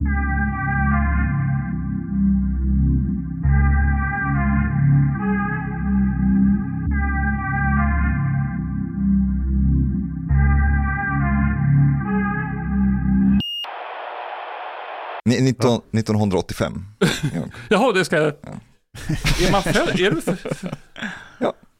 Ni- 0.00 0.10
19, 15.40 15.80
1985. 15.92 16.84
Ja. 16.98 17.08
Jaha, 17.68 17.92
det 17.92 18.04
ska 18.04 18.16
jag... 18.16 18.26
Är 18.26 19.52
man 19.52 19.62
född? 19.62 20.00
Är 20.00 20.10
du 20.10 20.20
för... 20.22 20.36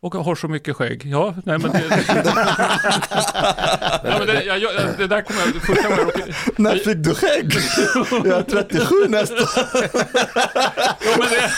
Och 0.07 0.15
har 0.15 0.35
så 0.35 0.49
mycket 0.49 0.77
skägg? 0.77 1.03
Ja, 1.05 1.35
nej 1.45 1.59
men 1.59 1.73
det... 1.73 1.83
ja, 4.05 4.19
men 4.19 4.27
det, 4.27 4.45
jag, 4.45 4.73
det 4.99 5.07
där 5.07 5.23
kommer 5.23 5.41
jag... 5.41 5.55
Första 5.55 5.89
gången 5.89 6.11
jag. 6.27 6.59
När 6.59 6.77
fick 6.77 6.97
du 6.97 7.15
skägg? 7.15 7.53
Jag 8.25 8.39
är 8.39 8.43
37 8.43 8.95
nästa. 9.09 9.35
Ja, 11.01 11.17
men 11.19 11.29
det, 11.29 11.51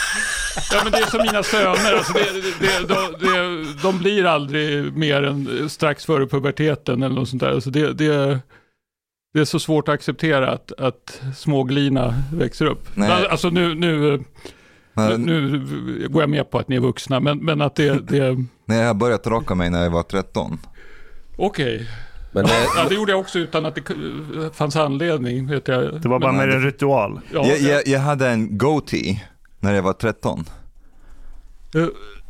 ja, 0.71 0.81
men 0.83 0.91
det 0.91 0.97
är 0.97 1.09
som 1.09 1.21
mina 1.21 1.43
söner. 1.43 1.93
Alltså 1.97 2.13
det, 2.13 2.41
det, 2.59 2.87
de, 2.87 3.75
de 3.81 3.99
blir 3.99 4.25
aldrig 4.25 4.93
mer 4.97 5.23
än 5.23 5.69
strax 5.69 6.05
före 6.05 6.27
puberteten 6.27 7.03
eller 7.03 7.15
något 7.15 7.29
sånt 7.29 7.41
där. 7.41 7.51
Alltså 7.51 7.69
det, 7.69 7.93
det, 7.93 8.39
det 9.33 9.39
är 9.39 9.45
så 9.45 9.59
svårt 9.59 9.87
att 9.87 9.93
acceptera 9.93 10.51
att, 10.51 10.71
att 10.71 11.21
småglina 11.37 12.13
växer 12.33 12.65
upp. 12.65 12.87
Nej. 12.93 13.27
Alltså 13.29 13.49
nu, 13.49 13.75
nu, 13.75 14.23
Men, 14.93 15.21
nu 15.21 16.07
går 16.09 16.21
jag 16.21 16.29
med 16.29 16.51
på 16.51 16.59
att 16.59 16.67
ni 16.67 16.75
är 16.75 16.79
vuxna, 16.79 17.19
men, 17.19 17.37
men 17.37 17.61
att 17.61 17.75
det... 17.75 17.99
det 18.07 18.45
när 18.65 18.81
jag 18.83 18.95
började 18.97 19.29
raka 19.29 19.55
mig 19.55 19.69
när 19.69 19.83
jag 19.83 19.89
var 19.89 20.03
13. 20.03 20.59
Okej. 21.37 21.87
Men 22.31 22.45
det, 22.45 22.51
Ja, 22.77 22.85
det 22.89 22.95
gjorde 22.95 23.11
jag 23.11 23.19
också 23.19 23.39
utan 23.39 23.65
att 23.65 23.75
det 23.75 23.81
fanns 24.55 24.75
anledning. 24.75 25.47
Vet 25.47 25.67
jag. 25.67 26.01
Det 26.01 26.09
var 26.09 26.19
bara 26.19 26.31
Men- 26.31 26.47
mer 26.49 26.55
en 26.55 26.63
ritual. 26.63 27.19
Ja, 27.33 27.45
Jag, 27.47 27.59
jag, 27.59 27.87
jag 27.87 27.99
hade 27.99 28.29
en 28.29 28.57
goatee 28.57 29.23
när 29.59 29.73
jag 29.73 29.81
var 29.83 29.93
13. 29.93 30.45
eh, 31.75 31.81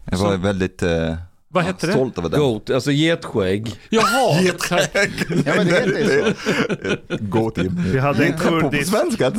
Jag 0.05 0.17
var 0.17 0.31
Så- 0.31 0.37
väldigt 0.37 0.83
eh, 0.83 1.15
vad 1.51 1.63
hette 1.63 1.87
det? 1.87 1.93
stolt 1.93 2.17
över 2.17 2.29
den. 2.29 2.39
goat, 2.39 2.69
alltså 2.69 2.91
getskägg. 2.91 3.71
Jaha! 3.89 4.41
Ja, 5.45 5.53
men 5.57 5.67
det 5.67 5.73
heter 5.73 6.33
så. 7.07 7.17
Goatee. 7.19 7.69
Vi 7.93 7.99
hade 7.99 8.25
en 8.25 8.37
kurdisk, 8.37 8.89
svenska, 8.89 9.31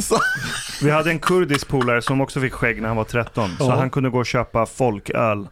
vi 0.82 0.90
hade 0.90 1.10
en 1.10 1.18
kurdisk 1.18 1.68
polare 1.68 2.02
som 2.02 2.20
också 2.20 2.40
fick 2.40 2.52
skägg 2.52 2.80
när 2.82 2.88
han 2.88 2.96
var 2.96 3.04
13. 3.04 3.50
Så 3.58 3.70
han 3.70 3.90
kunde 3.90 4.10
gå 4.10 4.18
och 4.18 4.26
köpa 4.26 4.66
folköl 4.66 5.46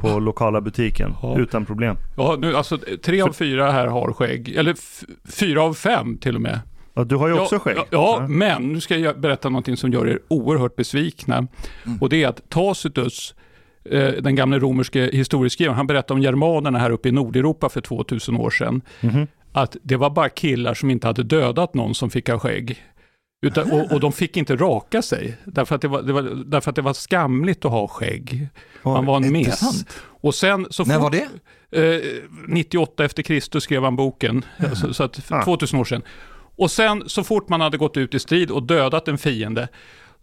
på 0.00 0.18
lokala 0.18 0.60
butiken 0.60 1.14
Ja. 1.22 1.38
utan 1.38 1.66
problem. 1.66 1.96
Ja, 2.16 2.36
nu, 2.38 2.56
alltså, 2.56 2.78
tre 3.04 3.22
av 3.22 3.32
fyra 3.32 3.72
här 3.72 3.86
har 3.86 4.12
skägg. 4.12 4.48
Eller 4.56 4.74
fyra 5.32 5.62
av 5.62 5.74
fem 5.74 6.18
till 6.18 6.34
och 6.34 6.42
med. 6.42 6.60
Ja, 6.94 7.04
du 7.04 7.16
har 7.16 7.28
ju 7.28 7.34
också 7.34 7.54
ja, 7.54 7.58
skägg. 7.58 7.76
Ja, 7.76 7.84
ja, 7.90 8.26
men 8.28 8.72
nu 8.72 8.80
ska 8.80 8.96
jag 8.96 9.20
berätta 9.20 9.48
någonting 9.48 9.76
som 9.76 9.92
gör 9.92 10.08
er 10.08 10.18
oerhört 10.28 10.76
besvikna. 10.76 11.36
Mm. 11.36 11.98
Och 12.00 12.08
det 12.08 12.22
är 12.22 12.28
att 12.28 12.50
Tacitus, 12.50 13.34
den 14.20 14.34
gamle 14.34 14.58
romerske 14.58 15.10
historieskrivaren, 15.12 15.76
han 15.76 15.86
berättade 15.86 16.18
om 16.18 16.22
germanerna 16.22 16.78
här 16.78 16.90
uppe 16.90 17.08
i 17.08 17.12
Nordeuropa 17.12 17.68
för 17.68 17.80
2000 17.80 18.36
år 18.36 18.50
sedan. 18.50 18.82
Mhm. 19.00 19.26
Att 19.52 19.76
det 19.82 19.96
var 19.96 20.10
bara 20.10 20.28
killar 20.28 20.74
som 20.74 20.90
inte 20.90 21.06
hade 21.06 21.22
dödat 21.22 21.74
någon 21.74 21.94
som 21.94 22.10
fick 22.10 22.28
ha 22.28 22.38
skägg. 22.38 22.84
Utan, 23.46 23.72
och, 23.72 23.92
och 23.92 24.00
de 24.00 24.12
fick 24.12 24.36
inte 24.36 24.56
raka 24.56 25.02
sig, 25.02 25.36
därför 25.44 25.74
att, 25.74 25.80
det 25.80 25.88
var, 25.88 26.02
det 26.02 26.12
var, 26.12 26.22
därför 26.46 26.70
att 26.70 26.76
det 26.76 26.82
var 26.82 26.92
skamligt 26.92 27.64
att 27.64 27.70
ha 27.70 27.88
skägg. 27.88 28.48
Man 28.82 29.06
var 29.06 29.16
en 29.16 29.32
miss. 29.32 29.84
Och 30.04 30.34
sen 30.34 30.66
så 30.70 30.84
När 30.84 30.98
var 30.98 31.10
det? 31.10 31.28
Eh, 31.94 32.00
98 32.48 33.04
efter 33.04 33.22
Kristus 33.22 33.64
skrev 33.64 33.82
han 33.84 33.96
boken, 33.96 34.44
så, 34.74 34.94
så 34.94 35.02
att 35.04 35.16
för 35.16 35.34
Ah. 35.34 35.44
2000 35.44 35.78
år 35.80 35.84
sedan. 35.84 36.02
Och 36.56 36.70
sen 36.70 37.02
så 37.06 37.24
fort 37.24 37.48
man 37.48 37.60
hade 37.60 37.76
gått 37.76 37.96
ut 37.96 38.14
i 38.14 38.18
strid 38.18 38.50
och 38.50 38.62
dödat 38.62 39.08
en 39.08 39.18
fiende, 39.18 39.68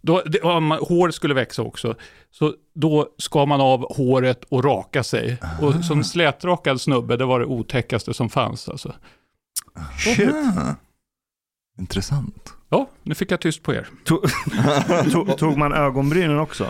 då, 0.02 0.22
det, 0.26 0.40
om 0.40 0.64
man, 0.64 0.78
hår 0.78 1.10
skulle 1.10 1.34
växa 1.34 1.62
också, 1.62 1.94
så 2.30 2.54
då 2.74 3.08
skar 3.18 3.46
man 3.46 3.60
av 3.60 3.94
håret 3.96 4.44
och 4.44 4.64
raka 4.64 5.02
sig. 5.02 5.38
Och 5.60 5.84
som 5.84 6.04
slätrakad 6.04 6.80
snubbe, 6.80 7.16
det 7.16 7.24
var 7.24 7.40
det 7.40 7.46
otäckaste 7.46 8.14
som 8.14 8.30
fanns. 8.30 8.68
Alltså. 8.68 8.94
Shit. 9.98 10.30
Ah. 10.30 10.74
Intressant. 11.78 12.54
Ja, 12.68 12.88
nu 13.02 13.14
fick 13.14 13.30
jag 13.30 13.40
tyst 13.40 13.62
på 13.62 13.74
er. 13.74 13.88
Tog, 14.04 15.38
tog, 15.38 15.56
man 15.56 15.72
ögonbrynen 15.72 16.38
också? 16.38 16.66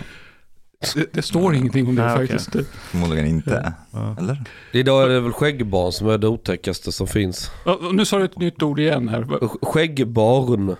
Det, 0.95 1.13
det 1.13 1.23
står 1.23 1.55
ingenting 1.55 1.89
om 1.89 1.95
det 1.95 2.13
Ah, 2.13 2.17
faktiskt. 2.17 2.57
Förmodligen 2.91 3.27
inte. 3.27 3.75
Ja. 3.93 4.17
Eller? 4.19 4.45
Idag 4.73 5.03
är 5.03 5.09
det 5.09 5.21
väl 5.21 5.33
skäggbarn 5.33 5.93
som 5.93 6.09
är 6.09 6.19
det 6.19 6.29
otäckaste 6.29 6.93
som 6.93 7.07
finns. 7.07 7.51
Nu 7.93 8.05
sa 8.05 8.19
du 8.19 8.25
ett 8.25 8.39
nytt 8.39 8.63
ord 8.63 8.81
igen 8.81 9.09
här. 9.09 9.49
Skäggbarn. 9.63 10.77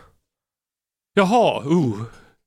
Jaha, 1.15 1.63
uh. 1.67 2.03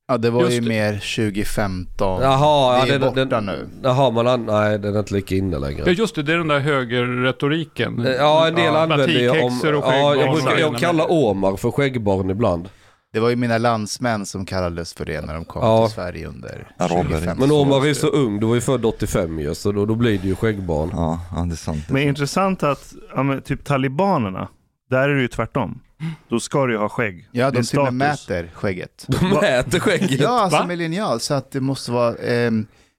Ja, 0.08 0.18
det 0.18 0.30
var 0.30 0.42
Just 0.42 0.54
ju 0.56 0.60
det. 0.60 0.68
mer 0.68 0.92
2015. 0.94 2.22
Jaha, 2.22 2.86
det 2.86 2.92
är 2.92 3.00
ja, 3.00 3.00
borta 3.10 3.26
den, 3.26 3.46
nu. 3.46 3.68
Jaha, 3.84 4.12
man 4.12 4.28
an- 4.28 4.46
nej 4.46 4.80
den 4.80 4.96
är 4.96 5.00
inte 5.00 5.14
lika 5.14 5.36
inne 5.36 5.54
Ja 5.56 5.60
längre. 5.60 5.92
just 5.92 6.16
det, 6.16 6.24
det 6.24 6.34
är 6.34 6.38
den 6.38 6.48
där 6.48 6.60
högerretoriken. 6.60 8.08
Ja, 8.20 8.48
en 8.48 8.56
del 8.56 8.66
Ja, 8.66 8.80
använder 8.82 9.08
ju 9.08 9.30
om... 9.30 9.60
och 9.62 9.66
Ja, 9.66 10.16
jag, 10.16 10.34
brukar, 10.36 10.58
jag 10.58 10.76
kallar 10.78 11.12
Omar 11.12 11.56
för 11.58 11.72
skäggbarn 11.72 12.30
ibland. 12.30 12.70
Det 13.14 13.20
var 13.20 13.30
ju 13.30 13.36
mina 13.36 13.58
landsmän 13.58 14.26
som 14.26 14.46
kallades 14.46 14.94
för 14.94 15.06
det 15.06 15.22
när 15.22 15.34
de 15.34 15.46
kom 15.46 15.62
Ja. 15.64 15.86
till 15.88 15.96
Sverige 15.96 16.28
under 16.28 16.68
Araber. 16.80 16.96
2015. 17.04 17.40
Men 17.50 17.58
Omar 17.58 17.88
är 17.88 17.94
så 17.94 18.08
ung, 18.08 18.40
du 18.40 18.46
var 18.46 18.56
ju 18.56 18.62
född 18.62 18.86
85 18.86 19.40
ju, 19.40 19.56
så 19.56 19.72
då, 19.72 19.86
då 19.86 19.96
blir 19.96 20.20
det 20.20 20.28
ju 20.28 20.36
skäggbarn. 20.36 20.90
Ja, 20.94 21.20
ja, 21.36 21.42
det 21.42 21.54
är 21.54 21.56
sant. 21.56 21.90
Men 21.90 22.02
intressant 22.02 22.64
att, 22.64 22.94
ja, 23.16 23.24
men, 23.24 23.42
typ 23.42 23.64
talibanerna, 23.66 24.48
där 24.90 25.10
är 25.10 25.16
det 25.16 25.22
ju 25.22 25.28
tvärtom. 25.28 25.80
Då 26.30 26.40
ska 26.40 26.66
du 26.66 26.74
ju 26.74 26.80
ha 26.80 26.90
skägg. 26.90 27.30
Ja, 27.32 27.48
är 27.48 27.52
de 27.52 27.64
till 27.64 27.80
och 27.80 27.86
med 27.86 27.94
mäter 27.94 28.52
skägget. 28.54 29.06
De 29.08 29.30
mäter 29.30 29.80
skägget. 29.80 30.12
Ja, 30.20 30.42
alltså 30.42 30.60
Va? 30.60 30.66
med 30.68 30.78
linjal, 30.78 31.20
så 31.20 31.34
att 31.34 31.52
det 31.52 31.62
måste 31.62 31.92
vara 31.92 32.16
eh, 32.16 32.52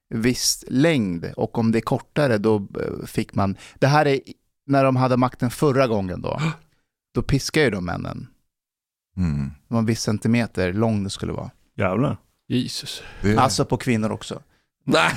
viss 0.09 0.65
längd. 0.69 1.33
Och 1.37 1.59
om 1.59 1.73
det 1.73 1.79
är 1.79 1.81
kortare 1.81 2.39
då 2.39 2.57
eh, 2.57 3.07
fick 3.07 3.35
man, 3.35 3.57
det 3.79 3.87
här 3.87 4.07
är 4.07 4.21
när 4.67 4.85
de 4.85 4.97
hade 4.97 5.17
makten 5.17 5.51
förra 5.51 5.87
gången 5.87 6.23
då. 6.23 6.41
Då 7.15 7.23
piskar 7.23 7.61
ju 7.63 7.71
de 7.71 7.85
männen. 7.85 8.27
Mm. 9.17 9.49
Det 9.69 9.75
var 9.75 9.79
en 9.79 9.87
viss 9.87 10.01
centimeter 10.03 10.73
lång 10.73 11.05
det 11.05 11.11
skulle 11.11 11.33
vara. 11.33 11.51
Jävlar. 11.77 12.17
Jesus. 12.49 13.03
Är- 13.23 13.37
Alltså 13.37 13.65
på 13.65 13.77
kvinnor 13.77 14.11
också. 14.13 14.43
Nej, 14.89 15.13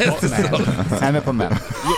Nej, 1.01 1.11
men 1.11 1.21
på 1.21 1.33
män. 1.33 1.53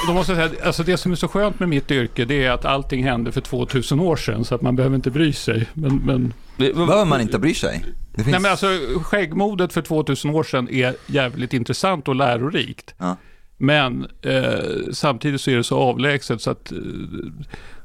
Då 0.08 0.14
måste 0.14 0.34
jag 0.34 0.50
säga, 0.50 0.66
alltså 0.66 0.84
det 0.84 0.98
som 0.98 1.12
är 1.12 1.16
så 1.16 1.28
skönt 1.28 1.60
med 1.60 1.70
mitt 1.70 1.92
yrke, 1.92 2.26
det 2.26 2.46
är 2.46 2.52
att 2.52 2.66
allting 2.66 3.04
hände 3.04 3.32
för 3.32 3.42
2000 3.42 4.00
år 4.00 4.16
sedan, 4.16 4.46
så 4.46 4.56
att 4.56 4.62
man 4.62 4.76
behöver 4.76 4.96
inte 4.96 5.12
bry 5.12 5.34
sig. 5.34 5.68
Men, 5.74 5.96
men, 5.96 6.34
Behöver 6.58 7.06
man 7.06 7.22
inte 7.22 7.40
bry 7.40 7.54
sig? 7.54 7.86
Det 8.12 8.24
finns... 8.24 8.28
nej, 8.28 8.40
men 8.40 8.52
alltså, 8.52 8.68
skäggmodet 9.04 9.74
för 9.74 9.82
2000 9.82 10.32
år 10.32 10.44
sedan 10.44 10.70
är 10.70 10.96
jävligt 11.08 11.54
intressant 11.54 12.08
och 12.08 12.16
lärorikt. 12.16 12.96
Ja. 12.98 13.16
Men 13.58 14.08
eh, 14.22 14.92
samtidigt 14.92 15.42
så 15.42 15.52
är 15.52 15.56
det 15.56 15.64
så 15.64 15.78
avlägset 15.78 16.42
så 16.42 16.52
att 16.52 16.72
eh, 16.72 16.78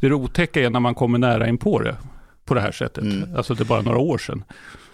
det 0.00 0.12
otäcka 0.12 0.60
är 0.60 0.70
när 0.70 0.80
man 0.80 0.94
kommer 0.94 1.18
nära 1.18 1.48
in 1.48 1.58
på 1.58 1.80
det. 1.80 1.96
På 2.44 2.54
det 2.54 2.60
här 2.60 2.72
sättet. 2.72 3.04
Mm. 3.04 3.36
Alltså 3.36 3.54
det 3.54 3.62
är 3.62 3.64
bara 3.64 3.82
några 3.82 3.98
år 3.98 4.18
sedan. 4.18 4.44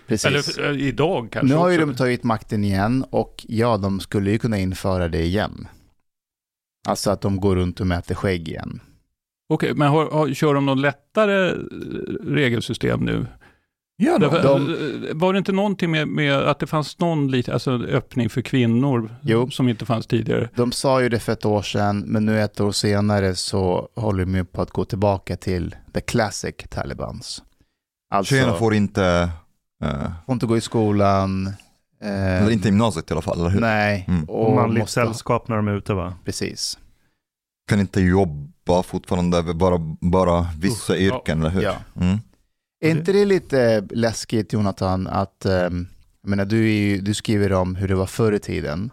Precis. 0.06 0.58
Eller 0.58 0.70
eh, 0.70 0.86
idag 0.86 1.28
kanske 1.32 1.54
Nu 1.54 1.60
har 1.60 1.68
ju 1.68 1.78
de 1.78 1.94
tagit 1.94 2.24
makten 2.24 2.64
igen 2.64 3.04
och 3.10 3.44
ja, 3.48 3.76
de 3.76 4.00
skulle 4.00 4.30
ju 4.30 4.38
kunna 4.38 4.58
införa 4.58 5.08
det 5.08 5.22
igen. 5.22 5.68
Alltså 6.88 7.10
att 7.10 7.20
de 7.20 7.40
går 7.40 7.56
runt 7.56 7.80
och 7.80 7.86
mäter 7.86 8.14
skägg 8.14 8.48
igen. 8.48 8.80
Okej, 9.48 9.74
men 9.74 9.88
har, 9.88 10.10
har, 10.10 10.34
kör 10.34 10.54
de 10.54 10.66
något 10.66 10.78
lättare 10.78 11.48
eh, 11.50 11.54
regelsystem 12.26 13.00
nu? 13.00 13.26
Ja. 13.96 14.18
Därför, 14.18 14.42
de- 14.42 14.74
eh, 15.08 15.14
Var 15.14 15.32
det 15.32 15.38
inte 15.38 15.52
någonting 15.52 15.90
med, 15.90 16.08
med 16.08 16.34
att 16.34 16.58
det 16.58 16.66
fanns 16.66 16.98
någon 16.98 17.30
lite, 17.30 17.52
alltså 17.52 17.70
öppning 17.78 18.30
för 18.30 18.42
kvinnor 18.42 19.16
Jo. 19.22 19.50
som 19.50 19.68
inte 19.68 19.86
fanns 19.86 20.06
tidigare? 20.06 20.48
De 20.54 20.72
sa 20.72 21.02
ju 21.02 21.08
det 21.08 21.18
för 21.20 21.32
ett 21.32 21.44
år 21.44 21.62
sedan, 21.62 22.00
men 22.06 22.26
nu 22.26 22.40
ett 22.40 22.60
år 22.60 22.72
senare 22.72 23.34
så 23.34 23.88
håller 23.96 24.24
de 24.24 24.34
ju 24.34 24.44
på 24.44 24.62
att 24.62 24.70
gå 24.70 24.84
tillbaka 24.84 25.36
till 25.36 25.74
the 25.94 26.00
classic 26.00 26.54
Talibans. 26.70 27.42
Alltså, 28.14 28.34
Tjejerna 28.34 28.54
får 28.54 28.74
inte, 28.74 29.30
får 30.26 30.32
inte 30.32 30.46
gå 30.46 30.56
i 30.56 30.60
skolan. 30.60 31.46
eh, 32.00 32.42
eller 32.42 32.50
inte 32.50 32.68
i 32.68 32.70
gymnasiet 32.70 33.10
i 33.10 33.12
alla 33.14 33.22
fall, 33.22 33.40
eller 33.40 33.50
hur? 33.50 33.60
Nej, 33.60 34.04
Mm. 34.08 34.24
och 34.24 34.54
Manligt 34.54 34.78
måste, 34.82 34.92
sällskap 34.94 35.48
när 35.48 35.56
de 35.56 35.68
är 35.68 35.72
ute 35.72 35.94
va? 35.94 36.14
precis. 36.24 36.78
Kan 37.68 37.80
inte 37.80 38.00
jobba 38.00 38.82
fortfarande, 38.82 39.54
bara, 39.54 39.78
bara 40.00 40.46
vissa 40.58 40.96
ja. 40.96 41.00
yrken, 41.16 41.40
eller 41.40 41.50
hur? 41.50 41.62
Ja. 41.62 41.76
Mm. 42.00 42.18
Är 42.84 42.90
inte 42.90 43.12
det 43.12 43.24
lite 43.24 43.86
läskigt 43.90 44.52
Jonathan 44.52 45.06
att, 45.06 45.36
jag 45.44 45.86
menar 46.26 46.44
du, 46.44 46.58
är 46.68 46.72
ju, 46.80 47.00
du 47.00 47.14
skriver 47.14 47.52
om 47.52 47.74
hur 47.76 47.88
det 47.88 47.94
var 47.94 48.06
förr 48.06 48.32
i 48.32 48.38
tiden 48.38 48.90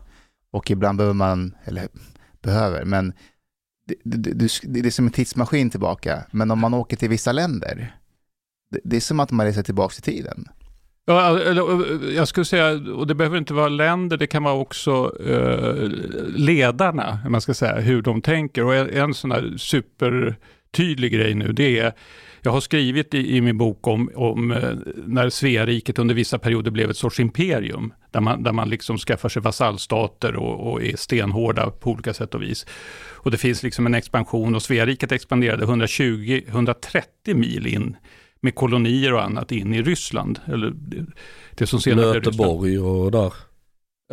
och 0.51 0.71
ibland 0.71 0.97
behöver 0.97 1.13
man, 1.13 1.55
eller 1.65 1.87
behöver, 2.41 2.85
men 2.85 3.13
det, 3.87 3.95
det, 4.03 4.33
det, 4.33 4.49
det 4.63 4.87
är 4.87 4.91
som 4.91 5.05
en 5.05 5.11
tidsmaskin 5.11 5.69
tillbaka. 5.69 6.23
Men 6.31 6.51
om 6.51 6.59
man 6.59 6.73
åker 6.73 6.97
till 6.97 7.09
vissa 7.09 7.31
länder, 7.31 7.95
det, 8.71 8.79
det 8.83 8.95
är 8.95 9.01
som 9.01 9.19
att 9.19 9.31
man 9.31 9.45
reser 9.45 9.63
tillbaka 9.63 9.95
i 9.97 10.01
tiden. 10.01 10.47
Ja, 11.09 11.39
jag 12.15 12.27
skulle 12.27 12.45
säga, 12.45 12.71
och 12.71 13.07
det 13.07 13.15
behöver 13.15 13.37
inte 13.37 13.53
vara 13.53 13.69
länder, 13.69 14.17
det 14.17 14.27
kan 14.27 14.43
vara 14.43 14.53
också 14.53 15.15
eh, 15.25 15.89
ledarna, 16.35 17.19
man 17.29 17.41
ska 17.41 17.53
säga, 17.53 17.79
hur 17.79 18.01
de 18.01 18.21
tänker. 18.21 18.65
Och 18.65 18.75
en, 18.75 18.89
en 18.89 19.13
sån 19.13 19.31
här 19.31 19.53
supertydlig 19.57 21.11
grej 21.13 21.35
nu, 21.35 21.51
det 21.51 21.79
är 21.79 21.93
jag 22.41 22.51
har 22.51 22.61
skrivit 22.61 23.13
i, 23.13 23.37
i 23.37 23.41
min 23.41 23.57
bok 23.57 23.87
om, 23.87 24.11
om 24.15 24.51
eh, 24.51 24.69
när 25.05 25.29
Sveariket 25.29 25.99
under 25.99 26.15
vissa 26.15 26.39
perioder 26.39 26.71
blev 26.71 26.89
ett 26.89 26.97
sorts 26.97 27.19
imperium, 27.19 27.93
där 28.11 28.21
man, 28.21 28.43
där 28.43 28.51
man 28.51 28.69
liksom 28.69 28.97
skaffar 28.97 29.29
sig 29.29 29.41
vasallstater 29.41 30.35
och, 30.35 30.71
och 30.71 30.83
är 30.83 30.95
stenhårda 30.95 31.69
på 31.69 31.91
olika 31.91 32.13
sätt 32.13 32.35
och 32.35 32.41
vis. 32.41 32.65
Och 33.15 33.31
det 33.31 33.37
finns 33.37 33.63
liksom 33.63 33.85
en 33.85 33.95
expansion 33.95 34.55
och 34.55 34.61
Sveariket 34.61 35.11
expanderade 35.11 35.65
120-130 35.65 37.33
mil 37.33 37.67
in 37.67 37.95
med 38.41 38.55
kolonier 38.55 39.13
och 39.13 39.23
annat 39.23 39.51
in 39.51 39.73
i 39.73 39.81
Ryssland. 39.81 40.39
Eller 40.47 40.69
det, 40.75 41.05
det 41.55 41.67
som 41.67 41.81
senare. 41.81 42.13
Nöteborg 42.13 42.79
och 42.79 43.11
där. 43.11 43.33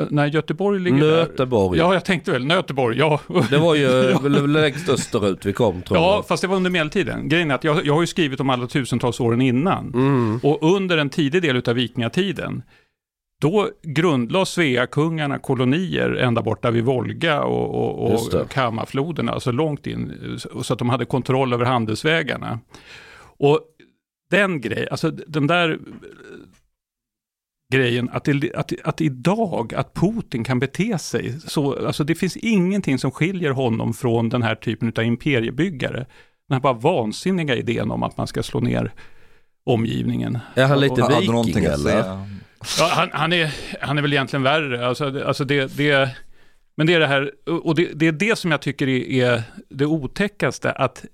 Eh, 0.00 0.06
Nej, 0.10 0.30
Göteborg 0.30 0.80
ligger 0.80 0.98
där. 0.98 1.16
Nöteborg. 1.16 1.78
Ja, 1.78 1.94
jag 1.94 2.04
tänkte 2.04 2.32
väl 2.32 2.46
Nöteborg, 2.46 2.98
ja. 2.98 3.20
Det 3.50 3.58
var 3.58 3.74
ju 3.74 3.86
väl 4.22 4.52
längst 4.52 4.88
österut 4.88 5.46
vi 5.46 5.52
kom 5.52 5.82
tror 5.82 5.98
Ja, 5.98 6.14
jag. 6.14 6.26
fast 6.26 6.42
det 6.42 6.48
var 6.48 6.56
under 6.56 6.70
medeltiden. 6.70 7.28
Grejen 7.28 7.50
är 7.50 7.54
att 7.54 7.64
jag, 7.64 7.86
jag 7.86 7.94
har 7.94 8.00
ju 8.00 8.06
skrivit 8.06 8.40
om 8.40 8.50
alla 8.50 8.66
tusentals 8.66 9.20
åren 9.20 9.40
innan. 9.40 9.94
Mm. 9.94 10.40
Och 10.42 10.74
under 10.74 10.98
en 10.98 11.10
tidig 11.10 11.42
del 11.42 11.62
av 11.66 11.74
vikingatiden, 11.74 12.62
då 13.40 13.68
grundlade 13.82 14.46
Sveakungarna 14.46 15.38
kolonier 15.38 16.10
ända 16.10 16.42
borta 16.42 16.70
vid 16.70 16.84
Volga 16.84 17.42
och, 17.42 17.74
och, 17.74 18.10
och 18.42 18.50
Kammarfloderna, 18.50 19.32
alltså 19.32 19.52
långt 19.52 19.86
in, 19.86 20.12
så 20.62 20.72
att 20.72 20.78
de 20.78 20.88
hade 20.88 21.04
kontroll 21.04 21.52
över 21.52 21.64
handelsvägarna. 21.64 22.58
Och 23.38 23.60
den 24.30 24.60
grejen, 24.60 24.88
alltså 24.90 25.10
den 25.10 25.46
där 25.46 25.70
eh, 25.70 25.78
grejen 27.72 28.08
att, 28.12 28.24
det, 28.24 28.54
att, 28.54 28.72
att 28.84 29.00
idag, 29.00 29.74
att 29.74 29.94
Putin 29.94 30.44
kan 30.44 30.58
bete 30.58 30.98
sig 30.98 31.40
så, 31.40 31.86
alltså 31.86 32.04
det 32.04 32.14
finns 32.14 32.36
ingenting 32.36 32.98
som 32.98 33.10
skiljer 33.10 33.50
honom 33.50 33.94
från 33.94 34.28
den 34.28 34.42
här 34.42 34.54
typen 34.54 34.92
av 34.96 35.04
imperiebyggare. 35.04 36.06
Den 36.48 36.54
här 36.54 36.60
bara 36.60 36.72
vansinniga 36.72 37.56
idén 37.56 37.90
om 37.90 38.02
att 38.02 38.16
man 38.16 38.26
ska 38.26 38.42
slå 38.42 38.60
ner 38.60 38.92
omgivningen. 39.64 40.38
Är 40.54 40.66
han 40.66 40.80
lite 40.80 41.02
Hade 41.02 41.14
viking 41.14 41.32
någonting 41.32 41.64
eller? 41.64 41.98
Ja, 42.78 42.88
han, 42.90 43.08
han, 43.12 43.32
är, 43.32 43.54
han 43.80 43.98
är 43.98 44.02
väl 44.02 44.12
egentligen 44.12 44.42
värre. 44.42 44.86
Alltså, 44.86 45.24
alltså 45.26 45.44
det, 45.44 45.76
det, 45.76 46.16
men 46.76 46.86
det 46.86 46.94
är 46.94 47.00
det 47.00 47.06
här, 47.06 47.32
och 47.62 47.74
det, 47.74 47.90
det 47.94 48.06
är 48.06 48.12
det 48.12 48.38
som 48.38 48.50
jag 48.50 48.60
tycker 48.62 48.88
är, 48.88 49.10
är 49.10 49.42
det 49.68 49.86
otäckaste, 49.86 50.72
att 50.72 51.04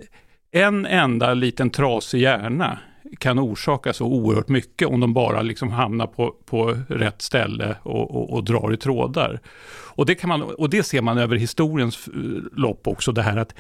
en 0.51 0.87
enda 0.87 1.35
liten 1.35 1.71
trasig 1.71 2.21
hjärna 2.21 2.79
kan 3.19 3.39
orsaka 3.39 3.93
så 3.93 4.07
oerhört 4.07 4.49
mycket 4.49 4.89
om 4.89 5.01
de 5.01 5.15
bara 5.15 5.43
liksom 5.43 5.71
hamnar 5.71 6.07
på, 6.07 6.35
på 6.45 6.77
rätt 6.89 7.23
ställe 7.23 7.77
och, 7.83 8.11
och, 8.17 8.33
och 8.33 8.45
drar 8.45 8.73
i 8.73 8.77
trådar. 8.77 9.41
Och 9.95 10.07
det, 10.07 10.15
kan 10.15 10.29
man, 10.29 10.43
och 10.43 10.71
det 10.71 10.83
ser 10.83 11.03
man 11.03 11.19
över 11.19 11.37
historiens 11.37 12.09
eh, 12.09 12.13
lopp 12.53 12.87
också, 12.87 13.13
det 13.13 13.23
här 13.23 13.37
att 13.37 13.55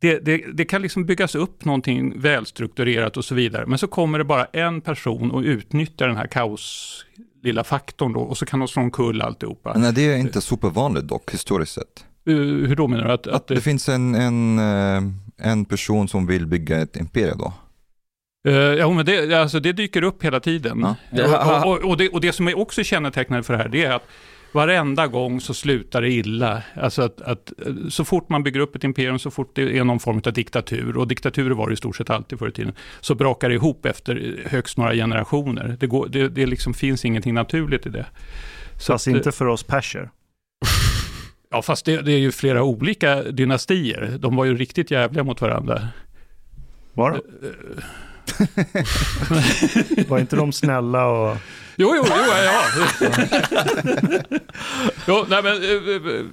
det, 0.00 0.18
det, 0.18 0.44
det 0.52 0.64
kan 0.64 0.82
liksom 0.82 1.06
byggas 1.06 1.34
upp 1.34 1.64
någonting 1.64 2.20
välstrukturerat 2.20 3.16
och 3.16 3.24
så 3.24 3.34
vidare, 3.34 3.66
men 3.66 3.78
så 3.78 3.86
kommer 3.86 4.18
det 4.18 4.24
bara 4.24 4.44
en 4.44 4.80
person 4.80 5.30
och 5.30 5.42
utnyttjar 5.42 6.08
den 6.08 6.16
här 6.16 6.26
kaos 6.26 6.96
lilla 7.42 7.64
faktorn 7.64 8.12
då, 8.12 8.20
och 8.20 8.38
så 8.38 8.46
kan 8.46 8.58
de 8.58 8.68
slå 8.68 8.82
omkull 8.82 9.22
alltihopa. 9.22 9.78
Nej, 9.78 9.92
det 9.92 10.12
är 10.12 10.16
inte 10.16 10.40
supervanligt 10.40 11.08
dock, 11.08 11.34
historiskt 11.34 11.72
sett. 11.72 12.04
Uh, 12.28 12.66
hur 12.66 12.76
då 12.76 12.88
menar 12.88 13.04
du? 13.04 13.12
Att, 13.12 13.26
att 13.26 13.34
Att 13.34 13.48
det 13.48 13.60
finns 13.60 13.88
en, 13.88 14.14
en, 14.14 14.58
eh, 14.58 15.02
en 15.50 15.64
person 15.64 16.08
som 16.08 16.26
vill 16.26 16.46
bygga 16.46 16.80
ett 16.80 16.96
imperium 16.96 17.38
då. 17.38 17.52
Eh, 18.48 18.54
ja, 18.54 18.90
men 18.90 19.06
det, 19.06 19.34
alltså, 19.34 19.60
det 19.60 19.72
dyker 19.72 20.02
upp 20.02 20.24
hela 20.24 20.40
tiden. 20.40 20.86
Ja. 21.10 21.62
Och, 21.64 21.72
och, 21.72 21.90
och, 21.90 21.96
det, 21.96 22.08
och 22.08 22.20
det 22.20 22.32
som 22.32 22.48
är 22.48 22.58
också 22.58 22.84
kännetecknande 22.84 23.42
för 23.42 23.52
det 23.52 23.62
här, 23.62 23.68
det 23.68 23.84
är 23.84 23.92
att 23.92 24.06
varenda 24.52 25.06
gång 25.06 25.40
så 25.40 25.54
slutar 25.54 26.02
det 26.02 26.10
illa. 26.10 26.62
Alltså 26.74 27.02
att, 27.02 27.20
att 27.20 27.52
eh, 27.66 27.74
så 27.88 28.04
fort 28.04 28.28
man 28.28 28.42
bygger 28.42 28.60
upp 28.60 28.76
ett 28.76 28.84
imperium, 28.84 29.18
så 29.18 29.30
fort 29.30 29.50
det 29.54 29.78
är 29.78 29.84
någon 29.84 30.00
form 30.00 30.20
av 30.26 30.32
diktatur, 30.32 30.96
och 30.96 31.08
diktaturer 31.08 31.54
var 31.54 31.68
det 31.68 31.72
i 31.72 31.76
stort 31.76 31.96
sett 31.96 32.10
alltid 32.10 32.38
förr 32.38 32.48
i 32.48 32.52
tiden, 32.52 32.72
så 33.00 33.14
brakar 33.14 33.48
det 33.48 33.54
ihop 33.54 33.86
efter 33.86 34.44
högst 34.46 34.78
några 34.78 34.94
generationer. 34.94 35.76
Det, 35.80 35.86
går, 35.86 36.08
det, 36.08 36.28
det 36.28 36.46
liksom 36.46 36.74
finns 36.74 37.04
ingenting 37.04 37.34
naturligt 37.34 37.86
i 37.86 37.90
det. 37.90 38.06
Så 38.78 38.92
Fast 38.92 39.06
att, 39.06 39.12
eh, 39.12 39.16
inte 39.16 39.32
för 39.32 39.46
oss 39.46 39.62
perser. 39.62 40.10
Ja, 41.52 41.62
fast 41.62 41.84
det, 41.84 42.02
det 42.02 42.12
är 42.12 42.18
ju 42.18 42.32
flera 42.32 42.62
olika 42.62 43.22
dynastier. 43.22 44.16
De 44.18 44.36
var 44.36 44.44
ju 44.44 44.56
riktigt 44.56 44.90
jävliga 44.90 45.24
mot 45.24 45.40
varandra. 45.40 45.88
Var 46.94 47.10
de? 47.10 47.20
Var 50.08 50.18
inte 50.18 50.36
de 50.36 50.52
snälla 50.52 51.06
och... 51.06 51.36
Jo, 51.76 51.94
jo, 51.96 52.04
jo, 52.08 52.14
ja. 52.16 52.44
ja. 52.44 52.62
jo 55.08 55.24
nej, 55.28 55.42
men, 55.42 55.62
eh, 55.62 55.70
eh, 55.94 56.24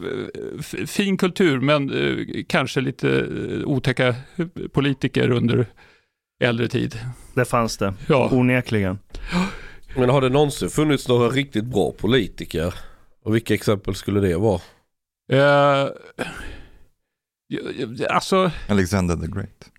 f- 0.59 0.89
fin 0.89 1.17
kultur, 1.17 1.59
men 1.59 1.89
eh, 1.89 2.44
kanske 2.49 2.81
lite 2.81 3.09
eh, 3.09 3.67
otäcka 3.67 4.15
politiker 4.73 5.29
under 5.31 5.65
äldre 6.44 6.67
tid. 6.67 6.99
Det 7.33 7.45
fanns 7.45 7.77
det, 7.77 7.94
Ja, 8.07 8.29
onekligen. 8.31 8.99
Men 9.95 10.09
har 10.09 10.21
det 10.21 10.29
någonsin 10.29 10.69
funnits 10.69 11.07
några 11.07 11.29
riktigt 11.29 11.65
bra 11.65 11.91
politiker? 11.91 12.73
Och 13.23 13.35
vilka 13.35 13.53
exempel 13.53 13.95
skulle 13.95 14.19
det 14.19 14.38
vara? 14.38 14.61
eh, 15.31 15.88
alltså... 18.09 18.51
Alexander 18.69 19.15
the 19.15 19.27
Great. 19.27 19.69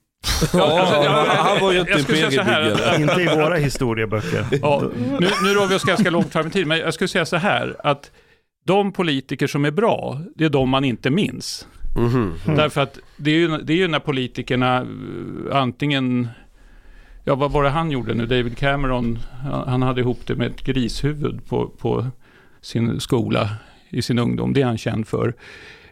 Ja, 0.52 0.80
alltså, 0.80 1.10
han 1.42 1.60
var 1.60 1.72
ju 1.72 1.80
inte 1.80 1.92
jag 1.92 2.00
skulle 2.00 2.18
säga 2.18 2.30
så 2.30 2.50
här. 2.50 3.00
Inte 3.00 3.22
i 3.22 3.26
våra 3.26 3.56
historieböcker. 3.56 4.44
Ja, 4.62 4.82
nu, 5.20 5.28
nu 5.42 5.54
rör 5.54 5.66
vi 5.66 5.74
oss 5.74 5.84
ganska 5.84 6.10
långt 6.10 6.32
fram 6.32 6.46
i 6.46 6.50
tiden, 6.50 6.68
men 6.68 6.78
jag 6.78 6.94
skulle 6.94 7.08
säga 7.08 7.26
så 7.26 7.36
här, 7.36 7.76
att 7.84 8.10
de 8.64 8.92
politiker 8.92 9.46
som 9.46 9.64
är 9.64 9.70
bra, 9.70 10.20
det 10.34 10.44
är 10.44 10.48
de 10.48 10.68
man 10.68 10.84
inte 10.84 11.10
minns. 11.10 11.66
Mhm. 11.96 12.34
Därför 12.46 12.80
att 12.80 12.98
det 13.16 13.30
är, 13.30 13.34
ju, 13.34 13.58
det 13.58 13.72
är 13.72 13.76
ju 13.76 13.88
när 13.88 13.98
politikerna 13.98 14.76
eh, 14.76 15.56
antingen, 15.56 16.28
ja 17.24 17.34
vad 17.34 17.52
var 17.52 17.62
det 17.62 17.70
han 17.70 17.90
gjorde 17.90 18.14
nu, 18.14 18.26
David 18.26 18.58
Cameron, 18.58 19.18
han 19.42 19.68
han 19.68 19.82
hade 19.82 20.00
ihop 20.00 20.20
det 20.26 20.34
med 20.34 20.46
ett 20.46 20.62
grishuvud 20.62 21.46
på, 21.48 21.68
på 21.68 22.06
sin 22.60 23.00
skola 23.00 23.50
i 23.90 24.02
sin 24.02 24.18
ungdom, 24.18 24.52
det 24.52 24.60
är 24.62 24.66
han 24.66 24.78
känd 24.78 25.08
för. 25.08 25.34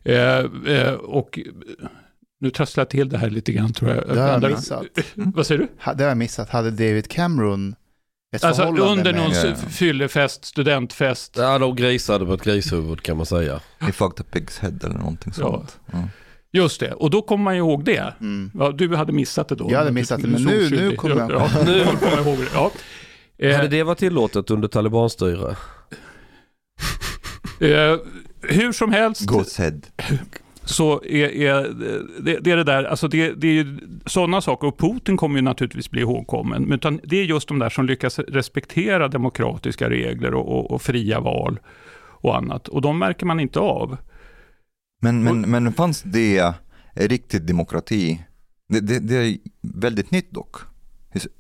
Eh, 0.05 0.39
eh, 0.67 0.93
och 0.95 1.39
nu 2.41 2.51
trasslar 2.51 2.81
jag 2.83 2.89
till 2.91 3.09
det 3.09 3.19
här 3.19 3.31
lite 3.31 3.53
grann 3.53 3.73
tror 3.73 3.91
jag. 3.91 4.09
Det 4.09 4.21
har 4.21 4.29
jag 4.29 4.51
missat. 4.51 4.83
Vad 5.15 5.47
säger 5.47 5.59
du? 5.61 5.93
Det 5.95 6.03
har 6.05 6.09
jag 6.09 6.17
missat. 6.19 6.49
Hade 6.51 6.71
David 6.71 7.11
Cameron 7.11 7.75
ett 8.37 8.45
Alltså 8.45 8.63
förhållande 8.63 9.11
under 9.11 9.13
någon 9.13 9.57
fyllefest, 9.71 10.45
studentfest. 10.45 11.35
Ja, 11.37 11.59
de 11.59 11.77
grisade 11.77 12.27
på 12.27 12.35
ett 12.35 12.43
grishuvud 12.43 13.03
kan 13.03 13.17
man 13.17 13.27
säga. 13.27 13.61
He 13.79 13.93
fucked 13.93 14.21
a 14.27 14.29
pig's 14.33 14.61
head 14.61 14.73
eller 14.85 14.99
någonting 14.99 15.33
Ja. 15.37 15.43
sånt. 15.43 15.79
Ja. 15.93 16.09
Just 16.53 16.81
det, 16.81 16.93
och 16.93 17.11
då 17.11 17.23
kommer 17.23 17.45
man 17.45 17.55
ju 17.55 17.59
ihåg 17.59 17.85
det. 17.85 18.15
Mm. 18.21 18.51
Ja, 18.55 18.73
du 18.73 18.97
hade 18.97 19.13
missat 19.13 19.49
det 19.49 19.55
då. 19.55 19.69
Jag 19.71 19.79
hade 19.79 19.91
missat 19.93 20.23
det, 20.23 20.29
men 20.29 20.43
nu- 20.43 20.71
nu 20.71 20.97
kommer 20.97 21.17
jag- 21.17 21.31
Ja, 21.31 21.51
nu 21.67 21.85
kommer 21.85 22.17
jag 22.17 22.27
ihåg 22.27 22.39
det. 22.39 22.49
Ja. 22.55 22.71
Eh, 23.39 23.57
Hade 23.57 23.69
det 23.69 23.83
varit 23.83 23.99
tillåtet 23.99 24.51
under 24.51 24.69
talibanstyre? 24.69 25.57
eh, 27.61 27.97
hur 28.43 28.73
som 28.73 28.93
helst 28.93 29.23
Goat's 29.31 29.59
head. 29.59 29.81
Så 30.67 31.03
är, 31.05 31.29
är 31.29 31.63
det, 32.21 32.39
det 32.41 32.51
är 32.51 32.57
det 32.57 32.65
där, 32.65 32.85
alltså 32.85 33.09
det, 33.09 33.33
det 33.33 33.49
är 33.49 33.53
ju 33.53 33.79
sådana 34.07 34.41
saker, 34.41 34.67
och 34.69 34.79
Putin 34.79 35.17
kommer 35.17 35.37
ju 35.37 35.43
naturligtvis 35.43 35.91
bli 35.91 36.01
ihågkommen, 36.01 36.63
men 36.63 36.73
utan 36.73 37.01
det 37.05 37.17
är 37.17 37.25
just 37.25 37.49
de 37.49 37.59
där 37.59 37.71
som 37.71 37.87
lyckas 37.87 38.19
respektera 38.19 39.09
demokratiska 39.09 39.91
regler 39.91 40.35
och, 40.35 40.59
och, 40.59 40.71
och 40.71 40.83
fria 40.83 41.21
val 41.21 41.59
och 41.99 42.37
annat, 42.37 42.69
och 42.69 42.81
de 42.81 42.99
märker 42.99 43.27
man 43.27 43.41
inte 43.41 43.59
av. 43.59 43.97
Men, 45.03 45.25
men, 45.25 45.41
men 45.41 45.73
fanns 45.73 46.03
det 46.03 46.55
riktigt 46.95 47.47
demokrati? 47.47 48.23
Det, 48.69 48.81
det, 48.81 48.99
det 48.99 49.17
är 49.17 49.37
väldigt 49.63 50.11
nytt 50.11 50.31
dock. 50.31 50.57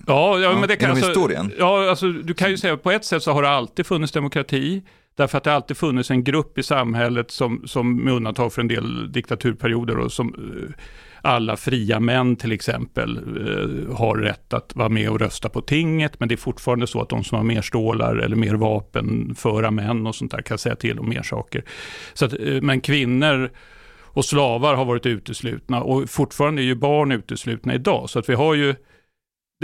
Ja, 0.06 0.38
ja, 0.38 0.58
men 0.58 0.68
det 0.68 0.76
kan 0.76 0.88
genom 0.88 0.96
alltså, 0.96 1.08
historien. 1.08 1.52
Ja, 1.58 1.90
alltså, 1.90 2.12
du 2.12 2.34
kan 2.34 2.50
ju 2.50 2.56
säga 2.56 2.74
att 2.74 2.82
på 2.82 2.90
ett 2.90 3.04
sätt 3.04 3.22
så 3.22 3.32
har 3.32 3.42
det 3.42 3.48
alltid 3.48 3.86
funnits 3.86 4.12
demokrati, 4.12 4.82
därför 5.16 5.38
att 5.38 5.44
det 5.44 5.52
alltid 5.52 5.76
funnits 5.76 6.10
en 6.10 6.24
grupp 6.24 6.58
i 6.58 6.62
samhället 6.62 7.30
som, 7.30 7.62
som 7.66 8.04
med 8.04 8.14
undantag 8.14 8.52
för 8.52 8.60
en 8.60 8.68
del 8.68 9.12
diktaturperioder 9.12 9.98
och 9.98 10.12
som 10.12 10.34
eh, 10.34 10.74
alla 11.22 11.56
fria 11.56 12.00
män 12.00 12.36
till 12.36 12.52
exempel 12.52 13.16
eh, 13.16 13.96
har 13.96 14.16
rätt 14.16 14.52
att 14.52 14.76
vara 14.76 14.88
med 14.88 15.10
och 15.10 15.20
rösta 15.20 15.48
på 15.48 15.60
tinget, 15.60 16.20
men 16.20 16.28
det 16.28 16.34
är 16.34 16.36
fortfarande 16.36 16.86
så 16.86 17.00
att 17.00 17.08
de 17.08 17.24
som 17.24 17.36
har 17.36 17.44
mer 17.44 17.62
stålar 17.62 18.16
eller 18.16 18.36
mer 18.36 18.54
vapen, 18.54 19.34
föra 19.34 19.70
män 19.70 20.06
och 20.06 20.14
sånt 20.14 20.30
där 20.30 20.42
kan 20.42 20.58
säga 20.58 20.76
till 20.76 20.98
om 20.98 21.08
mer 21.08 21.22
saker. 21.22 21.64
Så 22.14 22.24
att, 22.24 22.32
eh, 22.32 22.60
men 22.62 22.80
kvinnor 22.80 23.50
och 24.02 24.24
slavar 24.24 24.74
har 24.74 24.84
varit 24.84 25.06
uteslutna 25.06 25.82
och 25.82 26.10
fortfarande 26.10 26.62
är 26.62 26.64
ju 26.64 26.74
barn 26.74 27.12
uteslutna 27.12 27.74
idag, 27.74 28.10
så 28.10 28.18
att 28.18 28.28
vi 28.28 28.34
har 28.34 28.54
ju 28.54 28.74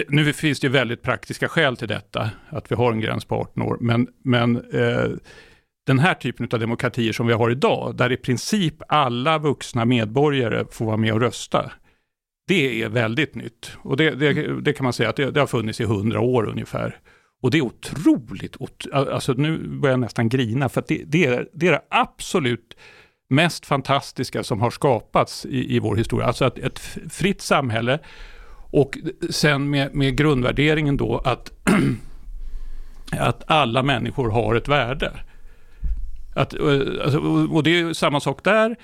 nu 0.09 0.33
finns 0.33 0.61
det 0.61 0.67
ju 0.67 0.73
väldigt 0.73 1.03
praktiska 1.03 1.49
skäl 1.49 1.77
till 1.77 1.89
detta, 1.89 2.31
att 2.49 2.71
vi 2.71 2.75
har 2.75 2.93
en 2.93 3.01
gräns 3.01 3.25
på 3.25 3.35
18 3.35 3.63
år, 3.63 3.79
men, 3.81 4.09
men 4.25 4.57
eh, 4.57 5.11
den 5.87 5.99
här 5.99 6.15
typen 6.15 6.49
av 6.53 6.61
demokratier 6.61 7.13
som 7.13 7.27
vi 7.27 7.33
har 7.33 7.51
idag, 7.51 7.97
där 7.97 8.13
i 8.13 8.17
princip 8.17 8.75
alla 8.89 9.39
vuxna 9.39 9.85
medborgare 9.85 10.65
får 10.71 10.85
vara 10.87 10.97
med 10.97 11.13
och 11.13 11.21
rösta, 11.21 11.73
det 12.49 12.83
är 12.83 12.89
väldigt 12.89 13.35
nytt. 13.35 13.73
Och 13.83 13.97
det, 13.97 14.11
det, 14.11 14.61
det 14.61 14.73
kan 14.73 14.85
man 14.85 14.93
säga 14.93 15.09
att 15.09 15.17
det, 15.17 15.31
det 15.31 15.41
har 15.41 15.47
funnits 15.47 15.81
i 15.81 15.85
hundra 15.85 16.21
år 16.21 16.49
ungefär. 16.49 16.99
Och 17.43 17.51
det 17.51 17.59
är 17.59 17.63
otroligt, 17.63 18.57
ot- 18.57 18.93
alltså 18.93 19.33
nu 19.33 19.59
börjar 19.69 19.93
jag 19.93 20.01
nästan 20.01 20.29
grina, 20.29 20.69
för 20.69 20.81
att 20.81 20.89
det, 20.89 21.03
det, 21.07 21.27
är, 21.27 21.49
det 21.53 21.67
är 21.67 21.73
det 21.73 21.83
absolut 21.91 22.77
mest 23.31 23.67
fantastiska 23.67 24.43
som 24.43 24.61
har 24.61 24.71
skapats 24.71 25.47
i, 25.47 25.77
i 25.77 25.79
vår 25.79 25.97
historia. 25.97 26.27
Alltså 26.27 26.45
att 26.45 26.59
ett 26.59 26.79
fritt 27.11 27.41
samhälle 27.41 27.99
och 28.73 28.99
sen 29.31 29.71
med, 29.71 29.95
med 29.95 30.17
grundvärderingen 30.17 30.97
då 30.97 31.19
att, 31.19 31.53
att 33.19 33.51
alla 33.51 33.83
människor 33.83 34.31
har 34.31 34.55
ett 34.55 34.69
värde. 34.69 35.13
Att, 36.35 36.55
eh, 36.55 36.81
alltså, 37.05 37.19
och 37.51 37.63
det 37.63 37.81
är 37.81 37.93
samma 37.93 38.21
sak 38.21 38.45
där. 38.45 38.77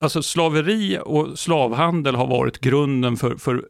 Alltså 0.00 0.22
slaveri 0.22 0.98
och 1.04 1.38
slavhandel 1.38 2.14
har 2.14 2.26
varit 2.26 2.58
grunden 2.58 3.16
för, 3.16 3.36
för 3.36 3.64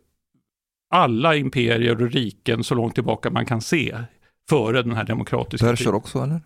alla 0.90 1.36
imperier 1.36 2.02
och 2.02 2.10
riken 2.10 2.64
så 2.64 2.74
långt 2.74 2.94
tillbaka 2.94 3.30
man 3.30 3.46
kan 3.46 3.60
se 3.60 3.98
före 4.48 4.82
den 4.82 4.92
här 4.92 5.04
demokratiska 5.04 5.66
Perser 5.66 5.94
också 5.94 6.18
eller? 6.18 6.40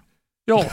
Ja. 0.45 0.65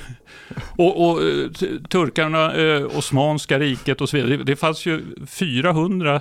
och, 0.78 1.08
och 1.08 1.22
eh, 1.22 1.50
turkarna, 1.88 2.54
eh, 2.54 2.98
Osmanska 2.98 3.58
riket 3.58 4.00
och 4.00 4.08
så 4.08 4.16
vidare. 4.16 4.36
Det, 4.36 4.44
det 4.44 4.56
fanns 4.56 4.86
ju 4.86 5.02
400 5.26 6.20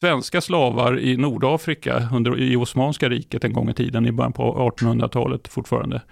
svenska 0.00 0.40
slavar 0.40 0.98
i 0.98 1.16
Nordafrika 1.16 2.08
under, 2.12 2.38
i 2.40 2.56
Osmanska 2.56 3.08
riket 3.08 3.44
en 3.44 3.52
gång 3.52 3.70
i 3.70 3.74
tiden, 3.74 4.06
i 4.06 4.12
början 4.12 4.32
på 4.32 4.70
1800-talet 4.70 5.48
fortfarande. 5.48 6.02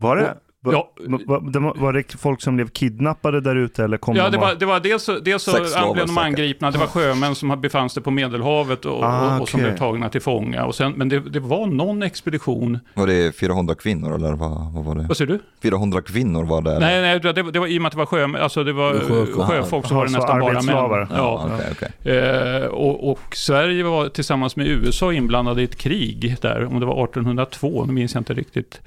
Var 0.00 0.16
det? 0.16 0.36
Var, 0.64 0.72
Ja. 0.72 0.90
var, 1.26 1.40
det 1.52 1.58
var, 1.80 1.92
det 1.92 2.12
folk 2.18 2.42
som 2.42 2.56
blev 2.56 2.68
kidnappade 2.68 3.40
där 3.40 3.56
ute 3.56 3.84
eller 3.84 3.96
kom 3.96 4.16
Ja, 4.16 4.24
de 4.24 4.30
det 4.30 4.36
var, 4.38 4.54
det 4.54 4.66
var 4.66 4.80
dels, 4.80 5.02
så- 5.02 5.18
dels 5.18 5.42
så 5.42 5.92
blev 5.92 6.06
de 6.06 6.18
angripna, 6.18 6.70
det 6.70 6.78
var 6.78 6.86
sjömän 6.86 7.34
som 7.34 7.60
befann 7.60 7.90
sig 7.90 8.02
på 8.02 8.10
Medelhavet 8.10 8.84
och, 8.84 9.04
Ah, 9.04 9.36
och, 9.36 9.42
och 9.42 9.48
som 9.48 9.60
okej. 9.60 9.70
blev 9.70 9.78
tagna 9.78 10.08
till 10.08 10.20
fånga. 10.20 10.64
Och 10.64 10.74
sen, 10.74 10.92
men 10.92 11.08
det, 11.08 11.20
det 11.20 11.40
var 11.40 11.66
någon 11.66 12.02
expedition, 12.02 12.78
Var 12.94 13.06
det 13.06 13.36
400 13.36 13.74
kvinnor 13.74 14.14
eller 14.14 14.32
vad, 14.32 14.72
vad 14.72 14.84
var 14.84 14.94
det? 14.94 15.04
vad 15.08 15.16
säger 15.16 15.32
du? 15.32 15.38
400 15.62 16.02
kvinnor 16.02 16.44
var 16.44 16.62
det? 16.62 16.78
Nej, 16.78 17.00
nej 17.02 17.20
det, 17.20 17.32
det 17.52 17.58
var 17.58 17.66
i 17.66 17.78
och 17.78 17.82
med 17.82 17.86
att 17.86 17.92
det 17.92 17.98
var 17.98 18.06
sjömän, 18.06 18.42
alltså 18.42 18.64
det 18.64 18.72
var 18.72 18.92
Sjöfolk. 18.92 19.48
sjöfolk 19.50 19.86
så 19.86 19.94
Jaha, 19.94 19.98
var 19.98 20.04
det 20.06 20.10
så 20.12 20.18
nästan 20.18 20.40
bara 20.40 20.52
män. 20.62 21.08
Ja. 21.10 21.16
Ja, 21.16 21.50
okej, 21.54 21.90
okej. 22.02 22.18
Eh, 22.18 22.66
och, 22.66 23.10
och 23.10 23.36
Sverige 23.36 23.82
var 23.84 24.08
tillsammans 24.08 24.56
med 24.56 24.66
USA 24.66 25.12
inblandade 25.12 25.60
i 25.60 25.64
ett 25.64 25.76
krig 25.76 26.36
där, 26.42 26.64
om 26.64 26.80
det 26.80 26.86
var 26.86 27.04
1802, 27.04 27.84
nu 27.86 27.92
minns 27.92 28.14
jag 28.14 28.20
inte 28.20 28.34
riktigt. 28.34 28.80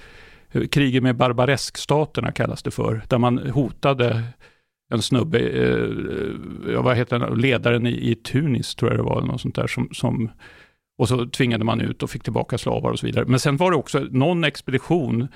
Kriget 0.72 1.04
med 1.04 1.16
Barbareskstaterna 1.16 2.32
kallas 2.32 2.64
det 2.64 2.72
för, 2.72 3.02
där 3.08 3.18
man 3.18 3.38
hotade 3.38 4.24
en 4.94 5.02
snubbe, 5.02 5.40
eh, 5.40 6.82
vad 6.82 6.98
heter 6.98 7.20
den, 7.20 7.40
ledaren 7.40 7.88
i, 7.88 8.12
i 8.12 8.16
Tunis 8.16 8.76
tror 8.76 8.92
jag 8.92 9.00
det 9.00 9.04
var, 9.04 9.18
eller 9.18 9.28
något 9.28 9.42
sånt 9.42 9.56
där, 9.56 9.68
som, 9.68 9.90
som, 9.92 10.32
och 10.98 11.08
så 11.08 11.26
tvingade 11.26 11.64
man 11.64 11.82
ut 11.82 12.04
och 12.04 12.10
fick 12.10 12.24
tillbaka 12.24 12.58
slavar 12.58 12.92
och 12.92 13.00
så 13.00 13.06
vidare. 13.06 13.26
Men 13.26 13.40
sen 13.40 13.58
var 13.58 13.72
det 13.72 13.78
också 13.78 14.00
någon 14.00 14.44
expedition 14.44 15.28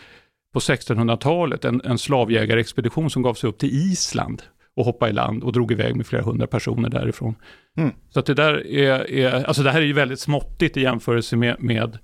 på 0.54 0.60
1600-talet, 0.60 1.66
en, 1.66 1.82
en 1.86 1.98
slavjägarexpedition 1.98 3.10
som 3.10 3.22
gav 3.22 3.34
sig 3.34 3.50
upp 3.50 3.58
till 3.58 3.92
Island 3.92 4.44
och 4.76 4.86
hoppade 4.86 5.12
i 5.12 5.14
land 5.14 5.44
och 5.44 5.54
drog 5.54 5.72
iväg 5.72 5.96
med 5.96 6.08
flera 6.08 6.24
hundra 6.24 6.48
personer 6.48 6.90
därifrån. 6.90 7.36
Mm. 7.78 7.92
Så 8.10 8.20
att 8.20 8.26
det 8.26 8.34
där 8.34 8.68
är, 8.68 9.12
är, 9.12 9.44
alltså 9.44 9.64
det 9.64 9.72
här 9.72 9.82
är 9.82 9.86
ju 9.86 9.94
väldigt 9.94 10.20
småttigt 10.20 10.78
i 10.78 10.82
jämförelse 10.82 11.36
med, 11.36 11.56
med 11.60 11.98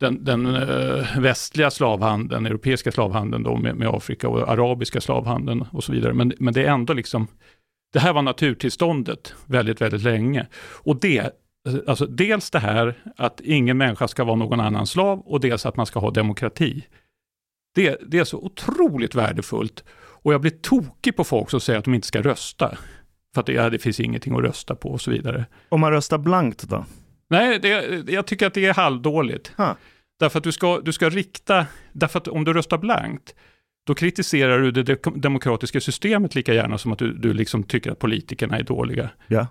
den, 0.00 0.24
den 0.24 0.46
eh, 0.46 1.20
västliga 1.20 1.70
slavhandeln, 1.70 2.46
europeiska 2.46 2.92
slavhandeln 2.92 3.42
då 3.42 3.56
med, 3.56 3.76
med 3.76 3.88
Afrika 3.88 4.28
och 4.28 4.48
arabiska 4.48 5.00
slavhandeln 5.00 5.64
och 5.72 5.84
så 5.84 5.92
vidare. 5.92 6.14
Men, 6.14 6.32
men 6.38 6.54
det 6.54 6.64
är 6.64 6.70
ändå 6.70 6.92
liksom, 6.92 7.26
det 7.92 7.98
här 7.98 8.12
var 8.12 8.22
naturtillståndet 8.22 9.34
väldigt, 9.46 9.80
väldigt 9.80 10.02
länge. 10.02 10.46
Och 10.56 11.00
det, 11.00 11.18
eh, 11.18 11.74
alltså 11.86 12.06
dels 12.06 12.50
det 12.50 12.58
här 12.58 12.94
att 13.16 13.40
ingen 13.40 13.78
människa 13.78 14.08
ska 14.08 14.24
vara 14.24 14.36
någon 14.36 14.60
annan 14.60 14.86
slav 14.86 15.20
och 15.20 15.40
dels 15.40 15.66
att 15.66 15.76
man 15.76 15.86
ska 15.86 16.00
ha 16.00 16.10
demokrati. 16.10 16.86
Det, 17.74 18.00
det 18.06 18.18
är 18.18 18.24
så 18.24 18.38
otroligt 18.38 19.14
värdefullt. 19.14 19.84
Och 20.22 20.32
jag 20.32 20.40
blir 20.40 20.50
tokig 20.50 21.16
på 21.16 21.24
folk 21.24 21.50
som 21.50 21.60
säger 21.60 21.78
att 21.78 21.84
de 21.84 21.94
inte 21.94 22.06
ska 22.06 22.22
rösta. 22.22 22.78
För 23.34 23.40
att 23.40 23.46
det, 23.46 23.52
ja, 23.52 23.70
det 23.70 23.78
finns 23.78 24.00
ingenting 24.00 24.34
att 24.36 24.42
rösta 24.42 24.74
på 24.74 24.88
och 24.88 25.00
så 25.00 25.10
vidare. 25.10 25.46
Om 25.68 25.80
man 25.80 25.92
röstar 25.92 26.18
blankt 26.18 26.62
då? 26.62 26.84
Nej, 27.30 27.58
det, 27.58 28.10
jag 28.10 28.26
tycker 28.26 28.46
att 28.46 28.54
det 28.54 28.64
är 28.66 28.74
halvdåligt. 28.74 29.52
Ha. 29.56 29.76
Därför 30.20 30.38
att 30.38 30.44
du 30.44 30.52
ska, 30.52 30.80
du 30.80 30.92
ska 30.92 31.10
rikta, 31.10 31.66
därför 31.92 32.18
att 32.18 32.28
om 32.28 32.44
du 32.44 32.52
röstar 32.52 32.78
blankt, 32.78 33.34
då 33.86 33.94
kritiserar 33.94 34.58
du 34.58 34.70
det 34.70 34.82
de- 34.82 35.20
demokratiska 35.20 35.80
systemet 35.80 36.34
lika 36.34 36.54
gärna 36.54 36.78
som 36.78 36.92
att 36.92 36.98
du, 36.98 37.12
du 37.12 37.32
liksom 37.32 37.62
tycker 37.62 37.90
att 37.90 37.98
politikerna 37.98 38.58
är 38.58 38.62
dåliga. 38.62 39.10
Ja. 39.26 39.46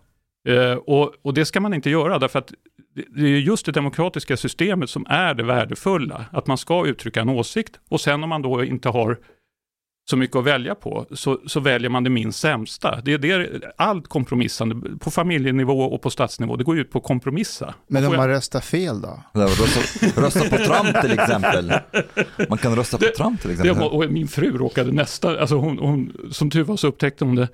Eh, 0.49 0.73
och, 0.73 1.13
och 1.21 1.33
det 1.33 1.45
ska 1.45 1.59
man 1.59 1.73
inte 1.73 1.89
göra, 1.89 2.19
därför 2.19 2.39
att 2.39 2.53
det 3.15 3.21
är 3.21 3.27
just 3.27 3.65
det 3.65 3.71
demokratiska 3.71 4.37
systemet 4.37 4.89
som 4.89 5.05
är 5.09 5.33
det 5.33 5.43
värdefulla. 5.43 6.25
Att 6.31 6.47
man 6.47 6.57
ska 6.57 6.87
uttrycka 6.87 7.21
en 7.21 7.29
åsikt 7.29 7.79
och 7.89 8.01
sen 8.01 8.23
om 8.23 8.29
man 8.29 8.41
då 8.41 8.63
inte 8.63 8.89
har 8.89 9.17
så 10.09 10.17
mycket 10.17 10.35
att 10.35 10.43
välja 10.45 10.75
på, 10.75 11.05
så, 11.11 11.39
så 11.47 11.59
väljer 11.59 11.89
man 11.89 12.03
det 12.03 12.09
minst 12.09 12.39
sämsta. 12.39 13.01
Det 13.05 13.13
är 13.13 13.17
det, 13.17 13.61
allt 13.77 14.07
kompromissande, 14.07 14.97
på 14.99 15.11
familjenivå 15.11 15.81
och 15.81 16.01
på 16.01 16.09
statsnivå, 16.09 16.55
det 16.55 16.63
går 16.63 16.77
ut 16.79 16.91
på 16.91 16.97
att 16.97 17.03
kompromissa. 17.03 17.73
Men 17.87 18.05
om 18.05 18.11
jag- 18.13 18.19
man 18.19 18.27
röstar 18.29 18.59
fel 18.59 19.01
då? 19.01 19.23
Rösta, 19.33 20.21
rösta 20.21 20.39
på 20.39 20.57
Trump 20.57 21.01
till 21.01 21.11
exempel. 21.19 21.73
Man 22.49 22.57
kan 22.57 22.75
rösta 22.75 22.97
på 22.97 23.03
Det- 23.03 23.11
Trump 23.11 23.41
till 23.41 23.51
exempel. 23.51 23.75
var, 23.79 23.89
och 23.93 24.11
min 24.11 24.27
fru 24.27 24.57
råkade 24.57 24.91
nästa, 24.91 25.39
alltså 25.39 25.55
hon, 25.55 25.77
hon, 25.77 26.13
som 26.31 26.49
tur 26.49 26.63
var 26.63 26.77
så 26.77 26.87
upptäckte 26.87 27.25
hon 27.25 27.35
det. 27.35 27.47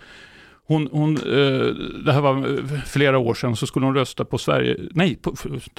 Hon, 0.68 0.90
hon, 0.92 1.18
eh, 1.18 1.66
det 2.06 2.14
här 2.14 2.22
var 2.22 2.38
eh, 2.38 2.80
flera 2.86 3.18
år 3.18 3.34
sedan, 3.34 3.56
så 3.56 3.68
skulle 3.68 3.86
hon 3.86 3.96
rösta 3.96 4.26
på 4.26 4.38
Sverige, 4.38 4.78
nej, 4.92 5.16
på, 5.16 5.34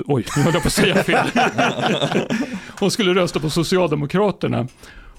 oj, 0.06 0.24
nu 0.36 0.42
höll 0.42 0.52
jag 0.54 0.62
på 0.62 0.66
att 0.66 0.72
säga 0.72 1.02
fel. 1.02 1.26
hon 2.80 2.90
skulle 2.90 3.14
rösta 3.14 3.40
på 3.40 3.50
Socialdemokraterna. 3.50 4.68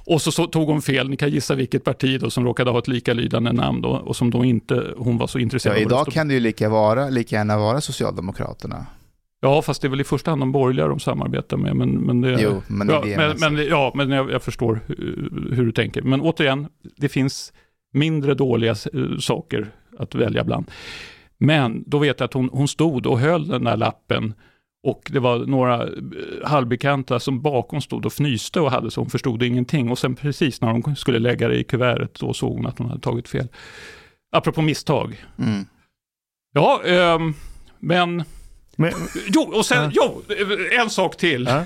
Och 0.05 0.21
så, 0.21 0.31
så 0.31 0.47
tog 0.47 0.67
hon 0.67 0.81
fel, 0.81 1.09
ni 1.09 1.17
kan 1.17 1.29
gissa 1.29 1.55
vilket 1.55 1.83
parti 1.83 2.19
då 2.19 2.29
som 2.29 2.45
råkade 2.45 2.71
ha 2.71 2.79
ett 2.79 2.87
likalydande 2.87 3.51
namn 3.51 3.81
då, 3.81 3.89
och 3.89 4.15
som 4.15 4.31
då 4.31 4.45
inte 4.45 4.93
hon 4.97 5.17
var 5.17 5.27
så 5.27 5.39
Ja, 5.39 5.41
intresserad 5.41 5.75
av 5.75 5.81
att 5.81 5.85
idag 5.85 6.07
kan 6.07 6.27
det 6.27 6.33
ju 6.33 6.39
lika, 6.39 6.69
vara, 6.69 7.09
lika 7.09 7.35
gärna 7.35 7.57
vara 7.57 7.81
Socialdemokraterna. 7.81 8.85
Ja, 9.41 9.61
fast 9.61 9.81
det 9.81 9.87
är 9.87 9.89
väl 9.89 10.01
i 10.01 10.03
första 10.03 10.31
hand 10.31 10.41
de 10.41 10.51
borgerliga 10.51 10.87
de 10.87 10.99
samarbetar 10.99 11.57
med. 11.57 11.75
Men, 11.75 11.89
men 11.89 12.21
det, 12.21 12.37
Jo, 12.41 12.61
men 12.67 12.89
ja, 12.89 13.01
det 13.03 13.13
är 13.13 13.17
men, 13.17 13.55
men, 13.55 13.67
ja, 13.67 13.91
men 13.95 14.09
jag, 14.09 14.31
jag 14.31 14.43
förstår 14.43 14.79
hur, 14.87 15.51
hur 15.55 15.65
du 15.65 15.71
tänker. 15.71 16.01
Men 16.01 16.21
återigen, 16.21 16.67
det 16.97 17.09
finns 17.09 17.53
mindre 17.93 18.33
dåliga 18.33 18.71
eh, 18.71 19.17
saker 19.19 19.71
att 19.97 20.15
välja 20.15 20.43
bland. 20.43 20.71
Men 21.37 21.83
då 21.87 21.97
vet 21.97 22.19
jag 22.19 22.25
att 22.25 22.33
hon, 22.33 22.49
hon 22.53 22.67
stod 22.67 23.05
och 23.05 23.19
höll 23.19 23.47
den 23.47 23.63
där 23.63 23.77
lappen 23.77 24.33
och 24.85 25.09
det 25.13 25.19
var 25.19 25.37
några 25.39 25.83
eh, 25.83 25.89
halvbekanta 26.43 27.19
som 27.19 27.41
bakom 27.41 27.81
stod 27.81 28.05
och 28.05 28.11
fnyste 28.13 28.59
och 28.59 28.71
hade 28.71 28.91
så 28.91 29.01
hon 29.01 29.09
förstod 29.09 29.43
ingenting. 29.43 29.91
Och 29.91 29.99
sen 29.99 30.15
precis 30.15 30.61
när 30.61 30.71
hon 30.71 30.95
skulle 30.95 31.19
lägga 31.19 31.47
det 31.47 31.55
i 31.59 31.63
kuvertet 31.63 32.13
då 32.19 32.33
såg 32.33 32.53
hon 32.53 32.65
att 32.65 32.77
hon 32.77 32.87
hade 32.89 33.01
tagit 33.01 33.27
fel. 33.29 33.47
Apropå 34.31 34.61
misstag. 34.61 35.25
Mm. 35.39 35.65
Ja, 36.53 36.81
ehm, 36.85 37.33
men 37.79 38.23
Men, 38.75 38.93
Jo, 39.27 39.41
och 39.41 39.65
sen, 39.65 39.91
Ja. 39.93 40.11
jo, 40.29 40.35
en 40.81 40.89
sak 40.89 41.17
till. 41.17 41.45
Ja. 41.49 41.65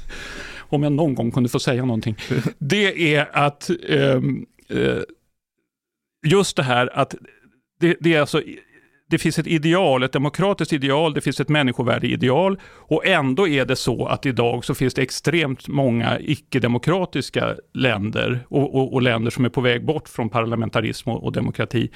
Om 0.68 0.82
jag 0.82 0.92
någon 0.92 1.14
gång 1.14 1.30
kunde 1.30 1.48
få 1.48 1.58
säga 1.58 1.84
någonting. 1.84 2.16
Det 2.58 3.14
är 3.14 3.28
att 3.32 3.70
eh, 3.88 4.20
just 6.26 6.56
det 6.56 6.62
här 6.62 6.98
att 6.98 7.14
det, 7.80 7.96
det 8.00 8.14
är 8.14 8.20
alltså 8.20 8.42
det 9.10 9.18
finns 9.18 9.38
ett 9.38 9.46
ideal, 9.46 10.02
ett 10.02 10.12
demokratiskt 10.12 10.72
ideal, 10.72 11.14
det 11.14 11.20
finns 11.20 11.40
ett 11.40 11.48
människovärde-ideal 11.48 12.58
och 12.66 13.06
ändå 13.06 13.48
är 13.48 13.64
det 13.64 13.76
så 13.76 14.06
att 14.06 14.26
idag 14.26 14.64
så 14.64 14.74
finns 14.74 14.94
det 14.94 15.02
extremt 15.02 15.68
många 15.68 16.18
icke-demokratiska 16.20 17.56
länder 17.74 18.40
och, 18.48 18.74
och, 18.74 18.92
och 18.94 19.02
länder 19.02 19.30
som 19.30 19.44
är 19.44 19.48
på 19.48 19.60
väg 19.60 19.84
bort 19.84 20.08
från 20.08 20.28
parlamentarism 20.28 21.10
och, 21.10 21.24
och 21.24 21.32
demokrati. 21.32 21.90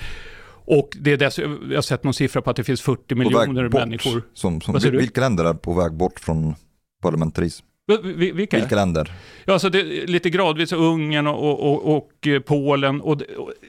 Och 0.67 0.89
det 1.01 1.13
är 1.13 1.17
dess, 1.17 1.39
jag 1.39 1.49
har 1.75 1.83
sett 1.83 2.05
någon 2.05 2.15
siffra 2.15 2.43
på 2.43 2.51
att 2.51 2.57
det 2.57 2.65
finns 2.65 2.83
40 2.83 3.03
På 3.09 3.15
miljoner 3.15 3.69
bort. 3.69 3.81
människor. 3.81 4.23
Som, 4.35 4.61
som, 4.61 4.79
vilka 4.93 5.21
länder 5.21 5.45
är 5.45 5.55
på 5.55 5.73
väg 5.75 5.93
bort 5.93 6.21
från 6.21 6.55
parlamentarism? 7.03 7.65
Vi- 7.87 8.13
vi- 8.13 8.33
Vilka? 8.33 8.57
Vilka 8.57 8.75
länder? 8.77 9.13
Ja, 9.45 9.53
alltså 9.53 9.69
det, 9.71 9.83
lite 10.07 10.31
gradvis 10.31 10.73
Ungern 10.73 11.27
och, 11.27 11.61
och, 11.61 11.87
och, 11.87 11.97
och 11.97 12.29
Polen. 12.47 13.01
Och 13.01 13.23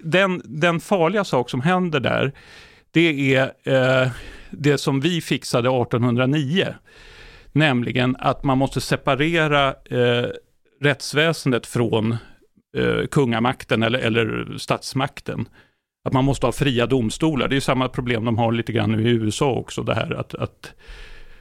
den, 0.03 0.41
den 0.45 0.79
farliga 0.79 1.23
sak 1.23 1.49
som 1.49 1.61
händer 1.61 1.99
där, 1.99 2.31
det 2.95 3.35
är 3.35 3.51
eh, 3.63 4.11
det 4.51 4.77
som 4.77 4.99
vi 4.99 5.21
fixade 5.21 5.69
1809. 5.69 6.67
Nämligen 7.51 8.15
att 8.19 8.43
man 8.43 8.57
måste 8.57 8.81
separera 8.81 9.67
eh, 9.69 10.29
rättsväsendet 10.81 11.65
från 11.65 12.11
eh, 12.77 13.07
kungamakten 13.11 13.83
eller, 13.83 13.99
eller 13.99 14.57
statsmakten. 14.57 15.49
Att 16.03 16.13
man 16.13 16.25
måste 16.25 16.45
ha 16.45 16.51
fria 16.51 16.85
domstolar. 16.85 17.47
Det 17.47 17.53
är 17.53 17.57
ju 17.57 17.61
samma 17.61 17.89
problem 17.89 18.25
de 18.25 18.37
har 18.37 18.51
lite 18.51 18.71
grann 18.71 18.91
nu 18.91 19.09
i 19.09 19.11
USA 19.11 19.51
också, 19.51 19.83
det 19.83 19.95
här 19.95 20.13
att, 20.13 20.35
att, 20.35 20.73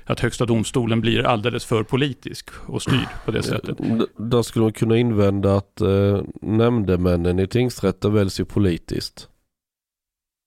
att 0.04 0.20
högsta 0.20 0.46
domstolen 0.46 1.00
blir 1.00 1.26
alldeles 1.26 1.64
för 1.64 1.82
politisk 1.82 2.50
och 2.66 2.82
styr 2.82 3.08
på 3.24 3.30
det 3.30 3.42
sättet. 3.42 3.80
Eh, 3.80 4.00
där 4.16 4.42
skulle 4.42 4.62
man 4.62 4.72
kunna 4.72 4.96
invända 4.96 5.56
att 5.56 5.80
eh, 5.80 6.20
nämndemännen 6.42 7.38
i 7.38 7.46
tingsrätten 7.46 8.14
väljs 8.14 8.40
ju 8.40 8.44
politiskt. 8.44 9.28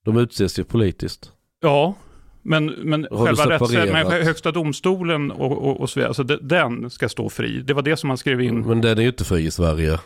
De 0.07 0.17
utses 0.17 0.59
ju 0.59 0.63
politiskt. 0.63 1.31
Ja, 1.61 1.95
men, 2.41 2.65
men 2.65 3.07
Har 3.11 3.25
själva 3.25 4.03
men 4.03 4.11
högsta 4.25 4.51
domstolen 4.51 5.31
och, 5.31 5.51
och, 5.51 5.81
och 5.81 5.89
så 5.89 5.99
vidare, 5.99 6.07
alltså 6.09 6.23
de- 6.23 6.39
den 6.41 6.89
ska 6.89 7.09
stå 7.09 7.29
fri. 7.29 7.61
Det 7.61 7.73
var 7.73 7.81
det 7.81 7.97
som 7.97 8.07
man 8.07 8.17
skrev 8.17 8.41
in. 8.41 8.61
Men 8.61 8.81
den 8.81 8.97
är 8.97 9.01
ju 9.01 9.07
inte 9.07 9.23
fri 9.25 9.45
i 9.45 9.51
Sverige. 9.51 9.99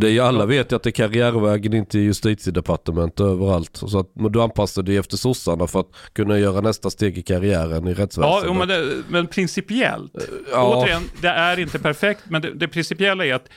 Det 0.00 0.06
är 0.06 0.10
ju, 0.10 0.20
alla 0.20 0.46
vet 0.46 0.72
ju 0.72 0.76
att 0.76 0.82
det 0.82 0.88
är 0.90 0.92
karriärvägen 0.92 1.74
in 1.74 1.86
till 1.86 2.00
justitiedepartement 2.00 3.20
överallt. 3.20 3.76
Så 3.76 3.98
att 3.98 4.10
men 4.14 4.32
du 4.32 4.42
anpassar 4.42 4.82
dig 4.82 4.96
efter 4.96 5.16
sossarna 5.16 5.66
för 5.66 5.80
att 5.80 5.90
kunna 6.12 6.38
göra 6.38 6.60
nästa 6.60 6.90
steg 6.90 7.18
i 7.18 7.22
karriären 7.22 7.88
i 7.88 7.90
Ja, 7.90 7.96
rättsväsendet. 7.98 8.42
jo, 8.46 8.54
men, 8.54 8.68
det, 8.68 9.02
men 9.08 9.26
principiellt. 9.26 10.12
Ja. 10.50 10.76
Återigen, 10.82 11.02
det 11.20 11.28
är 11.28 11.58
inte 11.58 11.78
perfekt, 11.78 12.20
men 12.28 12.42
det, 12.42 12.50
det 12.54 12.68
principiella 12.68 13.26
är 13.26 13.34
att, 13.34 13.48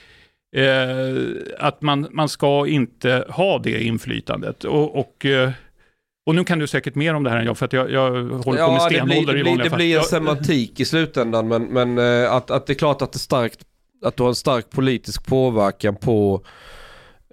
att 1.58 1.82
man, 1.82 2.08
man 2.10 2.28
ska 2.28 2.66
inte 2.66 3.24
ha 3.28 3.58
det 3.58 3.82
inflytandet. 3.82 4.64
Och, 4.64 4.98
och, 4.98 5.26
eh, 5.26 5.50
och 6.26 6.34
nu 6.34 6.44
kan 6.44 6.58
du 6.58 6.66
säkert 6.66 6.94
mer 6.94 7.14
om 7.14 7.22
det 7.22 7.30
här 7.30 7.36
än 7.38 7.46
jag, 7.46 7.58
för 7.58 7.66
att 7.66 7.72
jag, 7.72 7.90
jag 7.90 8.10
håller 8.10 8.42
på 8.42 8.50
med 8.52 8.60
Ja, 8.60 8.88
det 8.88 8.94
stenålder 8.94 9.08
blir, 9.08 9.20
i 9.20 9.24
det 9.24 9.32
blir, 9.32 9.44
vanliga 9.44 9.64
det 9.64 9.70
fall. 9.70 9.76
blir 9.76 9.98
en 9.98 10.04
semantik 10.04 10.80
i 10.80 10.84
slutändan 10.84 11.48
men, 11.48 11.62
men 11.62 11.98
eh, 11.98 12.32
att, 12.32 12.50
att 12.50 12.66
det 12.66 12.72
är 12.72 12.74
klart 12.74 13.02
att 13.02 13.12
det 13.12 13.18
starkt, 13.18 13.60
att 14.04 14.16
du 14.16 14.22
har 14.22 14.28
en 14.28 14.34
stark 14.34 14.70
politisk 14.70 15.26
påverkan 15.26 15.96
på 15.96 16.44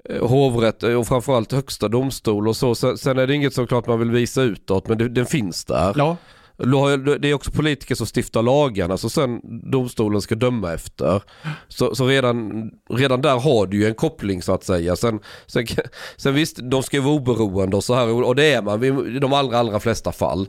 eh, 0.10 0.27
hovrätt 0.27 0.84
och 0.84 1.08
framförallt 1.08 1.51
högsta 1.51 1.88
domstol 1.88 2.48
och 2.48 2.55
så. 2.55 2.75
Sen, 2.75 2.98
sen 2.98 3.20
är 3.20 3.27
det 3.27 3.34
inget 3.36 3.53
som 3.53 3.67
klart 3.67 3.88
man 3.88 4.00
vill 4.00 4.12
visa 4.12 4.41
utåt 4.41 4.88
men 4.88 4.98
det, 4.98 5.10
den 5.10 5.25
finns 5.25 5.65
där. 5.65 5.93
Ja, 5.98 6.17
det 6.58 7.30
är 7.30 7.34
också 7.34 7.52
politiker 7.52 7.96
som 7.96 8.08
stiftar 8.08 8.42
lagarna 8.42 8.88
så 8.98 9.08
alltså 9.08 9.10
sen 9.10 9.42
domstolen 9.72 10.22
ska 10.22 10.36
döma 10.36 10.74
efter. 10.74 11.22
Så, 11.68 11.96
så 11.96 12.08
redan, 12.08 12.70
redan 12.90 13.22
där 13.22 13.40
har 13.40 13.68
du 13.68 13.78
ju 13.78 13.88
en 13.88 13.96
koppling 13.96 14.42
så 14.42 14.54
att 14.54 14.64
säga. 14.64 14.96
Sen, 14.96 15.20
sen, 15.48 15.66
sen 16.18 16.34
visst, 16.34 16.60
de 16.62 16.84
ska 16.84 16.98
ju 16.98 17.04
vara 17.04 17.16
oberoende 17.16 17.78
och 17.78 17.84
så 17.84 17.94
här 17.94 18.24
och 18.24 18.36
det 18.36 18.54
är 18.54 18.62
man 18.62 18.84
i 19.16 19.20
de 19.20 19.34
allra, 19.34 19.58
allra 19.58 19.80
flesta 19.80 20.12
fall. 20.12 20.48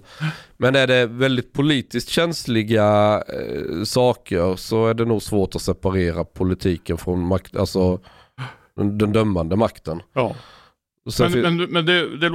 Men 0.57 0.77
är 0.77 0.87
det 0.87 1.07
väldigt 1.07 1.53
politiskt 1.53 2.09
känsliga 2.09 3.15
eh, 3.29 3.85
saker 3.85 4.57
så 4.57 4.87
är 4.87 4.95
det 4.95 5.05
nog 5.05 5.23
svårt 5.23 5.55
att 5.55 5.63
separera 5.63 6.25
politiken 6.25 6.99
från 6.99 7.27
makt, 7.27 7.57
alltså 7.57 8.01
den, 8.77 8.99
den 8.99 9.13
dömande 9.13 9.57
makten. 9.57 10.03
ja. 10.15 10.35
Sen 11.11 11.31
fin- 11.31 11.43
Men, 11.43 11.57
men, 11.57 11.71
men, 11.71 11.87
det, 11.87 12.17
det, 12.17 12.31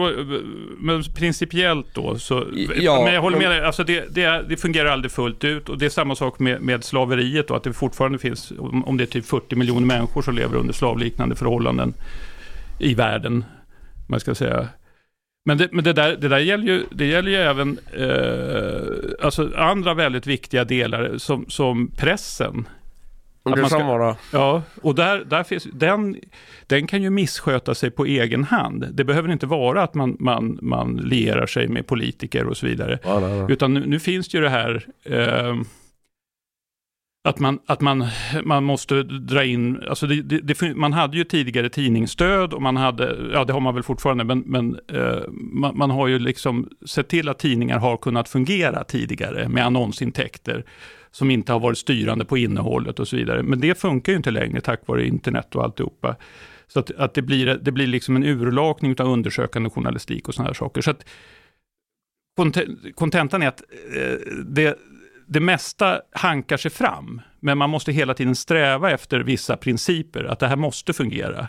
men 0.77 1.03
principiellt 1.03 1.87
då, 1.93 2.19
så, 2.19 2.45
Ja, 2.75 3.03
men 3.05 3.13
jag 3.13 3.21
håller 3.21 3.37
med 3.37 3.47
men- 3.49 3.57
dig, 3.57 3.65
alltså 3.65 3.83
det, 3.83 4.15
det, 4.15 4.45
det 4.49 4.57
fungerar 4.57 4.89
aldrig 4.89 5.11
fullt 5.11 5.43
ut 5.43 5.69
och 5.69 5.77
det 5.77 5.85
är 5.85 5.89
samma 5.89 6.15
sak 6.15 6.39
med, 6.39 6.61
med 6.61 6.83
slaveriet 6.83 7.47
då, 7.47 7.55
att 7.55 7.63
det 7.63 7.73
fortfarande 7.73 8.17
finns, 8.19 8.53
om, 8.59 8.97
det 8.97 9.03
är 9.03 9.05
typ 9.05 9.25
40 9.25 9.55
miljoner 9.55 9.87
människor 9.87 10.21
som 10.21 10.35
lever 10.35 10.57
under 10.57 10.73
slavliknande 10.73 11.35
förhållanden 11.35 11.93
i 12.79 12.93
världen, 12.93 13.43
man 14.09 14.19
ska 14.19 14.35
säga. 14.35 14.67
Men 15.45 15.57
det, 15.57 15.69
men 15.71 15.83
det, 15.83 15.93
där, 15.93 16.15
det 16.15 16.27
där 16.27 16.39
gäller 16.39 16.65
ju, 16.65 16.83
det 16.91 17.05
gäller 17.05 17.31
ju 17.31 17.37
även 17.37 17.79
eh, 17.93 19.25
alltså 19.25 19.51
andra 19.55 19.93
väldigt 19.93 20.27
viktiga 20.27 20.63
delar 20.63 21.17
som, 21.17 21.45
som 21.49 21.91
pressen. 21.97 22.67
Det 23.55 23.61
man 23.61 23.69
ska- 23.69 23.79
samma. 23.79 24.15
Ja, 24.33 24.61
och 24.81 24.95
där, 24.95 25.25
där 25.25 25.43
finns, 25.43 25.67
den, 25.73 26.17
den 26.67 26.87
kan 26.87 27.01
ju 27.03 27.09
missköta 27.09 27.75
sig 27.75 27.91
på 27.91 28.05
egen 28.05 28.43
hand. 28.43 28.85
Det 28.91 29.03
behöver 29.03 29.31
inte 29.31 29.45
vara 29.45 29.83
att 29.83 29.93
man, 29.93 30.17
man, 30.19 30.59
man 30.61 30.95
lierar 30.95 31.45
sig 31.45 31.67
med 31.67 31.87
politiker 31.87 32.47
och 32.47 32.57
så 32.57 32.65
vidare. 32.65 32.99
Ja, 33.03 33.19
nej, 33.19 33.39
nej. 33.39 33.45
Utan 33.51 33.73
nu, 33.73 33.85
nu 33.85 33.99
finns 33.99 34.27
det 34.29 34.37
ju 34.37 34.43
det 34.43 34.49
här 34.49 34.85
eh, 35.05 35.55
att, 37.23 37.39
man, 37.39 37.59
att 37.65 37.81
man, 37.81 38.07
man 38.43 38.63
måste 38.63 39.03
dra 39.03 39.43
in, 39.43 39.83
alltså 39.89 40.07
det, 40.07 40.21
det, 40.21 40.39
det, 40.39 40.75
man 40.75 40.93
hade 40.93 41.17
ju 41.17 41.23
tidigare 41.23 41.69
tidningsstöd 41.69 42.53
och 42.53 42.61
man 42.61 42.77
hade, 42.77 43.17
ja 43.33 43.45
det 43.45 43.53
har 43.53 43.59
man 43.59 43.73
väl 43.73 43.83
fortfarande, 43.83 44.23
men, 44.23 44.39
men 44.39 44.79
eh, 44.93 45.21
man, 45.31 45.77
man 45.77 45.91
har 45.91 46.07
ju 46.07 46.19
liksom 46.19 46.69
sett 46.85 47.07
till 47.07 47.29
att 47.29 47.39
tidningar 47.39 47.79
har 47.79 47.97
kunnat 47.97 48.29
fungera 48.29 48.83
tidigare 48.83 49.49
med 49.49 49.65
annonsintäkter 49.65 50.63
som 51.11 51.31
inte 51.31 51.51
har 51.53 51.59
varit 51.59 51.77
styrande 51.77 52.25
på 52.25 52.37
innehållet 52.37 52.99
och 52.99 53.07
så 53.07 53.15
vidare. 53.15 53.43
Men 53.43 53.59
det 53.59 53.77
funkar 53.77 54.11
ju 54.11 54.17
inte 54.17 54.31
längre 54.31 54.61
tack 54.61 54.87
vare 54.87 55.07
internet 55.07 55.55
och 55.55 55.63
alltihopa. 55.63 56.15
Så 56.67 56.79
att, 56.79 56.91
att 56.91 57.13
det, 57.13 57.21
blir, 57.21 57.59
det 57.61 57.71
blir 57.71 57.87
liksom 57.87 58.15
en 58.15 58.23
urlakning 58.23 58.95
av 58.99 59.07
undersökande 59.07 59.69
journalistik 59.69 60.27
och 60.27 60.33
sådana 60.33 60.49
här 60.49 60.53
saker. 60.53 60.81
Så 60.81 60.91
att 60.91 61.05
konte- 62.39 62.93
kontentan 62.95 63.41
är 63.41 63.47
att 63.47 63.61
eh, 63.95 64.35
det, 64.45 64.79
det 65.27 65.39
mesta 65.39 66.01
hankar 66.11 66.57
sig 66.57 66.71
fram, 66.71 67.21
men 67.39 67.57
man 67.57 67.69
måste 67.69 67.91
hela 67.91 68.13
tiden 68.13 68.35
sträva 68.35 68.91
efter 68.91 69.19
vissa 69.19 69.57
principer, 69.57 70.23
att 70.23 70.39
det 70.39 70.47
här 70.47 70.55
måste 70.55 70.93
fungera. 70.93 71.47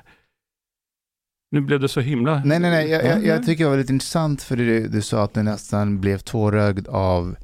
Nu 1.53 1.61
blev 1.61 1.81
det 1.81 1.89
så 1.89 2.01
himla... 2.01 2.43
Nej, 2.45 2.61
nej, 2.61 2.71
nej. 2.71 2.91
Jag, 2.91 3.05
jag, 3.05 3.27
jag 3.27 3.47
tycker 3.47 3.65
det 3.65 3.71
var 3.71 3.77
lite 3.77 3.93
intressant 3.93 4.43
för 4.43 4.57
du, 4.57 4.89
du 4.89 5.03
sa 5.03 5.25
att 5.25 5.35
du 5.35 5.43
nästan 5.43 6.01
blev 6.01 6.19
tårögd 6.19 6.89
av 6.89 7.37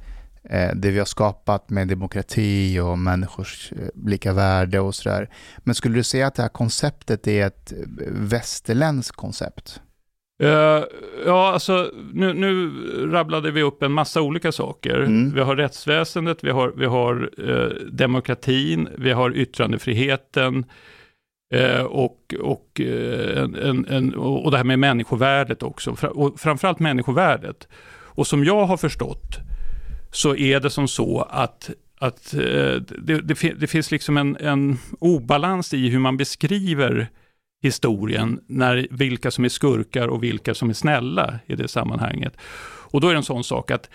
det 0.75 0.91
vi 0.91 0.99
har 0.99 1.05
skapat 1.05 1.69
med 1.69 1.87
demokrati 1.87 2.79
och 2.79 2.99
människors 2.99 3.71
eh, 3.71 4.09
lika 4.09 4.33
värde 4.33 4.79
och 4.79 4.95
sådär. 4.95 5.29
Men 5.57 5.75
skulle 5.75 5.95
du 5.95 6.03
säga 6.03 6.27
att 6.27 6.35
det 6.35 6.41
här 6.41 6.49
konceptet 6.49 7.27
är 7.27 7.47
ett 7.47 7.71
eh, 7.71 7.77
västerländskt 8.11 9.15
koncept? 9.15 9.81
Eh, 10.43 10.83
ja, 11.25 11.51
alltså 11.53 11.91
nu, 12.13 12.33
nu 12.33 12.71
rabblade 13.11 13.51
vi 13.51 13.63
upp 13.63 13.83
en 13.83 13.91
massa 13.91 14.21
olika 14.21 14.51
saker. 14.51 14.95
Mm. 14.95 15.33
Vi 15.33 15.41
har 15.41 15.55
rättsväsendet, 15.55 16.43
vi 16.43 16.49
har, 16.49 16.73
vi 16.77 16.85
har 16.85 17.29
eh, 17.37 17.87
demokratin, 17.91 18.89
vi 18.97 19.11
har 19.11 19.35
yttrandefriheten 19.35 20.65
eh, 21.53 21.81
och, 21.81 22.35
och, 22.41 22.81
eh, 22.81 23.43
en, 23.43 23.85
en, 23.89 24.15
och 24.15 24.45
och 24.45 24.51
det 24.51 24.57
här 24.57 24.63
med 24.63 24.79
människovärdet 24.79 25.63
också. 25.63 25.95
Och 26.01 26.39
framförallt 26.39 26.79
människovärdet. 26.79 27.67
Och 28.17 28.27
som 28.27 28.43
jag 28.43 28.65
har 28.65 28.77
förstått 28.77 29.46
så 30.11 30.35
är 30.35 30.59
det 30.59 30.69
som 30.69 30.87
så 30.87 31.21
att 31.21 31.69
att 31.99 32.33
eh, 32.33 32.39
det, 32.41 33.21
det, 33.21 33.53
det 33.59 33.67
finns 33.67 33.91
liksom 33.91 34.17
en, 34.17 34.35
en 34.35 34.77
obalans 34.99 35.73
i 35.73 35.89
hur 35.89 35.99
man 35.99 36.17
beskriver 36.17 37.07
historien, 37.61 38.39
när, 38.47 38.87
vilka 38.91 39.31
som 39.31 39.45
är 39.45 39.49
skurkar 39.49 40.07
och 40.07 40.23
vilka 40.23 40.53
som 40.53 40.69
är 40.69 40.73
snälla 40.73 41.39
i 41.45 41.55
det 41.55 41.67
sammanhanget. 41.67 42.37
Och 42.91 43.01
då 43.01 43.07
är 43.07 43.11
det 43.13 43.17
en 43.17 43.23
sån 43.23 43.43
sak 43.43 43.71
att, 43.71 43.89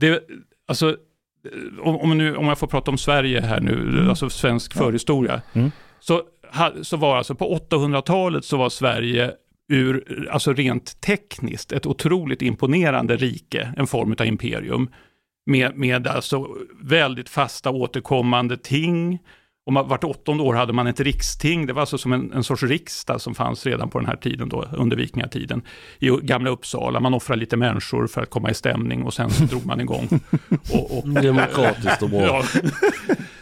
det, 0.00 0.22
alltså, 0.68 0.88
eh, 0.90 1.80
om, 1.80 2.18
nu, 2.18 2.36
om 2.36 2.46
jag 2.46 2.58
får 2.58 2.66
prata 2.66 2.90
om 2.90 2.98
Sverige 2.98 3.40
här 3.40 3.60
nu, 3.60 4.06
alltså 4.08 4.30
svensk 4.30 4.72
Ja. 4.76 4.78
förhistoria, 4.78 5.42
Mm. 5.52 5.70
så, 6.00 6.22
så 6.82 6.96
var 6.96 7.16
alltså 7.16 7.34
på 7.34 7.58
800-talet 7.70 8.44
så 8.44 8.56
var 8.56 8.68
Sverige 8.68 9.32
ur, 9.68 10.28
alltså 10.30 10.52
rent 10.52 11.00
tekniskt, 11.00 11.72
ett 11.72 11.86
otroligt 11.86 12.42
imponerande 12.42 13.16
rike, 13.16 13.74
en 13.76 13.86
form 13.86 14.16
av 14.20 14.26
imperium, 14.26 14.88
med, 15.50 15.76
med 15.76 16.06
alltså 16.06 16.48
väldigt 16.80 17.28
fasta 17.28 17.70
återkommande 17.70 18.56
ting, 18.56 19.18
och 19.66 19.72
man, 19.72 19.88
vart 19.88 20.04
åttonde 20.04 20.42
år 20.42 20.54
hade 20.54 20.72
man 20.72 20.86
ett 20.86 21.00
riksting, 21.00 21.66
det 21.66 21.72
var 21.72 21.80
alltså 21.80 21.98
som 21.98 22.12
en, 22.12 22.32
en 22.32 22.44
sorts 22.44 22.62
riksdag 22.62 23.20
som 23.20 23.34
fanns 23.34 23.66
redan 23.66 23.90
på 23.90 23.98
den 23.98 24.08
här 24.08 24.16
tiden, 24.16 24.48
då, 24.48 24.68
under 24.76 24.96
vikingatiden, 24.96 25.62
i 25.98 26.08
gamla 26.08 26.50
Uppsala. 26.50 27.00
Man 27.00 27.14
offrade 27.14 27.40
lite 27.40 27.56
människor 27.56 28.06
för 28.06 28.22
att 28.22 28.30
komma 28.30 28.50
i 28.50 28.54
stämning 28.54 29.02
och 29.02 29.14
sen 29.14 29.30
så 29.30 29.44
drog 29.44 29.66
man 29.66 29.80
igång. 29.80 30.08
Och, 30.72 30.98
och, 30.98 31.08
Demokratiskt 31.08 32.02
och 32.02 32.10
bra. 32.10 32.20
Ja. 32.20 32.42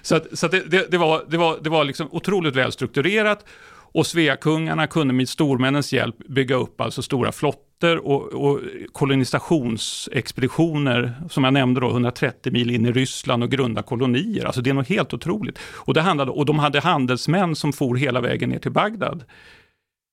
Så, 0.03 0.17
att, 0.17 0.39
så 0.39 0.47
att 0.47 0.53
det, 0.53 0.71
det, 0.71 0.91
det, 0.91 0.99
var, 0.99 1.25
det, 1.29 1.37
var, 1.37 1.59
det 1.63 1.71
var 1.71 1.85
liksom 1.85 2.09
otroligt 2.11 2.57
välstrukturerat 2.57 3.45
och 3.93 4.07
Sveakungarna 4.07 4.87
kunde 4.87 5.15
med 5.15 5.29
stormännens 5.29 5.93
hjälp 5.93 6.17
bygga 6.29 6.55
upp 6.55 6.81
alltså 6.81 7.03
stora 7.03 7.33
rutter 7.79 8.07
och, 8.07 8.23
och 8.23 8.61
kolonisationsexpeditioner, 8.93 11.15
som 11.29 11.45
jag 11.45 11.53
nämnde 11.53 11.81
då, 11.81 11.91
130 11.91 12.53
mil 12.53 12.71
in 12.71 12.87
i 12.87 12.93
Ryssland 12.93 13.43
och 13.43 13.51
grunda 13.51 13.83
kolonier. 13.83 14.45
Alltså 14.45 14.61
det 14.61 14.71
är 14.71 14.75
något 14.75 14.89
helt 14.89 15.15
otroligt. 15.15 15.59
Och, 15.87 15.95
det 15.95 16.01
handlade, 16.01 16.31
och 16.31 16.47
de 16.47 16.59
hade 16.59 16.81
handelsmän 16.81 17.57
som 17.57 17.73
for 17.73 17.97
hela 17.97 18.21
vägen 18.21 18.51
ner 18.51 18.59
till 18.59 18.73
Bagdad 18.73 19.25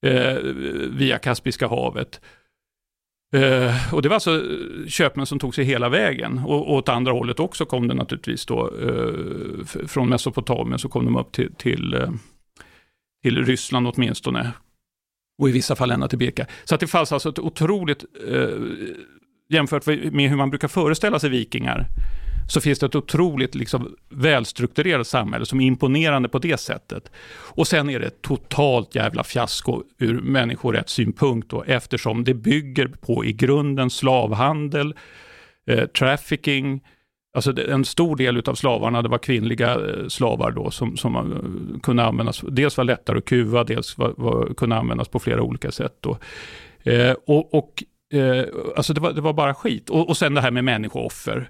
eh, 0.06 0.38
via 0.89 1.17
Kaspiska 1.17 1.67
havet. 1.67 2.21
Eh, 3.36 3.93
och 3.93 4.01
det 4.01 4.10
var 4.10 4.15
alltså 4.15 4.41
köpmän 4.88 5.25
som 5.25 5.39
tog 5.39 5.56
sig 5.56 5.65
hela 5.65 5.89
vägen. 5.89 6.41
Och, 6.45 6.67
och 6.67 6.73
åt 6.73 6.89
andra 6.89 7.12
hållet 7.12 7.39
också 7.39 7.65
kom 7.65 7.88
det 7.88 7.93
naturligtvis 7.93 8.45
då, 8.45 8.71
eh, 8.82 9.13
från 9.88 10.10
Mesopotamien 10.10 10.80
så 10.80 10.89
kom 10.89 11.06
de 11.06 11.17
upp 11.17 11.32
till, 11.32 11.54
till, 11.58 11.93
eh, 11.93 12.10
till 13.23 13.45
Ryssland 13.45 13.88
åtminstone. 13.88 14.51
Och 15.38 15.50
i 15.50 15.52
vissa 15.52 15.76
fall 15.76 15.91
ända 15.91 16.08
till 16.08 16.19
Birka. 16.19 16.45
Så 16.63 16.76
att 16.76 16.82
det 16.82 16.88
fanns 16.88 17.12
alltså 17.12 17.30
ett 17.30 17.39
otroligt, 17.39 18.06
eh, 18.28 18.50
jämfört 19.50 19.86
med 19.86 20.30
hur 20.30 20.36
man 20.36 20.50
brukar 20.50 20.67
föreställa 20.67 21.19
sig 21.19 21.30
vikingar, 21.30 21.88
så 22.48 22.62
finns 22.62 22.80
det 22.80 22.86
ett 22.86 22.95
otroligt 22.95 23.56
liksom, 23.56 23.95
välstrukturerat 24.10 25.08
samhälle 25.08 25.45
som 25.45 25.62
är 25.62 25.65
imponerande 25.65 26.30
på 26.30 26.39
det 26.39 26.58
sättet. 26.58 27.12
Och 27.28 27.67
sen 27.67 27.89
är 27.89 28.00
det 28.00 28.08
ett 28.08 28.21
totalt 28.21 28.95
jävla 28.95 29.24
fiasko 29.24 29.84
ur 30.00 30.21
människorättssynpunkt 30.21 31.50
då, 31.50 31.63
eftersom 31.63 32.24
det 32.24 32.34
bygger 32.34 32.88
på 32.88 33.26
i 33.26 33.34
grunden 33.34 33.89
slavhandel, 33.89 34.95
eh, 35.67 35.86
trafficking, 35.86 36.82
Alltså 37.36 37.67
en 37.69 37.86
stor 37.86 38.15
del 38.15 38.43
av 38.45 38.56
slavarna 38.56 39.02
det 39.02 39.10
var 39.10 39.17
kvinnliga 39.17 39.71
eh, 39.71 40.08
slavar 40.08 40.52
då 40.52 40.71
som, 40.71 40.98
som 40.98 41.15
eh, 41.15 41.80
kunde 41.80 42.04
användas, 42.04 42.41
dels 42.48 42.78
var 42.78 42.84
lättare 42.84 43.17
att 43.17 43.26
kuva, 43.26 43.63
dels 43.63 43.98
var, 43.98 44.13
var, 44.17 44.54
kunde 44.54 44.76
användas 44.76 45.08
på 45.08 45.19
flera 45.19 45.41
olika 45.41 45.71
sätt. 45.71 45.98
Då. 46.00 46.17
Eh, 46.84 47.15
och 47.28 47.54
och 47.54 47.84
eh, 48.13 48.45
alltså 48.76 48.93
det, 48.93 49.02
var, 49.02 49.13
det 49.13 49.21
var 49.21 49.34
bara 49.34 49.54
skit. 49.54 49.89
Och, 49.89 50.10
och 50.10 50.17
sen 50.17 50.34
det 50.34 50.41
här 50.41 50.52
med 50.52 50.63
människooffer. 50.63 51.50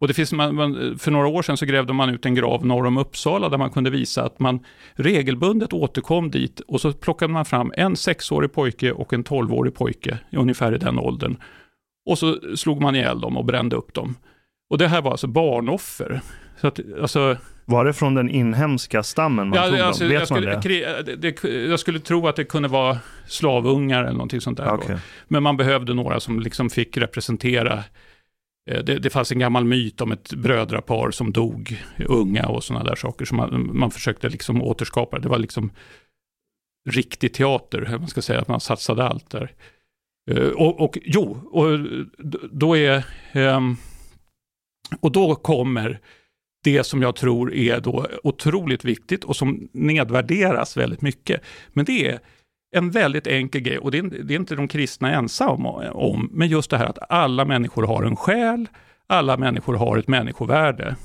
Och 0.00 0.08
det 0.08 0.14
finns, 0.14 0.32
man, 0.32 0.54
man, 0.54 0.98
för 0.98 1.10
några 1.10 1.28
år 1.28 1.42
sedan 1.42 1.56
så 1.56 1.66
grävde 1.66 1.92
man 1.92 2.10
ut 2.10 2.26
en 2.26 2.34
grav 2.34 2.66
norr 2.66 2.86
om 2.86 2.98
Uppsala 2.98 3.48
där 3.48 3.58
man 3.58 3.70
kunde 3.70 3.90
visa 3.90 4.24
att 4.24 4.40
man 4.40 4.64
regelbundet 4.94 5.72
återkom 5.72 6.30
dit 6.30 6.60
och 6.60 6.80
så 6.80 6.92
plockade 6.92 7.32
man 7.32 7.44
fram 7.44 7.72
en 7.76 7.96
sexårig 7.96 8.52
pojke 8.52 8.92
och 8.92 9.12
en 9.12 9.24
tolvårig 9.24 9.74
pojke, 9.74 10.18
ungefär 10.32 10.74
i 10.74 10.78
den 10.78 10.98
åldern. 10.98 11.36
Och 12.06 12.18
så 12.18 12.56
slog 12.56 12.80
man 12.80 12.96
ihjäl 12.96 13.20
dem 13.20 13.36
och 13.36 13.44
brände 13.44 13.76
upp 13.76 13.94
dem. 13.94 14.14
Och 14.70 14.78
det 14.78 14.88
här 14.88 15.02
var 15.02 15.10
alltså 15.10 15.26
barnoffer. 15.26 16.20
Så 16.60 16.66
att, 16.66 16.80
alltså, 17.00 17.36
Var 17.64 17.84
det 17.84 17.92
från 17.92 18.14
den 18.14 18.30
inhemska 18.30 19.02
stammen 19.02 19.48
man 19.48 19.58
ja, 19.58 19.68
tog 19.68 19.78
alltså, 19.80 20.04
dem? 20.04 20.10
Vet 20.12 20.18
jag, 20.18 20.28
skulle, 20.28 20.52
man 20.52 20.60
det? 20.60 21.02
det, 21.16 21.42
det, 21.42 21.44
jag 21.66 21.80
skulle 21.80 22.00
tro 22.00 22.28
att 22.28 22.36
det 22.36 22.44
kunde 22.44 22.68
vara 22.68 22.98
slavungar 23.26 24.00
eller 24.02 24.12
någonting 24.12 24.40
sånt 24.40 24.58
där. 24.58 24.72
Okej. 24.72 24.96
Men 25.28 25.42
man 25.42 25.56
behövde 25.56 25.94
några 25.94 26.20
som 26.20 26.40
liksom 26.40 26.70
fick 26.70 26.96
representera. 26.96 27.84
eh, 28.70 28.84
Det, 28.84 28.98
det 28.98 29.10
fanns 29.10 29.32
en 29.32 29.38
gammal 29.38 29.64
myt 29.64 30.00
om 30.00 30.12
ett 30.12 30.32
brödrapar 30.34 31.10
som 31.10 31.32
dog 31.32 31.82
unga 32.08 32.46
och 32.46 32.64
sådana 32.64 32.84
där 32.84 32.94
saker 32.96 33.24
som 33.24 33.36
man, 33.36 33.70
man 33.78 33.90
försökte 33.90 34.28
liksom 34.28 34.62
återskapa. 34.62 35.18
Det 35.18 35.28
var 35.28 35.38
liksom 35.38 35.70
riktig 36.88 37.34
teater, 37.34 37.84
hur 37.88 37.98
man 37.98 38.08
ska 38.08 38.22
säga, 38.22 38.40
att 38.40 38.48
man 38.48 38.60
satsade 38.60 39.04
allt 39.04 39.30
där. 39.30 39.50
Eh, 40.30 40.48
Och, 40.48 40.80
och 40.80 40.98
jo, 41.02 41.38
och 41.52 41.78
då 42.52 42.76
är... 42.76 43.04
ehm, 43.32 43.76
och 45.00 45.12
då 45.12 45.34
kommer 45.34 46.00
det 46.64 46.84
som 46.84 47.02
jag 47.02 47.16
tror 47.16 47.54
är 47.54 47.80
då 47.80 48.06
otroligt 48.22 48.84
viktigt 48.84 49.24
och 49.24 49.36
som 49.36 49.68
nedvärderas 49.72 50.76
väldigt 50.76 51.02
mycket. 51.02 51.40
Men 51.72 51.84
det 51.84 52.08
är 52.08 52.18
en 52.76 52.90
väldigt 52.90 53.26
enkel 53.26 53.60
grej 53.60 53.78
och 53.78 53.90
det 53.90 53.98
är, 53.98 54.02
det 54.02 54.34
är 54.34 54.38
inte 54.38 54.54
de 54.54 54.68
kristna 54.68 55.12
ensamma 55.12 55.90
om, 55.90 56.28
men 56.32 56.48
just 56.48 56.70
det 56.70 56.78
här 56.78 56.86
att 56.86 56.98
alla 57.10 57.44
människor 57.44 57.86
har 57.86 58.02
en 58.02 58.16
själ, 58.16 58.66
alla 59.06 59.36
människor 59.36 59.74
har 59.74 59.98
ett 59.98 60.08
människovärde. 60.08 60.96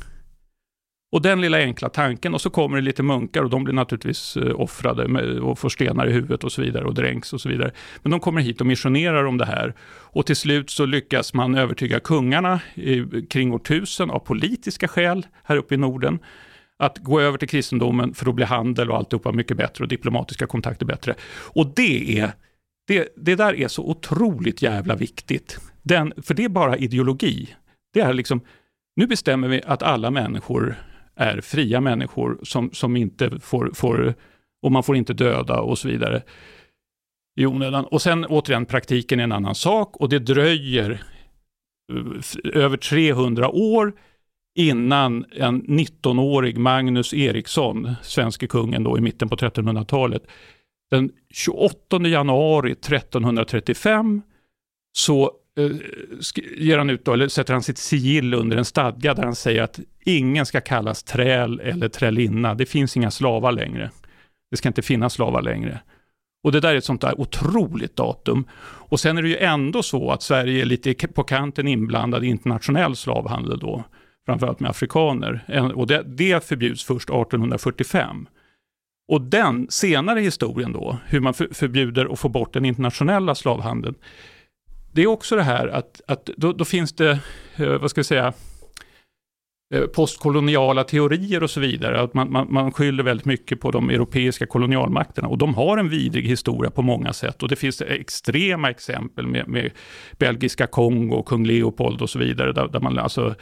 Och 1.12 1.22
den 1.22 1.42
lilla 1.42 1.58
enkla 1.58 1.90
tanken, 1.90 2.34
och 2.34 2.42
så 2.42 2.50
kommer 2.50 2.78
det 2.78 2.84
lite 2.84 3.04
munkar 3.04 3.44
och 3.44 3.50
de 3.50 3.64
blir 3.64 3.74
naturligtvis 3.74 4.38
eh, 4.38 4.60
offrade 4.60 5.40
och 5.40 5.60
får 5.60 5.70
stenar 5.70 6.08
i 6.08 6.12
huvudet 6.12 6.44
och 6.44 6.52
så 6.52 6.62
vidare 6.62 6.86
och 6.86 6.94
dränks 6.94 7.34
och 7.34 7.42
så 7.42 7.50
vidare. 7.50 7.72
Men 8.02 8.12
de 8.12 8.20
kommer 8.20 8.42
hit 8.42 8.62
och 8.62 8.68
missionerar 8.68 9.24
om 9.24 9.38
det 9.38 9.46
här. 9.46 9.74
Och 9.90 10.26
till 10.26 10.36
slut 10.36 10.70
så 10.70 10.86
lyckas 10.86 11.34
man 11.34 11.56
övertyga 11.56 12.00
kungarna 12.00 12.60
kring 13.30 13.54
år 13.54 13.60
1000 13.60 14.12
av 14.12 14.20
politiska 14.20 14.88
skäl 14.88 15.26
här 15.44 15.58
uppe 15.58 15.74
i 15.74 15.78
Norden 15.78 16.20
att 16.80 16.98
gå 16.98 17.22
över 17.22 17.38
till 17.38 17.50
kristendomen 17.50 18.14
för 18.14 18.26
då 18.26 18.32
blir 18.32 18.46
handel 18.46 18.92
och 18.92 18.98
alltihopa 18.98 19.32
mycket 19.32 19.58
bättre 19.58 19.84
och 19.84 19.88
diplomatiska 19.88 20.48
kontakter 20.48 20.86
bättre. 20.86 21.16
Och 21.32 21.74
det 21.76 22.20
är, 22.20 22.32
det, 22.88 23.14
det 23.16 23.36
där 23.36 23.54
är 23.54 23.68
så 23.68 23.90
otroligt 23.90 24.62
jävla 24.62 24.96
viktigt. 24.96 25.60
Den, 25.82 26.14
för 26.22 26.34
det 26.34 26.44
är 26.44 26.50
bara 26.50 26.78
ideologi. 26.78 27.56
Det 27.94 28.00
är 28.00 28.14
liksom, 28.14 28.42
nu 28.96 29.08
bestämmer 29.08 29.48
vi 29.48 29.62
att 29.66 29.84
alla 29.84 30.12
människor 30.12 30.76
är 31.22 31.42
fria 31.42 31.82
människor 31.82 32.40
som, 32.44 32.72
som 32.74 32.96
inte 32.96 33.40
får, 33.40 33.72
får, 33.74 34.14
och 34.62 34.72
man 34.72 34.84
får 34.84 34.96
inte 34.96 35.14
döda 35.14 35.62
och 35.62 35.78
så 35.78 35.88
vidare 35.88 36.24
i 37.40 37.46
onödan. 37.46 37.86
Och 37.86 38.02
sen 38.02 38.26
återigen, 38.26 38.66
praktiken 38.66 39.20
är 39.20 39.24
en 39.24 39.32
annan 39.32 39.56
sak 39.56 39.98
och 39.98 40.10
det 40.10 40.20
dröjer 40.20 41.04
eh, 41.94 42.64
över 42.64 42.78
300 42.78 43.50
år 43.50 43.94
innan 44.56 45.26
en 45.32 45.64
19-årig 45.64 46.58
Magnus 46.58 47.14
Eriksson, 47.14 47.94
svenske 48.02 48.48
kungen 48.48 48.84
då 48.84 48.98
i 48.98 49.02
mitten 49.02 49.30
på 49.30 49.36
1300-talet, 49.36 50.24
den 50.92 51.12
28 51.34 52.08
januari 52.08 52.72
1335 52.72 54.22
så 54.94 55.32
Eh, 55.60 55.72
ger 56.58 56.78
han 56.78 56.90
ut 56.90 57.06
då, 57.06 57.14
eller 57.14 57.28
sätter 57.28 57.54
han 57.54 57.64
sitt 57.64 57.78
sigill 57.78 58.34
under 58.34 58.58
en 58.58 58.66
stadga 58.66 59.14
där 59.14 59.24
han 59.24 59.36
säger 59.36 59.62
att 59.62 59.80
ingen 60.06 60.46
ska 60.46 60.62
kallas 60.62 61.04
träl 61.04 61.60
eller 61.60 61.90
trälinna. 61.90 62.56
Det 62.56 62.66
finns 62.66 62.98
inga 62.98 63.12
slavar 63.12 63.52
längre. 63.52 63.92
Det 64.52 64.58
ska 64.58 64.70
inte 64.70 64.82
finnas 64.82 65.14
slavar 65.14 65.42
längre. 65.42 65.80
Och 66.44 66.52
det 66.52 66.60
där 66.60 66.74
är 66.74 66.78
ett 66.78 66.86
sånt 66.86 67.02
där 67.02 67.22
otroligt 67.22 67.96
datum. 67.96 68.48
Och 68.64 69.00
sen 69.00 69.18
är 69.18 69.22
det 69.22 69.30
ju 69.30 69.38
ändå 69.38 69.84
så 69.84 70.12
att 70.12 70.24
Sverige 70.24 70.62
är 70.62 70.66
lite 70.66 71.08
på 71.08 71.24
kanten 71.24 71.68
inblandad 71.68 72.24
i 72.24 72.28
internationell 72.28 72.96
slavhandel 72.96 73.60
då, 73.60 73.84
framförallt 74.26 74.60
med 74.60 74.70
afrikaner. 74.70 75.46
Och 75.76 75.88
det, 75.88 76.04
det 76.06 76.46
förbjuds 76.46 76.84
först 76.84 77.10
1845. 77.10 78.28
Och 79.08 79.22
den 79.22 79.68
senare 79.70 80.20
historien 80.20 80.74
då, 80.74 80.98
hur 81.06 81.20
man 81.20 81.34
förbjuder 81.34 82.14
att 82.14 82.20
få 82.20 82.30
bort 82.30 82.54
den 82.54 82.66
internationella 82.66 83.36
slavhandeln, 83.36 83.96
det 84.92 85.02
är 85.02 85.08
också 85.08 85.36
det 85.36 85.44
här 85.44 85.68
att, 85.68 86.02
att 86.08 86.26
då, 86.38 86.54
då 86.54 86.66
finns 86.66 86.94
det, 86.94 87.20
eh, 87.56 87.78
vad 87.78 87.90
ska 87.90 88.00
jag 88.00 88.06
säga, 88.06 88.34
eh, 89.74 89.82
postkoloniala 89.82 90.84
teorier 90.84 91.44
och 91.44 91.50
så 91.50 91.60
vidare. 91.60 92.02
Att 92.02 92.14
man, 92.14 92.32
man, 92.32 92.48
man 92.54 92.72
skyller 92.72 93.04
väldigt 93.04 93.26
mycket 93.26 93.60
på 93.60 93.72
de 93.72 93.90
europeiska 93.90 94.46
kolonialmakterna 94.46 95.28
och 95.28 95.38
de 95.38 95.56
har 95.56 95.78
en 95.78 95.90
vidrig 95.90 96.28
historia 96.28 96.72
på 96.72 96.82
många 96.82 97.14
sätt 97.14 97.44
och 97.44 97.50
det 97.50 97.56
finns 97.56 97.82
extrema 97.82 98.70
exempel 98.70 99.28
med, 99.28 99.48
med 99.48 99.72
belgiska 100.18 100.68
Kongo 100.68 101.16
och 101.16 101.26
kung 101.26 101.46
Leopold 101.46 102.02
och 102.02 102.10
så 102.10 102.20
vidare 102.20 102.54
där, 102.54 102.68
där 102.68 102.80
man 102.80 103.00
alltså 103.00 103.36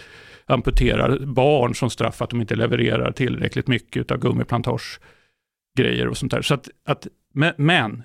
amputerar 0.45 1.19
barn 1.19 1.75
som 1.75 1.89
straff 1.89 2.15
för 2.15 2.23
att 2.23 2.29
de 2.29 2.41
inte 2.41 2.55
levererar 2.55 3.11
tillräckligt 3.11 3.67
mycket 3.67 4.11
av 4.11 4.17
gummiplantagegrejer 4.17 6.07
och 6.07 6.17
sånt 6.17 6.31
där. 6.31 6.41
Så 6.41 6.53
att, 6.53 6.69
att, 6.85 7.07
men, 7.33 7.53
men 7.57 8.03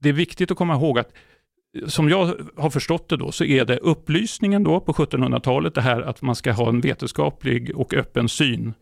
det 0.00 0.08
är 0.08 0.12
viktigt 0.12 0.50
att 0.50 0.56
komma 0.56 0.74
ihåg 0.74 0.98
att 0.98 1.12
som 1.86 2.08
jag 2.08 2.34
har 2.56 2.70
förstått 2.70 3.08
det 3.08 3.16
då, 3.16 3.32
så 3.32 3.44
är 3.44 3.64
det 3.64 3.78
upplysningen 3.78 4.64
då 4.64 4.80
på 4.80 4.92
1700-talet, 4.92 5.74
det 5.74 5.80
här 5.80 6.02
att 6.02 6.22
man 6.22 6.34
ska 6.34 6.52
ha 6.52 6.68
en 6.68 6.80
vetenskaplig 6.80 7.76
och 7.76 7.94
öppen 7.94 8.28
syn 8.28 8.74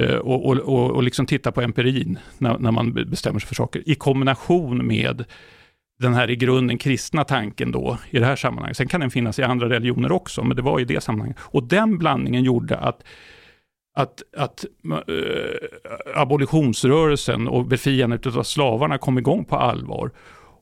eh, 0.00 0.14
och, 0.14 0.46
och, 0.46 0.56
och, 0.58 0.90
och 0.90 1.02
liksom 1.02 1.26
titta 1.26 1.52
på 1.52 1.60
empirin 1.60 2.18
när, 2.38 2.58
när 2.58 2.70
man 2.70 2.92
bestämmer 2.92 3.40
sig 3.40 3.48
för 3.48 3.54
saker, 3.54 3.82
i 3.86 3.94
kombination 3.94 4.86
med 4.86 5.24
den 5.98 6.14
här 6.14 6.30
i 6.30 6.36
grunden 6.36 6.78
kristna 6.78 7.24
tanken 7.24 7.72
då 7.72 7.98
i 8.10 8.18
det 8.18 8.26
här 8.26 8.36
sammanhanget. 8.36 8.76
Sen 8.76 8.88
kan 8.88 9.00
den 9.00 9.10
finnas 9.10 9.38
i 9.38 9.42
andra 9.42 9.68
religioner 9.68 10.12
också, 10.12 10.44
men 10.44 10.56
det 10.56 10.62
var 10.62 10.80
i 10.80 10.84
det 10.84 11.02
sammanhanget. 11.02 11.38
Och 11.40 11.62
den 11.62 11.98
blandningen 11.98 12.44
gjorde 12.44 12.76
att 12.76 13.02
att, 13.94 14.22
att 14.36 14.64
eh, 14.84 15.16
äh, 15.16 16.20
abolitionsrörelsen 16.20 17.48
och 17.48 17.66
befriandet 17.66 18.26
av 18.26 18.42
slavarna 18.42 18.98
kom 18.98 19.18
igång 19.18 19.44
på 19.44 19.56
allvar. 19.56 20.10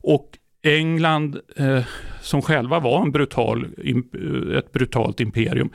Och 0.01 0.38
England, 0.63 1.39
eh, 1.55 1.83
som 2.21 2.41
själva 2.41 2.79
var 2.79 3.01
en 3.01 3.11
brutal, 3.11 3.65
eh, 3.65 4.57
ett 4.57 4.71
brutalt 4.71 5.19
imperium, 5.19 5.69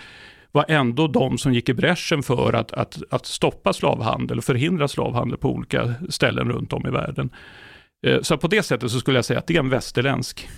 var 0.52 0.64
ändå 0.68 1.06
de 1.06 1.38
som 1.38 1.54
gick 1.54 1.68
i 1.68 1.74
bräschen 1.74 2.22
för 2.22 2.52
att, 2.52 2.72
att, 2.72 3.02
att 3.10 3.26
stoppa 3.26 3.72
slavhandel 3.72 4.38
och 4.38 4.44
förhindra 4.44 4.88
slavhandel 4.88 5.38
på 5.38 5.50
olika 5.50 5.94
ställen 6.08 6.48
runt 6.48 6.72
om 6.72 6.86
i 6.86 6.90
världen. 6.90 7.30
Eh, 8.06 8.20
så 8.22 8.36
på 8.36 8.48
det 8.48 8.62
sättet 8.62 8.90
så 8.90 9.00
skulle 9.00 9.18
jag 9.18 9.24
säga 9.24 9.38
att 9.38 9.46
det 9.46 9.54
är 9.54 9.58
en 9.58 9.70
västerländsk 9.70 10.48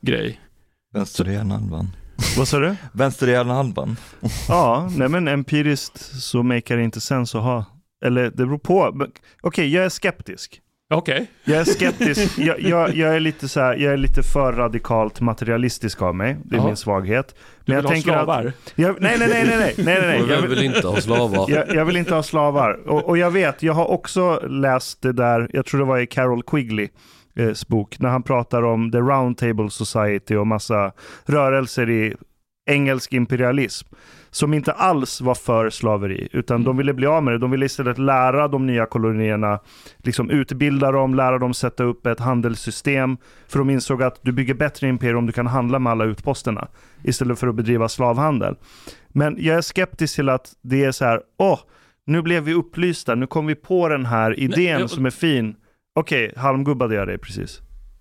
grej. 0.00 0.40
Vänsterhjärnhalvan. 0.94 1.90
Vad 2.38 2.48
sa 2.48 2.58
du? 2.58 2.76
Vänsterhjärnhalvan. 2.92 3.96
Ja, 4.48 4.90
nej 4.96 5.08
men 5.08 5.28
empiriskt 5.28 5.98
så 6.22 6.42
makar 6.42 6.76
det 6.76 6.82
inte 6.82 7.00
sens 7.00 7.34
att 7.34 7.42
ha. 7.42 7.64
Eller 8.04 8.22
det 8.22 8.30
beror 8.30 8.58
på. 8.58 9.06
Okej, 9.40 9.74
jag 9.74 9.84
är 9.84 9.88
skeptisk. 9.88 10.60
Okej, 10.90 11.26
Jag 11.44 11.58
är 11.60 11.64
skeptisk. 11.64 12.38
jag, 12.38 12.60
jag, 12.60 12.94
jag, 12.94 13.16
är 13.16 13.20
lite 13.20 13.48
så 13.48 13.60
här, 13.60 13.74
jag 13.76 13.92
är 13.92 13.96
lite 13.96 14.22
för 14.22 14.52
radikalt 14.52 15.20
materialistisk 15.20 16.02
av 16.02 16.14
mig. 16.14 16.36
Det 16.44 16.56
är 16.56 16.60
Ja. 16.60 16.66
min 16.66 16.76
svaghet. 16.76 17.34
du 17.64 17.72
Men 17.72 17.76
vill 17.76 17.82
jag 17.82 17.82
ha 17.82 17.90
tänker 17.90 18.10
slavar? 18.10 18.46
att... 18.46 18.72
Jag, 18.74 18.96
nej, 19.00 19.16
nej, 19.18 19.28
nej, 19.28 19.44
nej, 19.46 19.58
nej, 19.58 19.84
nej, 19.84 20.00
nej. 20.00 20.24
Jag 20.30 20.40
vill, 20.40 20.50
vill 20.50 20.62
inte 20.64 20.86
ha 20.88 21.00
slavar? 21.00 21.50
jag, 21.50 21.74
jag 21.74 21.84
vill 21.84 21.96
inte 21.96 22.14
ha 22.14 22.22
slavar. 22.22 22.88
Och, 22.88 23.04
och 23.08 23.18
jag 23.18 23.30
vet, 23.30 23.62
jag 23.62 23.72
har 23.72 23.86
också 23.90 24.40
läst 24.48 25.02
det 25.02 25.12
där, 25.12 25.50
jag 25.52 25.66
tror 25.66 25.80
det 25.80 25.86
var 25.86 25.98
i 25.98 26.06
Carol 26.06 26.42
Quigley 26.42 26.88
eh, 27.36 27.50
bok, 27.68 27.98
när 27.98 28.08
han 28.08 28.22
pratar 28.22 28.62
om 28.62 28.90
The 28.92 28.98
Round 28.98 29.38
Table 29.38 29.70
Society 29.70 30.34
och 30.36 30.46
massa 30.46 30.92
rörelser 31.24 31.90
i 31.90 32.14
engelsk 32.70 33.12
imperialism 33.12 33.88
som 34.36 34.54
inte 34.54 34.72
alls 34.72 35.20
var 35.20 35.34
för 35.34 35.70
slaveri, 35.70 36.28
utan 36.32 36.64
de 36.64 36.76
ville 36.76 36.94
bli 36.94 37.06
av 37.06 37.22
med 37.22 37.34
det. 37.34 37.38
De 37.38 37.50
ville 37.50 37.66
istället 37.66 37.98
lära 37.98 38.48
de 38.48 38.66
nya 38.66 38.86
kolonierna, 38.86 39.60
liksom 39.98 40.30
utbilda 40.30 40.92
dem, 40.92 41.14
lära 41.14 41.38
dem 41.38 41.54
sätta 41.54 41.84
upp 41.84 42.06
ett 42.06 42.20
handelssystem. 42.20 43.16
För 43.48 43.58
de 43.58 43.70
insåg 43.70 44.02
att 44.02 44.18
du 44.22 44.32
bygger 44.32 44.54
bättre 44.54 44.88
imperium 44.88 45.18
om 45.18 45.26
du 45.26 45.32
kan 45.32 45.46
handla 45.46 45.78
med 45.78 45.90
alla 45.90 46.04
utposterna, 46.04 46.68
istället 47.02 47.38
för 47.38 47.46
att 47.48 47.54
bedriva 47.54 47.88
slavhandel. 47.88 48.56
Men 49.08 49.36
jag 49.40 49.56
är 49.56 49.60
skeptisk 49.62 50.14
till 50.14 50.28
att 50.28 50.52
det 50.62 50.84
är 50.84 50.92
så 50.92 51.04
här, 51.04 51.20
åh, 51.38 51.58
nu 52.06 52.22
blev 52.22 52.42
vi 52.42 52.54
upplysta, 52.54 53.14
nu 53.14 53.26
kom 53.26 53.46
vi 53.46 53.54
på 53.54 53.88
den 53.88 54.06
här 54.06 54.40
idén 54.40 54.80
jag- 54.80 54.90
som 54.90 55.06
är 55.06 55.10
fin. 55.10 55.56
Okej, 55.94 56.32
halmgubbade 56.36 56.94
jag 56.94 57.06
dig 57.08 57.18
precis. 57.18 57.60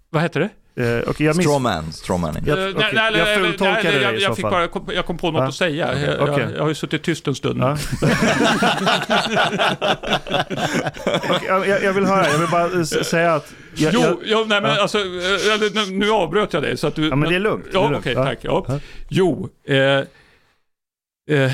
Vad 0.09 0.21
heter 0.23 0.39
det? 0.39 0.49
Eh, 0.77 0.99
okej, 1.07 1.25
jag 1.25 1.35
miss... 1.35 1.45
Strawman, 1.45 1.91
strawmanning. 1.93 2.43
Jag- 2.47 2.59
Eh, 2.59 2.65
okej, 2.75 2.89
nej, 2.93 3.11
nej, 3.11 3.19
jag 3.19 3.37
fultolkade 3.37 3.83
nej, 3.83 3.93
det 3.93 4.01
jag, 4.01 4.15
i 4.15 4.21
jag 4.21 4.31
så 4.31 4.35
fick 4.35 4.41
fall. 4.43 4.51
bara, 4.51 4.67
kom- 4.67 4.89
jag 4.95 5.05
kom 5.05 5.17
på 5.17 5.31
något 5.31 5.41
Va? 5.41 5.47
att 5.47 5.55
säga. 5.55 5.87
Okej, 5.91 6.15
Jag, 6.19 6.29
okej. 6.29 6.43
jag, 6.43 6.55
jag 6.55 6.61
har 6.61 6.67
ju 6.69 6.75
suttit 6.75 7.03
tyst 7.03 7.27
en 7.27 7.35
stund. 7.35 7.63
Okej, 11.29 11.47
jag, 11.47 11.83
jag 11.83 11.93
vill 11.93 12.05
höra, 12.05 12.27
jag 12.29 12.37
vill 12.37 12.49
bara 12.49 12.65
eh, 12.79 12.83
säga 12.83 13.33
att... 13.33 13.53
Jag, 13.75 13.93
Jo, 13.93 14.01
jag, 14.01 14.17
jo 14.23 14.45
nej, 14.47 14.61
men 14.61 14.71
Ja. 14.75 14.81
alltså, 14.81 14.97
nu, 15.73 15.85
nu 15.91 16.11
avbröt 16.11 16.53
jag 16.53 16.63
dig 16.63 16.77
så 16.77 16.87
att 16.87 16.95
du... 16.95 17.07
Ja, 17.07 17.15
men 17.15 17.29
det 17.29 17.35
är 17.35 17.39
lugnt, 17.39 17.65
Ja, 17.73 17.83
lugnt. 17.83 17.97
okej, 17.97 18.15
tack. 18.15 18.39
Ja. 18.41 18.65
Ja. 18.67 18.79
Jo, 19.09 19.49
eh, 19.67 19.75
Eh, 21.27 21.51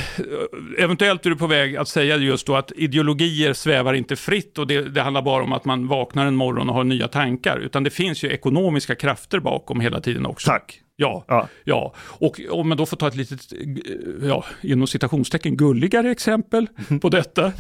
eventuellt 0.78 1.26
är 1.26 1.30
du 1.30 1.36
på 1.36 1.48
väg 1.48 1.76
att 1.76 1.88
säga 1.88 2.18
just 2.18 2.48
då 2.48 2.56
att 2.56 2.72
ideologier 2.76 3.54
svävar 3.54 3.94
inte 3.94 4.16
fritt 4.16 4.58
och 4.58 4.68
det, 4.68 4.82
det, 4.82 5.02
handlar 5.02 5.22
bara 5.22 5.44
om 5.44 5.54
att 5.54 5.66
man 5.66 5.88
vaknar 5.88 6.26
en 6.26 6.36
morgon 6.36 6.70
och 6.70 6.76
har 6.76 6.84
nya 6.84 7.08
tankar. 7.08 7.60
Utan 7.60 7.84
det 7.84 7.90
finns 7.90 8.24
ju 8.24 8.28
ekonomiska 8.30 8.96
krafter 8.96 9.40
bakom 9.40 9.80
hela 9.80 10.02
tiden 10.02 10.26
också. 10.26 10.50
Tack. 10.50 10.82
Ja, 10.96 11.26
Ja. 11.28 11.48
ja. 11.64 11.94
Och 11.98 12.42
om 12.50 12.70
man 12.70 12.78
då 12.78 12.86
får 12.86 12.98
ta 12.98 13.08
ett 13.08 13.16
litet, 13.16 13.54
eh, 13.54 14.28
ja, 14.28 14.46
inom 14.62 14.88
citationstecken, 14.88 15.58
gulligare 15.58 16.12
exempel 16.12 16.68
på 17.02 17.10
detta, 17.10 17.52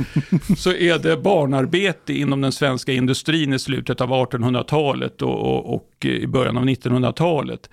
så 0.57 0.73
är 0.73 0.99
det 0.99 1.17
barnarbete 1.17 2.13
inom 2.13 2.41
den 2.41 2.51
svenska 2.51 2.91
industrin 2.91 3.53
i 3.53 3.59
slutet 3.59 4.01
av 4.01 4.09
1800-talet 4.09 5.21
och, 5.21 5.39
och, 5.39 5.75
och 5.75 6.05
i 6.05 6.27
början 6.27 6.57
av 6.57 6.65
1900-talet. 6.65 7.69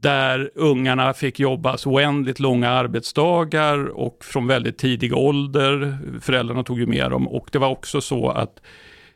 Där 0.00 0.50
ungarna 0.54 1.14
fick 1.14 1.40
jobba 1.40 1.76
så 1.76 1.90
oändligt 1.90 2.40
långa 2.40 2.70
arbetsdagar 2.70 3.84
och 3.84 4.24
från 4.24 4.46
väldigt 4.46 4.78
tidig 4.78 5.16
ålder. 5.16 5.98
Föräldrarna 6.20 6.62
tog 6.62 6.78
ju 6.78 6.86
med 6.86 7.10
dem 7.10 7.28
och 7.28 7.48
det 7.52 7.58
var 7.58 7.68
också 7.68 8.00
så 8.00 8.30
att 8.30 8.60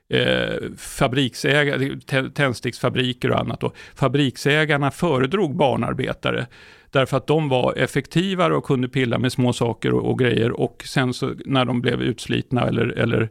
eh, 0.08 0.70
fabriksägare, 0.78 2.00
tändsticksfabriker 2.30 3.30
och 3.30 3.40
annat. 3.40 3.60
då, 3.60 3.72
fabriksägarna 3.94 4.90
föredrog 4.90 5.56
barnarbetare 5.56 6.46
därför 6.92 7.16
att 7.16 7.26
de 7.26 7.48
var 7.48 7.74
effektivare 7.76 8.54
och 8.54 8.64
kunde 8.64 8.88
pilla 8.88 9.18
med 9.18 9.32
små 9.32 9.52
saker 9.52 9.92
och, 9.92 10.10
och 10.10 10.18
grejer. 10.18 10.60
Och 10.60 10.82
sen 10.86 11.14
så 11.14 11.34
när 11.46 11.64
de 11.64 11.80
blev 11.80 12.02
utslitna 12.02 12.68
eller, 12.68 12.86
eller 12.86 13.28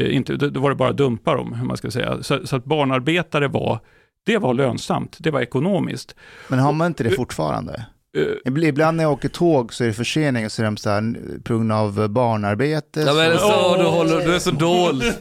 eh, 0.00 0.16
inte, 0.16 0.36
då 0.36 0.60
var 0.60 0.70
det 0.70 0.76
bara 0.76 0.90
att 0.90 0.96
dumpa 0.96 1.34
dem, 1.34 1.52
hur 1.52 1.66
man 1.66 1.76
ska 1.76 1.90
säga. 1.90 2.22
Så, 2.22 2.46
så 2.46 2.56
att 2.56 2.64
barnarbetare 2.64 3.48
var, 3.48 3.80
det 4.24 4.38
var 4.38 4.54
lönsamt, 4.54 5.16
det 5.20 5.30
var 5.30 5.40
ekonomiskt. 5.40 6.14
Men 6.48 6.58
har 6.58 6.72
man 6.72 6.86
inte 6.86 7.04
det 7.04 7.10
fortfarande? 7.10 7.86
Eh, 8.16 8.50
Ibl- 8.50 8.64
Ibland 8.64 8.96
när 8.96 9.04
jag 9.04 9.12
åker 9.12 9.28
tåg 9.28 9.74
så 9.74 9.84
är 9.84 9.88
det 9.88 9.94
förseningar 9.94 10.48
så 10.48 10.62
är 10.62 10.64
de 10.66 10.76
så 10.76 10.90
här 10.90 11.14
på 11.44 11.52
grund 11.54 11.72
av 11.72 12.08
barnarbete. 12.08 13.00
Ja, 13.00 13.14
men 13.14 13.32
så... 13.32 13.38
så, 13.38 13.76
du, 13.76 13.84
håller, 13.84 14.26
du 14.26 14.34
är 14.34 14.38
så 14.38 14.50
dålig. 14.50 15.12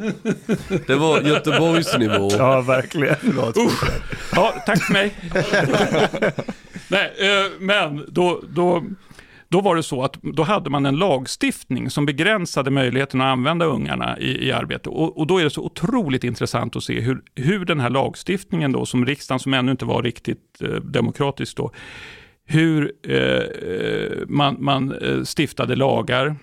Det 0.87 0.95
var 0.95 1.21
Göteborgsnivå. 1.21 2.31
Ja, 2.37 2.61
verkligen. 2.61 3.15
Förlåt. 3.21 3.55
Ja, 4.35 4.53
tack 4.65 4.83
för 4.83 4.93
mig. 4.93 5.15
Nej, 6.87 7.13
eh, 7.19 7.51
men 7.59 8.05
då, 8.07 8.41
då, 8.49 8.83
då 9.53 9.61
var 9.61 9.75
det 9.75 9.83
så 9.83 10.03
att 10.03 10.21
då 10.21 10.43
hade 10.43 10.69
man 10.69 10.85
en 10.85 10.95
lagstiftning 10.95 11.89
som 11.89 12.05
begränsade 12.05 12.71
möjligheten 12.71 13.21
att 13.21 13.25
använda 13.25 13.65
ungarna 13.65 14.19
i, 14.19 14.47
i 14.47 14.51
arbete. 14.51 14.89
Och, 14.89 15.17
och 15.17 15.27
då 15.27 15.37
är 15.37 15.43
det 15.43 15.49
så 15.49 15.61
otroligt 15.61 16.23
intressant 16.23 16.75
att 16.75 16.83
se 16.83 16.99
hur, 16.99 17.21
hur 17.35 17.65
den 17.65 17.79
här 17.79 17.89
lagstiftningen 17.89 18.71
då, 18.71 18.85
som 18.85 19.05
riksdagen, 19.05 19.39
som 19.39 19.53
ännu 19.53 19.71
inte 19.71 19.85
var 19.85 20.03
riktigt 20.03 20.61
eh, 20.61 20.69
demokratisk 20.69 21.57
då, 21.57 21.71
hur 22.45 22.91
eh, 23.07 23.17
eh, 23.17 24.27
man, 24.27 24.55
man 24.59 24.91
eh, 24.91 25.23
stiftade 25.23 25.75
lagar 25.75 26.35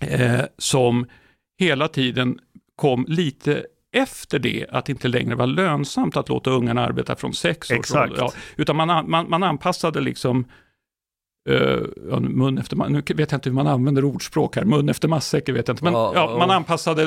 eh, 0.00 0.40
som 0.58 1.06
hela 1.58 1.88
tiden 1.88 2.38
kom 2.76 3.04
lite 3.08 3.64
efter 3.92 4.38
det 4.38 4.66
att 4.70 4.86
det 4.86 4.92
inte 4.92 5.08
längre 5.08 5.34
var 5.34 5.46
lönsamt 5.46 6.16
att 6.16 6.28
låta 6.28 6.50
ungarna 6.50 6.86
arbeta 6.86 7.16
från 7.16 7.34
sex 7.34 7.70
års 7.70 7.78
Exakt. 7.78 8.10
ålder. 8.10 8.22
Ja, 8.22 8.32
utan 8.56 8.76
man, 8.76 8.90
an- 8.90 9.10
man, 9.10 9.30
man 9.30 9.42
anpassade 9.42 10.00
liksom 10.00 10.44
ja, 12.10 12.20
mun 12.20 12.58
efter, 12.58 12.76
nu 12.76 13.02
vet 13.06 13.32
jag 13.32 13.36
inte 13.36 13.48
hur 13.48 13.54
man 13.54 13.66
använder 13.66 14.04
ordspråk 14.04 14.56
här, 14.56 14.64
mun 14.64 14.88
efter 14.88 15.08
matsäck 15.08 15.48
vet 15.48 15.68
jag 15.68 15.74
inte, 15.74 15.84
men 15.84 15.92
Ja, 15.92 16.12
ja, 16.14 16.30
ja. 16.30 16.38
man 16.38 16.50
anpassade 16.50 17.02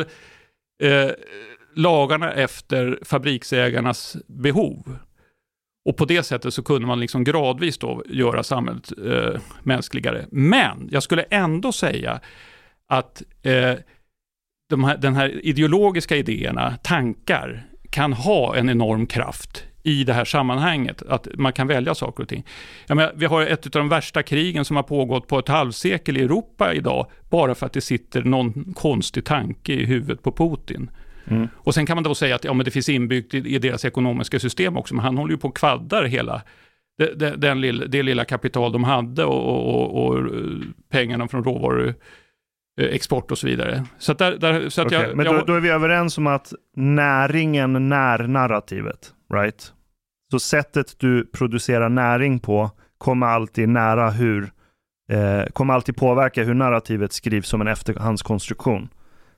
eh, 0.83 1.09
lagarna 1.75 2.33
efter 2.33 2.99
fabriksägarnas 3.01 4.17
behov. 4.27 4.97
Och 5.89 5.97
på 5.97 6.05
det 6.05 6.23
sättet 6.23 6.53
så 6.53 6.63
kunde 6.63 6.87
man 6.87 6.99
liksom 6.99 7.23
gradvis 7.23 7.77
då 7.77 8.03
göra 8.09 8.43
samhället 8.43 8.91
eh, 9.05 9.41
mänskligare. 9.63 10.25
Men 10.31 10.89
jag 10.91 11.03
skulle 11.03 11.21
ändå 11.21 11.71
säga 11.71 12.19
att 12.87 13.23
de 14.69 14.83
här, 14.83 14.97
den 14.97 15.15
här 15.15 15.45
ideologiska 15.45 16.15
idéerna, 16.15 16.77
tankar, 16.83 17.67
kan 17.89 18.13
ha 18.13 18.55
en 18.55 18.69
enorm 18.69 19.07
kraft 19.07 19.66
i 19.87 20.03
det 20.03 20.13
här 20.13 20.25
sammanhanget, 20.25 21.03
att 21.09 21.27
man 21.33 21.53
kan 21.53 21.67
välja 21.67 21.95
saker 21.95 22.23
och 22.23 22.29
ting. 22.29 22.45
Menar, 22.87 23.11
vi 23.15 23.25
har 23.25 23.41
ett 23.41 23.65
av 23.65 23.71
de 23.71 23.89
värsta 23.89 24.23
krigen 24.23 24.65
som 24.65 24.75
har 24.75 24.83
pågått 24.83 25.27
på 25.27 25.39
ett 25.39 25.47
halvsekel 25.47 26.17
i 26.17 26.23
Europa 26.23 26.73
idag, 26.73 27.07
bara 27.29 27.55
för 27.55 27.65
att 27.65 27.73
det 27.73 27.81
sitter 27.81 28.23
någon 28.23 28.73
konstig 28.73 29.25
tanke 29.25 29.73
i 29.73 29.85
huvudet 29.85 30.23
på 30.23 30.31
Putin. 30.31 30.89
Mm. 31.27 31.47
Och 31.55 31.73
sen 31.73 31.85
kan 31.85 31.97
man 31.97 32.03
då 32.03 32.15
säga 32.15 32.35
att 32.35 32.43
ja, 32.43 32.53
men 32.53 32.65
det 32.65 32.71
finns 32.71 32.89
inbyggt 32.89 33.33
i, 33.33 33.37
i 33.37 33.59
deras 33.59 33.85
ekonomiska 33.85 34.39
system 34.39 34.77
också, 34.77 34.95
men 34.95 35.05
han 35.05 35.17
håller 35.17 35.31
ju 35.31 35.37
på 35.37 35.47
och 35.47 35.57
kvaddar 35.57 36.03
hela 36.03 36.41
det, 36.97 37.13
det, 37.13 37.35
den 37.35 37.61
lilla, 37.61 37.85
det 37.85 38.03
lilla 38.03 38.25
kapital 38.25 38.71
de 38.71 38.83
hade 38.83 39.23
och, 39.23 39.75
och, 39.75 40.07
och, 40.07 40.17
eh, 40.17 40.25
pengarna 40.91 41.27
från 41.27 41.43
råvaru 41.43 41.93
eh, 42.81 42.85
export 42.85 43.31
och 43.31 43.37
så 43.37 43.47
vidare. 43.47 43.85
Så 43.97 44.11
att, 44.11 44.17
där, 44.17 44.37
där, 44.37 44.69
så 44.69 44.81
att 44.81 44.87
Okej, 44.87 45.01
jag, 45.01 45.17
men 45.17 45.25
då, 45.25 45.33
jag, 45.33 45.45
då 45.45 45.53
är 45.53 45.59
vi 45.59 45.69
överens 45.69 46.17
om 46.17 46.27
att 46.27 46.53
näringen 46.75 47.89
när 47.89 48.27
narrativet, 48.27 49.13
right? 49.33 49.73
Så 50.31 50.39
sättet 50.39 50.95
du 50.99 51.25
producerar 51.25 51.89
näring 51.89 52.39
på 52.39 52.71
kommer 52.97 53.27
alltid 53.27 53.69
nära 53.69 54.09
hur, 54.09 54.43
eh, 55.11 55.45
kommer 55.53 55.73
alltid 55.73 55.95
påverka 55.95 56.43
hur 56.43 56.53
narrativet 56.53 57.13
skrivs 57.13 57.47
som 57.47 57.61
en 57.61 57.67
efterhandskonstruktion. 57.67 58.89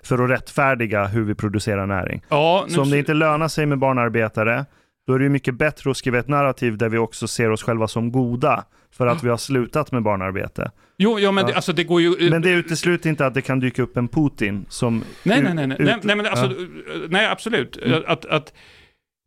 För 0.03 0.23
att 0.23 0.29
rättfärdiga 0.29 1.05
hur 1.07 1.23
vi 1.23 1.35
producerar 1.35 1.85
näring. 1.87 2.21
ja, 2.29 2.65
nu, 2.67 2.73
Så 2.73 2.81
om 2.81 2.89
det 2.89 2.97
inte 2.99 3.13
lönar 3.13 3.47
sig 3.47 3.65
med 3.65 3.77
barnarbetare, 3.79 4.65
då 5.07 5.13
är 5.13 5.19
det 5.19 5.29
mycket 5.29 5.55
bättre 5.55 5.91
att 5.91 5.97
skriva 5.97 6.17
ett 6.19 6.27
narrativ 6.27 6.77
där 6.77 6.89
vi 6.89 6.97
också 6.97 7.27
ser 7.27 7.51
oss 7.51 7.63
själva 7.63 7.87
som 7.87 8.11
goda 8.11 8.63
för 8.91 9.07
att 9.07 9.23
vi 9.23 9.29
har 9.29 9.37
slutat 9.37 9.91
med 9.91 10.03
barnarbete. 10.03 10.71
jo, 10.97 11.19
ja, 11.19 11.31
men 11.31 11.41
Ja. 11.43 11.47
Det, 11.47 11.55
alltså 11.55 11.73
det 11.73 11.83
går 11.83 12.01
ju... 12.01 12.29
Men 12.29 12.41
det 12.41 12.49
utesluter 12.49 13.09
inte 13.09 13.25
att 13.25 13.33
det 13.33 13.41
kan 13.41 13.59
dyka 13.59 13.81
upp 13.81 13.97
en 13.97 14.07
Putin 14.07 14.65
som... 14.69 15.03
Nej, 15.23 15.41
nej, 15.41 15.53
nej, 15.53 15.67
nej, 15.67 15.77
ut- 15.81 16.03
nej, 16.03 16.15
men 16.15 16.25
alltså, 16.25 16.45
ja. 16.45 16.67
nej 17.09 17.27
absolut. 17.27 17.77
Att, 18.07 18.25
att, 18.25 18.53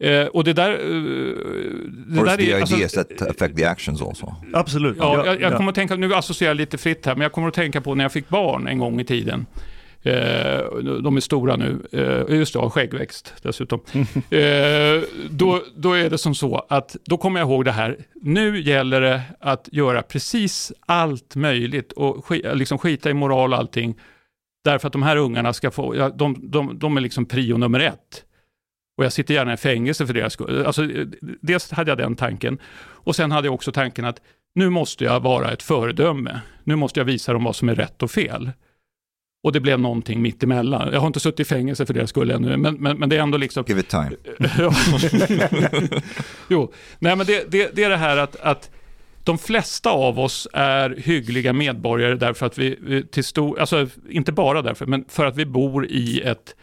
eh, 0.03 0.27
och 0.27 0.45
det 0.45 0.53
där... 0.53 0.71
eh, 0.71 0.77
Det 2.07 2.21
Or 2.21 2.29
is 2.29 2.37
the 2.37 2.53
är, 2.53 2.61
alltså, 2.61 2.77
ideas 2.77 2.93
that 2.93 3.23
affect 3.23 3.57
the 3.57 3.65
actions 3.65 4.03
also? 4.03 4.35
Absolut. 4.53 4.97
Ja, 5.01 5.27
jag, 5.27 5.41
jag 5.41 5.57
kommer 5.57 5.69
att 5.69 5.75
tänka, 5.75 5.97
nu 5.97 6.15
associerar 6.15 6.51
jag 6.51 6.57
lite 6.57 6.79
fritt 6.79 7.07
här, 7.07 7.15
men 7.15 7.23
jag 7.23 7.33
kommer 7.33 7.49
att 7.49 7.55
tänka 7.55 7.81
på 7.81 7.95
när 7.95 8.05
jag 8.05 8.13
fick 8.13 8.29
barn 8.29 8.67
en 8.69 8.79
gång 8.79 9.01
i 9.01 9.05
tiden. 9.05 9.47
Eh, 10.05 10.61
de 11.03 11.17
är 11.17 11.21
stora 11.21 11.57
nu, 11.57 11.79
eh, 11.93 12.37
just 12.37 12.53
det, 12.53 12.59
har 12.59 12.71
skäggväxt 12.71 13.35
dessutom. 13.43 13.81
eh, 14.31 15.03
då, 15.31 15.63
då 15.77 15.93
är 15.93 16.11
det 16.11 16.19
som 16.19 16.35
så 16.35 16.67
att, 16.69 16.97
då 17.05 17.17
kommer 17.17 17.41
jag 17.41 17.49
ihåg 17.49 17.65
det 17.65 17.73
här, 17.73 17.97
nu 18.23 18.61
gäller 18.61 19.01
det 19.01 19.23
att 19.41 19.69
göra 19.73 20.03
precis 20.03 20.73
allt 20.87 21.37
möjligt 21.37 21.93
och 21.93 22.25
sk, 22.25 22.31
liksom 22.55 22.79
skita 22.79 23.11
i 23.11 23.15
moral 23.15 23.53
och 23.53 23.59
allting. 23.59 23.95
Därför 24.65 24.87
att 24.87 24.93
de 24.93 25.03
här 25.03 25.17
ungarna 25.17 25.53
ska 25.53 25.71
få, 25.71 25.97
ja, 25.97 26.09
de, 26.09 26.51
de, 26.51 26.79
de 26.79 26.97
är 26.97 27.01
liksom 27.01 27.27
prio 27.27 27.57
nummer 27.57 27.81
ett. 27.81 28.25
Och 29.03 29.07
jag 29.07 29.13
sitter 29.13 29.35
gärna 29.35 29.53
i 29.53 29.57
fängelse 29.57 30.07
för 30.07 30.15
deras 30.15 30.33
skull. 30.33 30.67
Alltså, 30.67 30.89
dels 31.41 31.71
hade 31.71 31.91
jag 31.91 31.99
den 31.99 32.17
tanken. 32.17 32.59
Och 32.83 33.17
sen 33.17 33.33
hade 33.33 33.47
jag 33.47 33.55
också 33.55 33.73
tanken 33.73 34.05
att 34.05 34.21
nu 34.55 34.71
måste 34.71 35.05
jag 35.05 35.21
vara 35.21 35.53
ett 35.53 35.63
föredöme. 35.63 36.41
Nu 36.65 36.77
måste 36.77 37.01
jag 37.01 37.05
visa 37.05 37.33
dem 37.33 37.45
vad 37.45 37.57
som 37.57 37.69
är 37.69 37.75
rätt 37.75 38.03
och 38.03 38.11
fel. 38.11 38.51
Och 39.45 39.53
det 39.53 39.61
blev 39.61 39.81
någonting 39.81 40.23
mitt 40.23 40.43
emellan. 40.43 40.93
Jag 40.93 41.01
har 41.01 41.07
inte 41.07 41.21
suttit 41.21 41.41
i 41.41 41.45
fängelse 41.45 41.87
för 41.87 41.95
deras 41.95 42.11
skull 42.11 42.31
ännu, 42.31 42.57
men, 42.57 42.75
men, 42.75 42.99
men 42.99 43.09
det 43.09 43.17
är 43.17 43.21
ändå 43.21 43.39
liksom... 43.39 43.65
Give 43.69 43.81
it 43.81 43.89
time. 43.89 44.11
Jo, 46.49 46.73
nej 46.99 47.17
men 47.17 47.27
det, 47.27 47.51
det, 47.51 47.71
det 47.75 47.85
är 47.85 47.91
det 47.91 47.97
här 47.97 48.17
att, 48.17 48.37
att 48.37 48.71
de 49.25 49.39
flesta 49.39 49.91
av 49.91 50.21
oss 50.21 50.49
är 50.53 50.91
hyggliga 50.91 51.53
medborgare 51.53 52.15
därför 52.15 52.47
att 52.47 52.59
vi, 52.59 52.79
vi 52.81 53.07
till 53.07 53.25
stor, 53.25 53.61
alltså 53.61 53.89
inte 54.09 54.33
bara 54.33 54.63
därför, 54.63 54.87
men 54.87 55.05
för 55.09 55.27
att 55.27 55.37
vi 55.37 55.47
bor 55.47 55.87
i 55.87 56.21
ett, 56.21 56.57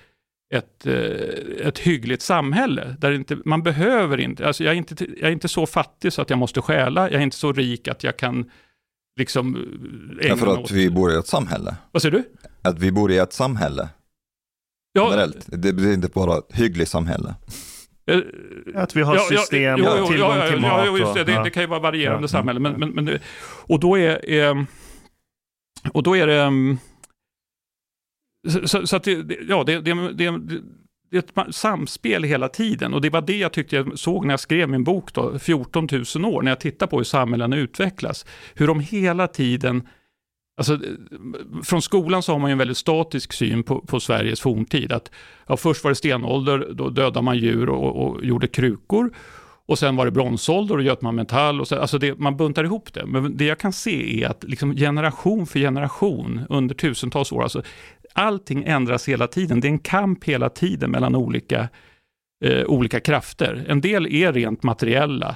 ett, 0.54 0.86
eh, 0.86 1.68
ett 1.68 1.80
hyggligt 1.80 2.22
samhälle. 2.22 2.96
Där 3.00 3.12
inte, 3.12 3.38
man 3.46 3.64
behöver 3.64 4.18
inte, 4.20 4.48
alltså 4.48 4.64
jag 4.64 4.74
är 4.74 4.78
inte, 4.78 5.06
jag 5.20 5.28
är 5.28 5.32
inte 5.32 5.48
så 5.48 5.66
fattig 5.66 6.14
så 6.14 6.22
att 6.22 6.30
jag 6.30 6.40
måste 6.40 6.62
stjäla, 6.62 7.02
jag 7.12 7.20
är 7.20 7.24
inte 7.24 7.38
så 7.38 7.54
rik 7.54 7.88
att 7.88 8.04
jag 8.04 8.18
kan 8.18 8.52
liksom 9.20 9.56
eh, 9.56 9.62
ägna 10.26 10.36
Därför 10.36 10.48
att 10.54 10.58
åt... 10.60 10.72
vi 10.72 10.90
bor 10.90 11.12
i 11.12 11.16
ett 11.16 11.28
samhälle. 11.28 11.76
Vad 11.92 12.02
säger 12.02 12.12
du? 12.18 12.24
Att 12.62 12.80
vi 12.80 12.92
bor 12.92 13.12
i 13.12 13.18
ett 13.18 13.34
samhälle 13.34 13.90
Ja, 14.94 15.08
generellt. 15.10 15.46
Det 15.48 15.70
är 15.70 15.94
inte 15.94 16.08
bara 16.08 16.38
ett 16.38 16.56
hyggligt 16.60 16.90
samhälle. 16.92 17.36
eh, 18.12 18.20
Att 18.76 18.96
vi 18.96 19.02
har 19.02 19.18
system, 19.18 19.80
jo, 19.84 19.86
jo, 20.00 20.08
tillgång 20.08 20.30
ja, 20.30 20.38
ja, 20.46 20.52
till 20.52 20.64
ja, 20.64 20.78
mat. 20.78 20.84
jo, 20.88 20.98
just 20.98 21.14
det, 21.14 21.20
och- 21.20 21.26
det, 21.26 21.32
ja. 21.32 21.44
det 21.44 21.50
kan 21.50 21.64
ju 21.64 21.68
vara 21.68 21.80
varierande 21.80 22.24
Ja. 22.24 22.28
samhälle. 22.28 22.60
Men, 22.60 22.74
men, 22.74 22.90
men, 22.90 23.06
det- 23.06 23.20
och 23.68 23.80
då 23.80 23.98
är, 23.98 24.30
är 24.30 24.66
och 25.94 26.04
då 26.04 26.18
är 26.18 26.28
det, 26.28 26.42
mm, 26.42 26.78
så, 28.50 28.68
så, 28.68 28.88
så 28.88 28.96
att 28.96 29.04
det, 29.04 29.38
ja, 29.48 29.64
det, 29.64 29.82
det, 29.82 29.94
det, 29.94 30.40
det 31.12 31.18
är 31.18 31.20
ett 31.20 31.56
samspel 31.56 32.24
hela 32.24 32.48
tiden 32.48 32.94
och 32.94 33.02
det 33.02 33.10
var 33.10 33.22
det 33.22 33.38
jag 33.38 33.54
tyckte 33.54 33.76
jag 33.76 34.00
såg 34.00 34.26
när 34.26 34.34
jag 34.34 34.40
skrev 34.40 34.70
min 34.70 34.84
bok 34.84 35.14
då, 35.14 35.40
14 35.40 35.88
000 36.16 36.26
år, 36.26 36.42
när 36.42 36.52
jag 36.52 36.60
tittar 36.60 36.88
på 36.88 36.98
hur 36.98 37.04
samhällen 37.04 37.54
utvecklas. 37.54 38.26
Hur 38.54 38.68
de 38.68 38.80
hela 38.80 39.28
tiden 39.28 39.88
Alltså, 40.60 40.80
från 41.64 41.82
skolan 41.82 42.24
så 42.24 42.32
har 42.32 42.40
man 42.40 42.50
ju 42.50 42.52
en 42.52 42.58
väldigt 42.58 42.78
statisk 42.78 43.34
syn 43.34 43.64
på, 43.64 43.82
på 43.82 44.00
Sveriges 44.00 44.42
forntid. 44.42 44.92
Att, 44.92 45.12
ja, 45.48 45.58
först 45.58 45.84
var 45.84 45.92
det 45.92 45.96
stenålder, 45.96 46.68
då 46.74 46.90
dödade 46.90 47.22
man 47.22 47.38
djur 47.38 47.70
och, 47.70 48.08
och 48.08 48.26
gjorde 48.26 48.48
krukor. 48.48 49.12
Och 49.66 49.80
sen 49.80 49.96
var 49.96 50.06
det 50.06 50.12
bronsålder 50.12 50.78
och 50.78 50.84
Götman 50.84 51.16
metall. 51.16 51.62
Och 51.62 51.68
så, 51.68 51.80
alltså 51.80 51.98
det, 51.98 52.20
man 52.20 52.38
buntar 52.38 52.64
ihop 52.64 52.94
det. 52.94 53.06
Men 53.06 53.38
det 53.38 53.46
jag 53.46 53.60
kan 53.60 53.74
se 53.74 54.24
är 54.24 54.30
att 54.30 54.44
liksom 54.44 54.76
generation 54.76 55.48
för 55.48 55.60
generation 55.60 56.42
under 56.50 56.76
tusentals 56.76 57.32
år, 57.32 57.44
alltså 57.44 57.62
allting 58.14 58.64
ändras 58.64 59.10
hela 59.10 59.28
tiden. 59.28 59.60
Det 59.60 59.68
är 59.68 59.70
en 59.70 59.80
kamp 59.80 60.24
hela 60.24 60.50
tiden 60.50 60.92
mellan 60.92 61.16
olika, 61.16 61.70
eh, 62.46 62.64
olika 62.66 63.00
krafter. 63.00 63.66
En 63.68 63.82
del 63.82 64.08
är 64.16 64.34
rent 64.34 64.64
materiella 64.64 65.36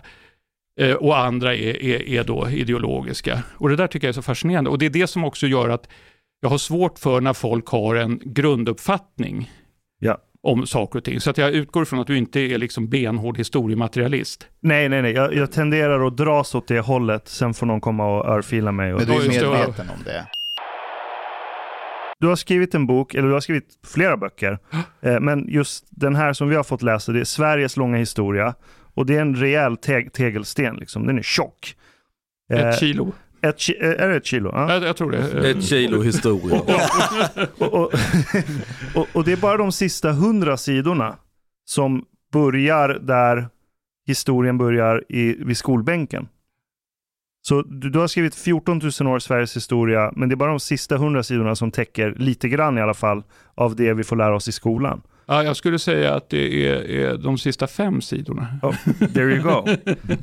eh, 0.81 0.93
och 0.93 1.17
andra 1.19 1.55
är, 1.55 1.83
är, 1.83 2.09
är 2.09 2.23
då 2.23 2.49
ideologiska. 2.49 3.43
Och 3.57 3.69
det 3.69 3.75
där 3.75 3.87
tycker 3.87 4.07
jag 4.07 4.09
är 4.09 4.13
så 4.13 4.21
fascinerande. 4.21 4.69
Och 4.69 4.77
det 4.77 4.85
är 4.85 4.89
det 4.89 5.07
som 5.07 5.23
också 5.23 5.47
gör 5.47 5.69
att 5.69 5.89
jag 6.41 6.49
har 6.49 6.57
svårt 6.57 6.99
för 6.99 7.21
när 7.21 7.33
folk 7.33 7.67
har 7.67 7.95
en 7.95 8.21
grunduppfattning 8.25 9.51
Ja. 9.99 10.17
om 10.41 10.67
saker 10.67 10.99
och 10.99 11.05
ting. 11.05 11.19
Så 11.19 11.29
att 11.29 11.37
jag 11.37 11.51
utgår 11.51 11.85
från 11.85 11.99
att 11.99 12.07
du 12.07 12.17
inte 12.17 12.39
är 12.39 12.57
liksom 12.57 12.89
benhård 12.89 13.37
historiematerialist. 13.37 14.47
Nej, 14.59 14.89
nej, 14.89 15.01
nej. 15.01 15.13
Jag, 15.13 15.33
jag 15.33 15.51
tenderar 15.51 16.07
att 16.07 16.17
dras 16.17 16.55
åt 16.55 16.67
det 16.67 16.79
hållet. 16.79 17.27
Sen 17.27 17.53
får 17.53 17.65
någon 17.65 17.81
komma 17.81 18.05
och 18.17 18.25
örfila 18.29 18.71
mig. 18.71 18.93
Och... 18.93 18.99
Men 18.99 19.07
du 19.07 19.13
är 19.13 19.29
medveten 19.29 19.89
om 19.89 20.03
det. 20.05 20.25
Du 22.23 22.27
har 22.27 22.35
skrivit 22.35 22.75
en 22.75 22.87
bok, 22.87 23.15
eller 23.15 23.27
du 23.27 23.33
har 23.33 23.39
skrivit 23.41 23.67
flera 23.85 24.17
böcker. 24.17 24.59
Eh, 25.01 25.19
Men 25.19 25.45
just 25.49 25.85
den 25.89 26.15
här 26.15 26.33
som 26.33 26.49
vi 26.49 26.55
har 26.55 26.63
fått 26.63 26.81
läsa, 26.81 27.11
det 27.11 27.19
är 27.19 27.23
Sveriges 27.23 27.77
långa 27.77 27.97
historia. 27.97 28.53
Och 28.93 29.05
det 29.05 29.15
är 29.15 29.21
en 29.21 29.35
rejäl 29.35 29.77
te- 29.77 30.09
tegelsten, 30.09 30.75
liksom. 30.75 31.07
den 31.07 31.17
är 31.17 31.21
tjock. 31.21 31.75
Eh, 32.53 32.67
Ett 32.69 32.79
kilo. 32.79 33.11
ett 33.41 33.57
ki- 33.57 33.83
eh, 33.83 34.03
är 34.03 34.09
det 34.09 34.15
ett 34.15 34.25
kilo? 34.25 34.49
Ja. 34.53 34.73
Jag, 34.73 34.83
jag 34.83 34.97
tror 34.97 35.11
det. 35.11 35.49
Ett 35.49 35.63
kilo 35.63 36.01
historia. 36.01 36.59
Och, 37.57 37.73
och, 37.73 37.93
och, 38.95 39.07
och 39.13 39.23
det 39.23 39.31
är 39.31 39.37
bara 39.37 39.57
de 39.57 39.71
sista 39.71 40.11
hundra 40.11 40.57
sidorna 40.57 41.15
som 41.65 42.05
börjar 42.33 42.89
där 42.89 43.47
historien 44.07 44.57
börjar 44.57 45.03
i, 45.09 45.43
vid 45.45 45.57
skolbänken. 45.57 46.27
Så 47.45 47.61
du, 47.61 47.89
du 47.89 47.99
har 47.99 48.07
skrivit 48.07 48.35
14 48.35 48.81
000 49.01 49.13
år 49.13 49.19
Sveriges 49.19 49.55
historia, 49.55 50.11
men 50.15 50.29
det 50.29 50.33
är 50.33 50.37
bara 50.37 50.49
de 50.49 50.59
sista 50.59 50.97
hundra 50.97 51.23
sidorna 51.23 51.55
som 51.55 51.71
täcker 51.71 52.15
lite 52.17 52.49
grann 52.49 52.77
i 52.77 52.81
alla 52.81 52.93
fall 52.93 53.23
av 53.55 53.75
det 53.75 53.93
vi 53.93 54.03
får 54.03 54.15
lära 54.15 54.35
oss 54.35 54.47
i 54.47 54.51
skolan. 54.51 55.01
Ja, 55.25 55.43
jag 55.43 55.55
skulle 55.55 55.79
säga 55.79 56.13
att 56.15 56.29
det 56.29 56.67
är, 56.69 56.89
är 56.89 57.17
de 57.17 57.37
sista 57.37 57.67
fem 57.67 58.01
sidorna. 58.01 58.47
Oh, 58.61 58.75
there 59.13 59.31
you 59.35 59.41
go. 59.43 59.65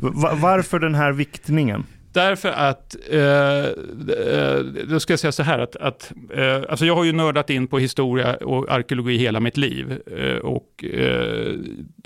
Va- 0.00 0.35
varför 0.35 0.78
den 0.78 0.94
här 0.94 1.12
viktningen? 1.12 1.85
Därför 2.12 2.48
att, 2.48 2.96
eh, 3.11 3.18
eh, 3.18 4.64
då 4.88 5.00
ska 5.00 5.12
jag 5.12 5.20
säga 5.20 5.33
så 5.33 5.42
här 5.42 5.59
att, 5.59 5.76
att 5.76 6.12
eh, 6.35 6.56
alltså 6.68 6.87
jag 6.87 6.94
har 6.96 7.04
ju 7.04 7.12
nördat 7.12 7.50
in 7.50 7.66
på 7.66 7.78
historia 7.78 8.35
och 8.37 8.70
arkeologi 8.72 9.16
hela 9.16 9.40
mitt 9.40 9.56
liv. 9.56 10.00
Eh, 10.18 10.37
och 10.37 10.85
eh, 10.85 11.54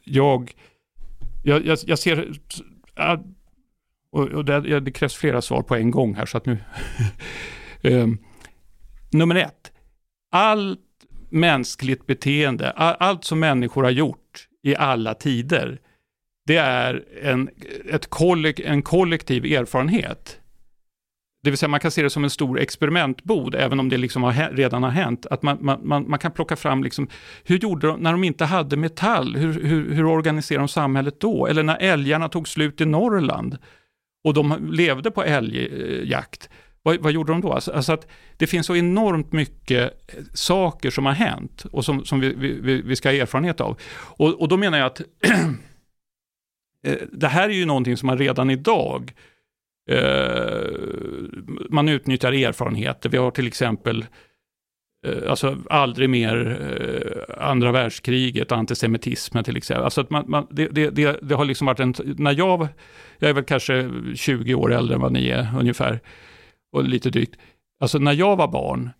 jag, 0.04 0.52
jag, 1.42 1.62
jag, 1.86 1.98
ser, 1.98 2.28
och, 4.14 4.28
och 4.28 4.44
det, 4.44 4.80
det 4.80 4.90
krävs 4.90 5.14
flera 5.14 5.42
svar 5.42 5.62
på 5.62 5.74
en 5.74 5.90
gång 5.90 6.14
här 6.14 6.26
så 6.26 6.36
att 6.36 6.46
nu. 6.46 6.58
um, 7.82 8.18
nummer 9.12 9.34
ett, 9.34 9.72
allt 10.32 10.80
mänskligt 11.30 12.06
beteende, 12.06 12.70
all, 12.70 12.96
allt 12.98 13.24
som 13.24 13.40
människor 13.40 13.82
har 13.82 13.90
gjort 13.90 14.48
i 14.62 14.76
alla 14.76 15.14
tider, 15.14 15.80
det 16.46 16.56
är 16.56 17.04
en, 17.22 17.50
ett 17.90 18.06
kollek, 18.06 18.60
en 18.60 18.82
kollektiv 18.82 19.44
erfarenhet. 19.44 20.40
Det 21.42 21.50
vill 21.50 21.58
säga 21.58 21.68
man 21.68 21.80
kan 21.80 21.90
se 21.90 22.02
det 22.02 22.10
som 22.10 22.24
en 22.24 22.30
stor 22.30 22.60
experimentbod, 22.60 23.54
även 23.54 23.80
om 23.80 23.88
det 23.88 23.96
liksom 23.96 24.22
har, 24.22 24.50
redan 24.52 24.82
har 24.82 24.90
hänt. 24.90 25.26
Att 25.26 25.42
man, 25.42 25.58
man, 25.60 25.80
man, 25.88 26.10
man 26.10 26.18
kan 26.18 26.32
plocka 26.32 26.56
fram, 26.56 26.84
liksom, 26.84 27.08
hur 27.44 27.58
gjorde 27.58 27.86
de 27.86 28.00
när 28.00 28.12
de 28.12 28.24
inte 28.24 28.44
hade 28.44 28.76
metall? 28.76 29.36
Hur, 29.36 29.52
hur, 29.62 29.94
hur 29.94 30.04
organiserade 30.04 30.62
de 30.62 30.68
samhället 30.68 31.20
då? 31.20 31.46
Eller 31.46 31.62
när 31.62 31.76
älgarna 31.80 32.28
tog 32.28 32.48
slut 32.48 32.80
i 32.80 32.86
Norrland 32.86 33.58
och 34.24 34.34
de 34.34 34.68
levde 34.70 35.10
på 35.10 35.22
älgjakt. 35.22 36.48
Vad, 36.82 37.00
vad 37.00 37.12
gjorde 37.12 37.32
de 37.32 37.40
då? 37.40 37.52
Alltså, 37.52 37.72
alltså 37.72 37.92
att 37.92 38.06
det 38.36 38.46
finns 38.46 38.66
så 38.66 38.76
enormt 38.76 39.32
mycket 39.32 40.12
eh, 40.14 40.24
saker 40.34 40.90
som 40.90 41.06
har 41.06 41.12
hänt 41.12 41.64
och 41.72 41.84
som, 41.84 42.04
som 42.04 42.20
vi, 42.20 42.34
vi, 42.34 42.82
vi 42.82 42.96
ska 42.96 43.08
ha 43.08 43.14
erfarenhet 43.14 43.60
av. 43.60 43.78
Och, 43.94 44.40
och 44.40 44.48
då 44.48 44.56
menar 44.56 44.78
jag 44.78 44.86
att 44.86 45.00
eh, 46.86 46.96
det 47.12 47.28
här 47.28 47.48
är 47.48 47.54
ju 47.54 47.64
någonting 47.64 47.96
som 47.96 48.06
man 48.06 48.18
redan 48.18 48.50
idag 48.50 49.12
eh, 49.90 50.62
man 51.70 51.88
utnyttjar 51.88 52.32
erfarenheter. 52.32 53.08
Vi 53.08 53.16
har 53.16 53.30
till 53.30 53.46
exempel 53.46 54.00
eh, 54.00 54.06
Eh, 55.04 55.30
alltså 55.30 55.56
aldrig 55.70 56.10
mer 56.10 56.60
eh, 57.38 57.48
andra 57.48 57.72
världskriget, 57.72 58.52
antisemitismen 58.52 59.44
till 59.44 59.56
exempel. 59.56 59.84
Alltså 59.84 60.00
att 60.00 60.10
man, 60.10 60.24
man, 60.28 60.46
det, 60.50 60.68
det, 60.68 60.90
det, 61.22 61.34
har 61.34 61.44
liksom 61.44 61.66
varit 61.66 61.80
en, 61.80 61.94
när 62.04 62.38
jag, 62.38 62.68
jag 63.18 63.30
är 63.30 63.34
väl 63.34 63.44
kanske 63.44 63.90
20 64.14 64.54
år 64.54 64.72
äldre 64.72 64.94
än 64.94 65.00
vad 65.00 65.12
ni 65.12 65.28
är 65.28 65.48
ungefär, 65.58 66.00
och 66.72 66.84
lite 66.84 67.10
drygt. 67.10 67.36
Alltså 67.80 67.98
när 67.98 68.12
jag 68.12 68.36
var 68.36 68.48
barn, 68.48 68.90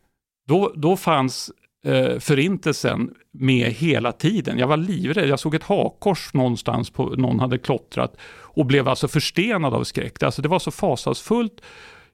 då, 0.49 0.73
då 0.77 0.97
fanns 0.97 1.51
eh, 1.87 2.19
förintelsen 2.19 3.15
med 3.33 3.67
hela 3.73 4.13
tiden. 4.13 4.59
Jag 4.59 4.67
var 4.67 4.77
livrädd. 4.77 5.29
Jag 5.29 5.41
såg 5.41 5.55
ett 5.55 5.63
hakkors 5.63 6.35
någonstans 6.35 6.91
på 6.91 7.05
någon 7.05 7.41
hade 7.41 7.59
klottrat 7.59 8.17
och 8.41 8.67
blev 8.67 8.89
alltså 8.89 9.09
förstenad 9.09 9.75
av 9.75 9.85
skräck. 9.85 10.23
Alltså 10.23 10.43
det 10.43 10.49
var 10.49 10.59
så 10.59 10.71
fasansfullt. 10.71 11.61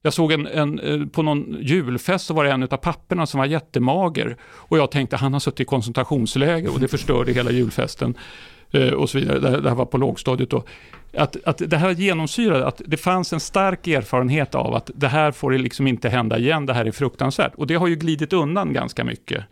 Jag 0.02 0.12
såg 0.12 0.32
en, 0.32 0.46
en, 0.46 0.78
eh, 0.78 1.06
på 1.06 1.22
någon 1.22 1.56
julfest 1.60 2.26
så 2.26 2.34
var 2.34 2.44
det 2.44 2.50
en 2.50 2.62
av 2.62 2.66
papperna 2.66 3.26
som 3.26 3.38
var 3.38 3.46
jättemager 3.46 4.36
och 4.42 4.78
jag 4.78 4.90
tänkte 4.90 5.16
han 5.16 5.32
har 5.32 5.40
suttit 5.40 5.60
i 5.60 5.64
koncentrationsläger 5.64 6.72
och 6.72 6.80
det 6.80 6.88
förstörde 6.88 7.32
hela 7.32 7.50
julfesten 7.50 8.14
eh, 8.70 8.88
och 8.88 9.10
så 9.10 9.18
vidare. 9.18 9.38
Det, 9.38 9.60
det 9.60 9.68
här 9.68 9.76
var 9.76 9.86
på 9.86 9.98
lågstadiet 9.98 10.50
då. 10.50 10.64
Att, 11.14 11.36
att 11.44 11.62
det 11.66 11.76
här 11.76 11.90
genomsyrade, 11.90 12.66
att 12.66 12.82
det 12.86 12.96
fanns 12.96 13.32
en 13.32 13.40
stark 13.40 13.86
erfarenhet 13.86 14.54
av 14.54 14.74
att 14.74 14.90
det 14.94 15.08
här 15.08 15.32
får 15.32 15.50
det 15.50 15.58
liksom 15.58 15.86
inte 15.86 16.08
hända 16.08 16.38
igen, 16.38 16.66
det 16.66 16.74
här 16.74 16.84
är 16.84 16.92
fruktansvärt. 16.92 17.54
Och 17.54 17.66
det 17.66 17.74
har 17.74 17.86
ju 17.86 17.96
glidit 17.96 18.32
undan 18.32 18.72
ganska 18.72 19.04
mycket 19.04 19.44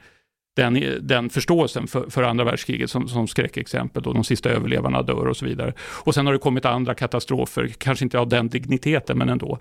den, 0.56 0.84
den 1.00 1.30
förståelsen 1.30 1.86
för, 1.86 2.10
för 2.10 2.22
andra 2.22 2.44
världskriget 2.44 2.90
som, 2.90 3.08
som 3.08 3.28
skräckexempel, 3.28 4.02
då 4.02 4.12
de 4.12 4.24
sista 4.24 4.50
överlevarna 4.50 5.02
dör 5.02 5.26
och 5.26 5.36
så 5.36 5.44
vidare. 5.44 5.72
Och 5.80 6.14
sen 6.14 6.26
har 6.26 6.32
det 6.32 6.38
kommit 6.38 6.64
andra 6.64 6.94
katastrofer, 6.94 7.68
kanske 7.78 8.04
inte 8.04 8.18
av 8.18 8.28
den 8.28 8.48
digniteten, 8.48 9.18
men 9.18 9.28
ändå. 9.28 9.58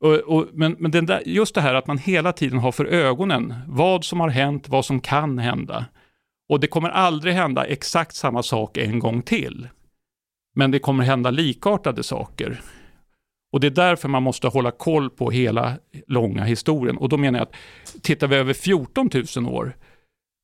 Och, 0.00 0.14
och, 0.14 0.46
men 0.52 0.76
men 0.78 0.90
den 0.90 1.06
där, 1.06 1.22
just 1.26 1.54
det 1.54 1.60
här 1.60 1.74
att 1.74 1.86
man 1.86 1.98
hela 1.98 2.32
tiden 2.32 2.58
har 2.58 2.72
för 2.72 2.84
ögonen 2.84 3.54
vad 3.66 4.04
som 4.04 4.20
har 4.20 4.28
hänt, 4.28 4.68
vad 4.68 4.84
som 4.84 5.00
kan 5.00 5.38
hända. 5.38 5.86
Och 6.48 6.60
det 6.60 6.66
kommer 6.66 6.88
aldrig 6.88 7.34
hända 7.34 7.64
exakt 7.64 8.14
samma 8.14 8.42
sak 8.42 8.76
en 8.76 8.98
gång 8.98 9.22
till. 9.22 9.68
Men 10.54 10.70
det 10.70 10.78
kommer 10.78 11.04
hända 11.04 11.30
likartade 11.30 12.02
saker. 12.02 12.60
Och 13.52 13.60
det 13.60 13.66
är 13.66 13.70
därför 13.70 14.08
man 14.08 14.22
måste 14.22 14.48
hålla 14.48 14.70
koll 14.70 15.10
på 15.10 15.30
hela 15.30 15.78
långa 16.06 16.44
historien. 16.44 16.96
Och 16.96 17.08
då 17.08 17.16
menar 17.16 17.38
jag 17.38 17.48
att 17.48 18.02
tittar 18.02 18.26
vi 18.26 18.36
över 18.36 18.52
14 18.52 19.10
000 19.36 19.54
år, 19.54 19.76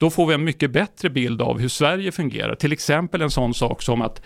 då 0.00 0.10
får 0.10 0.26
vi 0.26 0.34
en 0.34 0.44
mycket 0.44 0.70
bättre 0.70 1.10
bild 1.10 1.42
av 1.42 1.58
hur 1.58 1.68
Sverige 1.68 2.12
fungerar. 2.12 2.54
Till 2.54 2.72
exempel 2.72 3.22
en 3.22 3.30
sån 3.30 3.54
sak 3.54 3.82
som 3.82 4.02
att, 4.02 4.22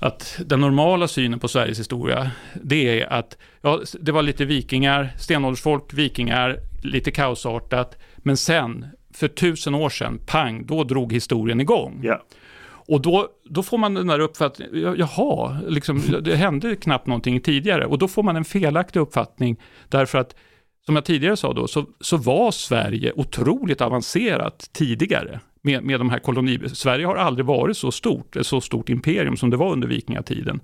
att 0.00 0.40
den 0.46 0.60
normala 0.60 1.08
synen 1.08 1.40
på 1.40 1.48
Sveriges 1.48 1.78
historia, 1.78 2.30
det 2.62 3.00
är 3.00 3.12
att 3.12 3.36
ja, 3.60 3.80
det 4.00 4.12
var 4.12 4.22
lite 4.22 4.44
vikingar, 4.44 5.12
stenåldersfolk, 5.18 5.94
vikingar, 5.94 6.58
lite 6.82 7.10
kaosartat, 7.10 7.96
men 8.16 8.36
sen, 8.36 8.86
för 9.14 9.28
tusen 9.28 9.74
år 9.74 9.90
sedan, 9.90 10.20
pang, 10.26 10.66
då 10.66 10.84
drog 10.84 11.12
historien 11.12 11.60
igång. 11.60 12.00
Ja. 12.02 12.22
Och 12.90 13.02
då, 13.02 13.28
då 13.44 13.62
får 13.62 13.78
man 13.78 13.94
den 13.94 14.06
där 14.06 14.18
uppfattningen, 14.18 14.82
ja, 14.82 14.94
jaha, 14.96 15.60
liksom, 15.68 16.02
det 16.20 16.36
hände 16.36 16.76
knappt 16.76 17.06
någonting 17.06 17.40
tidigare. 17.40 17.86
Och 17.86 17.98
då 17.98 18.08
får 18.08 18.22
man 18.22 18.36
en 18.36 18.44
felaktig 18.44 19.00
uppfattning, 19.00 19.60
därför 19.88 20.18
att, 20.18 20.34
som 20.86 20.94
jag 20.94 21.04
tidigare 21.04 21.36
sa 21.36 21.52
då, 21.52 21.66
så, 21.68 21.86
så 22.00 22.16
var 22.16 22.50
Sverige 22.50 23.12
otroligt 23.16 23.80
avancerat 23.80 24.70
tidigare 24.72 25.40
med, 25.62 25.84
med 25.84 26.00
de 26.00 26.10
här 26.10 26.18
kolonierna. 26.18 26.68
Sverige 26.68 27.06
har 27.06 27.16
aldrig 27.16 27.46
varit 27.46 27.76
så 27.76 27.92
stort, 27.92 28.36
ett 28.36 28.46
så 28.46 28.60
stort 28.60 28.88
imperium 28.88 29.36
som 29.36 29.50
det 29.50 29.56
var 29.56 29.72
under 29.72 29.88
vikingatiden. 29.88 30.60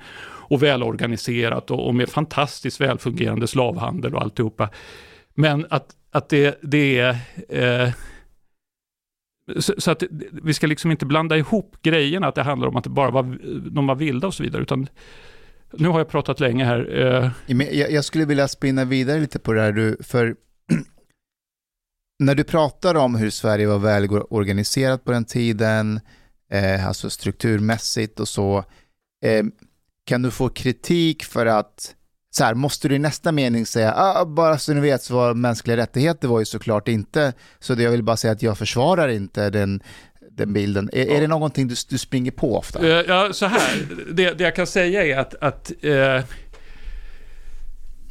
Och 0.49 0.63
välorganiserat 0.63 1.71
och, 1.71 1.87
och 1.87 1.95
med 1.95 2.09
fantastiskt 2.09 2.81
välfungerande 2.81 3.47
slavhandel 3.47 4.15
och 4.15 4.23
alltihopa. 4.23 4.71
Men 5.35 5.67
att, 5.71 5.87
att 6.11 6.29
det, 6.29 6.59
det 6.63 6.99
är... 6.99 7.17
Eh, 7.49 7.91
så, 9.59 9.75
så 9.79 9.91
att 9.91 10.03
vi 10.43 10.55
ska 10.55 10.67
liksom 10.67 10.91
inte 10.91 11.07
blanda 11.07 11.37
ihop 11.37 11.77
grejerna, 11.83 12.27
att 12.27 12.35
det 12.35 12.43
handlar 12.43 12.69
om 12.69 12.77
att 12.77 12.85
det 12.85 12.91
bara 12.91 13.11
var, 13.11 13.39
de 13.71 13.87
var 13.87 13.95
vilda 13.95 14.27
och 14.27 14.35
så 14.35 14.43
vidare, 14.43 14.63
utan 14.63 14.89
nu 15.73 15.89
har 15.89 15.99
jag 16.01 16.09
pratat 16.09 16.41
länge 16.41 16.65
här. 16.65 16.99
Eh, 16.99 17.31
Jag, 17.57 17.91
jag 17.91 18.05
skulle 18.05 18.25
vilja 18.25 18.49
spinna 18.49 18.85
vidare 18.85 19.21
lite 19.21 19.39
på 19.39 19.53
det 19.53 19.61
här, 19.61 19.73
du, 19.73 19.97
för 20.01 20.37
när 22.19 22.35
du 22.35 22.45
pratar 22.45 22.95
om 22.95 23.15
hur 23.15 23.31
Sverige 23.31 23.67
var 23.67 23.79
väl 23.79 24.09
organiserat 24.31 25.05
på 25.05 25.13
den 25.13 25.25
tiden, 25.25 26.01
eh, 26.53 26.87
alltså 26.87 27.11
strukturmässigt 27.11 28.21
och 28.21 28.29
så, 28.29 28.65
eh, 29.25 29.45
kan 30.05 30.23
du 30.23 30.31
få 30.31 30.49
kritik 30.49 31.25
för 31.25 31.47
att, 31.47 31.95
så 32.31 32.45
här, 32.45 32.55
måste 32.55 32.89
du 32.89 32.95
i 32.95 32.99
nästa 32.99 33.33
mening 33.33 33.67
säga, 33.67 33.95
ah, 33.97 34.25
bara 34.25 34.59
så 34.59 34.75
ni 34.75 34.81
vet 34.81 35.03
så 35.03 35.15
var 35.15 35.35
mänskliga 35.35 35.77
rättigheter 35.77 36.29
var 36.29 36.39
ju 36.39 36.45
såklart 36.45 36.89
inte, 36.89 37.33
så 37.59 37.75
det 37.75 37.83
jag 37.83 37.91
vill 37.91 38.03
bara 38.03 38.17
säga 38.17 38.33
att 38.33 38.43
jag 38.43 38.59
försvarar 38.59 39.09
inte 39.09 39.51
den, 39.51 39.83
den 40.31 40.53
bilden. 40.53 40.91
Är, 40.93 41.07
är 41.11 41.21
det 41.21 41.27
någonting 41.27 41.69
du, 41.69 41.75
du 41.89 41.99
springer 41.99 42.31
på 42.31 42.57
ofta? 42.57 42.89
Eh, 42.89 43.05
Ja, 43.09 43.33
så 43.33 43.47
här. 43.47 43.89
Det, 44.13 44.31
det 44.31 44.45
jag 44.45 44.57
kan 44.57 44.67
säga 44.67 45.05
är 45.05 45.19
att, 45.19 45.35
att 45.35 45.73
eh, 45.83 46.17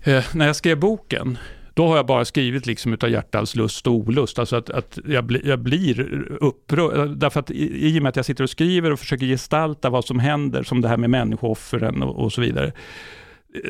eh, 0.04 0.26
när 0.34 0.48
jag 0.48 0.56
skrev 0.56 0.80
boken, 0.80 1.38
då 1.76 1.88
har 1.88 1.96
jag 1.96 2.06
bara 2.06 2.26
skrivit 2.26 2.66
liksom 2.66 2.94
utav 2.94 3.10
hjärtans 3.10 3.56
lust 3.56 3.88
och 3.88 3.94
olust. 3.94 4.40
Alltså 4.40 4.56
att, 4.56 4.70
att 4.70 5.00
jag, 5.06 5.24
bli, 5.24 5.42
jag 5.44 5.60
blir 5.60 6.28
upprörd. 6.42 7.18
Därför 7.18 7.40
att 7.40 7.52
i, 7.52 7.88
i 7.88 8.00
och 8.00 8.04
med 8.04 8.10
att 8.10 8.16
jag 8.16 8.26
sitter 8.26 8.44
och 8.44 8.50
skriver 8.50 8.92
och 8.92 9.00
försöker 9.00 9.26
gestalta 9.26 9.90
vad 9.90 10.06
som 10.06 10.20
händer, 10.20 10.64
som 10.64 10.82
det 10.82 10.88
här 10.88 10.98
med 10.98 11.10
människooffren 11.10 12.04
och, 12.04 12.24
och 12.24 12.34
så 12.34 12.42
vidare. 12.42 12.72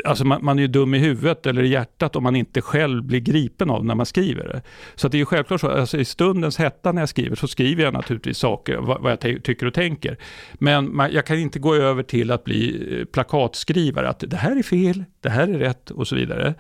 Alltså 0.06 0.26
man, 0.26 0.45
man 0.45 0.58
är 0.58 0.62
ju 0.62 0.68
dum 0.68 0.93
i 0.93 0.99
huvudet 0.99 1.45
eller 1.45 1.64
i 1.64 1.68
hjärtat 1.68 2.16
om 2.16 2.24
man 2.24 2.36
inte 2.36 2.62
själv 2.62 3.03
blir 3.03 3.20
gripen 3.20 3.70
av 3.70 3.86
när 3.86 3.95
man 3.95 4.06
skriver 4.06 4.43
det. 4.43 4.62
Så 4.95 5.08
att 5.08 5.12
det 5.12 5.18
är 5.18 5.20
ju 5.20 5.26
självklart 5.26 5.62
så, 5.62 5.70
alltså 5.70 5.97
i 5.97 6.06
stundens 6.06 6.58
hetta 6.58 6.91
när 6.91 7.01
jag 7.01 7.10
skriver 7.10 7.36
så 7.36 7.47
skriver 7.47 7.84
jag 7.84 7.93
naturligtvis 7.93 8.38
saker, 8.38 8.78
vad, 8.78 9.01
vad 9.01 9.12
jag 9.12 9.20
tycker 9.43 9.66
och 9.66 9.74
tänker. 9.74 10.18
Men 10.53 10.95
man, 10.95 11.12
jag 11.12 11.26
kan 11.26 11.39
inte 11.39 11.60
gå 11.60 11.76
över 11.76 12.03
till 12.03 12.32
att 12.32 12.43
bli 12.43 12.88
eh, 12.99 13.06
plakatskrivare, 13.06 14.10
att 14.10 14.24
det 14.28 14.38
här 14.38 14.56
är 14.56 14.64
fel, 14.64 15.03
det 15.22 15.30
här 15.30 15.47
är 15.47 15.60
rätt 15.60 15.91
och 15.91 16.08
så 16.08 16.16
vidare. 16.16 16.56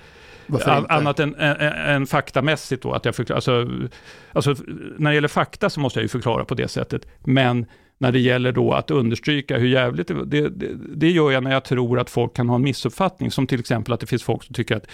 Annat 0.89 1.19
än, 1.19 1.35
än, 1.35 1.55
än 1.61 2.07
faktamässigt 2.07 2.83
då, 2.83 2.93
att 2.93 3.05
jag 3.05 3.15
förklarar, 3.15 3.35
alltså, 3.35 3.67
alltså 4.33 4.55
när 4.97 5.09
det 5.09 5.15
gäller 5.15 5.27
fakta 5.27 5.69
så 5.69 5.79
måste 5.79 5.99
jag 5.99 6.03
ju 6.03 6.09
förklara 6.09 6.45
på 6.45 6.55
det 6.55 6.67
sättet, 6.67 7.07
men 7.23 7.65
när 7.97 8.11
det 8.11 8.19
gäller 8.19 8.51
då 8.51 8.73
att 8.73 8.91
understryka 8.91 9.57
hur 9.57 9.67
jävligt 9.67 10.07
det, 10.07 10.25
det, 10.25 10.49
det, 10.49 10.67
det 10.95 11.11
gör 11.11 11.31
jag 11.31 11.43
när 11.43 11.51
jag 11.51 11.63
tror 11.63 11.99
att 11.99 12.09
folk 12.09 12.35
kan 12.35 12.49
ha 12.49 12.55
en 12.55 12.61
missuppfattning, 12.61 13.31
som 13.31 13.47
till 13.47 13.59
exempel 13.59 13.93
att 13.93 13.99
det 13.99 14.07
finns 14.07 14.23
folk 14.23 14.43
som 14.43 14.53
tycker 14.53 14.75
att 14.75 14.87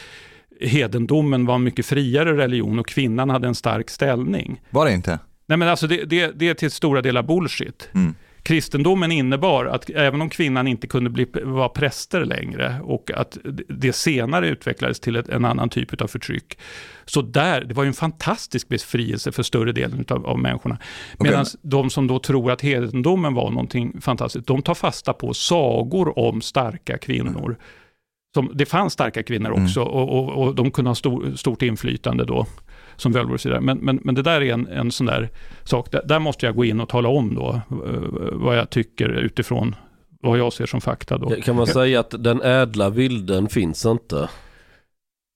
hedendomen 0.60 1.46
var 1.46 1.56
en 1.56 1.64
mycket 1.64 1.86
friare 1.86 2.38
religion 2.38 2.80
och 2.80 2.88
kvinnan 2.88 3.30
hade 3.30 3.48
en 3.48 3.56
stark 3.56 3.90
ställning. 3.90 4.62
Var 4.70 4.86
det 4.86 4.94
inte? 4.94 5.20
Nej 5.46 5.58
men 5.58 5.68
alltså 5.68 5.88
det, 5.88 6.04
det, 6.04 6.32
det 6.36 6.50
är 6.50 6.54
till 6.54 6.72
stora 6.72 7.02
delar 7.02 7.24
bullshit. 7.24 7.90
Mm. 7.94 8.16
Kristendomen 8.44 9.12
innebar 9.12 9.66
att 9.66 9.90
även 9.90 10.22
om 10.22 10.30
kvinnan 10.30 10.68
inte 10.68 10.88
kunde 10.88 11.10
bli, 11.10 11.28
vara 11.44 11.70
präster 11.70 12.26
längre 12.26 12.80
och 12.84 13.12
att 13.16 13.38
det 13.70 13.94
senare 13.94 14.48
utvecklades 14.48 15.00
till 15.00 15.16
ett, 15.16 15.30
en 15.30 15.46
annan 15.46 15.70
typ 15.70 16.02
av 16.02 16.08
förtryck. 16.08 16.60
Så 17.06 17.22
där, 17.22 17.62
det 17.62 17.74
var 17.74 17.84
ju 17.84 17.88
en 17.88 17.94
fantastisk 17.94 18.68
befrielse 18.68 19.32
för 19.32 19.44
större 19.44 19.72
delen 19.72 20.06
av, 20.10 20.26
av 20.26 20.40
människorna. 20.40 20.78
Medan 21.20 21.46
de 21.62 21.90
som 21.90 22.08
då 22.08 22.20
tror 22.20 22.52
att 22.52 22.62
hedendomen 22.62 23.34
var 23.34 23.50
någonting 23.50 24.02
fantastiskt, 24.02 24.48
de 24.48 24.62
tar 24.62 24.76
fasta 24.76 25.14
på 25.14 25.34
sagor 25.34 26.20
om 26.20 26.42
starka 26.42 26.98
kvinnor. 26.98 27.58
Som, 28.34 28.52
det 28.54 28.66
fanns 28.66 28.94
starka 28.94 29.24
kvinnor 29.24 29.52
Mm. 29.52 29.64
också 29.64 29.82
och, 29.82 30.10
och, 30.18 30.44
och 30.48 30.56
de 30.56 30.72
kunde 30.72 30.90
ha 30.90 30.96
stor, 30.96 31.36
stort 31.36 31.62
inflytande 31.62 32.26
då 32.26 32.46
som 33.02 33.12
völvor 33.12 33.34
och 33.34 33.42
så 33.42 33.50
vidare. 33.50 33.62
Men, 33.62 33.78
men, 33.78 34.00
men 34.04 34.16
det 34.16 34.22
där 34.22 34.42
är 34.42 34.54
en, 34.54 34.68
en 34.68 34.92
sån 34.92 35.06
där 35.06 35.30
sak, 35.64 35.92
där, 35.92 36.02
där 36.06 36.20
måste 36.20 36.46
jag 36.46 36.56
gå 36.56 36.66
in 36.66 36.80
och 36.80 36.90
tala 36.90 37.10
om 37.10 37.36
då 37.36 37.62
eh, 37.70 38.02
vad 38.32 38.58
jag 38.58 38.70
tycker 38.70 39.10
utifrån 39.10 39.76
vad 40.22 40.40
jag 40.40 40.54
ser 40.54 40.66
som 40.66 40.82
fakta 40.82 41.18
då. 41.18 41.30
Kan 41.30 41.56
man 41.56 41.68
säga 41.68 42.00
att 42.00 42.24
den 42.24 42.42
ädla 42.42 42.90
vilden 42.90 43.50
finns 43.50 43.86
inte? 43.86 44.30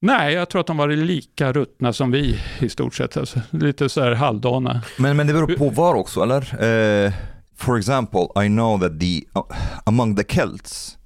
Nej, 0.02 0.34
jag 0.34 0.50
tror 0.50 0.62
att 0.62 0.68
de 0.68 0.78
var 0.78 0.88
lika 0.88 1.52
ruttna 1.54 1.94
som 1.94 2.12
vi 2.12 2.40
i 2.60 2.70
stort 2.70 2.96
sett. 2.96 3.18
Alltså, 3.18 3.40
lite 3.50 3.90
så 3.90 4.02
här 4.02 4.12
halvdana. 4.12 4.82
Men, 4.98 5.18
men 5.18 5.28
det 5.28 5.34
beror 5.34 5.48
på 5.58 5.70
var 5.70 5.96
också, 5.96 6.22
eller? 6.22 6.64
Uh, 7.06 7.14
for 7.58 7.78
example, 7.78 8.46
I 8.46 8.48
know 8.48 8.80
that 8.80 9.00
the 9.00 9.24
uh, 9.36 9.44
among 9.86 10.16
the 10.16 10.24
Celts 10.24 10.98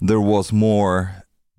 there 0.00 0.20
was 0.20 0.52
more, 0.52 1.10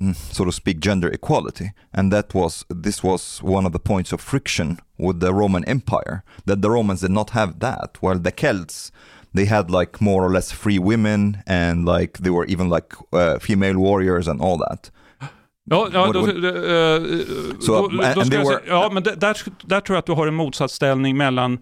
mm, 0.01 0.15
so 0.15 0.45
to 0.45 0.51
speak, 0.51 0.79
gender 0.79 1.09
equality, 1.13 1.71
and 1.93 2.11
that 2.11 2.33
was 2.33 2.65
this 2.83 3.03
was 3.03 3.39
one 3.43 3.65
of 3.67 3.71
the 3.73 3.79
points 3.79 4.13
of 4.13 4.21
friction 4.21 4.77
with 4.97 5.19
the 5.19 5.33
Roman 5.33 5.63
Empire. 5.65 6.21
That 6.45 6.61
the 6.61 6.69
Romans 6.69 7.01
did 7.01 7.11
not 7.11 7.29
have 7.29 7.53
that, 7.59 7.97
while 8.01 8.19
the 8.19 8.31
Celts 8.31 8.91
they 9.35 9.45
had 9.45 9.69
like 9.69 9.91
more 10.01 10.23
or 10.25 10.31
less 10.31 10.51
free 10.51 10.79
women, 10.79 11.37
and 11.47 11.85
like 11.85 12.19
they 12.23 12.29
were 12.31 12.45
even 12.47 12.69
like 12.69 12.87
uh, 13.13 13.39
female 13.39 13.77
warriors 13.77 14.27
and 14.27 14.41
all 14.41 14.57
that. 14.57 14.91
Ja, 15.69 15.89
ja, 15.93 16.11
då, 16.13 16.19
eh, 16.19 17.01
So, 17.59 17.87
då, 17.89 18.01
and- 18.03 18.15
då 18.15 18.21
ska 18.25 18.35
jag 18.35 18.47
säga, 18.47 18.59
ja, 18.67 18.89
men 18.93 19.03
där, 19.03 19.15
där, 19.15 19.37
där 19.65 19.81
tror 19.81 19.95
jag 19.95 19.99
att 19.99 20.05
du 20.05 20.11
har 20.13 20.27
en 20.27 20.35
motsatsställning 20.35 21.17
mellan 21.17 21.59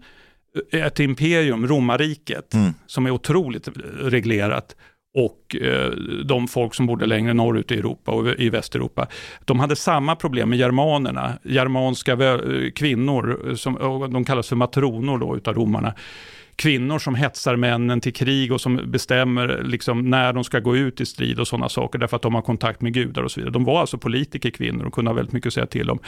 ett 0.72 1.00
imperium, 1.00 1.66
romarriket, 1.66 2.54
Mm. 2.54 2.74
som 2.86 3.06
är 3.06 3.10
otroligt 3.10 3.68
reglerat, 4.00 4.76
och 5.16 5.56
eh, 5.56 5.90
de 6.24 6.48
folk 6.48 6.74
som 6.74 6.86
bodde 6.86 7.06
längre 7.06 7.34
norrut 7.34 7.72
i 7.72 7.74
Europa 7.74 8.12
och 8.12 8.28
i 8.28 8.50
Västeuropa. 8.50 9.06
De 9.44 9.60
hade 9.60 9.76
samma 9.76 10.16
problem 10.16 10.48
med 10.48 10.58
germanerna, 10.58 11.38
germanska 11.42 12.12
eh, 12.12 12.70
kvinnor, 12.74 13.48
eh, 13.48 13.54
som, 13.54 13.76
eh, 13.76 14.08
de 14.08 14.24
kallas 14.24 14.48
för 14.48 14.56
matronor 14.56 15.18
då 15.18 15.36
utav 15.36 15.54
romarna. 15.54 15.94
Kvinnor 16.56 16.98
som 16.98 17.14
hetsar 17.14 17.56
männen 17.56 18.00
till 18.00 18.12
krig 18.12 18.52
och 18.52 18.60
som 18.60 18.80
bestämmer 18.90 19.62
liksom 19.64 20.10
när 20.10 20.32
de 20.32 20.44
ska 20.44 20.60
gå 20.60 20.76
ut 20.76 21.00
i 21.00 21.06
strid 21.06 21.40
och 21.40 21.48
sådana 21.48 21.68
saker 21.68 21.98
därför 21.98 22.16
att 22.16 22.22
de 22.22 22.34
har 22.34 22.42
kontakt 22.42 22.80
med 22.80 22.92
gudar 22.92 23.22
och 23.22 23.30
så 23.30 23.40
vidare. 23.40 23.52
De 23.52 23.64
var 23.64 23.80
alltså 23.80 23.98
politiker 23.98 24.50
kvinnor 24.50 24.84
och 24.86 24.94
kunde 24.94 25.10
ha 25.10 25.16
väldigt 25.16 25.32
mycket 25.32 25.46
att 25.46 25.54
säga 25.54 25.66
till 25.66 25.90
om. 25.90 25.98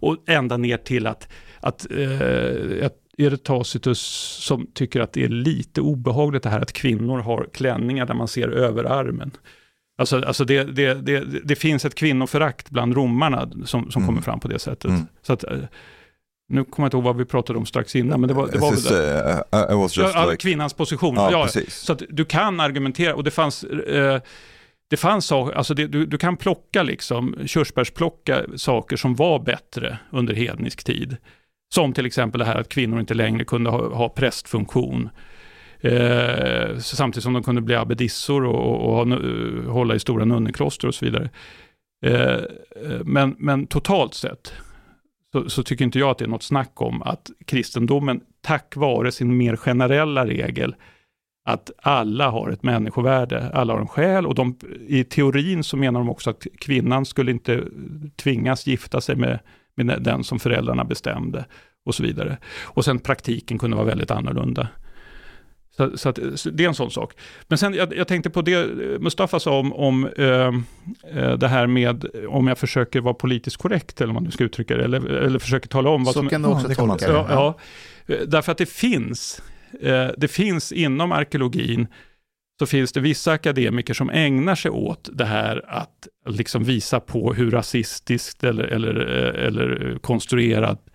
Och 0.00 0.16
ända 0.26 0.56
ner 0.56 0.76
till 0.76 1.06
att, 1.06 1.28
att 1.60 1.86
eh, 1.90 2.86
att 2.86 3.07
Tacitus 3.36 3.98
som 4.42 4.66
tycker 4.74 5.00
att 5.00 5.12
det 5.12 5.24
är 5.24 5.28
lite 5.28 5.80
obehagligt 5.80 6.42
det 6.42 6.50
här 6.50 6.60
att 6.60 6.72
kvinnor 6.72 7.18
har 7.18 7.48
klänningar 7.52 8.06
där 8.06 8.14
man 8.14 8.28
ser 8.28 8.48
överarmen. 8.48 9.30
Alltså, 9.98 10.16
alltså 10.24 10.44
det, 10.44 10.64
det, 10.64 10.94
det, 10.94 11.20
det 11.44 11.56
finns 11.56 11.84
ett 11.84 11.94
kvinnoförakt 11.94 12.70
bland 12.70 12.94
romarna 12.96 13.50
som, 13.64 13.90
som 13.90 14.02
Mm. 14.02 14.06
kommer 14.06 14.22
fram 14.22 14.40
på 14.40 14.48
det 14.48 14.58
sättet. 14.58 14.84
Mm. 14.90 15.06
Så 15.22 15.32
att, 15.32 15.44
eh, 15.44 15.50
nu 16.48 16.64
kommer 16.64 16.84
jag 16.84 16.86
inte 16.86 16.96
ihåg 16.96 17.04
vad 17.04 17.16
vi 17.16 17.24
pratade 17.24 17.58
om 17.58 17.66
strax 17.66 17.96
innan, 17.96 18.20
men 18.20 18.28
det 18.28 18.34
var, 18.34 18.48
det 18.52 18.58
var 18.58 18.70
This 18.70 18.90
väl 18.90 18.98
det. 18.98 19.44
uh, 19.74 19.80
just 19.82 19.96
like, 19.96 20.36
kvinnans 20.36 20.74
position. 20.74 21.14
ja, 21.16 21.30
Ja, 21.54 21.62
så 21.68 21.92
att 21.92 22.02
du 22.08 22.24
kan 22.24 22.60
argumentera, 22.60 23.14
och 23.14 23.24
det 23.24 23.30
fanns, 23.30 23.64
eh, 23.64 24.20
det 24.90 24.96
fanns 24.96 25.26
saker, 25.26 25.56
alltså 25.56 25.74
det, 25.74 25.86
du, 25.86 26.06
du 26.06 26.18
kan 26.18 26.36
plocka 26.36 26.82
liksom, 26.82 27.34
körsbärsplocka 27.46 28.42
saker 28.56 28.96
som 28.96 29.14
var 29.14 29.38
bättre 29.38 29.98
under 30.12 30.34
hednisk 30.34 30.84
tid. 30.84 31.16
Som 31.74 31.92
till 31.92 32.06
exempel 32.06 32.38
det 32.38 32.44
här 32.44 32.60
att 32.60 32.68
kvinnor 32.68 33.00
inte 33.00 33.14
längre 33.14 33.44
kunde 33.44 33.70
ha, 33.70 33.94
ha 33.94 34.08
prästfunktion. 34.08 35.08
Eh, 35.80 36.78
samtidigt 36.78 37.22
som 37.22 37.32
de 37.32 37.42
kunde 37.42 37.60
bli 37.60 37.74
abbedissor 37.74 38.44
och, 38.44 38.84
och, 38.84 39.00
och 39.00 39.12
eh, 39.12 39.70
hålla 39.70 39.94
i 39.94 39.98
stora 39.98 40.24
nunnekloster 40.24 40.88
och 40.88 40.94
så 40.94 41.04
vidare. 41.04 41.30
Eh, 42.06 42.34
eh, 42.84 43.04
men, 43.04 43.36
men 43.38 43.66
totalt 43.66 44.14
sett 44.14 44.52
så, 45.32 45.50
så 45.50 45.62
tycker 45.62 45.84
inte 45.84 45.98
jag 45.98 46.10
att 46.10 46.18
det 46.18 46.24
är 46.24 46.28
något 46.28 46.42
snack 46.42 46.82
om 46.82 47.02
att 47.02 47.30
kristendomen, 47.46 48.20
tack 48.40 48.76
vare 48.76 49.12
sin 49.12 49.36
mer 49.36 49.56
generella 49.56 50.26
regel, 50.26 50.74
att 51.44 51.70
alla 51.82 52.30
har 52.30 52.50
ett 52.50 52.62
människovärde, 52.62 53.50
alla 53.54 53.72
har 53.72 53.80
en 53.80 53.88
själ 53.88 54.26
och 54.26 54.34
de, 54.34 54.58
i 54.88 55.04
teorin 55.04 55.64
så 55.64 55.76
menar 55.76 56.00
de 56.00 56.10
också 56.10 56.30
att 56.30 56.46
kvinnan 56.60 57.04
skulle 57.04 57.30
inte 57.30 57.64
tvingas 58.16 58.66
gifta 58.66 59.00
sig 59.00 59.16
med, 59.16 59.38
med 59.84 60.02
den 60.02 60.24
som 60.24 60.38
föräldrarna 60.38 60.84
bestämde 60.84 61.44
och 61.84 61.94
så 61.94 62.02
vidare. 62.02 62.38
Och 62.62 62.84
sen 62.84 62.98
praktiken 62.98 63.58
kunde 63.58 63.76
vara 63.76 63.86
väldigt 63.86 64.10
annorlunda. 64.10 64.68
Så, 65.76 65.98
så, 65.98 66.08
att, 66.08 66.18
så 66.34 66.50
det 66.50 66.64
är 66.64 66.68
en 66.68 66.74
sån 66.74 66.90
sak. 66.90 67.12
Men 67.48 67.58
sen, 67.58 67.74
jag, 67.74 67.96
jag 67.96 68.08
tänkte 68.08 68.30
på 68.30 68.42
det 68.42 68.66
Mustafa 69.00 69.40
sa 69.40 69.58
om, 69.58 69.72
om 69.72 70.08
eh, 70.16 70.26
eh, 71.14 71.38
det 71.38 71.48
här 71.48 71.66
med 71.66 72.04
om 72.28 72.48
jag 72.48 72.58
försöker 72.58 73.00
vara 73.00 73.14
politiskt 73.14 73.56
korrekt, 73.56 74.00
eller 74.00 74.10
om 74.10 74.14
man 74.14 74.24
nu 74.24 74.30
ska 74.30 74.44
uttrycka 74.44 74.76
det, 74.76 74.84
eller, 74.84 75.06
eller 75.06 75.38
försöker 75.38 75.68
tala 75.68 75.90
om 75.90 76.04
vad 76.04 76.14
Så 76.14 76.20
som 76.20 76.28
kan 76.28 76.42
du 76.42 76.48
också 76.48 76.68
tolka 76.68 77.06
det. 77.06 77.12
Ja, 77.12 77.26
ja. 77.28 78.14
Eh, 78.14 78.20
Därför 78.26 78.52
att 78.52 78.58
det 78.58 78.68
finns, 78.68 79.42
eh, 79.80 80.08
det 80.16 80.28
finns 80.28 80.72
inom 80.72 81.12
arkeologin, 81.12 81.86
så 82.58 82.66
finns 82.66 82.92
det 82.92 83.00
vissa 83.00 83.32
akademiker 83.32 83.94
som 83.94 84.10
ägnar 84.10 84.54
sig 84.54 84.70
åt 84.70 85.08
det 85.12 85.24
här 85.24 85.64
att 85.68 86.08
liksom 86.26 86.64
visa 86.64 87.00
på 87.00 87.34
hur 87.34 87.50
rasistiskt 87.50 88.44
eller, 88.44 88.64
eller, 88.64 88.94
eh, 88.96 89.46
eller 89.46 89.98
konstruerat 90.00 90.90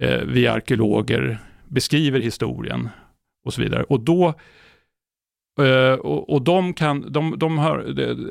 eh, 0.00 0.20
vi 0.26 0.46
arkeologer 0.46 1.38
beskriver 1.68 2.20
historien 2.20 2.88
och 3.44 3.54
så 3.54 3.62
vidare. 3.62 3.82
Och 3.82 4.00
då 4.00 4.34
eh, 5.60 5.92
och, 5.92 6.30
och 6.30 6.42
de, 6.42 6.74
kan, 6.74 7.12
de, 7.12 7.34
de, 7.38 7.58
har, 7.58 7.78
de, 7.78 8.30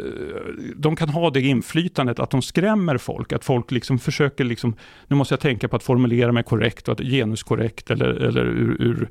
de 0.76 0.95
kan 0.95 1.09
ha 1.09 1.30
det 1.30 1.41
inflytandet 1.41 2.20
att 2.20 2.30
de 2.30 2.41
skrämmer 2.41 2.97
folk, 2.97 3.34
att 3.34 3.45
folk 3.45 3.72
liksom 3.72 3.99
försöker, 3.99 4.43
liksom, 4.43 4.76
nu 5.07 5.15
måste 5.15 5.34
jag 5.34 5.39
tänka 5.39 5.68
på 5.68 5.76
att 5.76 5.84
formulera 5.84 6.32
mig 6.32 6.43
korrekt 6.43 6.88
och 6.88 6.91
att 6.93 7.07
genuskorrekt 7.07 7.91
eller, 7.91 8.09
eller 8.09 8.45
ur, 8.45 8.82
ur 8.82 9.09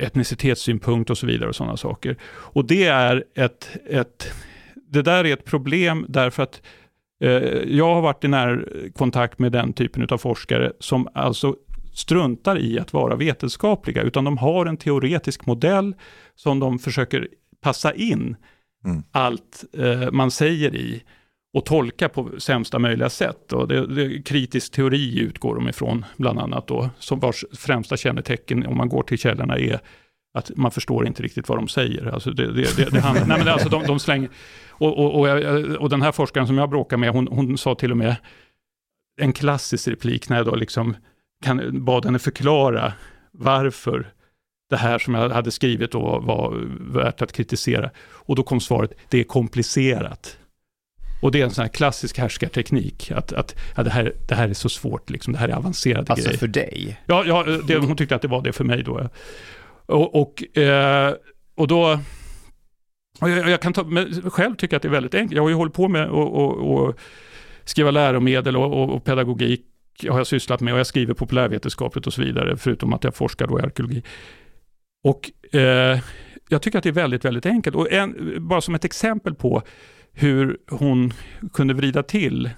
etnicitetssynpunkt 0.00 1.10
och 1.10 1.18
så 1.18 1.26
vidare 1.26 1.48
och 1.48 1.56
sådana 1.56 1.76
saker. 1.76 2.16
Och 2.24 2.64
det 2.64 2.86
är 2.86 3.24
ett, 3.34 3.76
ett, 3.86 4.32
det 4.74 5.02
där 5.02 5.26
är 5.26 5.32
ett 5.32 5.44
problem 5.44 6.06
därför 6.08 6.42
att 6.42 6.62
eh, 7.20 7.30
jag 7.76 7.94
har 7.94 8.00
varit 8.00 8.24
i 8.24 8.28
närkontakt 8.28 9.38
med 9.38 9.52
den 9.52 9.72
typen 9.72 10.08
av 10.10 10.18
forskare 10.18 10.72
som 10.78 11.08
alltså 11.14 11.56
struntar 11.92 12.58
i 12.58 12.78
att 12.78 12.92
vara 12.92 13.16
vetenskapliga, 13.16 14.02
utan 14.02 14.24
de 14.24 14.38
har 14.38 14.66
en 14.66 14.76
teoretisk 14.76 15.46
modell 15.46 15.94
som 16.34 16.60
de 16.60 16.78
försöker 16.78 17.28
passa 17.60 17.94
in 17.94 18.36
Mm. 18.84 19.02
allt 19.12 19.64
eh, 19.78 20.10
man 20.10 20.30
säger 20.30 20.76
i 20.76 21.02
och 21.54 21.66
tolka 21.66 22.08
på 22.08 22.30
sämsta 22.38 22.78
möjliga 22.78 23.10
sätt. 23.10 23.52
Och 23.52 23.68
det, 23.68 23.86
det, 23.86 24.22
kritisk 24.22 24.72
teori 24.72 25.18
utgår 25.18 25.54
de 25.54 25.68
ifrån, 25.68 26.04
bland 26.16 26.38
annat 26.38 26.68
då, 26.68 26.90
som 26.98 27.20
vars 27.20 27.44
främsta 27.52 27.96
kännetecken, 27.96 28.66
om 28.66 28.76
man 28.76 28.88
går 28.88 29.02
till 29.02 29.18
källorna, 29.18 29.58
är 29.58 29.80
att 30.34 30.50
man 30.56 30.70
förstår 30.70 31.06
inte 31.06 31.22
riktigt 31.22 31.48
vad 31.48 31.58
de 31.58 31.68
säger. 31.68 32.06
Alltså 32.06 32.30
det, 32.30 32.52
det, 32.52 32.76
det, 32.76 32.90
det 32.90 33.00
handlar, 33.00 33.26
nej 33.26 33.38
men 33.38 33.48
alltså 33.48 33.68
de, 33.68 33.82
de 33.86 33.98
slänger, 33.98 34.30
och, 34.68 34.98
och, 34.98 35.20
och, 35.20 35.28
och, 35.80 35.90
den 35.90 36.02
här 36.02 36.12
forskaren 36.12 36.46
som 36.46 36.58
jag 36.58 36.70
bråkar 36.70 36.96
med, 36.96 37.10
hon, 37.10 37.28
hon 37.28 37.58
sa 37.58 37.74
till 37.74 37.90
och 37.90 37.96
med 37.96 38.16
en 39.20 39.32
klassisk 39.32 39.88
replik 39.88 40.28
när 40.28 40.36
jag 40.36 40.46
då 40.46 40.54
liksom 40.54 40.96
kan, 41.44 41.84
bad 41.84 42.04
henne 42.04 42.18
förklara 42.18 42.92
varför 43.32 44.12
det 44.70 44.76
här 44.76 44.98
som 44.98 45.14
jag 45.14 45.30
hade 45.30 45.50
skrivit 45.50 45.92
då 45.92 46.20
var 46.20 46.54
värt 46.80 47.22
att 47.22 47.32
kritisera. 47.32 47.90
Och 47.98 48.36
då 48.36 48.42
kom 48.42 48.60
svaret, 48.60 48.92
det 49.08 49.20
är 49.20 49.24
komplicerat. 49.24 50.38
Och 51.20 51.32
det 51.32 51.40
är 51.40 51.44
en 51.44 51.50
sån 51.50 51.62
här 51.62 51.68
klassisk 51.68 52.18
härskarteknik, 52.18 53.10
att, 53.10 53.32
att 53.32 53.56
ja, 53.76 53.82
det, 53.82 53.90
här, 53.90 54.12
det 54.28 54.34
här 54.34 54.48
är 54.48 54.54
så 54.54 54.68
svårt, 54.68 55.10
liksom, 55.10 55.32
det 55.32 55.38
här 55.38 55.48
är 55.48 55.52
avancerade 55.52 56.12
alltså 56.12 56.28
grejer. 56.28 56.38
för 56.38 56.46
dig? 56.46 57.00
Ja, 57.06 57.24
ja 57.26 57.44
det, 57.66 57.76
hon 57.76 57.96
tyckte 57.96 58.14
att 58.14 58.22
det 58.22 58.28
var 58.28 58.42
det 58.42 58.52
för 58.52 58.64
mig 58.64 58.82
då. 58.82 59.08
Och, 59.86 60.20
och, 60.20 60.58
eh, 60.58 61.14
och 61.54 61.68
då... 61.68 62.00
Och 63.20 63.30
jag, 63.30 63.50
jag, 63.50 63.62
kan 63.62 63.72
ta, 63.72 63.84
men 63.84 64.30
själv 64.30 64.54
tycker 64.54 64.76
att 64.76 64.82
det 64.82 64.88
är 64.88 64.92
väldigt 64.92 65.14
enkelt. 65.14 65.36
Jag 65.36 65.42
har 65.42 65.48
ju 65.48 65.54
hållit 65.54 65.74
på 65.74 65.88
med 65.88 66.08
att 66.08 66.96
skriva 67.64 67.90
läromedel 67.90 68.56
och, 68.56 68.82
och, 68.82 68.94
och, 68.94 69.04
pedagogik 69.04 69.64
har 70.08 70.18
jag 70.18 70.26
sysslat 70.26 70.60
med 70.60 70.72
och 70.74 70.78
jag 70.78 70.86
skriver 70.86 71.14
populärvetenskapligt 71.14 72.06
och 72.06 72.12
så 72.12 72.22
vidare, 72.22 72.56
förutom 72.56 72.92
att 72.92 73.04
jag 73.04 73.14
forskar 73.14 73.46
då 73.46 73.60
i 73.60 73.62
arkeologi. 73.62 74.02
Och 75.04 75.30
eh, 75.54 75.98
jag 76.48 76.62
tycker 76.62 76.78
att 76.78 76.84
det 76.84 76.90
är 76.90 76.92
väldigt, 76.92 77.24
väldigt 77.24 77.46
enkelt. 77.46 77.76
Och 77.76 77.92
en, 77.92 78.36
bara 78.48 78.60
som 78.60 78.74
ett 78.74 78.84
exempel 78.84 79.34
på 79.34 79.62
hur 80.18 80.56
hon 80.70 81.12
kunde 81.52 81.74
vrida 81.74 82.02
till 82.02 82.50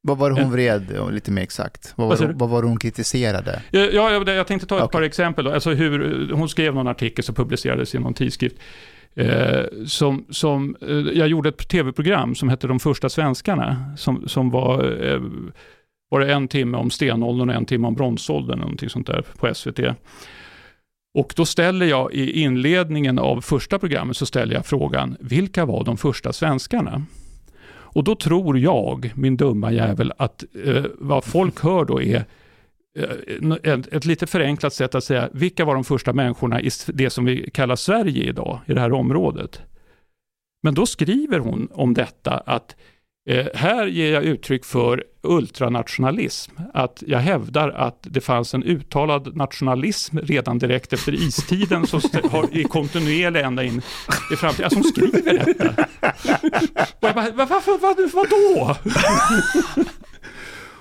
vad 0.00 0.18
var 0.18 0.30
det 0.30 0.42
hon 0.42 0.52
vred 0.52 0.98
lite 1.12 1.30
mer 1.30 1.42
exakt? 1.42 1.92
Vad 1.96 2.08
var, 2.08 2.26
det, 2.26 2.32
vad 2.34 2.48
var 2.48 2.62
det 2.62 2.68
hon 2.68 2.78
kritiserade? 2.78 3.62
Ja, 3.70 3.80
jag, 3.80 4.28
jag 4.28 4.46
tänkte 4.46 4.66
ta 4.66 4.76
ett 4.76 4.82
Okej. 4.82 4.92
par 4.92 5.02
exempel. 5.02 5.44
Då. 5.44 5.50
Alltså 5.52 5.70
hur, 5.70 6.28
hon 6.32 6.48
skrev 6.48 6.74
någon 6.74 6.88
artikel 6.88 7.24
som 7.24 7.34
publicerades 7.34 7.94
i 7.94 7.98
någon 7.98 8.14
tidskrift. 8.14 8.56
Eh, 9.14 9.64
som, 9.86 10.24
som, 10.30 10.76
eh, 10.80 10.96
jag 10.96 11.28
gjorde 11.28 11.48
ett 11.48 11.68
tv-program 11.68 12.34
som 12.34 12.48
hette 12.48 12.66
De 12.66 12.80
första 12.80 13.08
svenskarna. 13.08 13.94
Som, 13.96 14.28
som 14.28 14.50
var, 14.50 15.04
eh, 15.06 15.20
var 16.08 16.20
det 16.20 16.32
en 16.32 16.48
timme 16.48 16.78
om 16.78 16.90
stenåldern 16.90 17.48
och 17.48 17.54
en 17.54 17.66
timme 17.66 17.86
om 17.86 17.94
bronsåldern. 17.94 18.58
Någonting 18.58 18.88
sånt 18.88 19.06
där 19.06 19.24
på 19.38 19.54
SVT. 19.54 19.80
Och 21.18 21.32
då 21.36 21.44
ställer 21.44 21.86
jag 21.86 22.14
i 22.14 22.40
inledningen 22.40 23.18
av 23.18 23.40
första 23.40 23.78
programmet 23.78 24.16
så 24.16 24.26
ställer 24.26 24.54
jag 24.54 24.66
frågan, 24.66 25.16
vilka 25.20 25.64
var 25.64 25.84
de 25.84 25.96
första 25.96 26.32
svenskarna? 26.32 27.02
Och 27.70 28.04
då 28.04 28.14
tror 28.14 28.58
jag, 28.58 29.12
min 29.14 29.36
dumma 29.36 29.72
jävel, 29.72 30.12
att 30.18 30.44
eh, 30.64 30.84
vad 30.98 31.24
folk 31.24 31.60
hör 31.60 31.84
då 31.84 32.02
är 32.02 32.24
eh, 32.98 33.72
ett, 33.72 33.92
ett 33.92 34.04
lite 34.04 34.26
förenklat 34.26 34.74
sätt 34.74 34.94
att 34.94 35.04
säga, 35.04 35.28
vilka 35.32 35.64
var 35.64 35.74
de 35.74 35.84
första 35.84 36.12
människorna 36.12 36.60
i 36.60 36.70
det 36.86 37.10
som 37.10 37.24
vi 37.24 37.50
kallar 37.50 37.76
Sverige 37.76 38.24
idag, 38.24 38.60
i 38.66 38.74
det 38.74 38.80
här 38.80 38.92
området? 38.92 39.60
Men 40.62 40.74
då 40.74 40.86
skriver 40.86 41.38
hon 41.38 41.68
om 41.72 41.94
detta 41.94 42.30
att 42.30 42.76
eh, 43.30 43.46
här 43.54 43.86
ger 43.86 44.12
jag 44.12 44.24
uttryck 44.24 44.64
för 44.64 45.04
ultranationalism. 45.28 46.52
Att 46.74 47.02
jag 47.06 47.18
hävdar 47.18 47.68
att 47.68 47.98
det 48.02 48.20
fanns 48.20 48.54
en 48.54 48.62
uttalad 48.62 49.36
nationalism 49.36 50.18
redan 50.18 50.58
direkt 50.58 50.92
efter 50.92 51.14
istiden 51.14 51.86
som 51.86 52.00
har, 52.30 52.56
är 52.58 52.62
kontinuerlig 52.62 53.40
ända 53.40 53.64
in 53.64 53.82
i 54.32 54.36
framtiden. 54.36 54.64
Alltså 54.64 54.78
hon 54.78 54.84
skriver 54.84 55.32
detta. 55.32 55.68
Och 57.00 57.08
jag 57.08 57.14
bara, 57.14 57.46
varför, 57.46 57.78
vad, 57.78 58.12
vadå? 58.12 58.76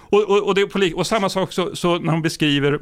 och, 0.10 0.30
och, 0.30 0.48
och, 0.48 0.56
det 0.56 0.94
och 0.94 1.08
samma 1.08 1.30
sak 1.30 1.52
så, 1.52 1.76
så 1.76 2.00
när 2.00 2.12
hon 2.12 2.22
beskriver, 2.22 2.80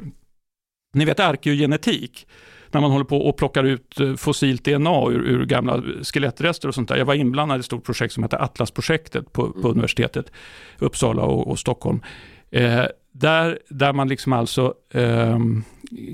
ni 0.94 1.04
vet 1.04 1.20
arkeogenetik, 1.20 2.26
när 2.70 2.80
man 2.80 2.90
håller 2.90 3.04
på 3.04 3.18
och 3.28 3.36
plockar 3.36 3.64
ut 3.64 4.00
eh, 4.00 4.14
fossilt 4.14 4.64
DNA 4.64 5.10
ur, 5.10 5.26
ur 5.26 5.44
gamla 5.44 5.82
skelettrester 6.02 6.68
och 6.68 6.74
sånt 6.74 6.88
där. 6.88 6.96
Jag 6.96 7.04
var 7.04 7.14
inblandad 7.14 7.58
i 7.58 7.60
ett 7.60 7.64
stort 7.64 7.84
projekt 7.84 8.14
som 8.14 8.22
heter 8.22 8.42
Atlasprojektet 8.42 9.32
på, 9.32 9.50
på 9.50 9.68
universitetet 9.68 10.32
Uppsala 10.78 11.22
och, 11.22 11.48
och 11.48 11.58
Stockholm. 11.58 12.00
Eh, 12.50 12.84
där, 13.12 13.58
där 13.68 13.92
man 13.92 14.08
liksom 14.08 14.32
alltså 14.32 14.74
ehm, 14.94 15.64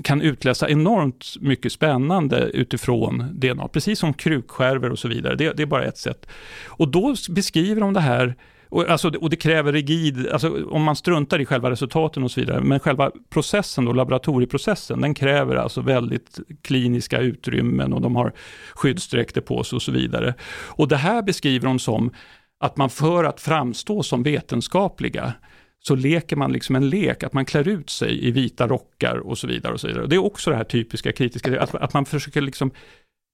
kan 0.03 0.21
utläsa 0.21 0.69
enormt 0.69 1.35
mycket 1.39 1.71
spännande 1.71 2.37
utifrån 2.53 3.25
DNA, 3.33 3.67
precis 3.67 3.99
som 3.99 4.13
krukskärvor 4.13 4.89
och 4.89 4.99
så 4.99 5.07
vidare. 5.07 5.35
Det, 5.35 5.53
det 5.53 5.63
är 5.63 5.67
bara 5.67 5.85
ett 5.85 5.97
sätt. 5.97 6.27
Och 6.65 6.87
då 6.87 7.15
beskriver 7.29 7.81
de 7.81 7.93
det 7.93 7.99
här 7.99 8.35
och, 8.73 8.89
alltså, 8.89 9.09
och 9.09 9.29
det 9.29 9.35
kräver 9.35 9.73
rigid, 9.73 10.27
alltså, 10.27 10.65
om 10.69 10.83
man 10.83 10.95
struntar 10.95 11.41
i 11.41 11.45
själva 11.45 11.69
resultaten 11.69 12.23
och 12.23 12.31
så 12.31 12.39
vidare, 12.39 12.61
men 12.61 12.79
själva 12.79 13.11
processen, 13.29 13.85
då, 13.85 13.93
laboratorieprocessen, 13.93 15.01
den 15.01 15.13
kräver 15.13 15.55
alltså 15.55 15.81
väldigt 15.81 16.39
kliniska 16.61 17.19
utrymmen 17.19 17.93
och 17.93 18.01
de 18.01 18.15
har 18.15 18.33
skyddsdräkter 18.73 19.41
på 19.41 19.63
sig 19.63 19.75
och 19.75 19.81
så 19.81 19.91
vidare. 19.91 20.33
Och 20.65 20.87
det 20.87 20.97
här 20.97 21.21
beskriver 21.21 21.67
de 21.67 21.79
som 21.79 22.11
att 22.59 22.77
man 22.77 22.89
för 22.89 23.23
att 23.23 23.41
framstå 23.41 24.03
som 24.03 24.23
vetenskapliga, 24.23 25.33
så 25.79 25.95
leker 25.95 26.35
man 26.35 26.51
liksom 26.51 26.75
en 26.75 26.89
lek, 26.89 27.23
att 27.23 27.33
man 27.33 27.45
klär 27.45 27.67
ut 27.67 27.89
sig 27.89 28.27
i 28.27 28.31
vita 28.31 28.67
rockar 28.67 29.17
och 29.17 29.37
så 29.37 29.47
vidare. 29.47 29.73
Och 29.73 29.79
så 29.79 29.87
vidare. 29.87 30.07
Det 30.07 30.15
är 30.15 30.25
också 30.25 30.49
det 30.49 30.55
här 30.55 30.63
typiska 30.63 31.11
kritiska, 31.11 31.61
att, 31.61 31.75
att 31.75 31.93
man 31.93 32.05
försöker 32.05 32.41
liksom, 32.41 32.71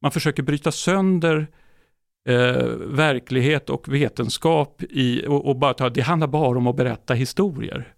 man 0.02 0.12
försöker 0.12 0.44
bryta 0.44 0.72
sönder 0.72 1.48
eh, 2.30 2.65
verklighet 2.78 3.70
och 3.70 3.93
vetenskap 3.93 4.84
i, 4.89 5.28
och, 5.28 5.47
och 5.49 5.55
bara 5.55 5.74
ta, 5.74 5.89
det 5.89 6.01
handlar 6.01 6.28
bara 6.28 6.57
om 6.57 6.67
att 6.67 6.76
berätta 6.76 7.13
historier. 7.13 7.93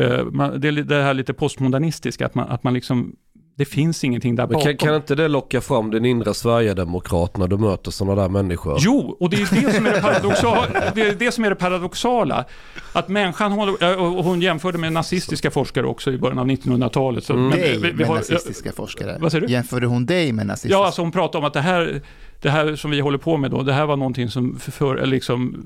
Eh, 0.00 0.24
man, 0.24 0.60
det 0.60 0.70
det 0.70 1.02
här 1.02 1.14
lite 1.14 1.32
postmodernistiska, 1.34 2.26
att 2.26 2.34
man, 2.34 2.48
att 2.48 2.64
man 2.64 2.74
liksom, 2.74 3.16
det 3.56 3.64
finns 3.64 4.04
ingenting 4.04 4.36
där 4.36 4.46
bakom. 4.46 4.62
kan, 4.62 4.76
kan 4.76 4.94
inte 4.94 5.14
det 5.14 5.28
locka 5.28 5.60
fram 5.60 5.90
den 5.90 6.04
inre 6.04 6.34
Sverigedemokrat 6.34 7.36
när 7.36 7.48
du 7.48 7.58
möter 7.58 7.90
sådana 7.90 8.22
där 8.22 8.28
människor? 8.28 8.76
Jo, 8.80 9.16
och 9.20 9.30
det 9.30 9.36
är 9.36 9.62
det 9.64 9.72
som 9.72 9.86
är 9.86 9.90
det 9.94 10.00
paradoxala. 10.00 10.68
Det 10.94 11.00
är 11.02 11.14
det 11.14 11.32
som 11.32 11.44
är 11.44 11.50
det 11.50 11.56
paradoxala. 11.56 12.44
Att 12.92 13.08
människan 13.08 13.52
håller, 13.52 13.92
eh, 13.92 14.22
hon 14.22 14.40
jämförde 14.40 14.78
med 14.78 14.92
nazistiska 14.92 15.50
forskare 15.50 15.86
också 15.86 16.12
i 16.12 16.18
början 16.18 16.38
av 16.38 16.46
1900-talet. 16.46 17.24
Så, 17.24 17.32
Mm. 17.32 17.50
Dig 17.50 17.92
med 17.94 18.06
har- 18.06 18.14
nazistiska 18.16 18.72
forskare? 18.72 19.16
Vad 19.20 19.32
säger 19.32 19.46
du? 19.46 19.52
Jämförde 19.52 19.86
hon 19.86 20.06
dig 20.06 20.32
med 20.32 20.46
nazistiska? 20.46 20.78
Ja, 20.78 20.86
alltså 20.86 21.02
hon 21.02 21.12
pratade 21.12 21.38
om 21.38 21.44
att 21.44 21.54
det 21.54 21.60
här, 21.60 22.02
det 22.40 22.50
här 22.50 22.76
som 22.76 22.90
vi 22.90 23.00
håller 23.00 23.18
på 23.18 23.36
med 23.36 23.50
då, 23.50 23.62
det 23.62 23.72
här 23.72 23.86
var 23.86 23.96
någonting 23.96 24.28
som 24.28 24.58
för, 24.58 24.96
eller 24.96 25.06
liksom, 25.06 25.64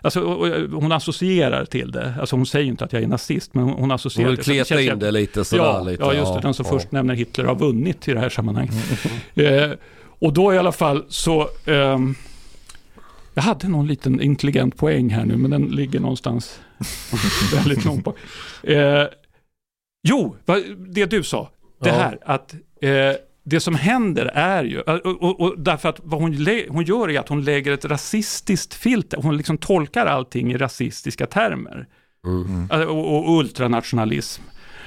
alltså 0.00 0.20
och 0.20 0.82
hon 0.82 0.92
associerar 0.92 1.64
till 1.64 1.92
det. 1.92 2.14
Alltså 2.20 2.36
hon 2.36 2.46
säger 2.46 2.66
inte 2.66 2.84
att 2.84 2.92
jag 2.92 3.02
är 3.02 3.06
nazist, 3.06 3.54
men 3.54 3.64
hon, 3.64 3.72
hon 3.72 3.90
associerar 3.90 4.28
Hon 4.28 4.36
vill 4.36 4.44
till 4.44 4.54
det. 4.54 4.64
Så 4.64 4.68
kleta 4.74 4.82
känns 4.82 4.92
in 4.92 4.98
det 4.98 5.10
lite 5.10 5.44
sådär 5.44 5.62
Ja, 5.62 5.82
lite. 5.82 6.02
ja, 6.02 6.14
just 6.14 6.34
det. 6.34 6.40
Den 6.40 6.54
som 6.54 6.66
ja. 6.66 6.72
först 6.72 6.92
nämner 6.92 7.14
Hitler 7.14 7.44
har 7.44 7.54
vunnit 7.54 8.08
i 8.08 8.12
det 8.14 8.20
här 8.20 8.28
sammanhanget. 8.28 8.74
eh, 9.34 9.70
och 10.18 10.32
då 10.32 10.54
i 10.54 10.58
alla 10.58 10.72
fall 10.72 11.04
så... 11.08 11.48
ehm, 11.64 12.14
jag 13.34 13.42
hade 13.42 13.68
någon 13.68 13.86
liten 13.86 14.20
intelligent 14.20 14.76
poäng 14.76 15.10
här 15.10 15.24
nu, 15.24 15.36
men 15.36 15.50
den 15.50 15.62
ligger 15.62 16.00
någonstans 16.00 16.60
väldigt 17.54 17.84
långt 17.84 18.04
bak. 18.04 18.16
Eh, 18.62 19.06
jo, 20.08 20.36
det 20.88 21.06
du 21.06 21.22
sa. 21.22 21.50
Det 21.82 21.90
här 21.90 22.18
att 22.24 22.54
eh, 22.80 22.90
det 23.48 23.60
som 23.60 23.74
händer 23.74 24.30
är 24.34 24.64
ju, 24.64 24.80
och, 24.80 25.22
och, 25.22 25.40
och 25.40 25.54
därför 25.58 25.88
att 25.88 26.00
vad 26.02 26.20
hon, 26.20 26.46
hon 26.68 26.84
gör 26.84 27.10
är 27.10 27.20
att 27.20 27.28
hon 27.28 27.44
lägger 27.44 27.72
ett 27.72 27.84
rasistiskt 27.84 28.74
filter, 28.74 29.18
hon 29.22 29.36
liksom 29.36 29.58
tolkar 29.58 30.06
allting 30.06 30.52
i 30.52 30.56
rasistiska 30.56 31.26
termer. 31.26 31.86
Mm. 32.24 32.88
Och, 32.88 33.16
och 33.16 33.38
ultranationalism. 33.38 34.42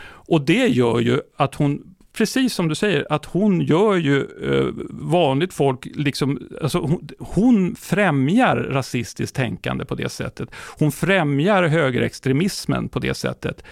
Och 0.05 0.41
det 0.41 0.67
gör 0.67 0.99
ju 0.99 1.21
att 1.37 1.55
hon, 1.55 1.95
precis 2.13 2.53
som 2.53 2.67
du 2.67 2.75
säger, 2.75 3.07
att 3.09 3.25
hon 3.25 3.61
gör 3.61 3.95
ju 3.95 4.19
eh, 4.19 4.67
vanligt 4.89 5.53
folk, 5.53 5.87
liksom, 5.95 6.49
alltså 6.61 6.79
hon, 6.79 7.09
hon 7.19 7.75
främjar 7.75 8.55
rasistiskt 8.55 9.35
tänkande 9.35 9.85
på 9.85 9.95
det 9.95 10.09
sättet. 10.09 10.49
Hon 10.79 10.91
främjar 10.91 11.63
högerextremismen 11.63 12.89
på 12.89 12.99
det 12.99 13.13
sättet. 13.13 13.63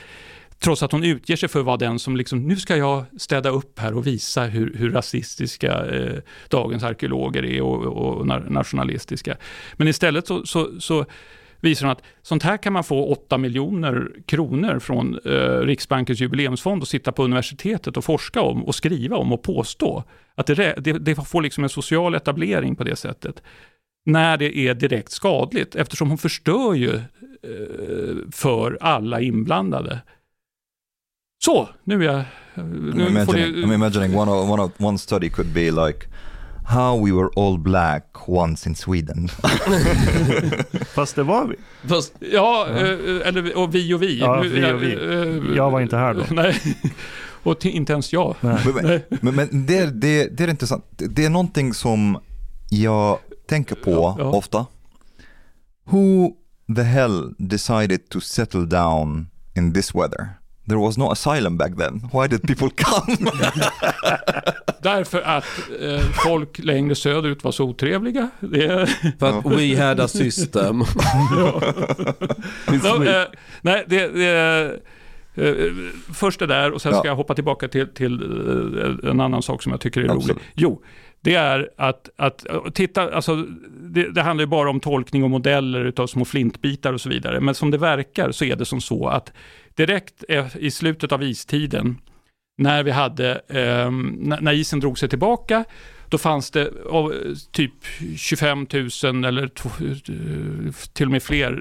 Trots 0.60 0.84
att 0.84 0.91
hon 0.91 1.03
utger 1.03 1.36
sig 1.36 1.49
för 1.49 1.60
att 1.60 1.66
vara 1.66 1.78
den 1.78 1.99
som 1.99 2.18
liksom, 2.18 2.47
nu 2.47 2.55
ska 2.55 2.78
jag 2.78 3.05
städa 3.18 3.49
upp 3.49 3.80
här 3.80 3.93
och 3.93 4.08
visa 4.08 4.43
hur, 4.43 4.74
hur 4.74 4.91
rasistiska 4.91 5.86
eh, 5.86 6.20
dagens 6.49 6.84
arkeologer 6.84 7.45
är 7.45 7.62
och, 7.62 7.86
och 7.86 8.18
och, 8.18 8.28
nationalistiska. 8.51 9.38
Men 9.74 9.88
istället 9.88 10.28
så, 10.28 10.45
så, 10.45 10.80
så 10.80 11.05
visar 11.60 11.86
hon 11.86 11.91
att 11.91 12.03
sånt 12.22 12.43
här 12.43 12.58
kan 12.58 12.74
man 12.74 12.84
få 12.84 13.05
8 13.05 13.38
miljoner 13.38 14.12
kronor 14.26 14.80
från 14.80 15.20
eh, 15.26 15.60
Riksbankens 15.60 16.20
jubileumsfond 16.20 16.82
och 16.82 16.88
sitta 16.88 17.12
på 17.12 17.24
universitetet 17.24 17.97
och 17.97 18.05
forska 18.05 18.41
om 18.41 18.64
och 18.66 18.76
skriva 18.76 19.18
om 19.18 19.34
och 19.34 19.43
påstå. 19.43 20.03
Att 20.36 20.47
det, 20.47 20.76
det, 20.78 20.93
det 20.93 21.16
får 21.16 21.41
liksom 21.41 21.64
en 21.64 21.70
social 21.70 22.16
etablering 22.16 22.76
på 22.76 22.84
det 22.84 22.95
sättet. 22.95 23.43
När 24.05 24.38
det 24.38 24.58
är 24.58 24.74
direkt 24.74 25.12
skadligt, 25.12 25.76
eftersom 25.76 26.10
hon 26.10 26.18
förstör 26.18 26.74
ju 26.74 26.95
eh, 26.95 28.16
för 28.32 28.78
alla 28.82 29.22
inblandade. 29.22 29.99
Så, 31.46 31.70
nu 31.84 32.04
är 32.04 32.14
jag... 32.14 32.24
Nu 32.56 32.64
I'm 32.64 33.26
får 33.26 33.38
imagining, 33.38 33.52
ni, 33.62 33.66
I'm 33.68 33.74
imagining 33.74 34.16
one, 34.18 34.32
of, 34.32 34.50
one, 34.50 34.64
of, 34.64 34.72
one 34.80 34.98
study 34.98 35.30
could 35.30 35.54
be 35.54 35.72
like 35.72 36.08
how 36.68 37.06
we 37.06 37.12
were 37.12 37.30
all 37.36 37.58
black 37.60 38.30
once 38.30 38.70
in 38.70 38.76
Sweden. 38.76 39.28
Fast 40.96 41.16
det 41.16 41.24
var 41.24 41.46
vi. 41.46 41.56
Fast, 41.90 42.14
Ja, 42.20 42.68
eh, 42.70 43.28
eller 43.28 43.58
och 43.58 43.76
vi 43.76 43.94
och 43.94 44.02
vi. 44.02 44.20
Ja, 44.20 44.42
Nu- 44.44 44.50
vi 44.50 44.74
och 44.74 44.82
vi. 44.84 44.94
eh, 44.94 45.56
Jag 45.56 45.72
var 45.72 45.82
inte 45.82 45.98
här 45.98 46.14
då. 46.14 46.24
Nej, 46.36 46.56
och 47.44 47.66
inte 47.66 47.94
ens 47.94 48.14
jag. 48.14 48.36
Nej. 48.42 48.60
Men, 48.66 48.74
men, 48.86 49.02
men, 49.22 49.36
men 49.36 49.66
det, 49.66 49.78
är- 49.78 49.88
det, 49.92 50.38
det 50.38 50.44
är 50.44 50.48
intressant. 50.48 50.86
Det 50.98 51.26
är 51.26 51.30
någonting 51.30 51.74
som 51.74 52.20
jag 52.70 53.18
tänker 53.50 53.76
på 53.76 53.92
Ja, 53.92 54.16
ja. 54.20 54.26
ofta. 54.26 54.66
Who 55.90 56.32
the 56.76 56.82
hell 56.84 57.34
decided 57.38 58.10
to 58.10 58.20
settle 58.22 58.66
down 58.66 59.28
in 59.56 59.74
this 59.74 59.96
weather? 59.96 60.28
There 60.68 60.78
was 60.80 60.97
no 60.97 61.11
asylum 61.11 61.57
back 61.57 61.78
then. 61.78 62.09
Why 62.13 62.28
did 62.28 62.41
people 62.47 62.70
come? 62.84 63.18
Därför 64.82 65.22
att 65.22 65.45
eh, 65.82 65.99
folk 66.24 66.59
längre 66.59 66.95
söderut 66.95 67.43
var 67.43 67.51
så 67.51 67.63
otrevliga. 67.63 68.30
Det, 68.39 68.89
för 69.20 69.39
att 69.39 69.45
we 69.45 69.84
had 69.86 69.99
a 69.99 70.07
system. 70.07 70.84
Ja, 72.84 73.05
eh, 73.05 73.24
nej, 73.61 73.84
det, 73.88 74.07
det, 74.07 74.80
eh, 75.36 75.74
först 76.13 76.39
det 76.39 76.47
där 76.47 76.72
och 76.72 76.82
sen 76.82 76.91
ska 76.93 77.01
Ja. 77.03 77.05
jag 77.11 77.15
hoppa 77.15 77.36
tillbaka 77.36 77.68
till, 77.68 77.88
till 77.93 78.22
eh, 79.03 79.09
en 79.11 79.20
annan 79.22 79.41
sak 79.41 79.63
som 79.63 79.72
jag 79.72 79.82
tycker 79.82 80.01
är 80.01 80.05
Absolut. 80.09 80.30
rolig. 80.30 80.43
Jo, 80.55 80.84
det 81.22 81.36
är 81.36 81.70
att, 81.78 82.09
att 82.18 82.49
eh, 82.49 82.61
titta, 82.74 83.15
alltså, 83.15 83.36
det, 83.82 84.09
det 84.11 84.22
handlar 84.22 84.41
ju 84.43 84.47
bara 84.47 84.70
om 84.70 84.80
tolkning 84.80 85.24
och 85.24 85.30
modeller 85.30 85.86
utav 85.86 86.07
små 86.07 86.26
flintbitar 86.26 86.93
och 86.93 87.01
så 87.01 87.09
vidare. 87.09 87.39
Men 87.39 87.55
som 87.55 87.72
det 87.72 87.78
verkar 87.78 88.32
så 88.32 88.45
är 88.45 88.55
det 88.55 88.65
som 88.65 88.82
så 88.82 89.07
att 89.07 89.32
direkt 89.78 90.24
eh, 90.30 90.58
i 90.60 90.72
slutet 90.72 91.12
av 91.12 91.24
istiden, 91.24 91.98
när 92.58 92.84
vi 92.84 92.92
hade, 92.92 93.42
eh, 93.48 93.92
när 94.42 94.54
isen 94.54 94.80
drog 94.80 95.00
sig 95.00 95.10
tillbaka, 95.10 95.66
då 96.10 96.18
fanns 96.18 96.52
det 96.52 96.72
typ 97.52 97.74
25 98.18 98.68
000 99.04 99.26
eller 99.26 99.50
till 100.94 101.06
och 101.06 101.12
med 101.12 101.24
fler 101.24 101.52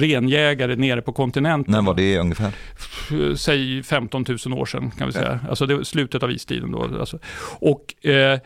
renjägare 0.00 0.76
nere 0.76 1.02
på 1.02 1.12
kontinenten. 1.12 1.72
När 1.72 1.82
var 1.82 1.94
det 1.94 2.18
ungefär? 2.18 2.52
Säg 3.36 3.82
15 3.82 4.24
000 4.46 4.58
år 4.58 4.66
sedan 4.66 4.90
kan 4.90 5.06
vi 5.06 5.12
säga. 5.12 5.40
Alltså 5.48 5.66
det 5.66 5.84
slutet 5.84 6.22
av 6.22 6.30
istiden 6.30 6.72
då. 6.72 6.82
Alltså. 6.82 7.18
Och, 7.60 8.06
eh, 8.06 8.38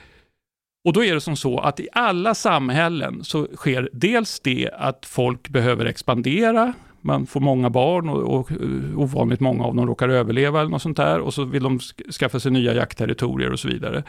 och 0.85 0.93
då 0.93 1.05
är 1.05 1.15
det 1.15 1.21
som 1.21 1.37
så 1.37 1.59
att 1.59 1.81
i 1.81 1.89
alla 1.93 2.35
samhällen 2.35 3.25
så 3.25 3.47
sker 3.57 3.89
dels 3.93 4.41
det 4.41 4.71
att 4.73 5.07
folk 5.07 5.49
behöver 5.49 5.87
expandera, 5.87 6.73
man 7.03 7.27
får 7.27 7.41
många 7.41 7.71
barn 7.71 8.09
och, 8.09 8.39
och 8.41 8.53
eh, 8.53 8.99
ovanligt 9.01 9.41
många 9.41 9.65
av 9.65 9.75
dem 9.75 9.87
råkar 9.87 10.09
överleva 10.09 10.61
eller 10.61 10.71
något 10.71 10.83
sånt 10.83 10.97
där 10.97 11.19
och 11.21 11.35
så 11.35 11.45
vill 11.45 11.63
de 11.63 11.79
sk- 11.79 12.13
skaffa 12.13 12.41
sig 12.41 12.53
nya 12.53 12.75
jaktterritorier 12.75 13.53
och 13.53 13.61
så 13.61 13.69
vidare. 13.69 14.03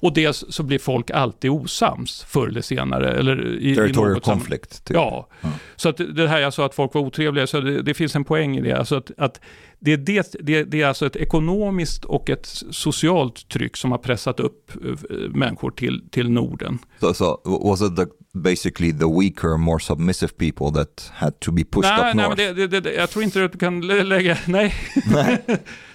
Och 0.00 0.12
dels 0.14 0.44
så 0.48 0.62
blir 0.62 0.78
folk 0.78 1.10
alltid 1.10 1.50
osams 1.50 2.22
förr 2.28 2.48
eller 2.48 2.60
senare. 2.60 3.12
Eller 3.12 3.46
i, 3.46 3.70
i 3.70 3.74
Territorial 3.74 4.14
något 4.14 4.24
sam- 4.24 4.34
conflict. 4.38 4.84
Typ. 4.84 4.94
Ja, 4.94 5.26
Ja. 5.40 5.48
så 5.76 5.88
att 5.88 5.96
det 6.16 6.28
här 6.28 6.38
jag 6.38 6.52
sa 6.54 6.66
att 6.66 6.74
folk 6.74 6.94
var 6.94 7.02
otrevliga, 7.02 7.46
så 7.46 7.60
det, 7.60 7.82
det 7.82 7.94
finns 7.94 8.16
en 8.16 8.24
poäng 8.24 8.56
i 8.56 8.60
det. 8.60 8.72
Alltså 8.72 8.96
att, 8.96 9.10
att 9.18 9.40
det, 9.80 9.92
är 9.92 9.96
det, 9.96 10.36
det, 10.40 10.64
det 10.64 10.82
är 10.82 10.86
alltså 10.86 11.06
ett 11.06 11.16
ekonomiskt 11.16 12.04
och 12.04 12.30
ett 12.30 12.46
socialt 12.70 13.48
tryck 13.48 13.76
som 13.76 13.90
har 13.90 13.98
pressat 13.98 14.40
upp 14.40 14.70
eh, 14.84 15.16
människor 15.30 15.70
till, 15.70 16.08
till 16.10 16.30
Norden. 16.30 16.78
So, 17.00 17.14
so 17.14 17.40
was 17.44 17.82
it 17.82 17.96
the, 17.96 18.06
basically 18.38 18.92
the 18.92 19.20
weaker, 19.20 19.56
more 19.56 19.80
submissive 19.80 20.32
people 20.38 20.84
that 20.84 21.12
had 21.14 21.40
to 21.40 21.52
be 21.52 21.64
pushed 21.64 21.90
nej, 21.90 22.10
up 22.10 22.16
nej, 22.16 22.28
north? 22.28 22.42
men 22.56 22.70
det, 22.70 22.80
det, 22.80 22.92
jag 22.94 23.10
tror 23.10 23.24
inte 23.24 23.44
att 23.44 23.52
du 23.52 23.58
kan 23.58 23.80
lä- 23.80 24.02
lägga, 24.02 24.38
nej. 24.46 24.74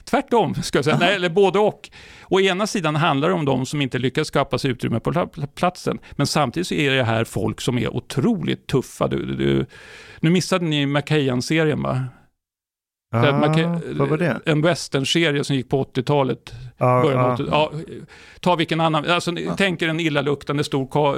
Tvärtom, 0.06 0.56
ska 0.56 0.78
jag 0.78 0.86
säga. 0.86 0.98
Nej, 1.00 1.16
eller 1.16 1.30
både 1.30 1.60
och. 1.60 1.90
Å 2.30 2.40
ena 2.40 2.68
sidan 2.68 2.96
handlar 2.96 3.28
det 3.30 3.34
om 3.36 3.46
de 3.46 3.66
som 3.66 3.82
inte 3.82 3.98
lyckas 3.98 4.28
skapa 4.28 4.58
sig 4.58 4.72
utrymme 4.72 5.00
på 5.00 5.12
pla- 5.12 5.48
platsen, 5.56 6.00
men 6.12 6.28
samtidigt 6.28 6.68
så 6.68 6.74
är 6.74 6.92
det 6.92 7.04
här 7.04 7.24
folk 7.24 7.62
som 7.62 7.78
är 7.78 7.96
otroligt 7.96 8.68
tuffa. 8.68 9.08
Du, 9.08 9.26
du, 9.26 9.36
du, 9.36 9.66
nu 10.20 10.30
missade 10.30 10.66
ni 10.66 10.86
Macahan-serien 10.86 11.82
va? 11.84 12.06
Ah, 13.14 13.54
kan- 13.54 13.82
vad 13.98 14.10
var 14.10 14.18
det? 14.18 14.40
En 14.46 14.62
westernserie 14.62 15.44
som 15.44 15.56
gick 15.56 15.70
på 15.70 15.84
80-talet. 15.84 16.54
Ja, 16.78 17.02
Början 17.04 17.20
av 17.20 17.42
ja. 17.52 17.70
80 17.74 17.84
ja, 17.90 17.96
ta 18.40 18.56
vilken 18.56 18.82
annan, 18.82 19.06
alltså, 19.10 19.32
ni 19.32 19.50
tänk 19.58 19.82
er 19.82 19.88
en 19.90 20.00
illaluktande 20.00 20.64
stor 20.64 21.18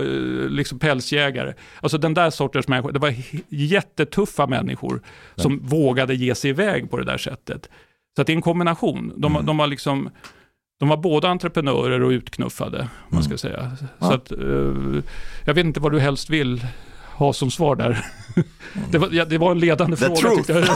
liksom 0.49 0.79
pälsjägare. 0.79 1.53
Alltså 1.81 1.97
den 1.97 2.13
där 2.13 2.29
sortens 2.29 2.67
människor, 2.67 2.91
det 2.91 2.99
var 2.99 3.13
jättetuffa 3.49 4.47
människor 4.47 5.01
som 5.35 5.59
vågade 5.63 6.15
ge 6.15 6.35
sig 6.35 6.49
iväg 6.49 6.89
på 6.91 6.97
det 6.97 7.03
där 7.05 7.17
sättet. 7.17 7.69
Så 8.15 8.21
att 8.21 8.27
det 8.27 8.33
är 8.33 8.35
en 8.35 8.41
kombination. 8.41 9.13
De, 9.17 9.31
Mm. 9.35 9.45
de 9.45 9.57
var 9.57 9.67
liksom 9.67 10.09
de 10.79 10.89
var 10.89 10.97
både 10.97 11.29
entreprenörer 11.29 12.03
och 12.03 12.09
utknuffade, 12.09 12.79
om 12.79 12.87
man 13.09 13.23
ska 13.23 13.29
Mm. 13.31 13.37
säga. 13.37 13.71
Så 13.99 14.13
att, 14.13 14.31
eh, 14.31 15.01
jag 15.45 15.53
vet 15.53 15.65
inte 15.65 15.79
vad 15.79 15.91
du 15.91 15.99
helst 15.99 16.29
vill 16.29 16.67
ha 17.17 17.33
som 17.33 17.51
svar 17.51 17.75
där. 17.75 18.05
Det 18.91 18.97
var, 18.97 19.09
ja, 19.11 19.25
det 19.25 19.37
var 19.37 19.51
en 19.51 19.59
ledande 19.59 19.97
The 19.97 20.05
fråga 20.05 20.19
truth. 20.21 20.35
tyckte 20.35 20.53
jag. 20.53 20.67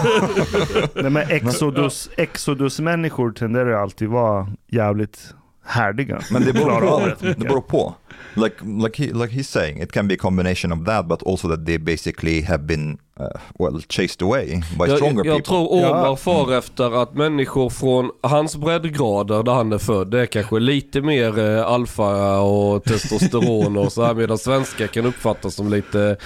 Nej, 1.04 1.12
men 1.12 1.30
Exodus, 1.30 2.10
Exodus-människor 2.18 3.32
tenderar 3.32 3.70
ju 3.70 3.76
alltid 3.76 4.08
vara 4.10 4.48
jävligt 4.68 5.34
härdiga. 5.66 6.20
Men 6.32 6.46
det 6.46 6.54
beror 6.54 6.80
på. 6.82 7.12
Det 7.22 7.40
beror 7.40 7.62
på. 7.62 7.96
Like, 8.36 8.56
like, 8.84 8.96
he, 9.04 9.14
like 9.14 9.32
he's 9.34 9.50
saying, 9.50 9.82
it 9.82 9.92
can 9.92 10.08
be 10.08 10.14
a 10.14 10.18
combination 10.18 10.72
of 10.72 10.86
that, 10.86 11.08
but 11.08 11.24
also 11.24 11.48
that 11.48 11.66
they 11.66 11.78
basically 11.78 12.42
have 12.42 12.64
been, 12.64 12.98
uh, 13.20 13.26
well, 13.60 13.82
chased 13.90 14.22
away 14.22 14.62
by 14.80 14.96
stronger 14.96 15.26
Jag, 15.26 15.28
jag 15.28 15.38
people. 15.38 15.44
tror 15.44 15.74
Omar 15.74 16.06
Ja. 16.06 16.16
far 16.16 16.54
efter 16.58 17.02
att 17.02 17.14
människor 17.14 17.70
från 17.70 18.12
hans 18.24 18.56
breddgrader 18.56 19.44
där 19.44 19.52
han 19.54 19.74
är 19.74 19.78
född, 19.78 20.12
det 20.12 20.22
är 20.22 20.26
kanske 20.26 20.60
lite 20.60 21.02
mer 21.02 21.40
eh, 21.40 21.66
alfa 21.66 22.40
och 22.40 22.84
testosteron 22.84 23.78
och 23.78 23.92
så 23.92 24.04
här 24.04 24.14
medan 24.14 24.38
svenskar 24.38 24.88
kan 24.88 25.06
uppfattas 25.06 25.56
som 25.56 25.70
lite 25.70 26.18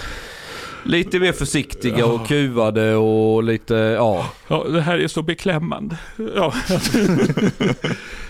Lite 0.86 1.18
mer 1.18 1.32
försiktiga 1.32 2.06
och 2.06 2.26
kuvade 2.26 2.94
och 2.96 3.42
lite, 3.42 3.74
ja. 3.74 4.26
Ja, 4.48 4.64
det 4.68 4.80
här 4.80 4.98
är 4.98 5.08
så 5.08 5.22
beklämmande. 5.22 5.96
Ja. 6.36 6.54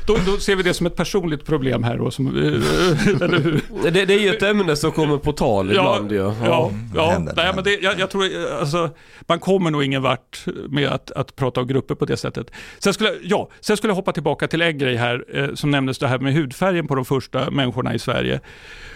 då, 0.07 0.17
då 0.27 0.39
ser 0.39 0.57
vi 0.57 0.63
det 0.63 0.75
som 0.75 0.87
ett 0.87 0.97
personligt 0.97 1.45
problem 1.45 1.83
här 1.83 1.99
då. 1.99 2.11
Som, 2.11 2.27
eh, 2.27 3.23
eller 3.23 3.41
hur? 3.41 3.61
Det, 3.91 4.05
det 4.05 4.15
är 4.15 4.21
ju 4.21 4.31
ett 4.31 4.43
ämne 4.43 4.77
som 4.77 4.93
kommer 4.93 5.19
på 5.19 5.33
tal 5.33 5.71
ibland 5.71 6.13
ju. 6.13 6.19
Ja, 6.19 6.35
ja, 6.45 6.71
det 6.93 6.99
ja. 6.99 7.11
händer, 7.11 7.35
det 7.35 7.43
Nej, 7.43 7.53
men 7.55 7.65
det, 7.65 7.83
jag, 7.83 7.99
jag 7.99 8.11
tror, 8.11 8.25
eh, 8.25 8.61
alltså, 8.61 8.91
man 9.21 9.39
kommer 9.39 9.71
nog 9.71 9.85
ingen 9.85 10.03
vart 10.03 10.45
med 10.69 10.89
att, 10.89 11.11
att 11.11 11.37
prata 11.37 11.61
om 11.61 11.67
grupper 11.67 11.95
på 11.95 12.05
det 12.05 12.17
sättet. 12.17 12.51
Sen 12.79 12.95
skulle, 12.95 13.11
ja, 13.23 13.49
sen 13.61 13.77
skulle 13.77 13.91
jag 13.91 13.97
hoppa 13.97 14.13
tillbaka 14.13 14.49
till 14.49 14.63
en 14.63 14.79
grej 14.79 14.97
här, 14.97 15.25
eh, 15.35 15.55
som 15.55 15.71
nämndes 15.71 15.99
det 15.99 16.09
här 16.09 16.19
med 16.19 16.35
hudfärgen 16.35 16.87
på 16.87 16.95
de 16.95 17.05
första 17.05 17.51
människorna 17.51 17.95
i 17.95 17.99
Sverige. 17.99 18.41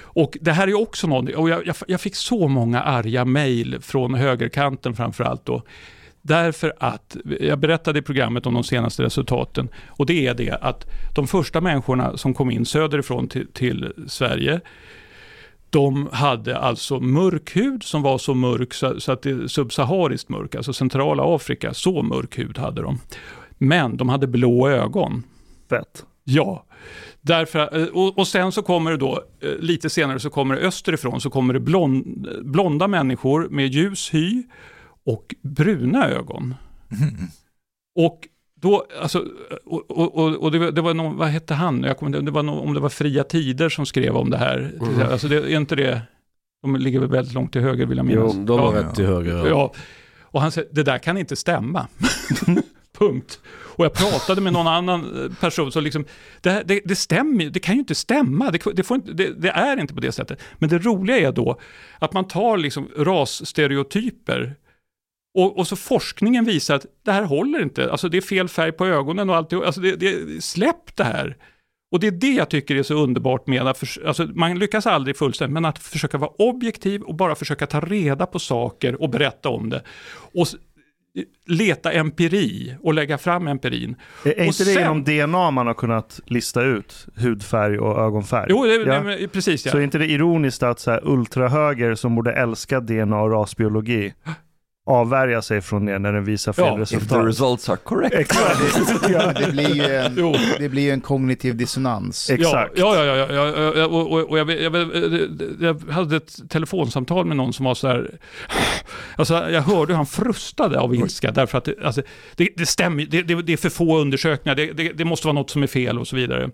Och 0.02 0.38
det 0.40 0.52
här 0.52 0.68
är 0.68 0.80
också 0.80 1.06
någonting, 1.06 1.36
och 1.36 1.50
jag, 1.50 1.66
jag, 1.66 1.76
jag 1.86 2.00
fick 2.00 2.16
så 2.16 2.48
många 2.48 2.80
arga 2.80 3.24
mejl 3.24 3.78
från 3.80 4.14
högerkanten 4.14 4.94
framförallt 4.96 5.46
då. 5.46 5.62
Därför 6.29 6.72
att, 6.79 7.16
jag 7.41 7.59
berättade 7.59 7.99
i 7.99 8.03
programmet 8.03 8.47
om 8.47 8.55
de 8.55 8.64
senaste 8.64 9.03
resultaten, 9.03 9.68
och 9.89 10.07
det 10.07 10.26
är 10.26 10.35
det 10.35 10.51
att 10.51 10.87
de 11.14 11.26
första 11.26 11.61
människorna 11.61 12.16
som 12.16 12.35
kom 12.35 12.51
in 12.51 12.66
söderifrån 12.66 13.29
till, 13.29 13.47
till 13.53 13.93
Sverige, 14.07 14.61
de 15.70 16.09
hade 16.12 16.59
alltså 16.59 17.01
mörk 17.01 17.57
hud 17.57 17.83
som 17.83 18.03
var 18.03 18.18
så 18.18 18.35
mörk 18.35 18.74
så, 18.74 19.01
så 19.01 19.12
att 19.12 19.22
det 19.22 19.31
är 19.31 19.47
subsahariskt 19.47 20.29
mörk, 20.29 20.55
alltså 20.55 20.72
centrala 20.72 21.35
Afrika, 21.35 21.74
så 21.74 22.03
mörk 22.03 22.39
hud 22.39 22.59
hade 22.59 22.83
de. 22.83 23.01
Men 23.59 23.97
de 23.97 24.09
hade 24.09 24.26
blå 24.26 24.68
ögon. 24.68 25.22
Fett. 25.70 26.05
Ja, 26.24 26.64
därför, 27.20 27.97
och, 27.97 28.18
och 28.18 28.29
sen 28.29 28.53
så 28.53 28.62
kommer 28.62 28.91
det 28.91 28.97
då, 28.97 29.22
lite 29.61 29.91
senare 29.91 30.20
så 30.20 30.31
kommer 30.31 30.57
det 30.57 30.61
österifrån, 30.61 31.20
så 31.20 31.31
kommer 31.31 31.55
det 31.55 31.61
blond, 31.61 32.29
blonda 32.43 32.89
människor 32.89 33.49
med 33.51 33.66
ljus 33.74 34.14
hy 34.14 34.43
och 35.09 35.34
bruna 35.42 36.09
ögon. 36.09 36.54
Och 37.96 38.28
då, 38.54 38.86
alltså, 39.00 39.24
och, 39.64 39.90
och, 39.90 40.34
och, 40.34 40.52
det, 40.52 40.59
var, 40.59 40.70
det 40.70 40.80
var 40.80 40.94
någon, 40.94 41.16
vad 41.16 41.28
hette 41.28 41.54
han? 41.54 41.82
Jag 41.82 41.98
kommer, 41.98 42.20
det 42.20 42.30
var 42.30 42.42
någon, 42.42 42.68
om 42.68 42.74
det 42.74 42.80
var 42.80 42.88
Fria 42.88 43.24
Tider 43.24 43.68
som 43.68 43.86
skrev 43.86 44.16
om 44.16 44.30
det 44.30 44.36
här. 44.36 44.72
Mhm. 44.80 45.02
Alltså 45.02 45.28
det, 45.28 45.36
är 45.36 45.56
inte 45.56 45.76
det, 45.76 46.02
de 46.62 46.76
ligger 46.76 47.00
väl 47.00 47.09
väldigt 47.09 47.34
långt 47.34 47.52
till 47.52 47.61
höger 47.61 47.86
vill 47.86 47.96
jag 47.96 48.06
minnas. 48.06 48.32
Jo, 48.34 48.44
de 48.44 48.61
har 48.61 48.76
ja, 48.76 48.82
rätt 48.82 48.94
till 48.94 49.06
höger. 49.06 49.48
Ja, 49.48 49.72
och 50.20 50.40
han 50.40 50.52
säger, 50.52 50.68
det 50.72 50.82
där 50.82 50.98
kan 50.98 51.18
inte 51.18 51.36
stämma. 51.36 51.86
Punkt. 52.98 53.40
Och 53.48 53.84
jag 53.84 53.92
pratade 53.92 54.40
med 54.40 54.52
någon 54.52 54.66
annan 54.66 55.24
eh, 55.24 55.32
person 55.40 55.72
som 55.72 55.84
liksom, 55.84 56.04
det, 56.40 56.50
här, 56.50 56.64
det, 56.66 56.80
det 56.84 56.96
stämmer 56.96 57.44
det 57.44 57.61
kan 57.61 57.74
ju 57.74 57.78
inte 57.78 57.94
stämma, 57.94 58.50
det, 58.50 58.62
det, 58.74 58.82
får 58.82 58.94
inte, 58.94 59.12
det, 59.12 59.32
det 59.40 59.50
är 59.50 59.80
inte 59.80 59.94
på 59.94 60.00
det 60.00 60.12
sättet. 60.12 60.40
Men 60.59 60.68
det 60.68 60.78
roliga 60.78 61.18
är 61.18 61.32
då 61.32 61.61
att 61.98 62.12
man 62.12 62.28
tar 62.28 62.59
liksom 62.59 62.88
rasstereotyper 62.96 64.54
och, 65.39 65.59
och 65.59 65.66
så 65.66 65.76
forskningen 65.76 66.45
visar 66.45 66.74
att 66.74 66.86
det 67.05 67.12
här 67.12 67.22
håller 67.22 67.62
inte, 67.62 67.91
alltså 67.91 68.09
det 68.09 68.16
är 68.16 68.20
fel 68.20 68.49
färg 68.49 68.72
på 68.72 68.86
ögonen 68.86 69.30
och 69.30 69.36
allt, 69.36 69.53
alltså 69.53 69.80
det, 69.80 69.97
det, 69.97 70.45
släpp 70.45 70.97
det 70.97 71.05
här. 71.05 71.36
Och 71.93 72.01
det 72.01 72.07
är 72.07 72.11
det 72.11 72.32
jag 72.32 72.49
tycker 72.51 72.76
är 72.76 72.82
så 72.82 72.95
underbart 72.95 73.47
med 73.47 73.66
att, 73.66 73.78
förs- 73.78 73.99
alltså 74.07 74.24
man 74.34 74.59
lyckas 74.59 74.86
aldrig 74.86 75.16
fullständigt, 75.16 75.53
men 75.55 75.64
att 75.64 75.78
försöka 75.78 76.18
vara 76.18 76.30
objektiv 76.39 77.03
och 77.03 77.14
bara 77.14 77.34
försöka 77.34 77.66
ta 77.66 77.80
reda 77.80 78.26
på 78.26 78.39
saker 78.39 79.03
och 79.03 79.11
berätta 79.11 79.49
om 79.49 79.70
det. 79.70 79.82
Och 80.34 80.47
leta 81.47 81.93
empiri 81.93 82.74
och 82.82 82.95
lägga 82.95 83.18
fram 83.18 83.49
empirin. 83.49 83.97
Är, 84.24 84.28
är 84.41 84.45
inte 84.45 84.64
det 84.64 84.72
sen- 84.74 84.82
genom 84.82 85.05
DNA 85.05 85.51
man 85.51 85.66
har 85.66 85.74
kunnat 85.74 86.20
lista 86.26 86.62
ut 86.62 87.07
hudfärg 87.16 87.78
och 87.78 87.99
ögonfärg? 87.99 88.47
Jo, 88.51 88.64
det, 88.64 88.74
Ja. 88.74 89.03
nej, 89.03 89.28
precis 89.28 89.66
ja. 89.66 89.72
Så 89.72 89.78
är 89.78 89.82
inte 89.82 89.99
det 89.99 90.07
ironiskt 90.11 90.62
att 90.62 90.80
så 90.80 90.91
här, 90.91 91.01
ultrahöger 91.09 91.95
som 91.95 92.14
borde 92.14 92.32
älska 92.32 92.80
DNA 92.80 93.20
och 93.22 93.30
rasbiologi 93.30 94.14
avvärja 94.89 95.43
sig 95.43 95.61
från 95.61 95.84
det 95.86 95.99
när 95.99 96.12
den 96.12 96.24
visar 96.24 96.53
fel 96.53 96.64
Ja, 96.64 96.82
if 96.82 96.82
If 96.82 96.89
the 96.89 96.97
resultat? 96.97 97.26
results 97.26 97.68
are 97.68 97.76
correct. 97.76 98.14
Exakt. 98.14 99.09
ja. 99.09 99.32
Det 99.32 99.53
blir 99.53 99.74
ju 99.74 99.95
en, 99.97 100.14
Jo. 100.16 100.34
det 100.59 100.68
blir 100.68 100.93
en 100.93 101.01
kognitiv 101.01 101.57
dissonans. 101.57 102.30
Exakt. 102.30 102.72
Ja, 102.76 103.05
ja, 103.05 103.16
ja, 103.16 103.26
ja, 103.34 103.72
ja, 103.76 103.86
och, 103.86 104.12
och, 104.12 104.30
och 104.30 104.39
jag, 104.39 104.51
jag, 104.51 104.74
jag, 104.74 104.91
jag 105.61 105.93
hade 105.93 106.16
ett 106.16 106.51
telefonsamtal 106.51 107.26
med 107.26 107.36
någon 107.36 107.53
som 107.53 107.64
var 107.64 107.74
så 107.74 107.89
här, 107.89 108.18
alltså 109.16 109.34
jag 109.34 109.62
hörde 109.62 109.93
hur 109.93 109.97
han 109.97 110.07
frustade 110.07 110.80
av 110.80 110.95
ilska 110.95 111.30
därför 111.30 111.59
att 111.59 111.64
det, 111.64 111.74
alltså, 111.84 112.03
det, 112.36 112.49
det 112.57 112.66
stämmer, 112.66 113.07
det, 113.07 113.22
det, 113.22 113.43
det 113.43 113.53
är 113.53 113.57
för 113.57 113.70
få 113.70 113.99
undersökningar, 113.99 114.57
det, 114.57 114.72
det, 114.72 114.93
det 114.93 115.05
måste 115.05 115.26
vara 115.26 115.34
något 115.34 115.51
som 115.51 115.62
är 115.62 115.66
fel 115.66 115.99
och 115.99 116.09
så 116.09 116.16
vidare. 116.16 116.51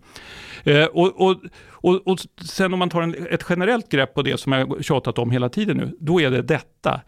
Eh, 0.64 0.84
och, 0.84 1.20
och, 1.20 1.36
och, 1.70 2.06
och 2.06 2.18
sen 2.44 2.72
om 2.72 2.78
man 2.78 2.90
tar 2.90 3.02
en, 3.02 3.26
ett 3.30 3.44
generellt 3.48 3.88
grepp 3.90 4.14
på 4.14 4.22
det 4.22 4.40
som 4.40 4.52
jag 4.52 4.84
tjatat 4.84 5.18
om 5.18 5.30
hela 5.30 5.48
tiden 5.48 5.76
nu, 5.76 5.96
då 6.00 6.20
är 6.20 6.30
det 6.30 6.42
detta, 6.42 7.00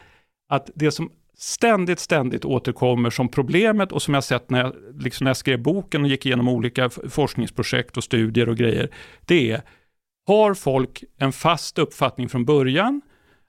att 0.48 0.70
det 0.74 0.90
som 0.90 1.10
ständigt, 1.38 2.00
ständigt 2.00 2.44
återkommer 2.44 3.10
som 3.10 3.28
problemet 3.28 3.92
och 3.92 4.02
som 4.02 4.14
jag 4.14 4.24
sett 4.24 4.50
när 4.50 4.60
jag, 4.60 4.74
liksom 5.00 5.24
när 5.24 5.28
jag 5.28 5.36
skrev 5.36 5.62
boken 5.62 6.02
och 6.02 6.08
gick 6.08 6.26
igenom 6.26 6.48
olika 6.48 6.90
forskningsprojekt 6.90 7.96
och 7.96 8.04
studier 8.04 8.48
och 8.48 8.56
grejer, 8.56 8.90
det 9.24 9.50
är, 9.50 9.62
har 10.26 10.54
folk 10.54 11.04
en 11.18 11.32
fast 11.32 11.78
uppfattning 11.78 12.28
från 12.28 12.44
början, 12.44 13.00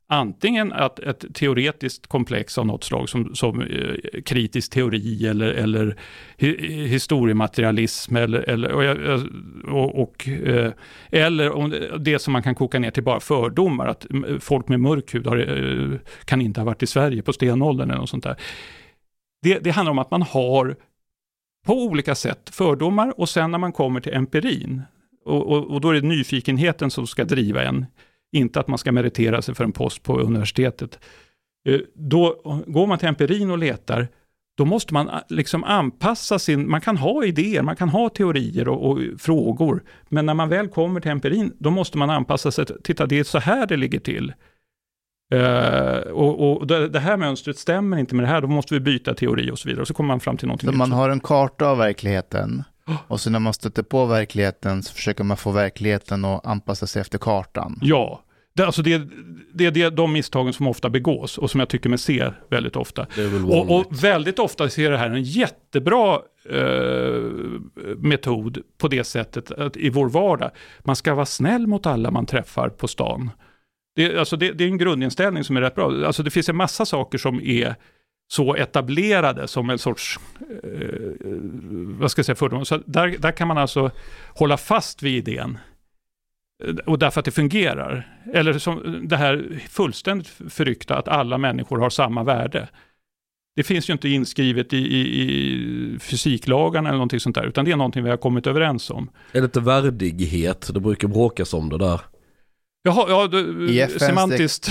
antingen 0.10 0.74
att 0.74 0.99
ett 0.99 1.26
teoretiskt 1.34 2.08
komplex 2.08 2.58
av 2.58 2.66
något 2.66 2.84
slag 2.84 3.10
som, 3.10 3.36
som 3.36 3.62
eh, 3.62 4.22
kritisk 4.26 4.72
teori 4.72 5.28
eller, 5.28 5.47
eller 5.47 5.97
hi, 6.38 6.88
historiematerialism 6.88 8.16
eller, 8.16 8.39
eller, 8.39 8.72
och, 8.72 9.84
och, 9.84 10.01
och, 10.01 10.28
eh, 10.28 10.72
eller 11.12 11.51
om 11.51 11.70
det, 11.70 11.97
det 11.97 12.20
som 12.20 12.34
man 12.34 12.43
kan 12.43 12.55
koka 12.55 12.80
ner 12.80 12.91
till 12.91 13.03
bara 13.03 13.20
fördomar, 13.20 13.88
att 13.88 14.05
folk 14.39 14.68
med 14.68 14.80
mörk 14.80 15.16
hud 15.16 15.28
har, 15.28 15.38
eh, 15.38 15.99
kan 16.26 16.41
inte 16.41 16.60
ha 16.60 16.66
varit 16.66 16.84
i 16.84 16.88
Sverige 16.88 17.22
på 17.22 17.34
stenåldern 17.34 17.89
eller 17.89 17.99
något 17.99 18.10
sånt 18.10 18.24
där. 18.24 18.36
Det, 19.41 19.60
det 19.60 19.72
handlar 19.72 19.91
om 19.91 19.99
att 19.99 20.12
man 20.12 20.22
har 20.22 20.76
på 21.66 21.74
olika 21.74 22.16
sätt 22.16 22.49
fördomar 22.49 23.20
och 23.20 23.30
sen 23.30 23.51
när 23.51 23.58
man 23.58 23.72
kommer 23.72 23.99
till 23.99 24.14
empirin, 24.14 24.82
och, 25.26 25.51
och, 25.51 25.72
och 25.72 25.82
då 25.82 25.89
är 25.89 25.93
det 25.93 26.08
nyfikenheten 26.08 26.91
som 26.91 27.08
ska 27.08 27.24
driva 27.24 27.64
en, 27.64 27.86
inte 28.38 28.59
att 28.59 28.67
man 28.67 28.77
ska 28.77 28.91
meritera 28.91 29.41
sig 29.41 29.55
för 29.55 29.63
en 29.63 29.71
post 29.71 30.03
på 30.03 30.19
universitetet. 30.19 30.99
Eh, 31.69 31.79
Då 31.95 32.41
går 32.67 32.88
man 32.88 32.97
till 32.97 33.07
empirin 33.07 33.51
och 33.51 33.57
letar, 33.57 34.07
då 34.57 34.65
måste 34.65 34.93
man 34.93 35.09
ah, 35.09 35.21
liksom 35.29 35.63
anpassa 35.63 36.39
sin, 36.39 36.69
man 36.69 36.81
kan 36.81 36.97
ha 36.97 37.23
idéer, 37.25 37.61
man 37.61 37.75
kan 37.75 37.89
ha 37.89 38.09
teorier 38.09 38.67
och, 38.67 38.89
och 38.91 38.99
frågor, 39.19 39.83
men 40.09 40.25
när 40.25 40.33
man 40.33 40.49
väl 40.49 40.67
kommer 40.67 40.99
till 40.99 41.11
empirin, 41.11 41.53
då 41.59 41.69
måste 41.69 41.97
man 41.97 42.09
anpassa 42.09 42.51
sig, 42.51 42.65
titta 42.83 43.05
det 43.05 43.19
är 43.19 43.23
så 43.23 43.39
här 43.39 43.67
det 43.67 43.77
ligger 43.77 43.99
till. 43.99 44.33
Eh, 45.33 45.97
och 46.11 46.51
och 46.57 46.67
det, 46.67 46.89
det 46.89 46.99
här 46.99 47.17
mönstret 47.17 47.57
stämmer 47.57 47.97
inte 47.97 48.15
med 48.15 48.23
det 48.23 48.29
här, 48.29 48.41
då 48.41 48.47
måste 48.47 48.73
vi 48.73 48.79
byta 48.79 49.13
teori 49.13 49.51
och 49.51 49.59
så 49.59 49.69
vidare, 49.69 49.81
och 49.81 49.88
så 49.88 49.93
kommer 49.93 50.07
man 50.07 50.19
fram 50.19 50.38
till 50.38 50.47
någonting 50.47 50.67
Så 50.67 50.71
nytt. 50.71 50.77
man 50.79 50.91
har 50.91 51.09
en 51.09 51.19
karta 51.19 51.67
av 51.67 51.77
verkligheten 51.77 52.63
och 53.07 53.19
så 53.21 53.29
när 53.29 53.39
man 53.39 53.53
stöter 53.53 53.83
på 53.83 54.05
verkligheten 54.05 54.83
så 54.83 54.93
försöker 54.93 55.23
man 55.23 55.38
få 55.38 55.51
verkligheten 55.51 56.25
att 56.25 56.45
anpassa 56.45 56.88
sig 56.88 56.99
efter 57.01 57.17
kartan. 57.17 57.79
Ja, 57.81 58.23
det, 58.58 58.66
alltså 58.66 58.82
det, 58.82 59.01
det 59.53 59.66
är 59.66 59.72
det, 59.72 59.89
de 59.89 60.14
misstagen 60.14 60.53
som 60.53 60.68
ofta 60.68 60.89
begås 60.89 61.38
och 61.38 61.51
som 61.51 61.60
jag 61.60 61.70
tycker 61.70 61.89
mig 61.89 61.99
ser 61.99 62.39
väldigt 62.49 62.76
ofta. 62.76 63.01
Är 63.01 63.45
Och, 63.45 63.80
och 63.80 64.03
väldigt 64.03 64.39
ofta 64.39 64.70
ser 64.70 64.91
det 64.91 64.97
här 64.97 65.10
en 65.10 65.24
jättebra 65.24 66.20
eh, 66.49 67.22
metod 67.97 68.58
på 68.78 68.88
det 68.88 69.03
sättet 69.03 69.51
att 69.51 69.78
i 69.78 69.89
vår 69.89 70.10
vardag. 70.10 70.51
Man 70.80 70.95
ska 70.95 71.14
vara 71.14 71.26
snäll 71.26 71.68
mot 71.68 71.86
alla 71.86 72.12
man 72.12 72.26
träffar 72.26 72.70
på 72.70 72.88
stan. 72.88 73.32
Det, 73.95 74.18
alltså 74.18 74.38
det, 74.38 74.51
det 74.51 74.64
är 74.64 74.68
en 74.68 74.78
grundinställning 74.78 75.43
som 75.43 75.58
är 75.58 75.62
rätt 75.62 75.76
bra. 75.76 76.05
Alltså 76.05 76.24
det 76.24 76.32
finns 76.32 76.49
en 76.49 76.55
massa 76.55 76.86
saker 76.86 77.18
som 77.18 77.41
är 77.41 77.76
så 78.28 78.55
etablerade 78.55 79.47
som 79.47 79.70
en 79.70 79.78
sorts, 79.78 80.20
eh, 80.64 80.70
vad 81.99 82.12
ska 82.12 82.20
jag 82.20 82.26
säga, 82.26 82.36
fördom. 82.36 82.66
Så 82.66 82.82
där, 82.86 83.16
där 83.20 83.32
kan 83.32 83.47
man 83.47 83.58
alltså 83.58 83.91
hålla 84.36 84.58
fast 84.58 85.03
vid 85.03 85.28
idén. 85.28 85.58
Eh, 86.64 86.76
Och 86.76 86.99
därför 86.99 87.20
att 87.20 87.26
det 87.26 87.32
fungerar. 87.32 88.18
Eller 88.34 88.60
som 88.60 89.08
det 89.08 89.18
här 89.18 89.62
fullständigt 89.70 90.28
förryckta 90.49 90.95
att 90.97 91.08
alla 91.08 91.38
människor 91.38 91.80
har 91.80 91.89
samma 91.89 92.24
värde. 92.24 92.68
Det 93.55 93.64
finns 93.64 93.89
ju 93.89 93.93
inte 93.93 94.10
inskrivet 94.10 94.74
i, 94.74 94.78
i, 94.78 95.22
i 95.22 95.99
fysiklagarna 95.99 96.89
eller 96.89 96.97
någonting 96.97 97.20
sånt 97.20 97.36
där, 97.36 97.43
utan 97.47 97.66
det 97.66 97.72
är 97.72 97.76
någonting 97.76 98.03
vi 98.03 98.10
har 98.10 98.18
kommit 98.18 98.47
överens 98.47 98.89
om. 98.89 99.10
Är 99.32 99.41
det 99.41 99.45
inte 99.45 99.60
värdighet? 99.60 100.70
Det 100.74 100.80
brukar 100.80 101.08
bråkas 101.08 101.53
om 101.53 101.70
det 101.70 101.78
där. 101.78 102.01
Jaha, 102.84 103.05
ja, 103.10 103.28
du, 103.28 103.70
I 103.70 103.82
FNs 103.82 103.99
semantiskt. 104.03 104.70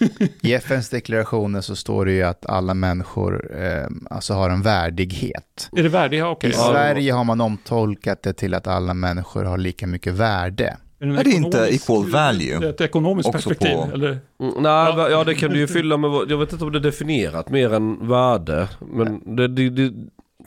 I 0.42 0.52
FNs 0.54 0.90
deklarationer 0.90 1.60
så 1.60 1.76
står 1.76 2.06
det 2.06 2.12
ju 2.12 2.22
att 2.22 2.46
alla 2.46 2.74
människor 2.74 3.56
eh, 3.64 3.86
alltså 4.10 4.34
har 4.34 4.50
en 4.50 4.62
värdighet. 4.62 5.68
är 5.76 5.82
det 5.82 5.88
värdigt? 5.88 6.18
Ja, 6.20 6.30
okej. 6.30 6.50
I 6.50 6.52
Ja. 6.56 6.68
Sverige 6.70 7.12
har 7.12 7.24
man 7.24 7.40
omtolkat 7.40 8.22
det 8.22 8.32
till 8.32 8.54
att 8.54 8.66
alla 8.66 8.94
människor 8.94 9.44
har 9.44 9.58
lika 9.58 9.86
mycket 9.86 10.12
värde. 10.14 10.76
En 10.98 11.18
Är 11.18 11.24
det 11.24 11.30
inte 11.30 11.58
equal 11.58 12.10
value? 12.10 12.68
Ett 12.68 12.80
ekonomiskt 12.80 13.28
Också 13.28 13.38
perspektiv, 13.38 13.76
på- 13.76 13.90
eller? 13.94 14.08
Mm, 14.08 14.54
nej, 14.58 14.94
ja. 14.96 15.10
ja 15.10 15.24
det 15.24 15.34
kan 15.34 15.50
du 15.50 15.58
ju 15.58 15.66
fylla 15.66 15.96
med, 15.96 16.10
jag 16.28 16.38
vet 16.38 16.52
inte 16.52 16.64
om 16.64 16.72
det 16.72 16.78
är 16.78 16.80
definierat 16.80 17.48
mer 17.50 17.72
än 17.72 18.08
värde. 18.08 18.68
Men 18.92 19.36
det, 19.36 19.48
det, 19.48 19.70
det, 19.70 19.92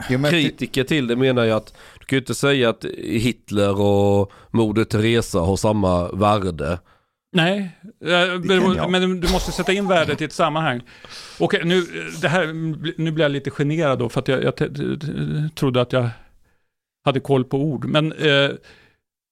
Jo, 0.08 0.18
men 0.18 0.30
kritiker 0.30 0.84
till 0.84 1.06
det 1.06 1.16
menar 1.16 1.44
ju 1.44 1.50
att 1.50 1.74
du 2.00 2.04
kan 2.06 2.16
ju 2.16 2.20
inte 2.20 2.34
säga 2.34 2.68
att 2.68 2.84
Hitler 2.98 3.80
och 3.80 4.32
Moder 4.50 4.84
Teresa 4.84 5.38
har 5.38 5.56
samma 5.56 6.08
värde. 6.12 6.78
Nej, 7.32 7.70
eh, 8.04 8.88
men 8.88 9.20
du 9.20 9.32
måste 9.32 9.52
sätta 9.52 9.72
in 9.72 9.88
värdet 9.88 10.20
i 10.20 10.24
ett 10.24 10.32
sammanhang. 10.32 10.80
Okej, 11.38 11.60
nu, 11.64 11.82
det 12.20 12.28
här, 12.28 12.46
nu 13.00 13.10
blir 13.10 13.24
jag 13.24 13.32
lite 13.32 13.50
generad 13.50 13.98
då, 13.98 14.08
för 14.08 14.20
att 14.20 14.28
jag, 14.28 14.44
jag 14.44 14.54
trodde 15.54 15.80
att 15.80 15.92
jag 15.92 16.08
hade 17.04 17.20
koll 17.20 17.44
på 17.44 17.58
ord. 17.58 17.84
Men 17.84 18.12
eh, 18.12 18.50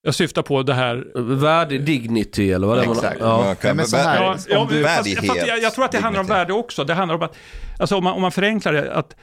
jag 0.09 0.15
syftar 0.15 0.43
på 0.43 0.63
det 0.63 0.75
här... 0.75 1.07
Värde, 1.35 1.79
dignity 1.79 2.53
eller 2.53 2.67
vad 2.67 2.79
det 2.79 2.87
man 2.87 2.97
Exakt. 2.97 3.17
Ja. 3.21 3.37
Man 3.45 3.57
kan- 3.57 3.69
Nej, 3.69 3.75
men 3.75 3.87
så 3.87 3.97
här, 3.97 4.23
Ja, 4.23 4.37
ja, 4.49 4.67
du- 4.71 4.85
fast, 4.85 5.27
fast 5.27 5.47
jag, 5.47 5.59
jag 5.63 5.75
tror 5.75 5.85
att 5.85 5.93
det 5.93 5.99
handlar 5.99 6.21
om 6.21 6.27
värde 6.27 6.53
också. 6.53 6.85
Det 6.85 6.95
handlar 6.95 7.15
om 7.17 7.23
att, 7.23 7.37
alltså 7.79 7.97
om 7.97 8.05
man, 8.05 8.13
om 8.13 8.23
man 8.23 8.33
förenklar 8.33 8.73
det, 8.73 8.93
att 8.95 9.17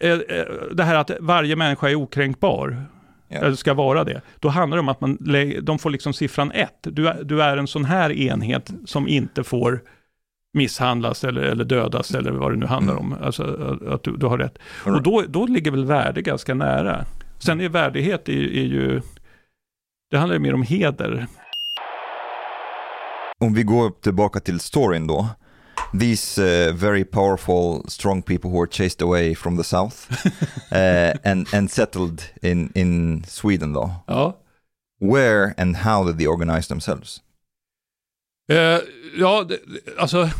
eh, 0.00 0.10
eh, 0.12 0.18
det 0.72 0.84
här 0.84 0.94
att 0.94 1.10
varje 1.20 1.56
människa 1.56 1.88
är 1.90 1.94
okränkbar, 1.94 2.82
Ja. 3.28 3.36
eller 3.38 3.56
ska 3.56 3.74
vara 3.74 4.04
det, 4.04 4.20
då 4.40 4.48
handlar 4.48 4.76
det 4.76 4.80
om 4.80 4.88
att 4.88 5.00
man, 5.00 5.18
de 5.62 5.78
får 5.78 5.90
liksom 5.90 6.12
siffran 6.12 6.50
ett. 6.52 6.78
Du 6.82 7.08
är, 7.08 7.22
du 7.24 7.42
är 7.42 7.56
en 7.56 7.66
sån 7.66 7.84
här 7.84 8.12
enhet 8.12 8.70
som 8.86 9.08
inte 9.08 9.44
får 9.44 9.80
misshandlas 10.52 11.24
eller, 11.24 11.42
eller 11.42 11.64
dödas 11.64 12.14
eller 12.14 12.30
vad 12.30 12.52
det 12.52 12.56
nu 12.56 12.66
handlar 12.66 12.92
Mm. 12.94 13.04
om. 13.12 13.18
Alltså 13.22 13.42
att, 13.42 13.86
att 13.94 14.02
du, 14.02 14.16
du 14.16 14.26
har 14.26 14.38
rätt. 14.38 14.58
Och 14.84 15.02
då, 15.02 15.22
då 15.28 15.46
ligger 15.46 15.70
väl 15.70 15.84
värde 15.84 16.22
ganska 16.22 16.54
nära. 16.54 17.04
Sen 17.38 17.60
är 17.60 17.68
värdighet 17.68 18.28
är, 18.28 18.32
är 18.32 18.64
ju, 18.64 19.00
det 20.10 20.18
handlar 20.18 20.34
ju 20.34 20.40
mer 20.40 20.54
om 20.54 20.62
heder. 20.62 21.26
Om 23.40 23.54
vi 23.54 23.62
går 23.62 23.90
tillbaka 23.90 24.40
till 24.40 24.60
storyn 24.60 25.06
då. 25.06 25.28
These 26.00 26.42
uh, 26.42 26.74
very 26.74 27.04
powerful, 27.04 27.84
strong 27.88 28.22
people 28.22 28.50
who 28.50 28.58
were 28.58 28.68
chased 28.70 29.02
away 29.02 29.34
from 29.34 29.56
the 29.56 29.64
south 29.64 30.10
uh, 30.72 31.14
and, 31.30 31.54
and 31.54 31.70
settled 31.70 32.22
in, 32.42 32.72
in 32.74 33.24
Sweden 33.28 33.72
though. 33.72 33.92
Ja. 34.06 34.36
Where 35.00 35.54
and 35.56 35.76
how 35.76 36.04
did 36.06 36.18
they 36.18 36.26
organize 36.26 36.68
themselves? 36.68 37.22
Eh, 38.50 38.78
ja, 39.18 39.46
alltså, 39.98 40.30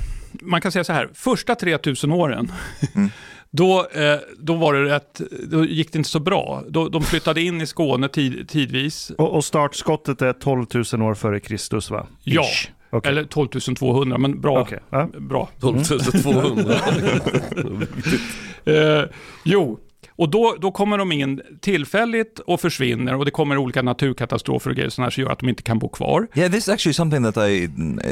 man 0.43 0.61
kan 0.61 0.73
säga 0.73 0.85
så 0.85 0.93
här, 0.93 1.09
första 1.15 1.55
3000 1.55 2.13
åren, 2.13 2.53
Mm. 2.95 3.11
då, 3.51 3.87
eh, 3.93 4.19
då 4.39 4.55
var 4.55 4.75
det 4.75 4.85
rätt, 4.85 5.21
då 5.51 5.65
gick 5.65 5.93
det 5.93 5.99
inte 5.99 6.11
så 6.11 6.21
bra. 6.21 6.63
Då, 6.69 6.89
de 6.89 7.03
flyttade 7.03 7.41
in 7.43 7.61
i 7.61 7.67
Skåne 7.67 8.09
tid, 8.09 8.49
tidvis, 8.49 9.13
Och, 9.19 9.35
och 9.35 9.45
startskottet 9.45 10.23
är 10.23 10.33
12 10.33 10.67
000 10.93 11.03
år 11.03 11.15
före 11.15 11.41
Kristus 11.41 11.91
va? 11.91 12.07
Ja. 12.25 12.43
Ish. 12.43 12.71
Okej. 12.91 13.11
eller 13.11 13.25
12 13.25 13.49
200, 13.79 14.19
men 14.19 14.41
bra. 14.41 14.61
Okej, 14.61 14.79
ja. 14.91 15.09
bra. 15.19 15.49
12 15.61 15.85
200. 16.23 16.75
Eh, 18.65 19.05
jo, 19.45 19.79
och 20.19 20.31
då, 20.31 20.57
då 20.61 20.71
kommer 20.71 20.99
de 20.99 21.13
in 21.13 21.41
tillfälligt 21.61 22.39
och 22.39 22.61
försvinner 22.61 23.15
och 23.15 23.25
det 23.25 23.31
kommer 23.31 23.57
olika 23.59 23.83
naturkatastrofer 23.83 24.71
och 24.71 24.77
grejer 24.77 24.91
sådana 24.91 25.11
som 25.11 25.23
gör 25.23 25.31
att 25.31 25.39
de 25.39 25.49
inte 25.49 25.63
kan 25.63 25.79
bo 25.79 25.89
kvar. 25.89 26.27
Yeah, 26.35 26.53
this 26.53 26.63
is 26.65 26.69
actually 26.69 26.95
something 26.95 27.33
that 27.33 27.37
I 27.49 27.69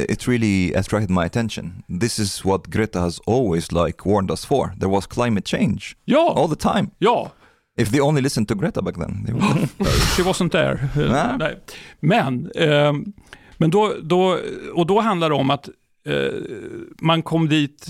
it 0.08 0.28
really 0.28 0.74
attracted 0.74 1.10
my 1.10 1.22
attention. 1.24 1.82
This 2.00 2.18
is 2.18 2.44
what 2.44 2.66
Greta 2.66 3.00
has 3.00 3.20
always 3.26 3.72
like 3.72 3.98
warned 4.04 4.30
us 4.30 4.44
for. 4.46 4.72
There 4.80 4.90
was 4.90 5.06
climate 5.06 5.46
change 5.56 5.82
Ja, 6.04 6.34
all 6.36 6.56
the 6.56 6.68
time. 6.72 6.90
ja, 6.98 7.30
If 7.78 7.90
they 7.90 8.00
only 8.00 8.22
listened 8.22 8.48
to 8.48 8.54
Greta 8.54 8.82
back 8.82 8.94
then. 8.94 9.24
They 9.26 9.34
would 9.34 9.68
She 10.16 10.22
wasn't 10.22 10.50
there. 10.50 10.78
Eh. 10.96 11.36
Nej. 11.38 11.58
Men, 12.00 12.50
ehm, 12.54 13.04
men 13.58 13.70
då, 13.70 13.92
då, 14.02 14.38
och 14.74 14.86
då 14.86 15.00
handlar 15.00 15.28
det 15.28 15.34
om 15.34 15.50
att 15.50 15.68
eh, 15.68 15.74
man 17.00 17.22
kom 17.22 17.48
dit, 17.48 17.86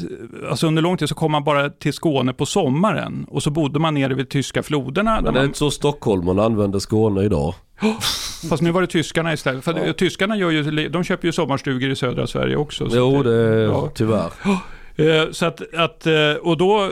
alltså 0.51 0.67
under 0.67 0.83
lång 0.83 0.97
tid 0.97 1.09
så 1.09 1.15
kom 1.15 1.33
man 1.33 1.45
bara 1.45 1.71
till 1.71 1.93
Skåne 1.93 2.33
på 2.33 2.47
sommaren 2.47 3.27
och 3.29 3.43
så 3.43 3.51
bodde 3.51 3.79
man 3.79 3.95
nere 3.95 4.15
vid 4.15 4.29
tyska 4.29 4.63
floderna. 4.63 5.15
Men 5.15 5.25
det 5.25 5.31
är 5.31 5.33
man, 5.33 5.45
inte 5.45 5.59
så 5.59 5.71
stockholmarna 5.71 6.45
använder 6.45 6.79
Skåne 6.79 7.23
idag. 7.23 7.55
fast 8.51 8.63
nu 8.63 8.71
var 8.71 8.81
det 8.81 8.87
tyskarna 8.87 9.33
istället. 9.33 9.65
För 9.65 9.93
Tyskarna 9.93 10.37
gör 10.37 10.51
ju, 10.51 10.89
de 10.89 11.05
köper 11.05 11.29
ju 11.29 11.33
sommarstugor 11.33 11.91
i 11.91 11.97
södra 11.97 12.27
Sverige 12.27 12.57
också. 12.57 12.91
så 12.91 12.97
Jo, 12.97 13.23
det 13.23 13.63
ja. 13.63 13.91
tyvärr. 13.95 14.31
Eh, 14.99 15.31
Så, 15.31 15.47
att, 15.47 15.75
att, 15.75 16.07
eh, 16.07 16.33
och 16.43 16.57
då, 16.57 16.85
eh, 16.85 16.91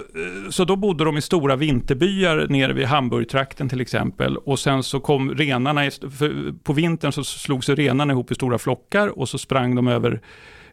så 0.51 0.65
då 0.65 0.77
bodde 0.77 1.05
de 1.05 1.17
i 1.17 1.23
stora 1.23 1.57
vinterbyar 1.57 2.47
nere 2.49 2.73
vid 2.73 2.87
Hamburgtrakten 2.87 3.69
till 3.69 3.81
exempel. 3.81 4.37
Och 4.37 4.59
sen 4.59 4.83
så 4.83 5.01
kom 5.01 5.35
renarna, 5.35 5.91
på 6.63 6.73
vintern 6.73 7.13
så 7.13 7.25
slog 7.25 7.65
sig 7.65 7.75
renarna 7.75 8.13
ihop 8.13 8.31
i 8.31 8.35
stora 8.35 8.59
flockar 8.59 9.19
och 9.19 9.29
så 9.29 9.39
sprang 9.39 9.75
de 9.75 9.89
över, 9.89 10.21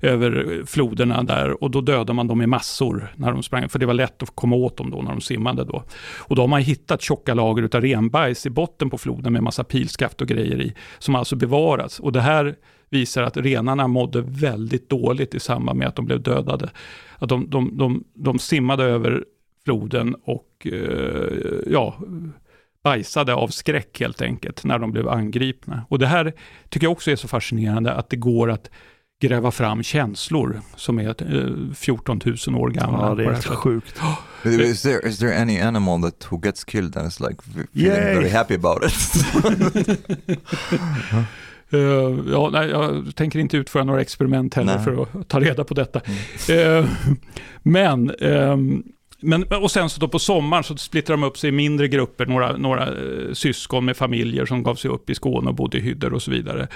över 0.01 0.63
floderna 0.65 1.23
där 1.23 1.63
och 1.63 1.71
då 1.71 1.81
dödade 1.81 2.13
man 2.13 2.27
dem 2.27 2.41
i 2.41 2.47
massor 2.47 3.13
när 3.15 3.31
de 3.31 3.43
sprang, 3.43 3.69
för 3.69 3.79
det 3.79 3.85
var 3.85 3.93
lätt 3.93 4.23
att 4.23 4.35
komma 4.35 4.55
åt 4.55 4.77
dem 4.77 4.91
då 4.91 5.01
när 5.01 5.11
de 5.11 5.21
simmade 5.21 5.63
då. 5.63 5.83
Och 6.17 6.35
då 6.35 6.41
har 6.41 6.47
man 6.47 6.61
hittat 6.61 7.01
tjocka 7.01 7.33
lager 7.33 7.63
utav 7.63 7.81
renbajs 7.81 8.45
i 8.45 8.49
botten 8.49 8.89
på 8.89 8.97
floden 8.97 9.33
med 9.33 9.43
massa 9.43 9.63
pilskaft 9.63 10.21
och 10.21 10.27
grejer 10.27 10.61
i, 10.61 10.73
som 10.99 11.15
alltså 11.15 11.35
bevarats. 11.35 11.99
Och 11.99 12.11
det 12.11 12.21
här 12.21 12.55
visar 12.89 13.23
att 13.23 13.37
renarna 13.37 13.87
mådde 13.87 14.21
väldigt 14.21 14.89
dåligt 14.89 15.35
i 15.35 15.39
samband 15.39 15.79
med 15.79 15.87
att 15.87 15.95
de 15.95 16.05
blev 16.05 16.21
dödade. 16.21 16.69
Att 17.17 17.29
de, 17.29 17.49
de, 17.49 17.77
de, 17.77 18.03
de 18.13 18.39
simmade 18.39 18.83
över 18.83 19.23
floden 19.65 20.15
och 20.23 20.67
eh, 20.67 21.61
ja, 21.67 21.95
bajsade 22.83 23.33
av 23.33 23.47
skräck 23.47 23.99
helt 23.99 24.21
enkelt 24.21 24.63
när 24.63 24.79
de 24.79 24.91
blev 24.91 25.09
angripna. 25.09 25.85
Och 25.89 25.99
det 25.99 26.07
här 26.07 26.33
tycker 26.69 26.85
jag 26.85 26.91
också 26.91 27.11
är 27.11 27.15
så 27.15 27.27
fascinerande 27.27 27.93
att 27.93 28.09
det 28.09 28.15
går 28.15 28.51
att 28.51 28.69
gräva 29.21 29.51
fram 29.51 29.83
känslor 29.83 30.61
som 30.75 30.99
är 30.99 31.07
eh, 31.09 31.73
14 31.75 32.21
000 32.47 32.55
år 32.55 32.69
gamla. 32.69 33.07
Ja, 33.07 33.15
det 33.15 33.23
är 33.23 33.31
helt 33.31 33.45
sjukt. 33.45 34.01
Is 34.45 34.81
there 34.81 35.09
is 35.09 35.19
there 35.19 35.37
any 35.37 35.59
animal 35.59 36.01
that 36.01 36.27
who 36.29 36.39
gets 36.43 36.63
killed 36.63 36.97
and 36.97 37.07
is 37.07 37.19
like 37.19 37.35
feeling 37.43 37.67
Yay. 37.73 38.15
very 38.15 38.29
happy 38.29 38.55
about 38.55 38.83
it? 38.83 38.93
Eh, 41.73 42.19
ja, 42.31 42.49
nej, 42.53 42.69
jag 42.69 43.15
tänker 43.15 43.39
inte 43.39 43.57
utföra 43.57 43.83
några 43.83 44.01
experiment 44.01 44.53
heller 44.53 44.75
Nej. 44.75 44.83
för 44.83 45.01
att 45.01 45.27
ta 45.27 45.39
reda 45.39 45.63
på 45.63 45.73
detta. 45.73 46.01
Eh, 46.49 46.85
men, 47.63 48.11
ehm, 48.19 48.83
men, 49.19 49.43
och 49.43 49.71
sen 49.71 49.89
så 49.89 49.99
då 49.99 50.07
på 50.07 50.19
sommaren 50.19 50.63
så 50.63 50.77
splittrar 50.77 51.17
de 51.17 51.23
upp 51.23 51.37
sig 51.37 51.47
i 51.47 51.51
mindre 51.51 51.87
grupper, 51.87 52.25
några, 52.25 52.57
några 52.57 52.87
eh, 52.87 53.33
syskon 53.33 53.85
med 53.85 53.97
familjer 53.97 54.45
som 54.45 54.63
gav 54.63 54.75
sig 54.75 54.91
upp 54.91 55.09
i 55.09 55.15
Skåne 55.15 55.49
och 55.49 55.55
bodde 55.55 55.77
i 55.77 55.81
hyddor 55.81 56.13
och 56.13 56.21
så 56.21 56.31
vidare. 56.31 56.67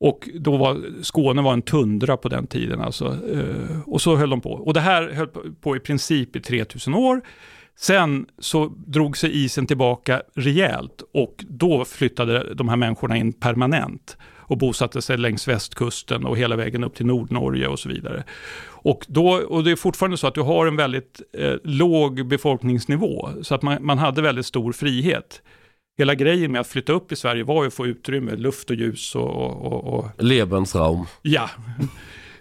Och 0.00 0.28
då 0.34 0.56
var 0.56 1.02
Skåne 1.02 1.42
var 1.42 1.52
en 1.52 1.62
tundra 1.62 2.16
på 2.16 2.28
den 2.28 2.46
tiden 2.46 2.80
alltså. 2.80 3.06
Eh, 3.06 3.80
och 3.86 4.00
så 4.00 4.16
höll 4.16 4.30
de 4.30 4.40
på. 4.40 4.50
Och 4.50 4.74
det 4.74 4.80
här 4.80 5.10
höll 5.10 5.28
på 5.60 5.76
i 5.76 5.80
princip 5.80 6.36
i 6.36 6.40
3000 6.40 6.94
år. 6.94 7.20
Sen 7.76 8.26
så 8.38 8.72
drog 8.86 9.16
sig 9.16 9.44
isen 9.44 9.66
tillbaka 9.66 10.22
rejält 10.34 11.02
och 11.14 11.44
då 11.48 11.84
flyttade 11.84 12.54
de 12.54 12.68
här 12.68 12.76
människorna 12.76 13.16
in 13.16 13.32
permanent 13.32 14.16
och 14.48 14.58
bosatte 14.58 15.02
sig 15.02 15.18
längs 15.18 15.48
västkusten 15.48 16.24
och 16.24 16.38
hela 16.38 16.56
vägen 16.56 16.84
upp 16.84 16.94
till 16.94 17.06
Nordnorge 17.06 17.68
och 17.68 17.78
så 17.78 17.88
vidare. 17.88 18.24
Och, 18.66 19.06
då, 19.08 19.28
och 19.30 19.64
det 19.64 19.70
är 19.70 19.76
fortfarande 19.76 20.16
så 20.16 20.26
att 20.26 20.34
du 20.34 20.40
har 20.40 20.66
en 20.66 20.76
väldigt 20.76 21.22
eh, 21.32 21.54
låg 21.64 22.26
befolkningsnivå, 22.26 23.30
så 23.42 23.54
att 23.54 23.62
man, 23.62 23.78
man 23.80 23.98
hade 23.98 24.22
väldigt 24.22 24.46
stor 24.46 24.72
frihet. 24.72 25.42
Hela 25.98 26.14
grejen 26.14 26.52
med 26.52 26.60
att 26.60 26.66
flytta 26.66 26.92
upp 26.92 27.12
i 27.12 27.16
Sverige 27.16 27.44
var 27.44 27.62
ju 27.62 27.68
att 27.68 27.74
få 27.74 27.86
utrymme, 27.86 28.36
luft 28.36 28.70
och 28.70 28.76
ljus 28.76 29.14
och, 29.14 29.30
och, 29.66 29.98
och, 29.98 30.10
Lebensraum. 30.18 31.06
Ja. 31.22 31.50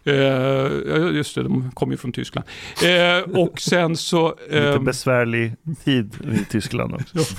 Ja, 0.04 0.98
just 0.98 1.36
det, 1.36 1.44
de 1.44 1.72
kommer 1.72 1.94
ju 1.94 1.98
från 1.98 2.12
Tyskland. 2.12 2.48
Eh, 2.86 3.40
och 3.40 3.62
sen 3.62 3.98
så... 3.98 4.36
Lite 4.46 4.60
ehm, 4.60 4.86
besvärlig 4.86 5.56
tid 5.84 6.16
i 6.42 6.46
Tyskland 6.52 6.94
också. 6.94 7.18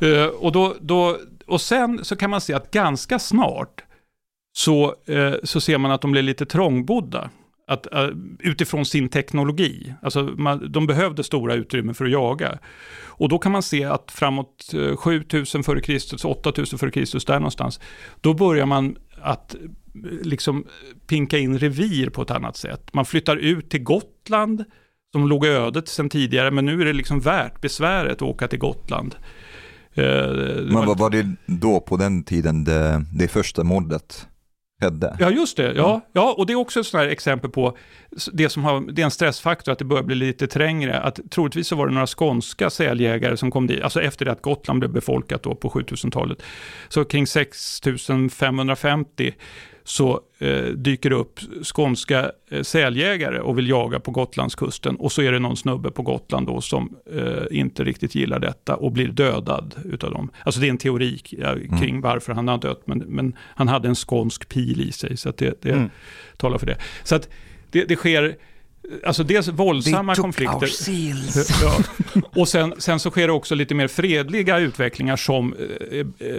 Eh, 0.00 0.26
och, 0.26 0.52
då, 0.52 0.76
då, 0.80 1.16
och 1.46 1.60
sen 1.60 2.04
så 2.04 2.16
kan 2.16 2.30
man 2.30 2.40
se 2.40 2.54
att 2.54 2.70
ganska 2.70 3.18
snart 3.18 3.84
så, 4.52 4.94
så 5.42 5.60
ser 5.60 5.78
man 5.78 5.90
att 5.90 6.00
de 6.00 6.12
blir 6.12 6.22
lite 6.22 6.46
trångbodda. 6.46 7.30
Att, 7.66 7.94
eh, 7.94 8.08
utifrån 8.38 8.84
sin 8.86 9.08
teknologi. 9.08 9.94
Alltså 10.02 10.22
man, 10.22 10.72
de 10.72 10.86
behövde 10.86 11.24
stora 11.24 11.54
utrymmen 11.54 11.94
för 11.94 12.04
att 12.04 12.10
jaga. 12.10 12.58
Och 13.04 13.28
då 13.28 13.38
kan 13.38 13.52
man 13.52 13.62
se 13.62 13.84
att 13.84 14.10
framåt 14.10 14.74
eh, 14.74 14.96
7000 14.96 15.60
f.Kr., 15.60 16.26
8000 16.26 16.78
f.Kr. 16.82 17.26
där 17.26 17.34
någonstans, 17.38 17.80
då 18.20 18.34
börjar 18.34 18.66
man 18.66 18.96
att 19.22 19.54
eh, 19.54 19.60
liksom 20.22 20.64
pinka 21.06 21.38
in 21.38 21.58
revir 21.58 22.10
på 22.10 22.22
ett 22.22 22.30
annat 22.30 22.56
sätt. 22.56 22.90
Man 22.94 23.04
flyttar 23.04 23.36
ut 23.36 23.70
till 23.70 23.82
Gotland, 23.82 24.64
som 25.12 25.28
låg 25.28 25.46
ödet 25.46 25.88
sedan 25.88 26.08
tidigare, 26.08 26.50
men 26.50 26.64
nu 26.64 26.80
är 26.80 26.84
det 26.84 26.92
liksom 26.92 27.20
värt 27.20 27.60
besväret 27.60 28.12
att 28.12 28.22
åka 28.22 28.48
till 28.48 28.58
Gotland. 28.58 29.14
Eh, 29.94 30.04
Men 30.04 30.74
var- 30.74 30.86
vad 30.86 30.98
var 30.98 31.10
det 31.10 31.36
då 31.46 31.80
på 31.80 31.96
den 31.96 32.24
tiden 32.24 32.64
det, 32.64 33.04
det 33.14 33.28
första 33.28 33.64
mordet 33.64 34.28
skedde? 34.82 35.16
Ja, 35.18 35.30
just 35.30 35.56
det. 35.56 35.72
Ja, 35.72 36.00
ja, 36.12 36.34
och 36.38 36.46
det 36.46 36.52
är 36.52 36.56
också 36.56 36.80
ett 36.80 36.86
sånt 36.86 37.02
här 37.02 37.08
exempel 37.08 37.50
på 37.50 37.76
det 38.32 38.48
som 38.48 38.64
har, 38.64 38.92
det 38.92 39.02
är 39.02 39.04
en 39.04 39.10
stressfaktor, 39.10 39.72
att 39.72 39.78
det 39.78 39.84
börjar 39.84 40.02
bli 40.02 40.14
lite 40.14 40.46
trängre. 40.46 41.00
Att 41.00 41.20
troligtvis 41.30 41.68
så 41.68 41.76
var 41.76 41.86
det 41.86 41.92
några 41.92 42.06
skånska 42.06 42.70
säljägare 42.70 43.36
som 43.36 43.50
kom 43.50 43.66
dit, 43.66 43.82
alltså 43.82 44.02
efter 44.02 44.24
det 44.24 44.32
att 44.32 44.42
Gotland 44.42 44.78
blev 44.78 44.92
befolkat 44.92 45.42
då 45.42 45.54
på 45.54 45.68
7000-talet. 45.68 46.42
Så 46.88 47.04
kring 47.04 47.26
6550 47.26 49.34
så 49.84 50.20
eh, 50.38 50.64
dyker 50.64 51.10
det 51.10 51.16
upp 51.16 51.40
skånska 51.64 52.30
eh, 52.50 52.62
säljägare 52.62 53.40
och 53.40 53.58
vill 53.58 53.68
jaga 53.68 54.00
på 54.00 54.10
Gotlandskusten. 54.10 54.96
Och 54.96 55.12
så 55.12 55.22
är 55.22 55.32
det 55.32 55.38
någon 55.38 55.56
snubbe 55.56 55.90
på 55.90 56.02
Gotland 56.02 56.46
då 56.46 56.60
som 56.60 56.96
eh, 57.14 57.42
inte 57.58 57.84
riktigt 57.84 58.14
gillar 58.14 58.38
detta 58.38 58.76
och 58.76 58.92
blir 58.92 59.08
dödad 59.08 59.74
utav 59.84 60.10
dem. 60.10 60.30
Alltså 60.44 60.60
det 60.60 60.66
är 60.66 60.70
en 60.70 60.78
teori 60.78 61.20
ja, 61.30 61.54
kring 61.80 62.00
varför 62.00 62.32
han 62.32 62.48
har 62.48 62.58
dött, 62.58 62.82
men, 62.86 62.98
men 62.98 63.36
han 63.56 63.68
hade 63.68 63.88
en 63.88 63.94
skånsk 63.94 64.48
pil 64.48 64.80
i 64.88 64.92
sig, 64.92 65.16
så 65.16 65.28
att 65.28 65.36
det, 65.36 65.62
det 65.62 65.72
Mm. 65.72 65.90
talar 66.36 66.58
för 66.58 66.66
det. 66.66 66.76
Så 67.04 67.14
att 67.14 67.28
det, 67.70 67.84
det 67.84 67.96
sker, 67.96 68.36
alltså 69.04 69.24
dels 69.24 69.48
våldsamma 69.48 70.14
konflikter. 70.14 70.68
Ja. 71.62 71.78
Och 72.36 72.48
sen, 72.48 72.74
sen 72.78 73.00
så 73.00 73.10
sker 73.10 73.26
det 73.26 73.32
också 73.32 73.54
lite 73.54 73.74
mer 73.74 73.88
fredliga 73.88 74.58
utvecklingar 74.58 75.16
som 75.16 75.54
eh, 75.54 75.98
eh, 75.98 76.36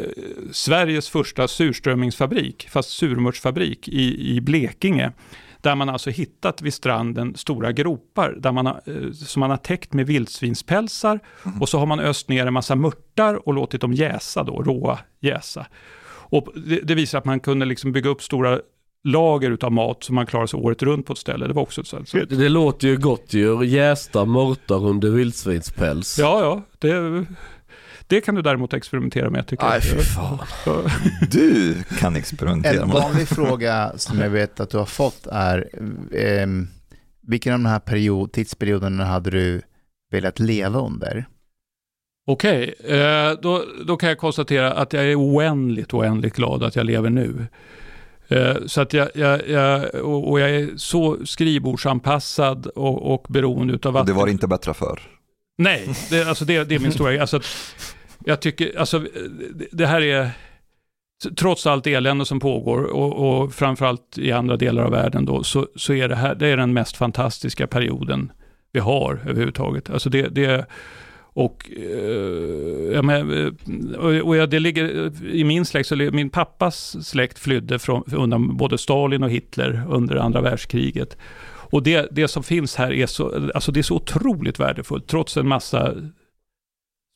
Sveriges 0.51 1.09
första 1.09 1.47
surströmmingsfabrik, 1.47 2.67
fast 2.69 2.89
surmörtsfabrik 2.89 3.87
i, 3.87 4.35
i 4.35 4.41
Blekinge. 4.41 5.11
Där 5.61 5.75
man 5.75 5.89
alltså 5.89 6.09
hittat 6.09 6.61
vid 6.61 6.73
stranden 6.73 7.35
stora 7.35 7.71
gropar 7.71 8.35
där 8.39 8.51
man 8.51 8.67
eh, 8.67 8.73
som 9.13 9.39
man 9.39 9.49
har 9.49 9.57
täckt 9.57 9.93
med 9.93 10.07
vildsvinspälsar 10.07 11.19
och 11.59 11.69
så 11.69 11.79
har 11.79 11.85
man 11.85 11.99
öst 11.99 12.29
ner 12.29 12.45
en 12.45 12.53
massa 12.53 12.75
mörtar 12.75 13.47
och 13.47 13.53
låtit 13.53 13.81
dem 13.81 13.93
jäsa 13.93 14.43
då, 14.43 14.63
råa 14.63 14.99
jäsa. 15.19 15.67
Och 16.05 16.47
det, 16.55 16.79
det 16.79 16.95
visar 16.95 17.17
att 17.17 17.25
man 17.25 17.39
kunde 17.39 17.65
liksom 17.65 17.91
bygga 17.91 18.09
upp 18.09 18.23
stora 18.23 18.59
lager 19.03 19.51
utav 19.51 19.71
mat 19.71 20.03
som 20.03 20.15
man 20.15 20.25
klarar 20.25 20.47
sig 20.47 20.59
året 20.59 20.83
runt 20.83 21.05
på 21.05 21.13
ett 21.13 21.19
ställe. 21.19 21.47
Det 21.47 21.53
var 21.53 21.61
också 21.61 21.81
ett 21.81 21.87
sånt. 21.87 22.09
Så, 22.09 22.17
Det 22.25 22.49
låter 22.49 22.87
ju 22.87 22.97
gott 22.97 23.33
ju. 23.33 23.65
Jästa 23.65 24.25
mörtar 24.25 24.85
under 24.85 25.09
vildsvinspäls. 25.09 26.17
Ja, 26.19 26.41
ja. 26.41 26.61
Det, 26.79 27.25
det 28.07 28.21
kan 28.21 28.35
du 28.35 28.41
däremot 28.41 28.73
experimentera 28.73 29.29
med 29.29 29.47
tycker 29.47 29.63
Nej 29.65 29.73
jag. 29.73 29.83
fy 29.83 29.97
fan. 30.03 30.39
Du 31.31 31.75
kan 31.99 32.15
experimentera 32.15 32.81
En 32.81 32.87
med 32.87 32.95
det. 32.95 33.01
vanlig 33.01 33.27
fråga 33.27 33.91
som 33.97 34.19
jag 34.19 34.29
vet 34.29 34.59
att 34.59 34.69
du 34.69 34.77
har 34.77 34.85
fått 34.85 35.27
är, 35.31 35.69
ehm, 36.17 36.67
vilken 37.27 37.53
av 37.53 37.59
de 37.59 37.65
här 37.65 37.79
period, 37.79 38.31
tidsperioderna 38.31 39.05
hade 39.05 39.29
du 39.29 39.61
velat 40.11 40.39
leva 40.39 40.79
under? 40.79 41.25
Okej, 42.27 42.73
eh, 42.87 43.31
då, 43.41 43.63
då 43.85 43.97
kan 43.97 44.09
jag 44.09 44.17
konstatera 44.17 44.73
att 44.73 44.93
jag 44.93 45.03
är 45.05 45.15
oändligt, 45.19 45.93
oändligt 45.93 46.35
glad 46.35 46.63
att 46.63 46.75
jag 46.75 46.85
lever 46.85 47.09
nu. 47.09 47.45
Eh, 48.33 48.55
så 48.65 48.81
att 48.81 48.93
jag, 48.93 49.09
jag, 49.13 49.49
jag 49.49 49.95
och, 50.05 50.39
jag 50.39 50.49
är 50.49 50.77
så 50.77 51.17
skrivbordsanpassad 51.25 52.67
och, 52.67 53.13
och 53.13 53.25
beroende 53.29 53.73
Och 53.73 53.99
att... 53.99 54.07
det 54.07 54.13
var 54.13 54.27
inte 54.27 54.47
bättre 54.47 54.73
för. 54.73 54.99
Nej, 55.57 55.89
det, 56.09 56.27
alltså 56.27 56.45
det, 56.45 56.63
det 56.63 56.75
är 56.75 56.79
min 56.79 56.91
stora 56.91 57.21
alltså 57.21 57.39
Jag 58.25 58.41
tycker, 58.41 58.79
alltså 58.79 58.99
det, 59.53 59.67
det 59.71 59.87
här 59.87 60.01
är, 60.01 60.29
trots 61.35 61.67
allt 61.67 61.87
elände 61.87 62.25
som 62.25 62.39
pågår 62.39 62.83
och, 62.83 63.43
och 63.43 63.53
framförallt 63.53 64.17
i 64.17 64.31
andra 64.31 64.57
delar 64.57 64.83
av 64.83 64.91
världen 64.91 65.25
då, 65.25 65.43
så, 65.43 65.67
så 65.75 65.93
är 65.93 66.09
det 66.09 66.15
här, 66.15 66.35
det 66.35 66.47
är 66.47 66.57
den 66.57 66.73
mest 66.73 66.97
fantastiska 66.97 67.67
perioden 67.67 68.31
vi 68.71 68.79
har 68.79 69.13
överhuvudtaget. 69.13 69.89
Alltså 69.89 70.09
det, 70.09 70.27
det 70.27 70.65
och, 71.33 71.71
eh, 71.77 72.93
ja, 72.93 73.01
men, 73.01 73.31
eh, 73.31 74.19
och, 74.19 74.35
ja, 74.35 74.45
det 74.45 74.59
ligger 74.59 75.11
i 75.25 75.43
min 75.43 75.65
släkt, 75.65 75.87
så 75.87 75.95
min 75.95 76.29
pappas 76.29 77.07
släkt 77.07 77.39
flydde 77.39 77.79
från, 77.79 78.03
undan 78.13 78.57
både 78.57 78.77
Stalin 78.77 79.23
och 79.23 79.29
Hitler 79.29 79.83
under 79.89 80.15
andra 80.15 80.41
världskriget. 80.41 81.17
Och 81.73 81.83
det, 81.83 82.07
det 82.11 82.27
som 82.27 82.43
finns 82.43 82.75
här 82.75 82.93
är 82.93 83.05
så, 83.05 83.49
alltså 83.55 83.71
det 83.71 83.79
är 83.79 83.83
så 83.83 83.95
otroligt 83.95 84.59
värdefullt, 84.59 85.07
trots 85.07 85.37
en 85.37 85.47
massa 85.47 85.93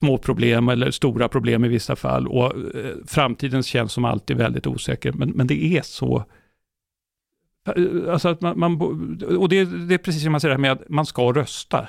små 0.04 0.18
problem 0.18 0.70
eller 0.70 0.92
stora 0.92 1.28
problem 1.28 1.66
i 1.66 1.68
vissa 1.68 1.96
fall. 1.96 2.28
Och 2.28 2.76
eh, 2.76 2.96
framtiden 3.08 3.64
känns 3.64 3.94
som 3.94 4.06
alltid 4.06 4.38
väldigt 4.38 4.68
osäker, 4.68 5.12
men, 5.14 5.30
men 5.30 5.48
det 5.48 5.78
är 5.78 5.82
så 5.82 6.24
eh, 7.76 8.14
Alltså 8.14 8.30
att 8.30 8.42
man, 8.42 8.60
man, 8.60 8.82
och 9.38 9.50
det, 9.50 9.66
det 9.66 9.94
är 9.94 9.98
precis 9.98 10.24
som 10.24 10.32
man 10.32 10.42
säger 10.42 10.50
det 10.50 10.56
här 10.56 10.62
med 10.62 10.72
att 10.72 10.90
man 10.90 11.06
ska 11.06 11.34
rösta. 11.34 11.88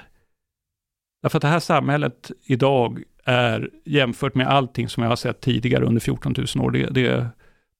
Därför 1.22 1.38
att 1.38 1.42
det 1.42 1.48
här 1.48 1.60
samhället 1.60 2.30
idag 2.46 3.02
är 3.24 3.70
jämfört 3.84 4.34
med 4.34 4.46
allting 4.48 4.88
som 4.88 5.02
jag 5.02 5.10
har 5.10 5.16
sett 5.16 5.40
tidigare 5.40 5.84
under 5.84 6.00
14 6.00 6.34
000 6.56 6.64
år, 6.66 6.70
det, 6.70 6.86
det 6.90 7.06
är 7.06 7.20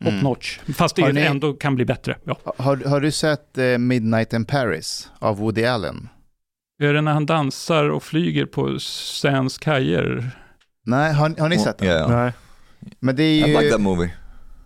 top 0.05 0.13
Mm. 0.13 0.21
notch. 0.21 0.59
Fast 0.75 0.97
det 0.97 1.13
ni- 1.13 1.21
ändå 1.21 1.53
kan 1.53 1.75
bli 1.75 1.85
bättre. 1.85 2.17
Ja. 2.25 2.37
Har, 2.57 2.77
har 2.77 3.01
du 3.01 3.11
sett 3.11 3.59
eh, 3.59 3.79
Midnight 3.79 4.33
in 4.33 4.45
Paris 4.45 5.11
av 5.19 5.37
Woody 5.37 5.65
Allen? 5.65 6.09
Är 6.83 6.93
det 6.93 7.01
när 7.01 7.13
han 7.13 7.27
dansar 7.27 7.89
och 7.89 8.03
flyger 8.03 8.47
på 8.47 8.79
Sands 8.79 9.59
kajer? 9.59 10.31
Nej, 10.87 11.13
har, 11.13 11.41
har 11.41 11.49
ni 11.49 11.59
sett 11.59 11.79
den? 11.79 11.89
Yeah, 11.89 12.11
Nej. 12.11 12.33
Men 13.01 13.17
det 13.17 13.23
är 13.23 13.27
I 13.33 13.39
ju... 13.41 13.47
like 13.47 13.71
that 13.71 13.81
movie. 13.81 14.11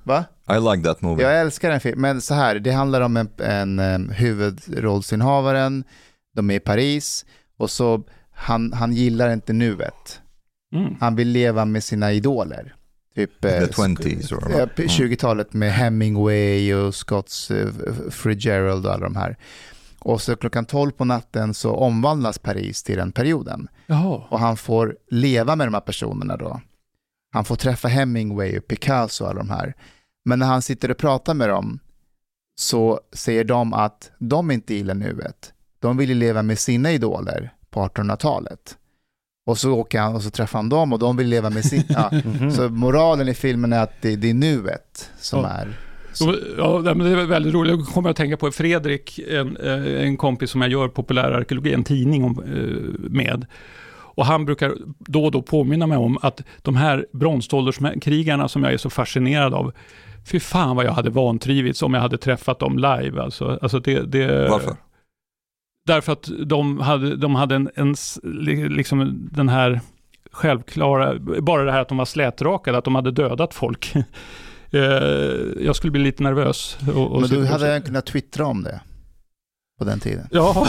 Va? 0.03 0.25
I 0.51 0.53
like 0.77 0.85
that 0.89 1.01
movie. 1.03 1.25
Jag 1.27 1.41
älskar 1.41 1.71
den 1.71 1.81
filmen, 1.81 2.01
men 2.01 2.21
så 2.21 2.35
här, 2.35 2.59
det 2.59 2.71
handlar 2.73 3.01
om 3.01 3.17
en, 3.17 3.29
en 3.39 3.79
um, 3.79 4.11
huvudrollsinnehavaren, 4.11 5.85
de 6.37 6.51
är 6.51 6.55
i 6.55 6.61
Paris 6.61 7.25
och 7.59 7.71
så 7.71 8.03
han, 8.43 8.73
han 8.73 8.93
gillar 8.93 9.33
inte 9.33 9.53
nuet. 9.53 10.21
Mm. 10.75 10.97
Han 11.01 11.17
vill 11.17 11.29
leva 11.29 11.65
med 11.65 11.85
sina 11.85 12.13
idoler. 12.13 12.75
Typ 13.15 13.45
eh, 13.45 13.51
The 13.51 13.67
20s 13.67 14.35
or 14.35 14.51
ja, 14.51 14.59
Mm. 14.59 14.89
20-talet 14.89 15.53
med 15.53 15.73
Hemingway 15.73 16.75
och 16.75 16.95
Scotts 16.95 17.51
uh, 17.51 17.73
Fitzgerald 18.11 18.87
och 18.87 18.93
alla 18.93 19.05
de 19.05 19.17
här. 19.17 19.37
Och 19.99 20.23
så 20.23 20.37
klockan 20.37 20.65
12 20.65 20.91
på 20.91 21.05
natten 21.05 21.55
så 21.55 21.75
omvandlas 21.75 22.39
Paris 22.39 22.83
till 22.83 22.97
den 22.97 23.13
perioden. 23.13 23.69
Jaha. 23.87 24.23
Och 24.29 24.39
han 24.39 24.57
får 24.57 24.97
leva 25.11 25.57
med 25.57 25.67
de 25.67 25.75
här 25.75 25.81
personerna 25.81 26.37
då. 26.37 26.61
Han 27.33 27.45
får 27.45 27.57
träffa 27.57 27.89
Hemingway 27.89 28.59
och 28.59 28.67
Picasso 28.67 29.25
och 29.25 29.31
alla 29.31 29.39
de 29.39 29.51
här. 29.51 29.75
Men 30.25 30.39
när 30.39 30.47
han 30.47 30.63
sitter 30.63 30.91
och 30.91 30.97
pratar 30.99 31.35
med 31.35 31.49
dem 31.49 31.79
så 32.55 33.01
säger 33.13 33.45
de 33.45 33.73
att 33.75 34.11
de 34.19 34.51
inte 34.51 34.75
gillar 34.75 34.95
nuet. 34.95 35.53
De 35.81 35.97
vill 35.97 36.09
ju 36.09 36.15
leva 36.15 36.43
med 36.43 36.59
sina 36.59 36.93
idoler 36.93 37.53
på 37.73 37.81
1800-talet. 37.81 38.77
Och 39.47 39.59
så 39.59 39.73
åker 39.73 40.01
han 40.01 40.15
och 40.15 40.23
så 40.23 40.31
träffar 40.31 40.59
han 40.59 40.69
dem 40.69 40.93
och 40.93 40.99
de 40.99 41.17
vill 41.17 41.27
leva 41.27 41.51
med 41.51 41.65
sin... 41.65 41.83
Ja. 41.89 42.11
Mhm. 42.25 42.51
Så 42.51 42.69
moralen 42.69 43.29
i 43.29 43.35
filmen 43.35 43.73
är 43.73 43.83
att 43.83 44.03
det, 44.03 44.17
det 44.17 44.31
är 44.31 44.35
nuet 44.35 45.11
som 45.19 45.41
Ja. 45.41 45.49
är... 45.49 45.69
Så, 46.15 46.35
ja, 46.59 46.81
men 46.85 46.99
det 46.99 47.11
är 47.11 47.27
väldigt 47.27 47.55
roligt. 47.55 47.75
Jag 47.79 47.87
kommer 47.87 48.11
att 48.11 48.17
tänka 48.17 48.37
på 48.37 48.51
Fredrik, 48.51 49.19
en, 49.19 49.57
eh, 49.57 50.03
en 50.07 50.17
kompis 50.17 50.51
som 50.51 50.63
jag 50.63 50.71
gör 50.71 50.89
populärarkeologi, 50.89 51.73
en 51.75 51.85
tidning 51.85 52.25
om, 52.25 52.43
eh, 52.43 53.11
med. 53.11 53.47
Och 54.15 54.27
han 54.27 54.45
brukar 54.45 54.75
då 54.99 55.25
och 55.25 55.31
då 55.31 55.43
påminna 55.43 55.87
mig 55.87 55.99
om 55.99 56.19
att 56.23 56.41
de 56.63 56.77
här 56.77 57.07
bronsålderskrigarna 57.13 58.49
som 58.49 58.63
jag 58.65 58.73
är 58.73 58.77
så 58.77 58.91
fascinerad 58.91 59.55
av, 59.55 59.73
fy 60.27 60.41
fan 60.41 60.77
vad 60.77 60.85
jag 60.85 60.93
hade 60.93 61.11
vantrivits 61.11 61.83
om 61.83 61.95
jag 61.95 62.01
hade 62.01 62.19
träffat 62.19 62.59
dem 62.59 62.77
live. 62.79 63.23
Alltså, 63.23 63.59
alltså 63.63 63.79
det, 63.81 64.01
det, 64.03 64.49
Varför? 64.49 64.77
Därför 65.87 66.13
att 66.13 66.31
de 66.47 66.81
hade, 66.81 67.17
de 67.17 67.35
hade 67.35 67.55
en, 67.55 67.71
en, 67.75 67.95
liksom 68.77 69.29
den 69.33 69.49
här 69.49 69.81
självklara, 70.33 71.19
bara 71.19 71.65
det 71.65 71.73
här 71.73 71.81
att 71.81 71.89
de 71.89 71.99
var 71.99 72.05
slätrakade, 72.05 72.79
att 72.79 72.85
de 72.85 72.95
hade 72.95 73.11
dödat 73.11 73.55
folk. 73.55 73.93
Eh, 74.75 74.81
jag 75.61 75.77
skulle 75.77 75.91
bli 75.91 76.01
lite 76.01 76.23
nervös. 76.23 76.79
Och, 76.95 77.13
och 77.13 77.21
Men 77.21 77.31
du 77.31 77.47
hade 77.47 77.69
jag 77.69 77.85
kunnat 77.85 78.07
twittra 78.07 78.47
om 78.47 78.63
det 78.63 78.81
på 79.79 79.85
den 79.85 80.01
tiden. 80.01 80.27
Ja, 80.31 80.67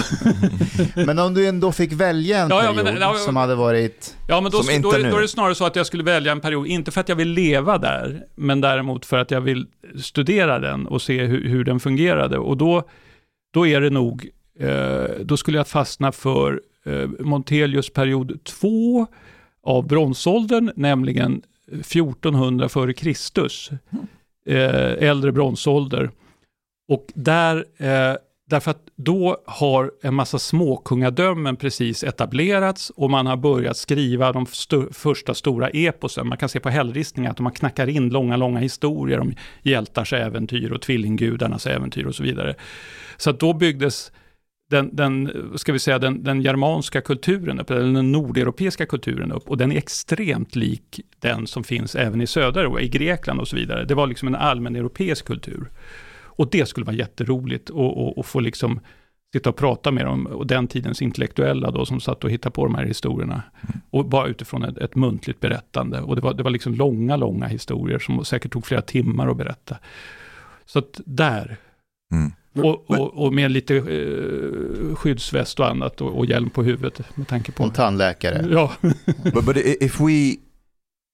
Men 0.95 1.19
om 1.19 1.33
du 1.33 1.47
ändå 1.47 1.71
fick 1.71 1.91
välja 1.93 2.39
en 2.39 2.49
Ja, 2.49 2.63
ja, 2.63 2.73
men- 2.73 2.85
period 2.85 3.01
ja, 3.01 3.13
som 3.13 3.35
hade 3.35 3.55
varit... 3.55 4.17
ja 4.27 4.41
men 4.41 4.51
då, 4.51 4.63
Som 4.63 4.81
då, 4.81 4.91
är, 4.91 5.03
nu. 5.03 5.11
då 5.11 5.17
är 5.17 5.21
det 5.21 5.27
snarare 5.27 5.55
så 5.55 5.65
att 5.65 5.75
jag 5.75 5.85
skulle 5.85 6.03
välja 6.03 6.31
en 6.31 6.41
period, 6.41 6.67
inte 6.67 6.91
för 6.91 7.01
att 7.01 7.09
jag 7.09 7.15
vill 7.15 7.29
leva 7.29 7.77
där, 7.77 8.23
men 8.35 8.61
däremot 8.61 9.05
för 9.05 9.17
att 9.17 9.31
jag 9.31 9.41
vill 9.41 9.67
studera 10.01 10.59
den 10.59 10.87
och 10.87 11.01
se 11.01 11.23
hur, 11.25 11.49
hur 11.49 11.63
den 11.63 11.79
fungerade. 11.79 12.37
Och 12.37 12.57
då, 12.57 12.83
då 13.53 13.67
är 13.67 13.81
det 13.81 13.89
nog, 13.89 14.29
Eh, 14.59 15.05
då 15.23 15.37
skulle 15.37 15.57
jag 15.57 15.67
fastna 15.67 16.11
för 16.11 16.61
eh, 16.85 17.09
Montelius 17.19 17.89
period 17.89 18.43
2 18.43 19.07
av 19.63 19.87
bronsåldern, 19.87 20.71
nämligen 20.75 21.41
1400 21.71 22.69
före 22.69 22.93
Kristus. 22.93 23.71
Eh, 24.45 25.09
äldre 25.09 25.31
bronsålder. 25.31 26.09
Och 26.87 27.05
där, 27.15 27.65
eh, 27.77 28.15
därför 28.49 28.71
att 28.71 28.81
då 28.95 29.37
har 29.45 29.91
en 30.01 30.13
massa 30.13 30.39
småkungadömen 30.39 31.55
precis 31.55 32.03
etablerats 32.03 32.89
och 32.89 33.09
man 33.09 33.25
har 33.25 33.37
börjat 33.37 33.77
skriva 33.77 34.31
de 34.31 34.43
st 34.43 34.77
första 34.91 35.33
stora 35.33 35.69
eposen. 35.69 36.27
Man 36.27 36.37
kan 36.37 36.49
se 36.49 36.59
på 36.59 36.69
hällristningar 36.69 37.31
att 37.31 37.39
man 37.39 37.51
knackar 37.51 37.89
in 37.89 38.09
långa, 38.09 38.37
långa 38.37 38.59
historier 38.59 39.19
om 39.19 39.33
hjältars 39.61 40.13
äventyr 40.13 40.71
och 40.71 40.81
tvillinggudarnas 40.81 41.67
äventyr 41.67 42.05
och 42.05 42.15
så 42.15 42.23
vidare. 42.23 42.55
Så 43.17 43.29
att 43.29 43.39
då 43.39 43.53
byggdes 43.53 44.11
den, 44.69 44.95
den, 44.95 45.31
ska 45.55 45.73
vi 45.73 45.79
säga, 45.79 45.99
den, 45.99 46.23
den 46.23 46.41
germanska 46.41 47.01
kulturen 47.01 47.59
upp, 47.59 47.69
eller 47.69 47.93
den 47.93 48.11
nordeuropeiska 48.11 48.85
kulturen 48.85 49.31
upp, 49.31 49.49
och 49.49 49.57
den 49.57 49.71
är 49.71 49.77
extremt 49.77 50.55
lik 50.55 50.99
den 51.19 51.47
som 51.47 51.63
finns 51.63 51.95
även 51.95 52.21
i 52.21 52.27
södra 52.27 52.61
Europa, 52.61 52.81
i 52.81 52.87
Grekland 52.87 53.39
och 53.39 53.47
så 53.47 53.55
vidare. 53.55 53.85
Det 53.85 53.95
var 53.95 54.07
liksom 54.07 54.27
en 54.27 54.35
allmän 54.35 54.75
europeisk 54.75 55.25
kultur. 55.25 55.69
Och 56.35 56.49
det 56.51 56.65
skulle 56.65 56.85
vara 56.85 56.95
jätteroligt 56.95 57.69
att 57.69 57.75
och, 57.75 58.17
och 58.17 58.25
få 58.25 58.39
liksom 58.39 58.79
sitta 59.33 59.49
och 59.49 59.55
prata 59.55 59.91
med 59.91 60.05
dem, 60.05 60.27
och 60.27 60.47
den 60.47 60.67
tidens 60.67 61.01
intellektuella 61.01 61.71
då, 61.71 61.85
som 61.85 61.99
satt 61.99 62.23
och 62.23 62.31
hittade 62.31 62.53
på 62.53 62.65
de 62.65 62.75
här 62.75 62.85
historierna. 62.85 63.43
Och 63.89 64.05
bara 64.05 64.27
utifrån 64.27 64.63
ett, 64.63 64.77
ett 64.77 64.95
muntligt 64.95 65.39
berättande. 65.39 66.01
Och 66.01 66.15
det 66.15 66.21
var, 66.21 66.33
det 66.33 66.43
var 66.43 66.51
liksom 66.51 66.73
långa, 66.73 67.15
långa 67.15 67.47
historier 67.47 67.99
som 67.99 68.25
säkert 68.25 68.51
tog 68.51 68.65
flera 68.65 68.81
timmar 68.81 69.27
att 69.27 69.37
berätta. 69.37 69.77
Så 70.65 70.79
att 70.79 71.01
där, 71.05 71.57
Mm. 72.11 72.31
Och, 72.55 72.89
och, 72.89 73.25
och 73.25 73.33
med 73.33 73.51
lite 73.51 73.75
eh, 73.75 74.95
skyddsväst 74.95 75.59
och 75.59 75.67
annat 75.67 76.01
och, 76.01 76.17
och 76.17 76.25
hjälm 76.25 76.49
på 76.49 76.63
huvudet 76.63 77.15
med 77.17 77.27
tanke 77.27 77.51
på... 77.51 77.63
En 77.63 77.71
tandläkare. 77.71 78.45
Ja, 78.51 78.71
But 79.33 79.45
but 79.45 79.57
i- 79.57 79.77
if 79.81 79.99
we 79.99 80.35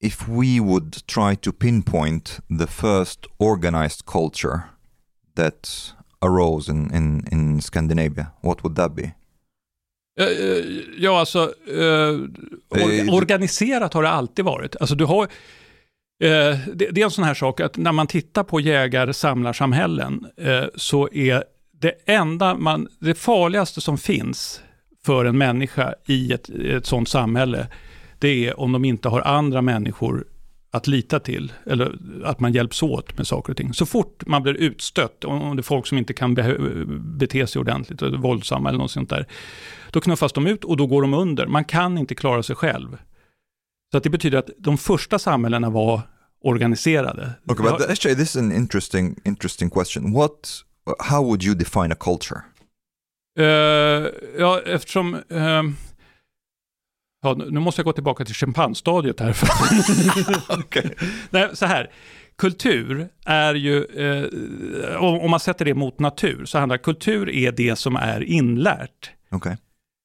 if 0.03 0.27
we 0.27 0.59
would 0.61 1.05
try 1.07 1.35
to 1.35 1.51
pinpoint 1.51 2.39
the 2.59 2.67
first 2.67 3.25
organized 3.37 4.05
culture 4.05 4.59
that 5.35 5.93
arose 6.21 6.71
in, 6.71 6.95
in, 6.95 7.27
in 7.31 7.61
Scandinavia, 7.61 8.25
what 8.41 8.63
would 8.63 8.75
that 8.75 8.95
be? 8.95 9.11
Eh, 10.19 10.25
eh, 10.27 10.65
ja 10.97 11.19
alltså, 11.19 11.39
eh, 11.67 12.13
or, 12.69 12.91
Eh, 12.91 13.13
organiserat 13.13 13.93
har 13.93 14.03
det 14.03 14.09
alltid 14.09 14.45
varit. 14.45 14.75
Alltså 14.79 14.95
du 14.95 15.05
har... 15.05 15.27
Eh, 16.19 16.57
det, 16.73 16.89
det 16.91 17.01
är 17.01 17.05
en 17.05 17.11
sån 17.11 17.23
här 17.23 17.33
sak 17.33 17.59
att 17.59 17.77
när 17.77 17.91
man 17.91 18.07
tittar 18.07 18.43
på 18.43 18.59
jägar-samlarsamhällen 18.59 20.25
eh, 20.37 20.63
så 20.75 21.09
är 21.13 21.43
det 21.71 21.93
enda 22.05 22.55
man, 22.55 22.87
det 22.99 23.15
farligaste 23.15 23.81
som 23.81 23.97
finns 23.97 24.61
för 25.05 25.25
en 25.25 25.37
människa 25.37 25.93
i 26.07 26.33
ett, 26.33 26.49
ett 26.49 26.85
sånt 26.85 27.09
samhälle, 27.09 27.67
det 28.19 28.47
är 28.47 28.59
om 28.59 28.71
de 28.71 28.85
inte 28.85 29.09
har 29.09 29.21
andra 29.21 29.61
människor 29.61 30.25
att 30.71 30.87
lita 30.87 31.19
till, 31.19 31.51
eller 31.65 31.97
att 32.23 32.39
man 32.39 32.53
hjälps 32.53 32.83
åt 32.83 33.17
med 33.17 33.27
saker 33.27 33.53
och 33.53 33.57
ting. 33.57 33.73
Så 33.73 33.85
fort 33.85 34.23
man 34.25 34.43
blir 34.43 34.53
utstött, 34.53 35.23
om 35.25 35.55
det 35.55 35.59
är 35.59 35.63
folk 35.63 35.87
som 35.87 35.97
inte 35.97 36.13
kan 36.13 36.35
be, 36.35 36.57
bete 36.99 37.47
sig 37.47 37.59
ordentligt, 37.59 38.01
eller 38.01 38.17
våldsamma 38.17 38.69
eller 38.69 38.79
något 38.79 38.91
sånt 38.91 39.09
där, 39.09 39.25
då 39.91 40.01
knuffas 40.01 40.33
de 40.33 40.47
ut 40.47 40.63
och 40.63 40.77
då 40.77 40.87
går 40.87 41.01
de 41.01 41.13
under. 41.13 41.47
Man 41.47 41.65
kan 41.65 41.97
inte 41.97 42.15
klara 42.15 42.43
sig 42.43 42.55
själv. 42.55 42.97
Så 43.91 43.97
att 43.97 44.03
det 44.03 44.09
betyder 44.09 44.37
att 44.37 44.49
de 44.57 44.77
första 44.77 45.19
samhällena 45.19 45.69
var 45.69 46.01
organiserade. 46.41 47.31
Okay, 47.45 47.63
but 47.63 47.81
har- 47.81 47.91
actually, 47.91 48.15
this 48.15 48.29
is 48.29 48.37
an 48.37 48.51
interesting 48.51 49.15
interesting 49.25 49.69
question. 49.69 50.13
What, 50.13 50.63
how 50.99 51.23
would 51.23 51.43
you 51.43 51.55
define 51.55 51.91
a 51.93 51.95
culture? 51.99 52.41
Eh, 53.39 53.45
ja, 54.39 54.61
eftersom... 54.65 55.13
eh, 55.29 55.63
ja, 57.21 57.33
nu 57.33 57.59
måste 57.59 57.79
jag 57.79 57.85
gå 57.85 57.93
tillbaka 57.93 58.25
till 58.25 58.35
schimpansstadiet 58.35 59.19
här. 59.19 59.37
Okay. 60.59 60.89
Nej, 61.29 61.49
så 61.53 61.65
här. 61.65 61.91
Kultur 62.37 63.09
är 63.25 63.55
ju, 63.55 63.83
eh, 63.85 64.95
om, 65.03 65.19
om 65.19 65.31
man 65.31 65.39
sätter 65.39 65.65
det 65.65 65.73
mot 65.73 65.99
natur, 65.99 66.45
så 66.45 66.57
handlar 66.59 66.77
kultur 66.77 67.29
är 67.29 67.51
det 67.51 67.75
som 67.75 67.95
är 67.95 68.23
inlärt. 68.23 69.11
Okay. 69.31 69.55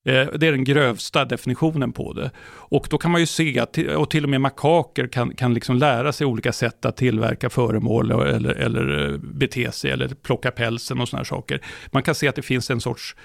Eh, 0.05 0.27
Det 0.39 0.47
är 0.47 0.53
den 0.53 0.65
grövsta 0.65 1.25
definitionen 1.25 1.93
på 1.93 2.13
det. 2.13 2.31
Och 2.47 2.87
då 2.91 2.99
kan 2.99 3.11
man 3.11 3.21
ju 3.21 3.27
se 3.27 3.59
att, 3.59 3.79
och 3.79 4.11
till 4.11 4.25
och 4.25 4.31
med 4.31 4.41
makaker 4.41 5.07
kan, 5.07 5.35
kan 5.35 5.55
liksom 5.55 5.77
lära 5.77 6.13
sig 6.13 6.27
olika 6.27 6.53
sätt 6.53 6.85
att 6.85 6.97
tillverka 6.97 7.51
föremål 7.51 8.11
eller, 8.11 8.51
eller 8.51 9.11
eh, 9.13 9.19
bete 9.19 9.73
sig 9.73 9.91
eller 9.91 10.09
plocka 10.09 10.51
pälsen 10.51 11.01
och 11.01 11.09
sådana 11.09 11.25
saker. 11.25 11.61
Man 11.93 12.03
kan 12.03 12.15
se 12.15 12.29
att 12.29 12.37
det 12.37 12.43
finns 12.43 12.71
en 12.71 12.81
sorts 12.81 13.17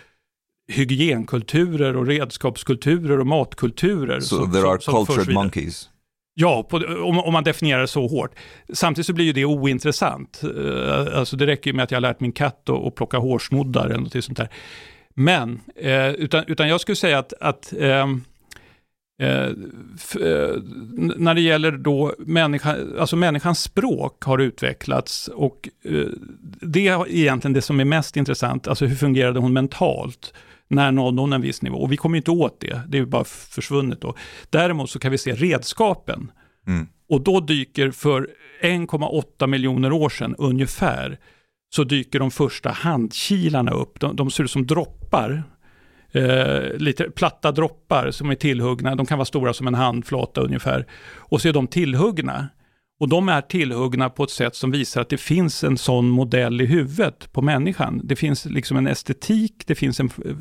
hygienkulturer 0.72 1.96
och 1.98 2.08
redskapskulturer 2.08 3.20
och 3.20 3.28
matkulturer. 3.28 4.20
So 4.20 4.36
som- 4.38 4.52
there 4.52 4.68
are 4.68 4.82
som 4.82 5.06
cultured 5.06 5.34
monkeys. 5.34 5.90
Ja, 6.34 6.64
på, 6.70 6.78
om, 6.78 7.20
om 7.20 7.34
man 7.34 7.44
definierar 7.44 7.82
det 7.82 7.88
så 7.88 8.08
hårt. 8.08 8.32
Samtidigt 8.74 9.06
så 9.06 9.14
blir 9.14 9.26
ju 9.26 9.34
det 9.34 9.46
ointressant. 9.46 10.42
Eh, 10.44 11.18
Alltså 11.20 11.36
det 11.38 11.48
räcker 11.48 11.72
ju 11.72 11.76
med 11.76 11.84
att 11.84 11.92
jag 11.92 11.96
har 11.96 12.02
lärt 12.02 12.20
min 12.20 12.32
katt 12.32 12.70
att, 12.70 12.86
att 12.88 12.96
plocka 12.96 13.18
hårsnoddar 13.18 13.86
eller 13.86 13.98
något 14.00 14.24
sånt 14.24 14.38
där. 14.38 14.50
Men, 15.20 15.62
eh, 15.76 16.10
utan, 16.10 16.44
utan 16.48 16.68
jag 16.68 16.82
skulle 16.82 16.96
säga 16.96 17.20
att, 17.20 17.34
att 17.42 17.74
ehm, 17.80 18.24
Eh, 19.22 19.50
f- 19.96 20.16
eh, 20.16 20.62
när 21.18 21.34
det 21.34 21.42
gäller 21.42 21.72
då 21.72 22.14
människa, 22.20 22.78
alltså 23.00 23.16
människans 23.16 23.60
språk 23.60 24.24
har 24.24 24.40
utvecklats 24.40 25.28
och 25.28 25.70
eh, 25.84 26.06
det 26.62 26.88
är 26.88 27.10
egentligen 27.10 27.54
det 27.54 27.62
som 27.62 27.80
är 27.80 27.86
mest 27.86 28.18
intressant, 28.18 28.68
alltså 28.68 28.86
hur 28.86 28.96
fungerade 28.96 29.40
hon 29.40 29.54
mentalt? 29.54 30.34
När 30.68 30.92
nådde 30.92 31.22
hon 31.22 31.34
en 31.34 31.42
viss 31.42 31.62
nivå? 31.62 31.78
Och 31.78 31.92
vi 31.92 31.98
kommer 31.98 32.18
inte 32.18 32.32
åt 32.32 32.60
det, 32.62 32.82
det 32.88 32.98
är 32.98 33.06
bara 33.06 33.24
försvunnet 33.24 34.02
då. 34.02 34.16
Däremot 34.50 34.90
så 34.90 35.00
kan 35.00 35.12
vi 35.12 35.18
se 35.18 35.34
redskapen. 35.34 36.32
Mm. 36.68 36.88
Och 37.10 37.22
då 37.22 37.40
dyker 37.40 37.92
för 37.92 38.30
1,8 38.62 39.48
miljoner 39.48 39.92
år 39.92 40.10
sedan 40.10 40.36
ungefär, 40.38 41.20
så 41.70 41.84
dyker 41.84 42.20
de 42.20 42.32
första 42.32 42.70
handkilarna 42.70 43.72
upp. 43.72 44.00
De, 44.00 44.16
de 44.16 44.32
ser 44.32 44.44
ut 44.44 44.52
som 44.52 44.68
droppar. 44.68 45.44
Eh, 46.12 46.78
lite 46.78 47.04
platta 47.04 47.52
droppar 47.52 48.12
som 48.12 48.30
är 48.30 48.36
tillhuggna. 48.36 48.96
De 48.96 49.06
kan 49.06 49.18
vara 49.18 49.26
stora 49.26 49.54
som 49.54 49.68
en 49.68 49.76
handflata 49.76 50.42
ungefär. 50.42 50.86
Och 51.16 51.42
så 51.42 51.48
är 51.50 51.54
de 51.54 51.68
tillhuggna. 51.68 52.48
Och 53.00 53.10
de 53.10 53.30
är 53.30 53.42
tillhuggna 53.42 54.10
på 54.10 54.24
ett 54.24 54.30
sätt 54.30 54.56
som 54.56 54.72
visar 54.72 55.02
att 55.02 55.10
det 55.10 55.18
finns 55.18 55.64
en 55.64 55.78
sån 55.78 56.10
modell 56.10 56.62
i 56.62 56.66
huvudet 56.66 57.32
på 57.32 57.42
människan. 57.42 58.02
Det 58.04 58.16
finns 58.16 58.46
liksom 58.46 58.78
en 58.78 58.88
estetik, 58.88 59.64
det 59.66 59.76
finns 59.76 60.00
en... 60.00 60.10
Eh, 60.26 60.36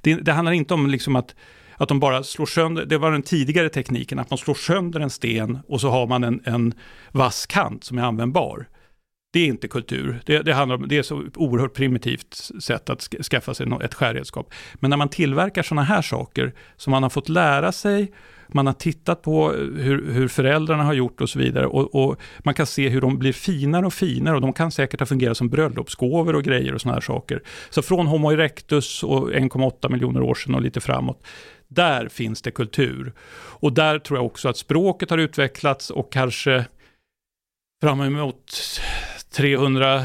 det, 0.00 0.14
det 0.14 0.32
handlar 0.32 0.52
inte 0.52 0.74
om 0.74 0.86
liksom 0.86 1.16
att, 1.16 1.34
att 1.76 1.88
de 1.88 2.00
bara 2.00 2.22
slår 2.22 2.46
sönder, 2.46 2.84
det 2.84 2.98
var 2.98 3.12
den 3.12 3.22
tidigare 3.22 3.68
tekniken, 3.68 4.18
att 4.18 4.30
man 4.30 4.38
slår 4.38 4.54
sönder 4.54 5.00
en 5.00 5.10
sten 5.10 5.58
och 5.68 5.80
så 5.80 5.90
har 5.90 6.06
man 6.06 6.24
en, 6.24 6.40
en 6.44 6.74
vass 7.10 7.46
kant 7.46 7.84
som 7.84 7.98
är 7.98 8.02
användbar. 8.02 8.66
Det 9.32 9.40
är 9.40 9.46
inte 9.46 9.68
kultur. 9.68 10.20
Det, 10.26 10.38
det, 10.38 10.52
handlar 10.52 10.76
om, 10.76 10.88
det 10.88 10.98
är 10.98 11.02
så 11.02 11.24
oerhört 11.34 11.74
primitivt 11.74 12.34
sätt 12.60 12.90
att 12.90 13.00
skaffa 13.02 13.54
sig 13.54 13.66
ett 13.82 13.94
skärredskap. 13.94 14.54
Men 14.74 14.90
när 14.90 14.96
man 14.96 15.08
tillverkar 15.08 15.62
sådana 15.62 15.82
här 15.82 16.02
saker 16.02 16.52
som 16.76 16.90
man 16.90 17.02
har 17.02 17.10
fått 17.10 17.28
lära 17.28 17.72
sig, 17.72 18.12
man 18.48 18.66
har 18.66 18.74
tittat 18.74 19.22
på 19.22 19.50
hur, 19.52 20.12
hur 20.12 20.28
föräldrarna 20.28 20.84
har 20.84 20.92
gjort 20.92 21.20
och 21.20 21.30
så 21.30 21.38
vidare 21.38 21.66
och, 21.66 21.94
och 21.94 22.20
man 22.38 22.54
kan 22.54 22.66
se 22.66 22.88
hur 22.88 23.00
de 23.00 23.18
blir 23.18 23.32
finare 23.32 23.86
och 23.86 23.94
finare 23.94 24.34
och 24.34 24.40
de 24.40 24.52
kan 24.52 24.70
säkert 24.70 25.00
ha 25.00 25.06
fungerat 25.06 25.36
som 25.36 25.48
bröllopsgåvor 25.48 26.36
och 26.36 26.42
grejer 26.42 26.74
och 26.74 26.80
sådana 26.80 26.94
här 26.94 27.00
saker. 27.00 27.42
Så 27.70 27.82
från 27.82 28.06
Homo 28.06 28.32
erectus 28.32 29.02
och 29.02 29.30
1,8 29.30 29.90
miljoner 29.92 30.22
år 30.22 30.34
sedan 30.34 30.54
och 30.54 30.62
lite 30.62 30.80
framåt, 30.80 31.26
där 31.68 32.08
finns 32.08 32.42
det 32.42 32.50
kultur. 32.50 33.12
Och 33.60 33.72
där 33.72 33.98
tror 33.98 34.18
jag 34.18 34.26
också 34.26 34.48
att 34.48 34.56
språket 34.56 35.10
har 35.10 35.18
utvecklats 35.18 35.90
och 35.90 36.12
kanske 36.12 36.64
fram 37.82 38.00
emot 38.00 38.52
300 39.32 40.02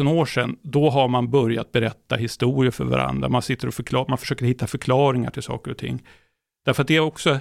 000 0.00 0.18
år 0.18 0.26
sedan, 0.26 0.56
då 0.62 0.90
har 0.90 1.08
man 1.08 1.30
börjat 1.30 1.72
berätta 1.72 2.16
historier 2.16 2.70
för 2.70 2.84
varandra. 2.84 3.28
Man 3.28 3.42
sitter 3.42 3.68
och 3.68 3.74
förklar, 3.74 4.06
man 4.08 4.18
försöker 4.18 4.46
hitta 4.46 4.66
förklaringar 4.66 5.30
till 5.30 5.42
saker 5.42 5.70
och 5.70 5.78
ting. 5.78 6.02
Därför 6.64 6.82
att 6.82 6.88
det 6.88 6.96
är 6.96 7.00
också, 7.00 7.40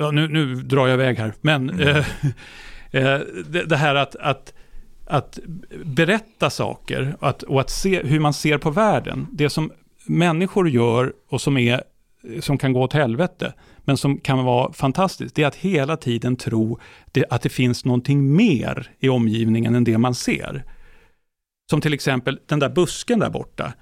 ja, 0.00 0.10
nu, 0.10 0.28
nu 0.28 0.54
drar 0.54 0.86
jag 0.86 0.94
iväg 0.94 1.18
här, 1.18 1.32
men 1.40 1.70
Mm. 1.70 1.88
eh, 1.88 2.04
det, 3.48 3.64
det 3.64 3.76
här 3.76 3.94
att, 3.94 4.16
att, 4.16 4.54
att 5.06 5.38
berätta 5.84 6.50
saker 6.50 7.16
att, 7.20 7.42
och 7.42 7.60
att 7.60 7.70
se 7.70 8.02
hur 8.02 8.20
man 8.20 8.32
ser 8.32 8.58
på 8.58 8.70
världen, 8.70 9.26
det 9.32 9.50
som 9.50 9.72
människor 10.06 10.68
gör 10.68 11.12
och 11.28 11.40
som, 11.40 11.56
är, 11.56 11.82
som 12.40 12.58
kan 12.58 12.72
gå 12.72 12.82
åt 12.82 12.92
helvete, 12.92 13.52
men 13.90 13.96
som 13.96 14.18
kan 14.18 14.44
vara 14.44 14.72
fantastiskt, 14.72 15.34
det 15.34 15.42
är 15.42 15.46
att 15.46 15.56
hela 15.56 15.96
tiden 15.96 16.36
tro 16.36 16.78
det, 17.12 17.24
att 17.30 17.42
det 17.42 17.48
finns 17.48 17.84
någonting 17.84 18.36
mer 18.36 18.90
i 18.98 19.08
omgivningen 19.08 19.74
än 19.74 19.84
det 19.84 19.98
man 19.98 20.14
ser. 20.14 20.64
Som 21.70 21.80
till 21.80 21.94
exempel 21.94 22.40
den 22.46 22.58
där 22.58 22.68
busken 22.68 23.18
där 23.18 23.30
borta. 23.30 23.72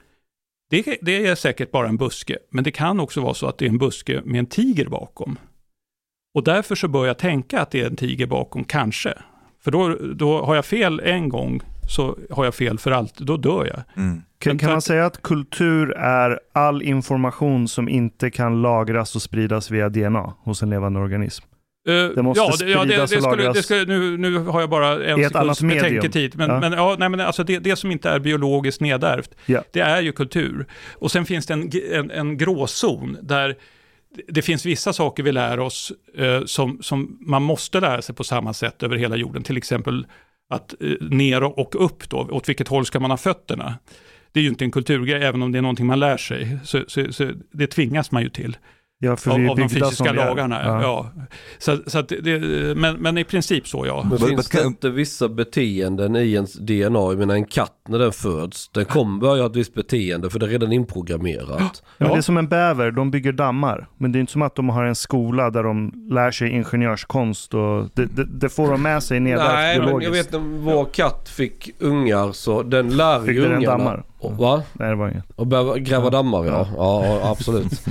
Det, 0.71 0.99
det 1.03 1.27
är 1.27 1.35
säkert 1.35 1.71
bara 1.71 1.89
en 1.89 1.97
buske, 1.97 2.39
men 2.51 2.65
det 2.65 2.71
kan 2.71 3.01
också 3.01 3.21
vara 3.21 3.35
så 3.35 3.47
att 3.47 3.59
det 3.59 3.65
är 3.65 3.69
en 3.69 3.79
buske 3.79 4.23
med 4.25 4.39
en 4.39 4.47
tiger 4.47 4.87
bakom. 4.87 5.39
Och 6.35 6.45
därför 6.45 6.75
så 6.75 6.89
bör 6.89 7.07
jag 7.07 7.19
tänka 7.19 7.61
att 7.61 7.71
det 7.71 7.81
är 7.81 7.87
en 7.87 7.97
tiger 7.97 8.27
bakom, 8.27 8.65
kanske. 8.65 9.15
För 9.61 9.71
då, 9.71 9.97
då 10.15 10.45
har 10.45 10.55
jag 10.55 10.65
fel 10.65 11.01
en 11.01 11.29
gång, 11.29 11.63
så 11.89 12.18
har 12.30 12.45
jag 12.45 12.55
fel 12.55 12.78
för 12.78 12.91
allt, 12.91 13.18
då 13.18 13.36
dör 13.36 13.64
jag. 13.66 14.05
Mm. 14.05 14.22
Kan, 14.39 14.59
kan 14.59 14.70
man 14.70 14.82
säga 14.82 15.07
att 15.07 15.22
kultur 15.22 15.91
är 15.97 16.41
all 16.53 16.82
information 16.82 17.68
som 17.68 17.89
inte 17.89 18.30
kan 18.30 18.62
lagras 18.62 19.16
och 19.16 19.22
spridas 19.22 19.70
via 19.70 19.89
DNA 19.89 20.34
hos 20.43 20.62
en 20.62 20.70
levande 20.70 21.01
organism? 21.01 21.45
Eh, 21.89 21.95
Det 21.95 22.22
måste 22.22 22.43
ja, 22.45 22.53
det, 22.59 22.70
ja, 22.70 22.84
det, 22.84 22.97
det 22.97 23.07
spridas 23.09 23.12
och 23.12 23.22
skulle, 23.22 23.36
lagras 23.36 23.57
det 23.57 23.62
skulle, 23.62 23.84
nu, 23.84 24.16
nu 24.16 24.39
har 24.39 24.61
jag 24.61 24.70
bara 24.70 25.05
en 25.05 25.20
i 25.20 25.22
ett 25.22 25.36
annat 25.36 25.59
sekunds 25.59 25.74
betänketid. 25.82 26.36
Men, 26.36 26.51
Ja. 26.51 26.61
men, 26.61 26.72
ja, 26.72 26.97
nej, 26.99 27.09
men 27.09 27.20
alltså 27.20 27.45
det, 27.45 27.59
det 27.59 27.76
som 27.76 27.91
inte 27.91 28.11
är 28.11 28.18
biologiskt 28.18 28.80
nedärvt, 28.80 29.30
Ja. 29.47 29.62
det 29.72 29.80
är 29.80 30.03
ju 30.03 30.12
kultur. 30.12 30.66
Och 30.95 31.11
sen 31.11 31.24
finns 31.24 31.47
det 31.47 31.55
en, 31.55 31.70
en, 31.93 32.11
en 32.11 32.36
gråzon 32.36 33.16
där 33.22 33.57
det 34.28 34.43
finns 34.43 34.66
vissa 34.66 34.93
saker 34.93 35.22
vi 35.22 35.32
lär 35.32 35.61
oss 35.61 35.93
eh, 36.16 36.45
som, 36.45 36.78
som 36.82 37.18
man 37.20 37.43
måste 37.43 37.80
lära 37.80 38.03
sig 38.03 38.14
på 38.14 38.24
samma 38.24 38.53
sätt 38.53 38.82
över 38.82 38.97
hela 38.97 39.16
jorden. 39.16 39.43
Till 39.43 39.57
exempel 39.57 40.07
att 40.49 40.75
eh, 40.81 40.89
ner 41.01 41.43
och 41.43 41.85
upp 41.85 42.09
då, 42.09 42.19
åt 42.19 42.49
vilket 42.49 42.69
håll 42.69 42.87
ska 42.87 43.01
man 43.01 43.11
ha 43.11 43.19
fötterna? 43.19 43.79
Det 44.33 44.41
är 44.41 44.45
ju 44.45 44.49
inte 44.49 44.65
en 44.65 44.71
kulturgrej, 44.71 45.23
även 45.23 45.43
om 45.43 45.53
det 45.53 45.59
är 45.59 45.63
någonting 45.63 45.87
man 45.87 46.01
lär 46.01 46.17
sig. 46.17 46.59
Så, 46.65 46.85
så, 46.89 47.13
så 47.13 47.33
det 47.53 47.67
tvingas 47.67 48.11
man 48.11 48.23
ju 48.23 48.29
till 48.29 48.57
Ja, 49.01 49.17
för 49.17 49.31
av, 49.31 49.51
av 49.51 49.57
de 49.57 49.69
fysiska 49.69 50.13
lagarna. 50.13 50.61
Ja. 50.65 51.11
Så, 51.59 51.77
så 51.87 51.99
att 51.99 52.09
det, 52.09 52.39
men, 52.77 52.97
men 52.97 53.19
i 53.19 53.25
princip 53.25 53.69
så 53.69 53.87
ja. 53.87 54.07
Men 54.11 54.19
finns 54.19 54.31
but 54.31 54.51
det 54.53 54.59
can- 54.59 54.67
inte 54.67 54.91
vissa 54.91 55.29
beteenden 55.29 56.17
i 56.17 56.33
ens 56.33 56.55
DNA? 56.55 56.99
Jag 56.99 57.19
menar 57.19 57.35
en 57.35 57.45
katt 57.45 57.75
när 57.89 57.99
den 57.99 58.13
föds, 58.13 58.69
den 58.69 58.85
kommer 58.85 59.21
börja 59.21 59.43
ha 59.43 59.51
ett 59.51 59.57
visst 59.57 59.75
beteende 59.75 60.31
för 60.31 60.39
det 60.39 60.47
är 60.47 60.51
redan 60.51 60.73
inprogrammerat. 60.73 61.83
Men 61.99 62.09
Ja. 62.09 62.15
det 62.15 62.19
är 62.19 62.23
som 62.23 62.37
en 62.37 62.49
bäver, 62.49 62.91
de 62.91 63.11
bygger 63.11 63.33
dammar. 63.33 63.89
Men 63.99 64.13
det 64.13 64.19
är 64.19 64.21
inte 64.21 64.33
som 64.33 64.43
att 64.43 64.55
de 64.55 64.69
har 64.69 64.85
en 64.85 64.95
skola 64.95 65.51
där 65.51 65.63
de 65.63 65.93
lär 66.11 66.31
sig 66.31 66.51
ingenjörskonst 66.51 67.55
och 67.55 67.89
det, 67.95 68.05
det, 68.07 68.25
det 68.25 68.49
får 68.49 68.71
de 68.71 68.83
med 68.83 69.03
sig 69.03 69.21
nedärvt 69.21 69.53
Nej, 69.53 69.79
men 69.79 69.89
jag 69.89 69.99
biologiskt. 70.01 70.35
vet 70.35 70.41
när 70.43 70.59
vår 70.59 70.85
katt 70.85 71.29
fick 71.29 71.71
ungar 71.79 72.33
så 72.33 72.63
den 72.63 72.97
lär 72.97 73.27
ju 73.33 73.43
den 73.43 73.53
ungarna. 73.53 73.77
dammar? 73.79 74.03
Och, 74.19 74.37
va? 74.37 74.62
Nej, 74.73 74.89
det 74.89 74.95
var 74.97 75.09
inget. 75.09 75.25
Och 75.37 75.47
börja 75.47 75.79
gräva 75.79 76.05
Ja. 76.05 76.11
dammar 76.11 76.45
ja. 76.45 76.69
ja. 76.77 77.05
Ja, 77.07 77.31
absolut. 77.31 77.73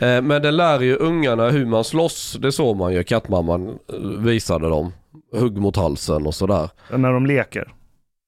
Eh, 0.00 0.22
Men 0.22 0.42
den 0.42 0.56
lär 0.56 0.80
ju 0.80 0.96
ungarna 0.96 1.48
hur 1.50 1.66
man 1.66 1.84
slåss. 1.84 2.36
Det 2.40 2.52
såg 2.52 2.76
man 2.76 2.92
ju. 2.92 3.04
Kattmamman 3.04 3.68
eh, 3.68 3.98
visade 4.00 4.68
dem. 4.68 4.92
Hugg 5.32 5.56
mot 5.58 5.76
halsen 5.76 6.26
och 6.26 6.34
sådär. 6.34 6.70
När 6.96 7.12
de 7.12 7.26
leker. 7.26 7.72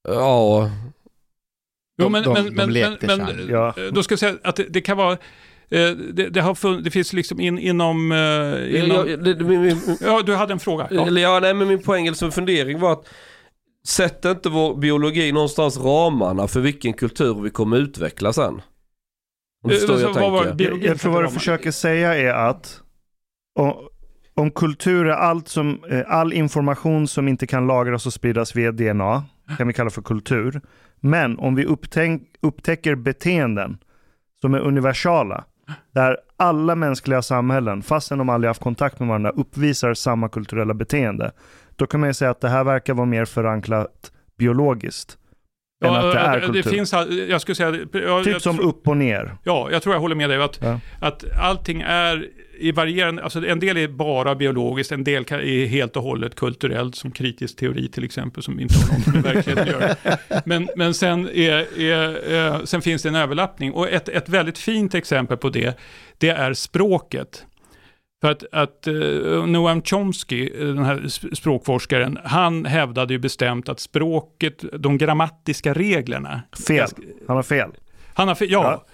Ja, 0.09 0.71
Jo, 2.03 2.09
men, 2.09 2.23
de- 2.23 2.33
men, 2.33 2.45
de 2.45 2.51
men, 2.51 2.73
lekte 2.73 3.07
men, 3.07 3.19
kärn. 3.27 3.47
Ja. 3.51 3.69
eh, 3.77 3.93
då 3.93 4.03
ska 4.03 4.13
jag 4.13 4.19
säga 4.19 4.35
att 4.45 4.57
det, 4.57 4.67
det 4.71 4.81
kan 4.81 4.97
vara, 4.97 5.13
eh, 5.13 5.91
det, 6.13 6.29
det, 6.29 6.41
har 6.41 6.55
fun, 6.55 6.83
det 6.83 6.91
finns 6.91 7.13
liksom 7.13 7.41
in, 7.41 7.59
inom, 7.59 8.13
eh, 8.13 8.81
inom 8.85 8.97
jag, 9.09 9.25
det, 9.25 9.35
det, 9.35 9.45
min, 9.45 9.63
min, 9.63 9.81
ja 10.01 10.23
du 10.27 10.35
hade 10.35 10.53
en 10.53 10.59
fråga. 10.61 10.89
Ja. 10.91 11.09
ja, 11.11 11.41
nej 11.41 11.55
men 11.55 11.69
min 11.69 11.83
poäng 11.83 12.07
eller 12.07 12.17
som 12.17 12.33
fundering 12.33 12.81
var 12.81 12.93
att 12.93 13.07
Sätter 13.87 14.31
inte 14.31 14.49
vår 14.49 14.77
biologi 14.77 15.33
någonstans 15.33 15.79
ramarna 15.79 16.49
för 16.49 16.61
vilken 16.61 16.93
kultur 16.93 17.43
vi 17.43 17.51
kommer 17.51 17.77
utveckla 17.77 18.33
sen? 18.33 18.55
Om 18.55 18.63
du 19.63 19.75
Eh, 19.75 19.79
förstår 19.79 20.01
jag 20.01 20.15
tänker. 20.15 20.65
Jag, 20.65 20.83
jag 20.85 21.01
tror 21.01 21.13
vad 21.13 21.25
du 21.25 21.31
försöker 21.31 21.71
säga 21.71 22.15
är 22.15 22.35
att 22.49 22.81
om, 23.55 23.75
om 24.35 24.51
kultur 24.51 25.07
är 25.07 25.13
allt 25.13 25.49
som, 25.49 25.85
eh, 25.91 26.03
all 26.07 26.33
information 26.33 27.09
som 27.09 27.29
inte 27.29 27.47
kan 27.47 27.67
lagras 27.67 28.07
och 28.07 28.13
spridas 28.13 28.57
via 28.57 28.73
DNA, 28.73 29.25
kan 29.59 29.67
vi 29.67 29.73
kalla 29.73 29.91
för 29.91 30.03
kultur. 30.03 30.61
Men 31.01 31.39
om 31.39 31.55
vi 31.55 31.65
upptänk, 31.65 32.23
upptäcker 32.43 32.95
beteenden 32.95 33.79
som 34.41 34.55
är 34.55 34.59
universala, 34.59 35.45
där 35.95 36.17
alla 36.37 36.75
mänskliga 36.75 37.23
samhällen, 37.23 37.83
fastän 37.83 38.19
de 38.19 38.29
aldrig 38.29 38.49
haft 38.49 38.63
kontakt 38.63 38.99
med 38.99 39.09
varandra, 39.09 39.31
uppvisar 39.31 39.95
samma 39.95 40.29
kulturella 40.29 40.75
beteende, 40.75 41.33
då 41.77 41.87
kan 41.87 42.01
man 42.01 42.09
ju 42.11 42.15
säga 42.15 42.31
att 42.31 42.41
det 42.41 42.49
här 42.49 42.65
verkar 42.65 42.95
vara 42.95 43.07
mer 43.07 43.25
förankrat 43.25 44.13
biologiskt. 44.39 45.19
än 45.85 45.91
att 45.91 46.13
det 46.13 46.19
är 46.19 46.41
det, 46.41 46.47
kultur. 46.47 46.63
finns, 46.71 46.95
all- 46.95 47.29
jag 47.29 47.41
skulle 47.41 47.55
säga, 47.57 47.71
ja, 47.93 48.23
typ 48.25 48.33
jag 48.33 48.43
som 48.43 48.61
upp 48.61 48.89
och 48.89 48.97
ner. 48.97 49.37
Ja, 49.45 49.69
jag 49.73 49.83
tror 49.83 49.95
jag 49.95 50.01
håller 50.01 50.15
med 50.17 50.31
dig. 50.31 50.43
Att, 50.43 50.59
Ja. 50.63 50.81
att 51.01 51.25
allting 51.41 51.81
är 51.81 52.29
i 52.59 52.73
varierande, 52.73 53.23
alltså 53.23 53.47
en 53.47 53.61
del 53.61 53.77
är 53.77 53.89
bara 53.89 54.35
biologiskt, 54.35 54.93
en 54.93 55.05
del 55.05 55.25
är 55.33 55.67
helt 55.67 55.97
och 55.97 56.03
hållet 56.03 56.35
kulturellt, 56.35 56.95
som 56.97 57.11
kritisk 57.11 57.57
teori 57.57 57.89
till 57.89 58.05
exempel, 58.05 58.43
som 58.43 58.61
inte 58.61 58.75
har 58.79 58.99
något 58.99 59.07
med 59.15 59.35
verkligheten 59.35 59.75
att 59.75 59.81
göra. 59.81 59.97
Men, 60.45 60.69
men 60.77 60.95
sen, 60.95 61.29
är, 61.29 61.81
är, 61.81 62.33
eh, 62.55 62.65
sen 62.65 62.83
finns 62.83 63.03
det 63.03 63.09
en 63.09 63.15
överlappning. 63.15 63.73
Och 63.73 63.89
ett, 63.91 64.09
ett 64.09 64.29
väldigt 64.29 64.59
fint 64.59 64.95
exempel 64.95 65.37
på 65.37 65.49
det, 65.49 65.79
det 66.19 66.29
är 66.29 66.53
språket. 66.55 67.47
För 68.25 68.31
att, 68.31 68.45
att 68.53 68.87
uh, 68.89 69.47
Noam 69.47 69.83
Chomsky, 69.83 70.51
eh, 70.61 70.67
den 70.67 70.85
här 70.85 70.97
sp- 70.97 71.35
språkforskaren, 71.35 72.19
han 72.25 72.65
hävdade 72.65 73.15
ju 73.15 73.19
bestämt 73.19 73.69
att 73.69 73.81
språket, 73.81 74.65
de 74.79 74.99
grammatiska 74.99 75.73
reglerna, 75.75 76.43
Fel. 76.69 76.89
Han 77.27 77.37
har 77.37 77.43
fel. 77.43 77.71
han 78.15 78.29
har, 78.29 78.35
fe- 78.35 78.47
ja, 78.49 78.63
Ja. 78.65 78.85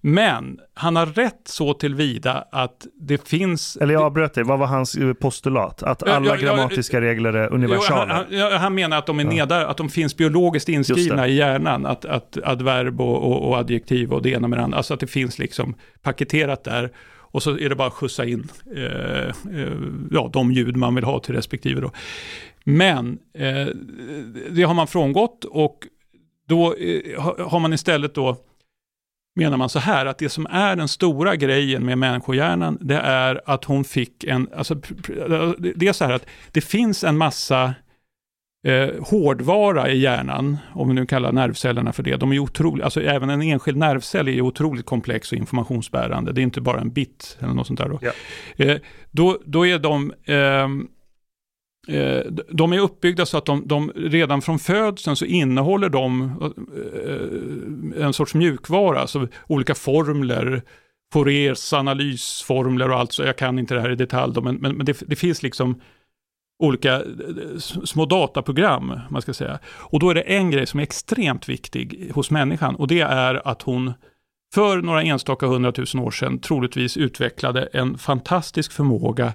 men 0.00 0.60
han 0.74 0.96
har 0.96 1.06
rätt 1.06 1.40
så 1.44 1.74
tillvida 1.74 2.44
att 2.52 2.86
det 3.00 3.28
finns... 3.28 3.76
Eller 3.76 3.94
jag 3.94 4.02
avbröt 4.02 4.34
dig, 4.34 4.44
vad 4.44 4.58
var 4.58 4.66
hans 4.66 4.94
eh, 4.96 5.12
postulat? 5.12 5.82
Att 5.82 6.02
alla 6.02 6.26
ja, 6.26 6.36
ja, 6.36 6.40
grammatiska 6.40 7.00
regler 7.00 7.32
är 7.32 7.42
han, 7.42 7.52
universala? 7.52 8.14
han, 8.14 8.24
ja, 8.30 8.56
han 8.56 8.74
menar 8.74 8.98
att 8.98 9.06
de 9.06 9.20
är 9.20 9.24
nedar, 9.24 9.64
att 9.64 9.76
de 9.76 9.88
finns 9.88 10.16
biologiskt 10.16 10.68
inskrivna 10.68 11.28
i 11.28 11.34
hjärnan, 11.34 11.86
att, 11.86 12.04
att 12.04 12.38
adverb 12.44 13.00
och, 13.00 13.22
och, 13.32 13.48
och 13.48 13.58
adjektiv 13.58 14.12
och 14.12 14.22
det 14.22 14.30
ena 14.30 14.48
med 14.48 14.58
det 14.58 14.62
andra, 14.62 14.76
alltså 14.76 14.94
att 14.94 15.00
det 15.00 15.06
finns 15.06 15.38
liksom 15.38 15.74
paketerat 16.02 16.64
där. 16.64 16.90
Och 17.34 17.42
så 17.42 17.58
är 17.58 17.68
det 17.68 17.74
bara 17.74 17.88
att 17.88 17.94
skjutsa 17.94 18.24
in 18.24 18.48
eh, 18.76 19.28
eh, 19.60 19.72
ja, 20.10 20.30
de 20.32 20.52
ljud 20.52 20.76
man 20.76 20.94
vill 20.94 21.04
ha 21.04 21.20
till 21.20 21.34
respektive. 21.34 21.80
Då. 21.80 21.90
Men 22.64 23.18
eh, 23.32 23.66
det 24.50 24.62
har 24.62 24.74
man 24.74 24.86
frångått 24.86 25.44
och 25.44 25.86
då 26.48 26.74
eh, 26.74 27.20
har 27.22 27.60
man 27.60 27.72
istället 27.72 28.14
då 28.14 28.36
menar 29.36 29.56
man 29.56 29.68
så 29.68 29.78
här 29.78 30.06
att 30.06 30.18
det 30.18 30.28
som 30.28 30.46
är 30.46 30.76
den 30.76 30.88
stora 30.88 31.36
grejen 31.36 31.84
med 31.86 31.98
människohjärnan 31.98 32.78
det 32.80 32.98
är 32.98 33.40
att 33.46 33.64
hon 33.64 33.84
fick 33.84 34.24
en, 34.24 34.48
alltså 34.56 34.74
det 35.74 35.88
är 35.88 35.92
så 35.92 36.04
här 36.04 36.12
att 36.12 36.26
det 36.52 36.60
finns 36.60 37.04
en 37.04 37.16
massa 37.16 37.74
eh, 38.64 38.88
hårdvara 39.00 39.90
i 39.90 39.98
hjärnan, 39.98 40.56
om 40.74 40.88
vi 40.88 40.94
nu 40.94 41.06
kallar 41.06 41.32
nervcellerna 41.32 41.92
för 41.92 42.02
det. 42.02 42.16
De 42.16 42.32
är 42.32 42.38
otroligt, 42.38 42.84
alltså 42.84 43.02
även 43.02 43.30
en 43.30 43.42
enskild 43.42 43.76
nervcell 43.78 44.28
är 44.28 44.40
otroligt 44.40 44.86
komplex 44.86 45.32
och 45.32 45.38
informationsbärande. 45.38 46.32
Det 46.32 46.40
är 46.40 46.42
inte 46.42 46.60
bara 46.60 46.80
en 46.80 46.92
bit 46.92 47.36
eller 47.40 47.54
något 47.54 47.66
sånt 47.66 47.78
där. 47.78 47.88
Då, 47.88 47.98
Ja. 48.02 48.12
eh, 48.64 48.78
då, 49.10 49.38
då 49.44 49.66
är 49.66 49.78
de 49.78 50.12
ehm, 50.26 50.88
eh, 51.88 52.20
de 52.50 52.72
är 52.72 52.78
uppbyggda 52.78 53.26
så 53.26 53.38
att 53.38 53.44
de, 53.46 53.66
de 53.68 53.92
redan 53.96 54.42
från 54.42 54.58
födseln 54.58 55.16
så 55.16 55.24
innehåller 55.24 55.88
de 55.88 56.22
eh, 57.96 58.04
en 58.04 58.12
sorts 58.12 58.34
mjukvara, 58.34 59.00
alltså 59.00 59.28
olika 59.46 59.74
formler, 59.74 60.62
Fouriers 61.12 61.72
analysformler 61.72 62.90
och 62.90 62.98
allt, 62.98 63.12
så 63.12 63.22
jag 63.22 63.36
kan 63.38 63.58
inte 63.58 63.74
det 63.74 63.80
här 63.80 63.90
i 63.90 63.96
detalj, 63.96 64.34
då, 64.34 64.40
men, 64.40 64.54
men, 64.56 64.76
men 64.76 64.86
det, 64.86 65.02
det 65.06 65.16
finns 65.16 65.42
liksom 65.42 65.80
olika 66.58 66.94
eh, 66.94 67.58
små 67.84 68.06
dataprogram, 68.06 69.00
man 69.10 69.22
ska 69.22 69.34
säga. 69.34 69.58
Och 69.66 70.00
då 70.00 70.10
är 70.10 70.14
det 70.14 70.20
en 70.20 70.50
grej 70.50 70.66
som 70.66 70.80
är 70.80 70.84
extremt 70.84 71.48
viktig 71.48 72.10
hos 72.14 72.30
människan 72.30 72.74
och 72.74 72.88
det 72.88 73.00
är 73.00 73.48
att 73.48 73.62
hon 73.62 73.92
för 74.54 74.82
några 74.82 75.02
enstaka 75.02 75.46
hundratusen 75.46 76.00
år 76.00 76.10
sedan 76.10 76.38
troligtvis 76.38 76.96
utvecklade 76.96 77.68
en 77.72 77.98
fantastisk 77.98 78.72
förmåga 78.72 79.34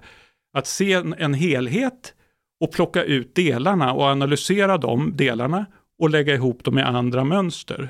att 0.54 0.68
se 0.68 0.94
en, 0.94 1.34
helhet 1.34 2.14
och 2.62 2.72
plocka 2.72 3.04
ut 3.04 3.36
delarna 3.36 3.94
och 3.94 4.04
analysera 4.04 4.78
de 4.78 5.16
delarna 5.16 5.66
och 6.02 6.10
lägga 6.10 6.34
ihop 6.34 6.64
dem 6.64 6.76
med 6.76 6.88
andra 6.88 7.24
mönster. 7.24 7.90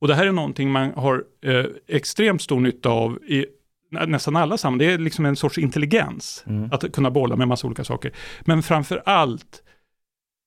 Och 0.00 0.08
det 0.08 0.14
här 0.14 0.26
är 0.26 0.32
någonting 0.32 0.70
man 0.70 0.92
har 0.96 1.24
eh, 1.44 1.64
extremt 1.88 2.42
stor 2.42 2.60
nytta 2.60 2.88
av 2.88 3.18
i 3.26 3.46
nästan 3.90 4.36
alla 4.36 4.58
sammanhang. 4.58 4.88
Det 4.88 4.94
är 4.94 4.98
liksom 4.98 5.26
en 5.26 5.36
sorts 5.36 5.58
intelligens 5.58 6.44
Mm. 6.46 6.72
att 6.72 6.92
kunna 6.92 7.10
bolla 7.10 7.36
med 7.36 7.48
massa 7.48 7.66
olika 7.66 7.84
saker. 7.84 8.12
Men 8.40 8.62
framför 8.62 9.02
allt 9.06 9.62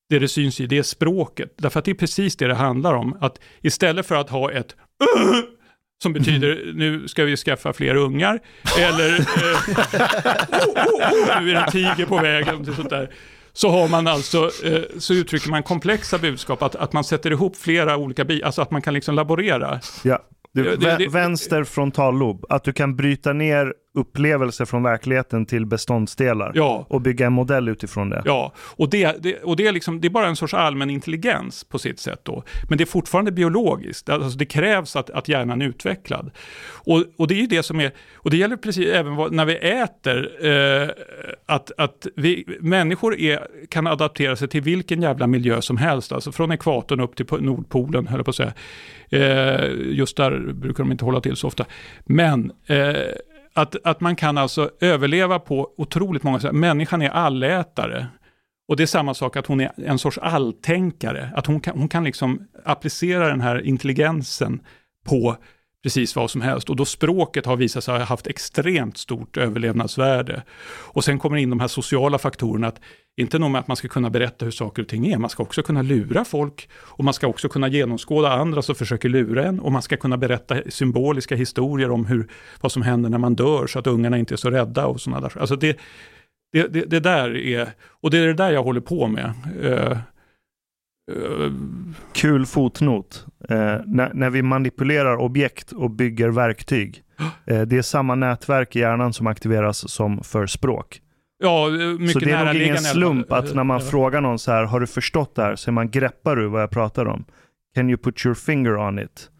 det 0.08 0.18
det 0.18 0.28
syns 0.28 0.60
i, 0.60 0.66
det 0.66 0.78
är 0.78 0.82
språket. 0.82 1.54
Därför 1.58 1.78
att 1.78 1.84
det 1.84 1.90
är 1.90 1.94
precis 1.94 2.36
det 2.36 2.46
det 2.46 2.54
handlar 2.54 2.94
om. 2.94 3.16
Att 3.20 3.40
istället 3.62 4.06
för 4.06 4.14
att 4.14 4.30
ha 4.30 4.52
ett 4.52 4.76
som 6.02 6.12
betyder 6.12 6.72
nu 6.74 7.08
ska 7.08 7.24
vi 7.24 7.36
skaffa 7.36 7.72
fler 7.72 7.94
ungar, 7.94 8.40
eller 8.78 9.18
eh, 9.20 9.24
oh, 10.50 10.76
oh, 10.76 11.12
oh, 11.12 11.42
nu 11.42 11.50
är 11.50 11.54
det 11.54 11.60
en 11.60 11.70
tiger 11.70 12.06
på 12.06 12.16
vägen, 12.18 12.74
sånt 12.74 12.90
där. 12.90 13.10
Så 13.52 13.68
har 13.68 13.88
man 13.88 14.06
alltså, 14.06 14.50
eh, 14.64 14.82
så 14.98 15.14
uttrycker 15.14 15.50
man 15.50 15.62
komplexa 15.62 16.18
budskap, 16.18 16.62
att, 16.62 16.76
att 16.76 16.92
man 16.92 17.04
sätter 17.04 17.30
ihop 17.30 17.56
flera 17.56 17.96
olika 17.96 18.24
bitar, 18.24 18.46
alltså 18.46 18.62
att 18.62 18.70
man 18.70 18.82
kan 18.82 18.94
liksom 18.94 19.14
laborera. 19.14 19.80
Ja. 20.04 20.18
Du, 20.54 20.76
det- 20.76 20.96
det- 20.98 21.08
vänster 21.08 21.64
frontallob, 21.64 22.44
att 22.48 22.64
du 22.64 22.72
kan 22.72 22.96
bryta 22.96 23.32
ner 23.32 23.74
upplevelser 23.94 24.64
från 24.64 24.82
verkligheten 24.82 25.46
till 25.46 25.66
beståndsdelar 25.66 26.52
Ja, 26.54 26.86
och 26.88 27.00
bygga 27.00 27.26
en 27.26 27.32
modell 27.32 27.68
utifrån 27.68 28.10
det. 28.10 28.22
Ja, 28.24 28.52
och, 28.56 28.90
det, 28.90 29.16
det, 29.22 29.42
och 29.42 29.56
det, 29.56 29.66
är 29.66 29.72
liksom, 29.72 30.00
det 30.00 30.08
är 30.08 30.10
bara 30.10 30.26
en 30.28 30.36
sorts 30.36 30.54
allmän 30.54 30.90
intelligens 30.90 31.64
på 31.64 31.78
sitt 31.78 32.00
sätt 32.00 32.20
då. 32.22 32.42
Men 32.68 32.78
det 32.78 32.84
är 32.84 32.86
fortfarande 32.86 33.32
biologiskt, 33.32 34.08
alltså 34.08 34.38
det 34.38 34.46
krävs 34.46 34.96
att, 34.96 35.10
att 35.10 35.28
hjärnan 35.28 35.62
är 35.62 35.66
utvecklad. 35.66 36.30
Och, 36.62 37.04
och 37.16 37.28
det 37.28 37.34
är 37.34 37.40
ju 37.40 37.46
det 37.46 37.62
som 37.62 37.80
är, 37.80 37.92
och 38.14 38.30
det 38.30 38.36
gäller 38.36 38.56
precis 38.56 38.88
även 38.88 39.16
vad, 39.16 39.32
när 39.32 39.44
vi 39.44 39.54
äter, 39.56 40.46
eh, 40.46 40.88
att, 41.46 41.70
att 41.76 42.06
vi, 42.16 42.44
människor 42.60 43.18
är, 43.20 43.46
kan 43.68 43.86
adaptera 43.86 44.36
sig 44.36 44.48
till 44.48 44.62
vilken 44.62 45.02
jävla 45.02 45.26
miljö 45.26 45.60
som 45.62 45.76
helst, 45.76 46.12
alltså 46.12 46.32
från 46.32 46.52
ekvatorn 46.52 47.00
upp 47.00 47.16
till 47.16 47.26
po- 47.26 47.40
Nordpolen, 47.40 48.06
höll 48.06 48.18
jag 48.18 48.24
på 48.24 48.30
att 48.30 48.36
säga. 48.36 48.52
Eh, 49.12 49.70
just 49.74 50.16
där 50.16 50.52
brukar 50.52 50.84
de 50.84 50.92
inte 50.92 51.04
hålla 51.04 51.20
till 51.20 51.36
så 51.36 51.46
ofta. 51.46 51.64
Men 52.04 52.52
eh, 52.66 52.92
att, 53.54 53.76
att 53.84 54.00
man 54.00 54.16
kan 54.16 54.38
alltså 54.38 54.70
överleva 54.80 55.38
på 55.38 55.70
otroligt 55.76 56.22
många 56.22 56.40
sätt. 56.40 56.52
Människan 56.52 57.02
är 57.02 57.10
allätare. 57.10 58.06
Och 58.68 58.76
det 58.76 58.82
är 58.82 58.86
samma 58.86 59.14
sak 59.14 59.36
att 59.36 59.46
hon 59.46 59.60
är 59.60 59.72
en 59.76 59.98
sorts 59.98 60.18
alltänkare. 60.18 61.30
Att 61.34 61.46
hon 61.46 61.60
kan, 61.60 61.78
hon 61.78 61.88
kan 61.88 62.04
liksom 62.04 62.48
applicera 62.64 63.28
den 63.28 63.40
här 63.40 63.66
intelligensen 63.66 64.60
på 65.04 65.36
precis 65.82 66.16
vad 66.16 66.30
som 66.30 66.40
helst. 66.40 66.70
Och 66.70 66.76
då 66.76 66.84
språket 66.84 67.46
har 67.46 67.56
visat 67.56 67.84
sig 67.84 67.98
ha 67.98 68.04
haft 68.04 68.26
extremt 68.26 68.98
stort 68.98 69.36
överlevnadsvärde. 69.36 70.42
Och 70.68 71.04
sen 71.04 71.18
kommer 71.18 71.36
in 71.36 71.50
de 71.50 71.60
här 71.60 71.68
sociala 71.68 72.18
faktorerna, 72.18 72.66
att 72.66 72.80
inte 73.16 73.38
nog 73.38 73.50
med 73.50 73.58
att 73.58 73.68
man 73.68 73.76
ska 73.76 73.88
kunna 73.88 74.10
berätta 74.10 74.44
hur 74.44 74.52
saker 74.52 74.82
och 74.82 74.88
ting 74.88 75.06
är, 75.06 75.18
man 75.18 75.30
ska 75.30 75.42
också 75.42 75.62
kunna 75.62 75.82
lura 75.82 76.24
folk 76.24 76.68
och 76.74 77.04
man 77.04 77.14
ska 77.14 77.26
också 77.26 77.48
kunna 77.48 77.68
genomskåda 77.68 78.32
andra 78.32 78.62
som 78.62 78.74
försöker 78.74 79.08
lura 79.08 79.44
en 79.44 79.60
och 79.60 79.72
man 79.72 79.82
ska 79.82 79.96
kunna 79.96 80.16
berätta 80.16 80.56
symboliska 80.68 81.36
historier 81.36 81.90
om 81.90 82.06
hur, 82.06 82.28
vad 82.60 82.72
som 82.72 82.82
händer 82.82 83.10
när 83.10 83.18
man 83.18 83.34
dör 83.34 83.66
så 83.66 83.78
att 83.78 83.86
ungarna 83.86 84.18
inte 84.18 84.34
är 84.34 84.36
så 84.36 84.50
rädda 84.50 84.86
och 84.86 85.00
sådana 85.00 85.20
där. 85.20 85.40
Alltså 85.40 85.56
det, 85.56 85.78
det, 86.52 86.68
det, 86.68 86.84
det 86.84 87.00
där 87.00 87.36
är, 87.36 87.68
och 87.82 88.10
det 88.10 88.18
är 88.18 88.26
det 88.26 88.34
där 88.34 88.50
jag 88.50 88.62
håller 88.62 88.80
på 88.80 89.06
med. 89.06 89.32
Eh, 89.62 89.98
eh, 91.12 91.52
Kul 92.12 92.46
fotnot. 92.46 93.26
Eh, 93.48 93.76
när, 93.86 94.14
när 94.14 94.30
vi 94.30 94.42
manipulerar 94.42 95.16
objekt 95.16 95.72
och 95.72 95.90
bygger 95.90 96.28
verktyg. 96.28 97.02
Det 97.44 97.72
är 97.76 97.82
samma 97.82 98.14
nätverk 98.14 98.76
i 98.76 98.78
hjärnan 98.78 99.12
som 99.12 99.26
aktiveras 99.26 99.90
som 99.90 100.22
för 100.22 100.46
språk. 100.46 101.00
Ja, 101.40 101.66
eh, 101.66 101.88
mycket 101.88 102.12
så 102.12 102.18
det 102.18 102.30
är 102.30 102.44
nog 102.44 102.54
ingen 102.54 102.78
slump 102.78 103.32
att 103.32 103.54
när 103.54 103.64
man 103.64 103.80
frågar 103.80 104.20
någon 104.20 104.38
så 104.38 104.52
här, 104.52 104.64
har 104.64 104.80
du 104.80 104.86
förstått 104.86 105.34
det 105.34 105.42
här? 105.42 105.56
Så 105.56 105.72
man, 105.72 105.90
greppar 105.90 106.36
du 106.36 106.48
vad 106.48 106.62
jag 106.62 106.70
pratar 106.70 107.06
om? 107.06 107.24
Can 107.74 107.90
you 107.90 107.98
put 107.98 108.26
your 108.26 108.34
finger 108.34 108.76
on 108.76 108.98
it? 108.98 109.30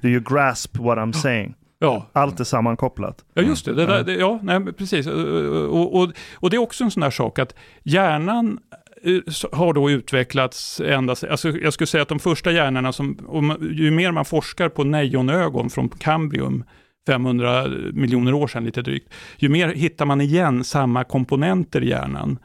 Do 0.00 0.08
you 0.08 0.20
grasp 0.20 0.78
what 0.78 0.98
I'm 0.98 1.12
saying? 1.12 1.54
Ja, 1.78 2.06
Allt 2.12 2.40
är 2.40 2.44
sammankopplat. 2.44 3.24
Ja, 3.34 3.42
just 3.42 3.64
det. 3.64 3.74
det, 3.74 3.86
där, 3.86 4.04
det 4.04 4.14
ja, 4.14 4.40
nej, 4.42 4.72
precis. 4.72 5.06
Och, 5.06 6.00
och, 6.00 6.12
och 6.34 6.50
det 6.50 6.56
är 6.56 6.58
också 6.58 6.84
en 6.84 6.90
sån 6.90 7.00
där 7.00 7.10
sak 7.10 7.38
att 7.38 7.54
hjärnan 7.82 8.58
eh, 9.02 9.20
har 9.52 9.72
då 9.72 9.90
utvecklats 9.90 10.80
ända 10.80 11.14
alltså 11.30 11.48
jag 11.48 11.72
skulle 11.72 11.86
säga 11.86 12.02
att 12.02 12.08
de 12.08 12.18
första 12.18 12.52
hjärnorna 12.52 12.92
som, 12.92 13.18
om, 13.28 13.56
ju 13.72 13.90
mer 13.90 14.12
man 14.12 14.24
forskar 14.24 14.68
på 14.68 14.84
nejonögon 14.84 15.70
från 15.70 15.88
Kambrium, 15.88 16.64
500 17.06 17.68
miljoner 17.92 18.34
år 18.34 18.46
sedan 18.46 18.64
lite 18.64 18.82
drygt, 18.82 19.14
ju 19.36 19.48
mer 19.48 19.68
hittar 19.68 20.06
man 20.06 20.20
igen 20.20 20.64
samma 20.64 21.04
komponenter 21.04 21.82
i 21.82 21.88
hjärnan. 21.88 22.38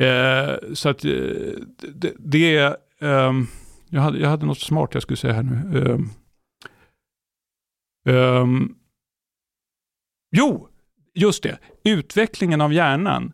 Eh, 0.00 0.74
så 0.74 0.88
att 0.88 1.04
eh, 1.04 1.10
det, 1.94 2.12
det 2.18 2.56
är, 2.56 2.76
Eh, 3.04 3.32
jag, 3.90 4.00
hade, 4.00 4.18
jag 4.18 4.28
hade 4.28 4.46
något 4.46 4.60
smart 4.60 4.90
jag 4.92 5.02
skulle 5.02 5.16
säga 5.16 5.32
här 5.32 5.42
nu. 5.42 5.80
Eh, 8.08 8.46
Jo, 10.36 10.68
just 11.14 11.42
det. 11.42 11.58
Utvecklingen 11.84 12.60
av 12.60 12.72
hjärnan 12.72 13.32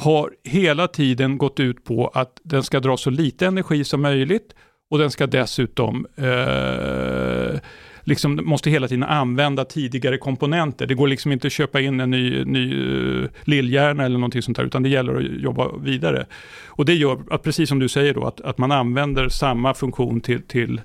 har 0.00 0.34
hela 0.44 0.88
tiden 0.88 1.38
gått 1.38 1.60
ut 1.60 1.84
på 1.84 2.08
att 2.08 2.40
den 2.44 2.62
ska 2.62 2.80
dra 2.80 2.96
så 2.96 3.10
lite 3.10 3.46
energi 3.46 3.84
som 3.84 4.02
möjligt 4.02 4.54
och 4.90 4.98
den 4.98 5.10
ska 5.10 5.26
dessutom 5.26 6.06
eh, 6.16 7.60
liksom 8.08 8.40
måste 8.44 8.70
hela 8.70 8.88
tiden 8.88 9.02
använda 9.02 9.64
tidigare 9.64 10.18
komponenter. 10.18 10.86
Det 10.86 10.94
går 10.94 11.08
liksom 11.08 11.32
inte 11.32 11.46
att 11.46 11.52
köpa 11.52 11.80
in 11.80 12.00
en 12.00 12.10
ny, 12.10 12.44
ny 12.44 12.74
uh, 12.74 13.28
lillhjärna 13.44 14.04
eller 14.04 14.18
någonting 14.18 14.42
sånt 14.42 14.56
där, 14.56 14.64
utan 14.64 14.82
det 14.82 14.88
gäller 14.88 15.14
att 15.14 15.42
jobba 15.42 15.76
vidare. 15.76 16.26
Och 16.66 16.84
det 16.84 16.94
gör 16.94 17.18
att, 17.30 17.42
precis 17.42 17.68
som 17.68 17.78
du 17.78 17.88
säger 17.88 18.14
då, 18.14 18.24
att, 18.24 18.40
att 18.40 18.58
man 18.58 18.72
använder 18.72 19.28
samma 19.28 19.74
funktion 19.74 20.20
till, 20.20 20.42
till 20.42 20.80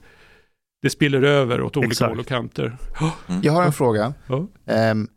det 0.81 0.89
spiller 0.89 1.21
över 1.21 1.61
åt 1.61 1.77
olika 1.77 1.91
Exakt. 1.91 2.09
håll 2.09 2.19
och 2.19 2.27
kanter. 2.27 2.77
Jag 3.41 3.53
har 3.53 3.63
en 3.63 3.73
fråga. 3.73 4.13
Ja. 4.27 4.47
Ehm, 4.65 5.07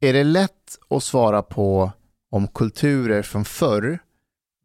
är 0.00 0.12
det 0.12 0.24
lätt 0.24 0.78
att 0.90 1.02
svara 1.02 1.42
på 1.42 1.92
om 2.30 2.48
kulturer 2.48 3.22
från 3.22 3.44
förr, 3.44 3.98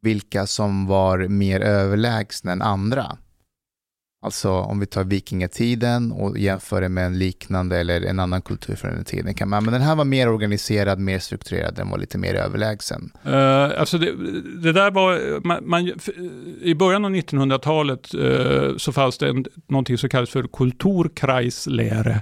vilka 0.02 0.48
som 0.48 0.88
var 0.88 1.28
mer 1.28 1.62
överlägsna 1.62 2.52
än 2.52 2.62
andra? 2.62 3.18
Alltså 4.28 4.50
om 4.50 4.80
vi 4.80 4.86
tar 4.86 5.04
vikingatiden 5.04 6.12
och 6.12 6.38
jämför 6.38 6.82
det 6.82 6.90
med 6.90 7.06
en 7.06 7.20
liknande 7.20 7.78
eller 7.78 8.02
en 8.02 8.20
annan 8.20 8.42
kultur 8.42 8.76
från 8.76 8.92
den 8.92 9.06
tiden. 9.06 9.34
Kan 9.34 9.50
man, 9.50 9.64
men 9.64 9.74
den 9.74 9.82
här 9.82 9.96
var 9.96 10.06
mer 10.06 10.30
organiserad, 10.30 11.00
mer 11.00 11.20
strukturerad, 11.20 11.76
den 11.76 11.90
var 11.90 11.98
lite 11.98 12.18
mer 12.18 12.36
överlägsen. 12.36 13.12
Uh, 13.28 13.80
alltså 13.80 13.98
det, 13.98 14.12
det 14.64 14.72
där 14.72 14.92
var, 14.92 15.40
man, 15.48 15.70
man, 15.70 15.92
i 16.62 16.76
början 16.76 17.06
av 17.06 17.12
1900-talet 17.12 18.14
eh, 18.14 18.78
så 18.78 18.92
fanns 18.92 19.18
det 19.18 19.30
en, 19.30 19.46
någonting 19.68 19.98
som 19.98 20.10
kallas 20.10 20.30
för 20.30 20.44
kulturkreisläre. 20.44 22.22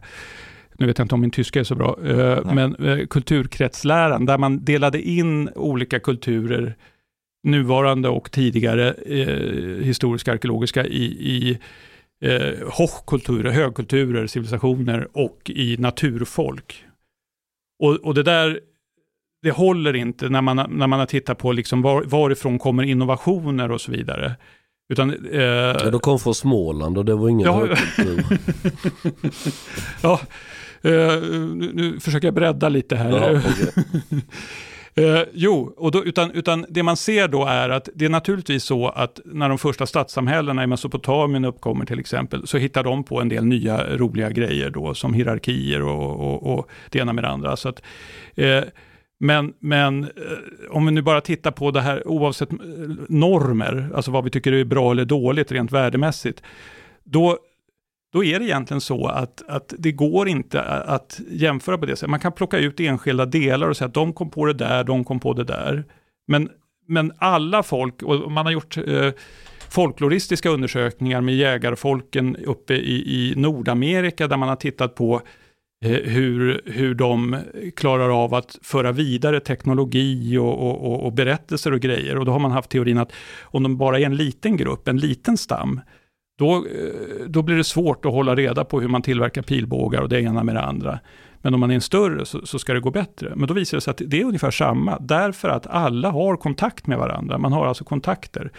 Nu 0.77 0.85
vet 0.87 0.97
jag 0.97 1.05
inte 1.05 1.15
om 1.15 1.21
min 1.21 1.31
tyska 1.31 1.59
är 1.59 1.63
så 1.63 1.75
bra, 1.75 1.97
eh, 2.05 2.39
Nej. 2.45 2.55
men 2.55 2.75
uh, 2.75 3.07
kulturkretsläran 3.07 4.25
där 4.25 4.37
man 4.37 4.65
delade 4.65 5.01
in 5.01 5.49
olika 5.55 5.99
kulturer, 5.99 6.75
nuvarande 7.43 8.09
och 8.09 8.31
tidigare 8.31 8.93
eh, 9.05 9.85
historiska 9.85 10.31
arkeologiska, 10.31 10.85
i, 10.85 11.03
i 11.05 11.59
eh, 12.21 12.67
hochkulturer, 12.71 13.51
högkulturer, 13.51 14.27
civilisationer 14.27 15.07
och 15.13 15.51
i 15.55 15.77
naturfolk. 15.79 16.83
Och, 17.83 17.95
och 17.95 18.13
det 18.13 18.23
där, 18.23 18.59
det 19.43 19.51
håller 19.51 19.95
inte 19.95 20.29
när 20.29 20.41
man, 20.41 20.55
när 20.69 20.87
man 20.87 20.99
har 20.99 21.05
tittat 21.05 21.37
på 21.37 21.51
liksom 21.51 21.81
var, 21.81 22.03
varifrån 22.03 22.59
kommer 22.59 22.83
innovationer 22.83 23.71
och 23.71 23.81
så 23.81 23.91
vidare. 23.91 24.35
Utan, 24.89 25.25
eh, 25.31 25.41
Ja, 25.41 25.89
de 25.91 25.99
kom 25.99 26.19
från 26.19 26.35
Småland 26.35 26.97
och 26.97 27.05
det 27.05 27.15
var 27.15 27.29
ingen 27.29 27.45
Ja. 27.47 27.65
högkultur. 27.65 28.23
ja, 30.01 30.19
eh, 30.81 31.21
nu, 31.55 31.71
nu 31.73 31.99
försöker 31.99 32.27
jag 32.27 32.35
bredda 32.35 32.69
lite 32.69 32.95
här. 32.95 33.09
Ja, 33.11 33.41
okej. 33.45 33.71
Eh, 34.97 35.21
jo, 35.33 35.73
och 35.77 35.91
då, 35.91 36.03
utan, 36.03 36.31
utan 36.31 36.65
det 36.69 36.83
man 36.83 36.97
ser 36.97 37.27
då 37.27 37.45
är 37.45 37.69
att 37.69 37.89
det 37.95 38.05
är 38.05 38.09
naturligtvis 38.09 38.63
så 38.63 38.87
att 38.87 39.19
när 39.25 39.49
de 39.49 39.57
första 39.57 39.85
stadssamhällena 39.85 40.63
i 40.63 40.67
Mesopotamien 40.67 41.45
uppkommer 41.45 41.85
till 41.85 41.99
exempel, 41.99 42.47
så 42.47 42.57
hittar 42.57 42.83
de 42.83 43.03
på 43.03 43.21
en 43.21 43.29
del 43.29 43.45
nya 43.45 43.97
roliga 43.97 44.29
grejer 44.29 44.69
då, 44.69 44.93
som 44.93 45.13
hierarkier 45.13 45.81
och, 45.81 46.19
och, 46.19 46.53
och 46.53 46.69
det 46.89 46.99
ena 46.99 47.13
med 47.13 47.23
det 47.23 47.29
andra. 47.29 47.55
Så 47.55 47.69
att, 47.69 47.81
eh, 48.35 48.63
men 49.19 49.53
men 49.59 50.03
eh, 50.03 50.09
om 50.69 50.85
vi 50.85 50.91
nu 50.91 51.01
bara 51.01 51.21
tittar 51.21 51.51
på 51.51 51.71
det 51.71 51.81
här 51.81 52.07
oavsett 52.07 52.51
eh, 52.51 52.57
normer, 53.09 53.89
alltså 53.95 54.11
vad 54.11 54.23
vi 54.23 54.29
tycker 54.29 54.51
är 54.51 54.63
bra 54.63 54.91
eller 54.91 55.05
dåligt 55.05 55.51
rent 55.51 55.71
värdemässigt, 55.71 56.43
då, 57.03 57.37
då 58.15 58.23
är 58.23 58.39
det 58.39 58.45
egentligen 58.45 58.81
så 58.81 59.07
att, 59.07 59.43
att 59.47 59.73
det 59.77 59.91
går 59.91 60.27
inte 60.27 60.61
att 60.61 61.19
jämföra 61.29 61.77
på 61.77 61.85
det 61.85 61.95
sättet. 61.95 62.09
Man 62.09 62.19
kan 62.19 62.31
plocka 62.31 62.57
ut 62.57 62.79
enskilda 62.79 63.25
delar 63.25 63.69
och 63.69 63.77
säga 63.77 63.87
att 63.87 63.93
de 63.93 64.13
kom 64.13 64.29
på 64.29 64.45
det 64.45 64.53
där, 64.53 64.83
de 64.83 65.03
kom 65.03 65.19
på 65.19 65.33
det 65.33 65.43
där. 65.43 65.83
Men, 66.27 66.49
men 66.87 67.11
alla 67.17 67.63
folk, 67.63 68.03
och 68.03 68.31
man 68.31 68.45
har 68.45 68.53
gjort 68.53 68.77
eh, 68.77 69.11
folkloristiska 69.69 70.49
undersökningar 70.49 71.21
med 71.21 71.35
jägarfolken 71.35 72.35
uppe 72.35 72.73
i, 72.73 72.95
i 72.95 73.33
Nordamerika 73.35 74.27
där 74.27 74.37
man 74.37 74.49
har 74.49 74.55
tittat 74.55 74.95
på 74.95 75.21
eh, 75.85 75.91
hur, 75.91 76.61
hur 76.65 76.95
de 76.95 77.37
klarar 77.75 78.23
av 78.23 78.33
att 78.33 78.57
föra 78.61 78.91
vidare 78.91 79.39
teknologi 79.39 80.37
och, 80.37 80.69
och, 80.69 80.91
och, 80.91 81.05
och 81.05 81.13
berättelser 81.13 81.73
och 81.73 81.79
grejer. 81.79 82.17
Och 82.17 82.25
då 82.25 82.31
har 82.31 82.39
man 82.39 82.51
haft 82.51 82.69
teorin 82.69 82.97
att 82.97 83.13
om 83.41 83.63
de 83.63 83.77
bara 83.77 83.99
är 83.99 84.05
en 84.05 84.15
liten 84.15 84.57
grupp, 84.57 84.87
en 84.87 84.97
liten 84.97 85.37
stam, 85.37 85.81
då, 86.37 86.55
eh, 86.55 87.25
då 87.27 87.41
blir 87.41 87.55
det 87.55 87.63
svårt 87.63 88.05
att 88.05 88.11
hålla 88.11 88.35
reda 88.35 88.65
på 88.65 88.81
hur 88.81 88.87
man 88.87 89.01
tillverkar 89.01 89.41
pilbågar 89.41 90.01
och 90.01 90.09
det 90.09 90.21
ena 90.21 90.43
med 90.43 90.55
det 90.55 90.61
andra. 90.61 90.99
Men 91.41 91.53
om 91.53 91.59
man 91.59 91.71
är 91.71 91.75
en 91.75 91.81
större 91.81 92.25
så, 92.25 92.45
så 92.45 92.59
ska 92.59 92.73
det 92.73 92.79
gå 92.79 92.91
bättre. 92.91 93.33
Men 93.35 93.47
då 93.47 93.53
visar 93.53 93.77
det 93.77 93.81
sig 93.81 93.91
att 93.91 94.01
det 94.05 94.21
är 94.21 94.25
ungefär 94.25 94.51
samma, 94.51 94.99
därför 94.99 95.49
att 95.49 95.67
alla 95.67 96.11
har 96.11 96.37
kontakt 96.37 96.87
med 96.87 96.97
varandra. 96.97 97.37
Man 97.37 97.53
har 97.53 97.65
alltså 97.65 97.83
kontakter. 97.83 98.51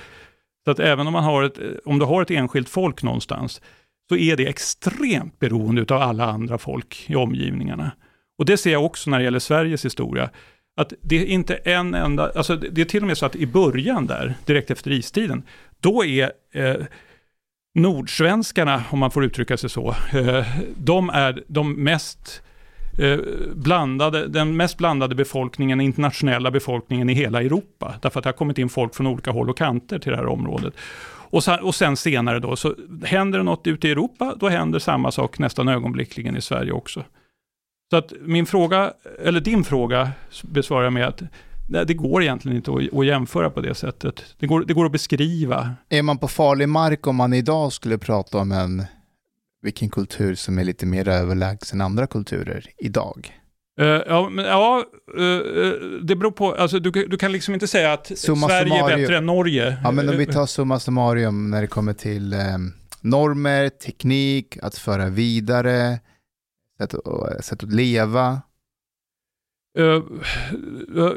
Så 0.65 0.71
att 0.71 0.81
även 0.81 1.07
om, 1.07 1.13
man 1.13 1.25
har 1.25 1.43
ett, 1.43 1.59
eh, 1.59 1.65
om 1.85 1.99
du 1.99 2.05
har 2.05 2.23
ett 2.23 2.31
enskilt 2.31 2.69
folk 2.69 3.03
någonstans, 3.03 3.61
så 4.09 4.17
är 4.17 4.37
det 4.37 4.47
extremt 4.47 5.39
beroende 5.39 5.95
av 5.95 6.03
alla 6.03 6.25
andra 6.25 6.59
folk 6.59 7.05
i 7.09 7.15
omgivningarna. 7.15 7.91
Och 8.39 8.45
det 8.45 8.57
ser 8.57 8.73
jag 8.73 8.85
också 8.85 9.11
när 9.11 9.19
det 9.19 9.25
gäller 9.25 9.39
Sveriges 9.39 9.85
historia. 9.85 10.31
Att 10.77 10.93
det 11.03 11.17
är 11.17 11.27
inte 11.27 11.55
en 11.55 11.95
enda, 11.95 12.33
alltså 12.37 12.57
det 12.57 12.69
det 12.69 12.81
är 12.81 12.85
till 12.85 13.03
och 13.03 13.07
med 13.07 13.19
så 13.19 13.27
att 13.27 13.37
i 13.37 13.47
början 13.47 14.07
där, 14.07 14.35
direkt 14.45 14.71
efter 14.71 14.91
istiden, 14.91 15.43
då 15.81 16.05
är 16.05 16.33
eh, 16.53 16.77
nordsvenskarna, 17.77 18.85
om 18.91 18.99
man 18.99 19.11
får 19.11 19.25
uttrycka 19.25 19.57
sig 19.57 19.71
så, 19.71 19.95
eh, 20.13 20.47
de 20.77 21.11
är 21.11 21.45
de 21.47 21.73
mest 21.73 22.43
eh, 22.99 23.19
blandade, 23.55 24.29
den 24.29 24.57
mest 24.57 24.79
blandade 24.79 25.15
befolkningen, 25.15 25.81
internationella 25.81 26.51
befolkningen 26.51 27.11
i 27.11 27.15
hela 27.15 27.43
Europa. 27.43 27.95
Därför 28.03 28.21
att 28.21 28.25
det 28.25 28.29
har 28.29 28.33
kommit 28.33 28.59
in 28.59 28.69
folk 28.69 28.95
från 28.95 29.07
olika 29.07 29.31
håll 29.31 29.51
och 29.51 29.59
kanter 29.59 29.99
till 29.99 30.13
det 30.13 30.17
här 30.17 30.27
området. 30.27 30.75
Och 31.31 31.45
sen, 31.45 31.61
och 31.61 31.75
sen 31.75 31.97
senare 31.97 32.41
då, 32.41 32.57
så 32.57 32.75
händer 33.05 33.39
det 33.39 33.45
något 33.45 33.67
ute 33.67 33.89
i 33.89 33.91
Europa, 33.91 34.35
då 34.37 34.49
händer 34.49 34.79
samma 34.79 35.11
sak 35.11 35.39
nästan 35.39 35.69
ögonblickligen 35.69 36.37
i 36.37 36.41
Sverige 36.41 36.73
också. 36.73 37.05
Så 37.91 37.97
att 37.97 38.13
min 38.21 38.47
fråga, 38.47 38.93
eller 39.25 39.41
din 39.41 39.65
fråga, 39.65 40.11
besvarar 40.43 40.85
jag 40.85 40.93
med 40.93 41.07
att 41.07 41.23
nej, 41.69 41.87
det 41.87 41.95
går 41.95 42.23
egentligen 42.23 42.57
inte 42.57 42.71
att, 42.71 42.99
att 42.99 43.07
jämföra 43.07 43.51
på 43.51 43.61
det 43.61 43.75
sättet. 43.75 44.25
Det 44.39 44.47
går, 44.47 44.65
det 44.65 44.75
går 44.75 44.87
att 44.87 44.93
beskriva. 44.93 45.71
Är 45.89 46.03
man 46.03 46.19
på 46.19 46.29
farlig 46.29 46.69
mark 46.69 47.07
om 47.07 47.17
man 47.17 47.33
idag 47.33 47.73
skulle 47.73 47.99
prata 47.99 48.39
om 48.39 48.53
en, 48.53 48.85
vilken 49.63 49.91
kultur 49.91 50.35
som 50.35 50.59
är 50.59 50.65
lite 50.65 50.87
mer 50.87 51.09
överlägsen 51.09 51.81
andra 51.81 52.07
kulturer 52.07 52.65
idag? 52.79 53.33
Eh, 53.81 53.87
ja, 53.87 54.29
men, 54.29 54.45
ja 54.45 54.85
eh, 55.19 55.73
det 56.03 56.17
beror 56.17 56.31
på, 56.31 56.55
alltså, 56.55 56.79
du, 56.79 56.91
du 56.91 57.17
kan 57.17 57.33
liksom 57.33 57.55
inte 57.55 57.67
säga 57.67 57.93
att 57.93 58.19
Summa 58.19 58.49
Sverige 58.49 58.75
är 58.75 58.79
summarum. 58.79 59.01
bättre 59.01 59.17
än 59.17 59.27
Norge. 59.27 59.77
Ja, 59.85 59.91
men 59.91 60.09
om 60.09 60.17
vi 60.17 60.27
tar 60.27 60.47
summa 60.47 60.81
summarum 60.81 61.51
när 61.51 61.61
det 61.61 61.67
kommer 61.67 61.93
till 61.93 62.33
eh, 62.33 62.41
normer, 63.01 63.69
teknik, 63.69 64.59
att 64.63 64.75
föra 64.79 65.09
vidare, 65.09 65.99
sätt, 66.79 66.95
sätt 67.41 67.63
att 67.63 67.73
leva. 67.73 68.43
Eh, 69.77 70.03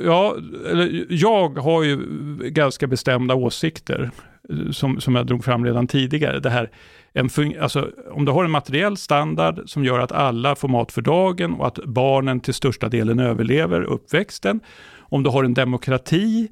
ja, 0.05 0.35
eller, 0.71 1.05
jag 1.09 1.57
har 1.57 1.83
ju 1.83 1.97
ganska 2.39 2.87
bestämda 2.87 3.35
åsikter 3.35 4.11
eh, 4.49 4.71
som, 4.71 5.01
som 5.01 5.15
jag 5.15 5.27
drog 5.27 5.43
fram 5.43 5.65
redan 5.65 5.87
tidigare. 5.87 6.39
Det 6.39 6.49
här, 6.49 6.69
en 7.13 7.29
alltså, 7.61 7.89
om 8.11 8.25
du 8.25 8.31
har 8.31 8.45
en 8.45 8.51
materiell 8.51 8.97
standard 8.97 9.61
som 9.65 9.85
gör 9.85 9.99
att 9.99 10.11
alla 10.11 10.55
får 10.55 10.67
mat 10.67 10.91
för 10.91 11.01
dagen 11.01 11.53
och 11.53 11.67
att 11.67 11.79
barnen 11.85 12.39
till 12.39 12.53
största 12.53 12.89
delen 12.89 13.19
överlever 13.19 13.81
uppväxten. 13.81 14.59
Om 14.97 15.23
du 15.23 15.29
har 15.29 15.43
en 15.43 15.53
demokrati, 15.53 16.47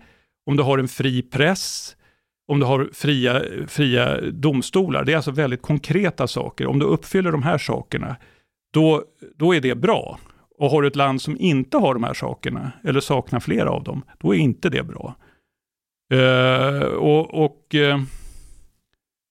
om 0.46 0.58
du 0.58 0.64
har 0.64 0.78
en 0.78 0.88
fri 0.88 1.22
press, 1.22 1.96
om 2.48 2.60
du 2.60 2.66
har 2.66 2.90
fria, 2.94 3.42
fria 3.68 4.22
domstolar. 4.22 5.04
Det 5.04 5.12
är 5.12 5.16
alltså 5.16 5.32
väldigt 5.32 5.62
konkreta 5.62 6.28
saker. 6.28 6.68
Om 6.68 6.80
du 6.80 6.86
uppfyller 6.86 7.32
de 7.32 7.44
här 7.44 7.58
sakerna, 7.58 8.16
då, 8.74 9.04
då 9.36 9.56
är 9.56 9.62
det 9.62 9.76
bra. 9.76 10.20
Och 10.58 10.70
har 10.70 10.82
du 10.82 10.88
ett 10.88 10.96
land 10.96 11.22
som 11.22 11.38
inte 11.40 11.78
har 11.78 11.94
de 11.94 12.04
här 12.04 12.14
sakerna, 12.14 12.72
eller 12.84 13.00
saknar 13.00 13.40
flera 13.40 13.70
av 13.70 13.84
dem, 13.84 14.04
då 14.20 14.36
är 14.36 14.40
inte 14.40 14.70
det 14.70 14.84
bra. 14.84 15.16
Eh, 16.14 16.88
och 16.88 17.46
och 17.46 17.76
eh, 17.76 18.00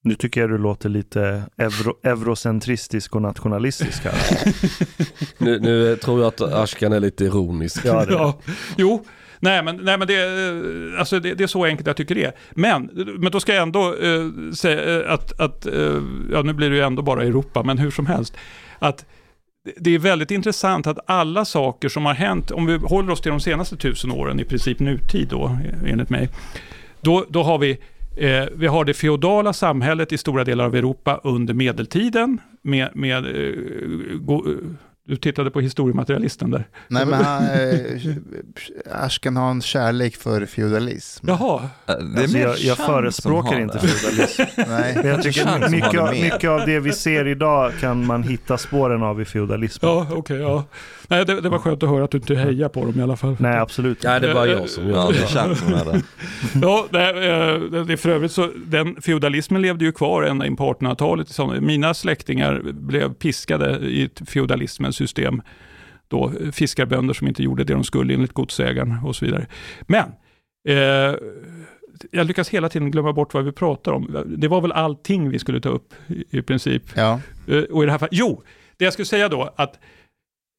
Nu 0.04 0.14
tycker 0.14 0.40
jag 0.40 0.50
du 0.50 0.58
låter 0.58 0.88
lite 0.88 1.42
euro, 1.56 1.94
eurocentristisk 2.02 3.14
och 3.14 3.22
nationalistisk 3.22 4.04
här. 4.04 4.54
Nu, 5.44 5.60
nu 5.60 5.96
tror 5.96 6.20
jag 6.20 6.28
att 6.28 6.40
Ashkan 6.40 6.92
är 6.92 7.00
lite 7.00 7.24
ironisk. 7.24 7.84
Ja, 7.84 8.04
det, 8.06 8.12
ja, 8.12 8.38
jo, 8.76 9.04
nej 9.40 9.62
men, 9.62 9.76
nej, 9.76 9.98
men 9.98 10.08
det, 10.08 10.14
eh, 10.14 11.00
alltså 11.00 11.20
det, 11.20 11.34
det 11.34 11.44
är 11.44 11.48
så 11.48 11.64
enkelt 11.64 11.86
jag 11.86 11.96
tycker 11.96 12.14
det 12.14 12.24
är. 12.24 12.32
Men, 12.50 12.90
men 13.18 13.32
då 13.32 13.40
ska 13.40 13.54
jag 13.54 13.62
ändå 13.62 13.94
eh, 13.94 14.52
säga 14.54 15.12
att, 15.12 15.40
att 15.40 15.66
eh, 15.66 16.02
ja 16.32 16.42
nu 16.42 16.52
blir 16.52 16.70
det 16.70 16.76
ju 16.76 16.82
ändå 16.82 17.02
bara 17.02 17.22
Europa, 17.22 17.62
men 17.62 17.78
hur 17.78 17.90
som 17.90 18.06
helst, 18.06 18.36
att 18.78 19.04
det- 19.76 19.94
är 19.94 19.98
väldigt 19.98 20.30
intressant 20.30 20.86
att 20.86 20.98
alla 21.06 21.44
saker 21.44 21.88
som 21.88 22.06
har 22.06 22.14
hänt, 22.14 22.50
om 22.50 22.66
vi 22.66 22.76
håller 22.76 23.12
oss 23.12 23.20
till 23.20 23.30
de 23.30 23.40
senaste 23.40 23.76
tusen 23.76 24.10
åren, 24.10 24.40
i 24.40 24.44
princip 24.44 24.80
nutid 24.80 25.28
då, 25.28 25.58
enligt 25.86 26.10
mig, 26.10 26.28
då, 27.00 27.24
då 27.28 27.42
har 27.42 27.58
vi 27.58 27.78
Eh, 28.18 28.44
vi 28.54 28.66
har 28.66 28.84
det 28.84 28.94
feodala 28.94 29.52
samhället 29.52 30.12
i 30.12 30.18
stora 30.18 30.44
delar 30.44 30.64
av 30.64 30.74
Europa 30.76 31.20
under 31.24 31.54
medeltiden. 31.54 32.38
Med, 32.62 32.88
med, 32.94 33.26
eh, 33.26 33.52
go, 34.20 34.44
du 35.06 35.16
tittade 35.16 35.50
på 35.50 35.60
historiematerialisten 35.60 36.50
där. 36.50 36.68
Nej, 36.88 37.06
men 37.06 37.24
han, 37.24 37.44
eh, 37.44 39.04
Ashkan 39.04 39.36
har 39.36 39.50
en 39.50 39.62
kärlek 39.62 40.16
för 40.16 40.46
feudalism. 40.46 41.28
Jaha, 41.28 41.62
Eh, 41.86 41.94
Det 41.94 42.18
är 42.20 42.22
alltså, 42.22 42.38
jag, 42.38 42.58
jag 42.58 42.76
förespråkar 42.76 43.60
inte 43.60 43.78
feudalism. 43.78 44.42
Nej. 44.70 44.94
Men 44.96 45.06
jag 45.06 45.22
tycker 45.22 45.68
mycket, 45.70 46.00
av, 46.00 46.10
mycket 46.10 46.50
av 46.50 46.66
det 46.66 46.80
vi 46.80 46.92
ser 46.92 47.26
idag 47.26 47.72
kan 47.80 48.06
man 48.06 48.22
hitta 48.22 48.58
spåren 48.58 49.02
av 49.02 49.20
i 49.20 49.24
feudalismen. 49.24 49.90
ja 49.90 50.06
okej, 50.10 50.36
ja. 50.36 50.64
Nej, 51.08 51.24
det, 51.26 51.40
det 51.40 51.48
var 51.48 51.58
skönt 51.58 51.82
att 51.82 51.88
höra 51.88 52.04
att 52.04 52.10
du 52.10 52.18
inte 52.18 52.34
hejar 52.34 52.68
på 52.68 52.84
dem 52.84 53.00
i 53.00 53.02
alla 53.02 53.16
fall. 53.16 53.36
Nej, 53.40 53.58
absolut 53.58 54.02
Nej, 54.02 54.20
det 54.20 54.34
bara 54.34 54.46
jag 54.46 54.68
som 54.68 54.88
Ja, 54.88 55.12
gör 55.12 55.48
det 55.48 55.56
som 55.56 55.70
det. 55.72 56.02
Ja, 56.62 56.86
det, 56.90 57.08
eh, 57.08 57.60
det, 57.84 57.92
är 57.92 57.96
för 57.96 58.08
övrigt 58.08 58.32
så, 58.32 58.50
den 58.66 59.02
feudalismen 59.02 59.62
levde 59.62 59.84
ju 59.84 59.92
kvar 59.92 60.22
ända 60.22 60.46
in 60.46 60.56
på 60.56 60.72
1800-talet. 60.74 61.28
Så 61.28 61.46
Mina 61.46 61.94
släktingar 61.94 62.62
blev 62.72 63.14
piskade 63.14 63.78
i 63.78 64.02
ett 64.04 64.28
feudalismens 64.28 64.96
system. 64.96 65.42
Då, 66.08 66.32
eh, 66.40 66.50
fiskarbönder 66.50 67.14
som 67.14 67.28
inte 67.28 67.42
gjorde 67.42 67.64
det 67.64 67.72
de 67.72 67.84
skulle 67.84 68.14
enligt 68.14 68.32
godsägaren 68.32 68.98
och 69.04 69.16
så 69.16 69.24
vidare. 69.24 69.46
Men, 69.82 70.04
eh, 70.68 71.14
jag 72.10 72.26
lyckas 72.26 72.48
hela 72.48 72.68
tiden 72.68 72.90
glömma 72.90 73.12
bort 73.12 73.34
vad 73.34 73.44
vi 73.44 73.52
pratar 73.52 73.92
om. 73.92 74.24
Det 74.26 74.48
var 74.48 74.60
väl 74.60 74.72
allting 74.72 75.30
vi 75.30 75.38
skulle 75.38 75.60
ta 75.60 75.68
upp 75.68 75.94
i, 76.06 76.38
i 76.38 76.42
princip. 76.42 76.82
Ja. 76.94 77.20
Eh, 77.48 77.58
Och 77.62 77.82
i 77.82 77.86
det 77.86 77.92
här 77.92 77.98
fallet, 77.98 78.12
jo, 78.14 78.42
det 78.76 78.84
jag 78.84 78.92
skulle 78.92 79.06
säga 79.06 79.28
då 79.28 79.54
att 79.56 79.78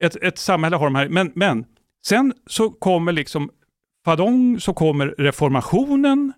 ett, 0.04 0.16
ett 0.16 0.38
samhälle 0.38 0.76
har 0.76 0.86
de 0.86 0.96
här, 0.96 1.10
men, 1.10 1.32
men 1.36 1.66
sen 2.06 2.34
så 2.48 2.70
kommer 2.70 3.12
liksom, 3.12 3.50
Fadong, 4.06 4.60
så 4.60 4.74
kommer 4.74 5.08
reformationen 5.18 6.34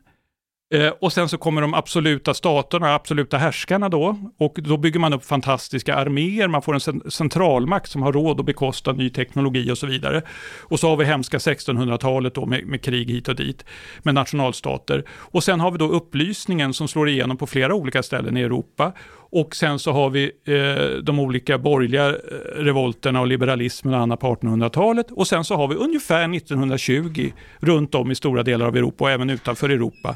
Eh, 0.73 0.93
och 1.01 1.13
sen 1.13 1.29
så 1.29 1.37
kommer 1.37 1.61
de 1.61 1.73
absoluta 1.73 2.33
staterna, 2.33 2.95
absoluta 2.95 3.37
härskarna 3.37 3.89
då. 3.89 4.17
Och 4.37 4.59
då 4.61 4.77
bygger 4.77 4.99
man 4.99 5.13
upp 5.13 5.25
fantastiska 5.25 5.95
arméer, 5.95 6.47
man 6.47 6.61
får 6.61 6.73
en 6.73 7.11
centralmakt 7.11 7.91
som 7.91 8.01
har 8.01 8.13
råd 8.13 8.39
att 8.39 8.45
bekosta 8.45 8.93
ny 8.93 9.09
teknologi 9.09 9.71
och 9.71 9.77
så 9.77 9.87
vidare. 9.87 10.21
Och 10.59 10.79
så 10.79 10.89
har 10.89 10.97
vi 10.97 11.05
hemska 11.05 11.37
1600-talet 11.37 12.35
då 12.35 12.45
med, 12.45 12.65
med 12.65 12.81
krig 12.81 13.09
hit 13.09 13.27
och 13.27 13.35
dit, 13.35 13.65
med 14.03 14.13
nationalstater. 14.13 15.03
Och 15.09 15.43
sen 15.43 15.59
har 15.59 15.71
vi 15.71 15.77
då 15.77 15.87
upplysningen 15.87 16.73
som 16.73 16.87
slår 16.87 17.09
igenom 17.09 17.37
på 17.37 17.47
flera 17.47 17.75
olika 17.75 18.03
ställen 18.03 18.37
i 18.37 18.41
Europa. 18.41 18.93
Och 19.31 19.55
sen 19.55 19.79
så 19.79 19.91
har 19.91 20.09
vi 20.09 20.31
eh, 20.45 21.03
de 21.03 21.19
olika 21.19 21.57
borgerliga 21.57 22.07
eh, 22.09 22.15
revolterna 22.55 23.21
och 23.21 23.27
liberalismen 23.27 23.93
och 23.93 23.99
annat 23.99 24.19
på 24.19 24.35
1800-talet. 24.35 25.11
Och 25.11 25.27
sen 25.27 25.43
så 25.43 25.55
har 25.55 25.67
vi 25.67 25.75
ungefär 25.75 26.35
1920 26.35 27.31
runt 27.59 27.95
om 27.95 28.11
i 28.11 28.15
stora 28.15 28.43
delar 28.43 28.65
av 28.65 28.77
Europa 28.77 29.03
och 29.03 29.11
även 29.11 29.29
utanför 29.29 29.69
Europa 29.69 30.15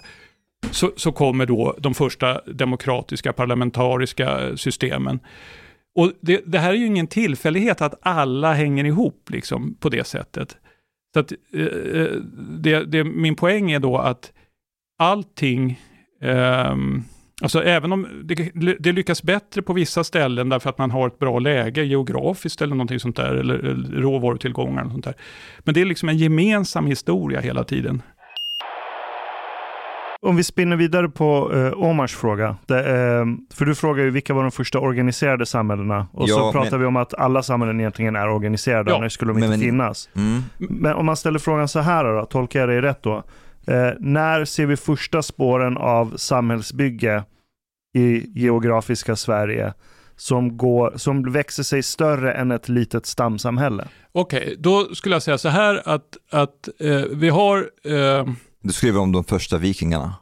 så, 0.72 0.92
så 0.96 1.12
kommer 1.12 1.46
då 1.46 1.76
de 1.80 1.94
första 1.94 2.42
demokratiska 2.46 3.34
parlamentariska 3.34 4.58
systemen. 4.58 5.20
Och 5.96 6.12
det, 6.22 6.42
det 6.46 6.60
här 6.60 6.70
är 6.70 6.78
ju 6.78 6.86
ingen 6.86 7.08
tillfällighet 7.08 7.82
att 7.82 8.00
alla 8.02 8.54
hänger 8.54 8.86
ihop 8.86 9.30
liksom, 9.30 9.76
på 9.80 9.90
det 9.90 10.08
sättet. 10.08 10.58
Så 11.14 11.20
att, 11.20 11.32
eh, 11.32 11.62
eh 11.62 12.12
det, 12.60 12.84
det, 12.84 13.04
min 13.04 13.36
poäng 13.36 13.72
är 13.72 13.80
då 13.80 13.98
att 13.98 14.34
allting, 15.00 15.80
eh, 16.22 16.76
alltså 17.42 17.64
även 17.64 17.92
om 17.94 18.08
det, 18.24 18.52
det 18.80 18.92
lyckas 18.92 19.24
bättre 19.24 19.62
på 19.62 19.74
vissa 19.74 20.04
ställen 20.04 20.50
därför 20.50 20.70
att 20.70 20.78
man 20.78 20.92
har 20.92 21.08
ett 21.08 21.20
bra 21.20 21.40
läge 21.40 21.84
geografiskt 21.84 22.62
eller 22.62 22.76
någonting 22.76 23.00
sånt 23.00 23.16
där, 23.16 23.36
eller, 23.36 23.56
eller 23.56 24.02
råvarutillgångar 24.02 24.84
och 24.86 24.92
sånt 24.92 25.06
där. 25.06 25.14
Men 25.60 25.74
det 25.74 25.82
är 25.82 25.86
liksom 25.86 26.10
en 26.10 26.18
gemensam 26.18 26.86
historia 26.86 27.40
hela 27.42 27.64
tiden. 27.64 28.02
Om 30.22 30.36
vi 30.36 30.44
spinner 30.44 30.76
vidare 30.76 31.10
på 31.10 31.52
eh, 31.54 31.84
Omars 31.84 32.16
fråga. 32.16 32.56
Det, 32.66 32.80
eh, 32.80 33.26
för 33.54 33.66
du 33.66 33.76
frågar 33.76 34.04
ju 34.04 34.10
vilka 34.10 34.34
var 34.34 34.42
de 34.42 34.52
första 34.52 34.80
organiserade 34.80 35.46
samhällena? 35.46 36.08
Och 36.12 36.30
så 36.30 36.36
Ja, 36.40 36.52
pratar 36.52 36.72
men- 36.72 36.80
vi 36.80 36.86
om 36.86 36.96
att 36.96 37.14
alla 37.14 37.44
samhällen 37.44 37.80
egentligen 37.80 38.16
är 38.16 38.30
organiserade, 38.30 38.92
Ja, 38.92 38.98
annars 38.98 39.14
skulle 39.14 39.32
de 39.32 39.40
men- 39.40 39.44
inte 39.44 39.58
men- 39.58 39.66
finnas. 39.66 40.10
Mm. 40.16 40.42
Men 40.58 40.94
om 40.94 41.06
man 41.06 41.18
ställer 41.18 41.40
frågan 41.40 41.68
så 41.68 41.80
här 41.80 42.04
då, 42.04 42.26
tolkar 42.26 42.60
jag 42.60 42.70
dig 42.70 42.82
rätt 42.82 43.04
då? 43.04 43.24
Eh, 43.68 43.92
när 44.00 44.46
ser 44.46 44.66
vi 44.66 44.78
första 44.78 45.22
spåren 45.22 45.78
av 45.78 46.14
samhällsbygge 46.18 47.24
i 47.96 48.40
geografiska 48.40 49.16
Sverige 49.16 49.74
som, 50.16 50.58
går, 50.58 50.94
som 50.96 51.32
växer 51.32 51.64
sig 51.64 51.84
större 51.84 52.34
än 52.34 52.52
ett 52.52 52.70
litet 52.70 53.06
stamsamhälle? 53.06 53.88
Okej, 54.12 54.56
då 54.60 54.96
skulle 54.96 55.16
jag 55.16 55.24
säga 55.24 55.38
så 55.38 55.50
här 55.50 55.82
att, 55.86 56.18
att 56.32 56.70
eh, 56.80 57.02
vi 57.12 57.30
har... 57.30 57.58
Eh, 57.84 58.28
Du 58.62 58.74
skriver 58.74 59.00
om 59.00 59.12
de 59.12 59.24
första 59.24 59.58
vikingarna. 59.58 60.14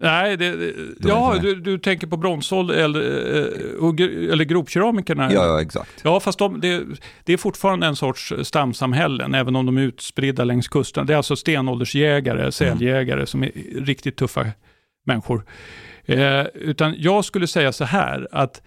Nej, 0.00 0.36
det, 0.36 0.56
det, 0.56 0.74
ja, 0.98 1.38
du, 1.42 1.54
du 1.54 1.78
tänker 1.78 2.06
på 2.06 2.16
bronsålder 2.16 2.74
eller, 2.74 3.00
eh, 3.00 4.32
eller 4.32 4.44
gropkeramikerna. 4.44 5.32
Ja, 5.32 5.46
ja, 5.46 5.62
exakt. 5.62 6.00
Ja, 6.02 6.20
fast 6.20 6.38
de, 6.38 6.60
det, 6.60 6.84
det 7.24 7.32
är 7.32 7.36
fortfarande 7.36 7.86
en 7.86 7.96
sorts 7.96 8.32
stamsamhällen, 8.42 9.34
även 9.34 9.56
om 9.56 9.66
de 9.66 9.78
är 9.78 9.82
utspridda 9.82 10.44
längs 10.44 10.68
kusten. 10.68 11.06
Det 11.06 11.12
är 11.12 11.16
alltså 11.16 11.36
stenåldersjägare, 11.36 12.52
säljägare 12.52 13.26
som 13.26 13.42
är 13.42 13.52
riktigt 13.84 14.16
tuffa 14.16 14.46
människor. 15.06 15.44
Eh, 16.04 16.46
utan 16.54 16.94
jag 16.98 17.24
skulle 17.24 17.46
säga 17.46 17.72
så 17.72 17.84
här 17.84 18.28
att 18.32 18.62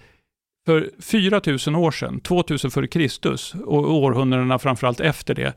för 0.66 0.90
4000 1.02 1.76
år 1.76 1.92
sedan, 1.92 2.20
2000 2.20 2.72
före 2.72 2.88
Kristus 2.88 3.54
och 3.66 3.94
århundradena 3.94 4.60
framförallt 4.60 5.00
efter 5.00 5.34
det, 5.34 5.54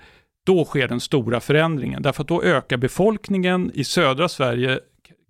då 0.47 0.65
sker 0.65 0.89
den 0.89 1.01
stora 1.01 1.41
förändringen. 1.41 2.03
Därför 2.03 2.23
att 2.23 2.29
då 2.29 2.43
ökar 2.43 2.77
befolkningen 2.77 3.71
i 3.75 3.85
södra 3.85 4.29
Sverige 4.29 4.81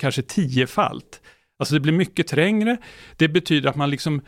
kanske 0.03 0.23
tiofalt. 0.23 1.21
Alltså 1.59 1.75
det 1.75 1.81
blir 1.81 1.93
mycket 1.93 2.27
trängre. 2.27 2.77
Det 3.17 3.29
betyder 3.29 3.71
att 3.71 3.77
man 3.77 3.91
liksom 3.91 4.23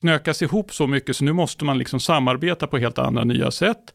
knökas 0.00 0.42
ihop 0.42 0.74
så 0.74 0.86
mycket 0.86 1.16
så 1.16 1.24
nu 1.24 1.32
måste 1.32 1.64
man 1.64 1.78
liksom 1.78 2.00
samarbeta 2.00 2.66
på 2.66 2.78
helt 2.78 2.98
andra 2.98 3.24
nya 3.24 3.50
sätt. 3.50 3.94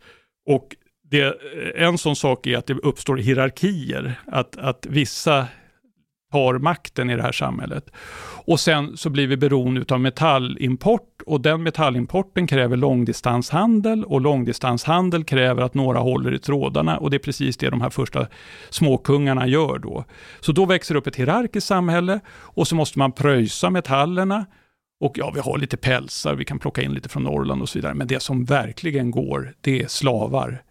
Och 0.50 0.76
det, 1.10 1.38
en 1.76 1.98
sån 1.98 2.16
sak 2.16 2.48
är 2.48 2.58
att 2.58 2.66
det 2.66 2.74
uppstår 2.74 3.18
hierarkier, 3.18 4.22
att, 4.26 4.58
att 4.58 4.86
vissa 4.90 5.48
har 6.32 6.60
makten 6.60 7.10
i 7.10 7.16
det 7.16 7.22
här 7.22 7.32
samhället. 7.32 7.90
Och 8.46 8.60
sen 8.60 8.98
så 8.98 9.10
blir 9.10 9.28
vi 9.28 9.38
beroende 9.38 9.94
av 9.94 10.00
metallimport 10.00 11.22
och 11.26 11.42
den 11.42 11.64
metallimporten 11.64 12.48
kräver 12.48 12.78
långdistanshandel 12.78 14.04
och 14.04 14.22
långdistanshandel 14.22 15.24
kräver 15.24 15.62
att 15.62 15.74
några 15.74 16.00
håller 16.00 16.34
i 16.34 16.40
trådarna 16.40 16.98
och 16.98 17.10
det 17.10 17.18
är 17.18 17.20
precis 17.20 17.58
det 17.58 17.70
de 17.70 17.82
här 17.82 17.90
första 17.90 18.28
småkungarna 18.70 19.48
gör 19.48 19.80
då. 19.80 20.04
Så 20.40 20.52
då 20.52 20.66
växer 20.66 20.94
det 20.94 21.00
upp 21.00 21.08
ett 21.08 21.16
hierarkiskt 21.16 21.68
samhälle 21.68 22.20
och 22.30 22.68
så 22.68 22.76
måste 22.76 23.00
man 23.00 23.12
pröjsa 23.12 23.70
metallerna 23.70 24.46
och 25.00 25.18
ja, 25.18 25.32
vi 25.36 25.40
har 25.40 25.58
lite 25.58 25.78
pälsar, 25.78 26.36
vi 26.36 26.46
kan 26.46 26.60
plocka 26.60 26.82
in 26.82 26.94
lite 26.94 27.10
från 27.10 27.24
Norrland 27.24 27.62
och 27.62 27.70
så 27.70 27.78
vidare. 27.80 27.94
Men 27.94 28.08
det 28.08 28.20
som 28.20 28.46
verkligen 28.46 29.12
går, 29.12 29.54
det 29.62 29.82
är 29.82 29.88
slavar. 29.88 30.64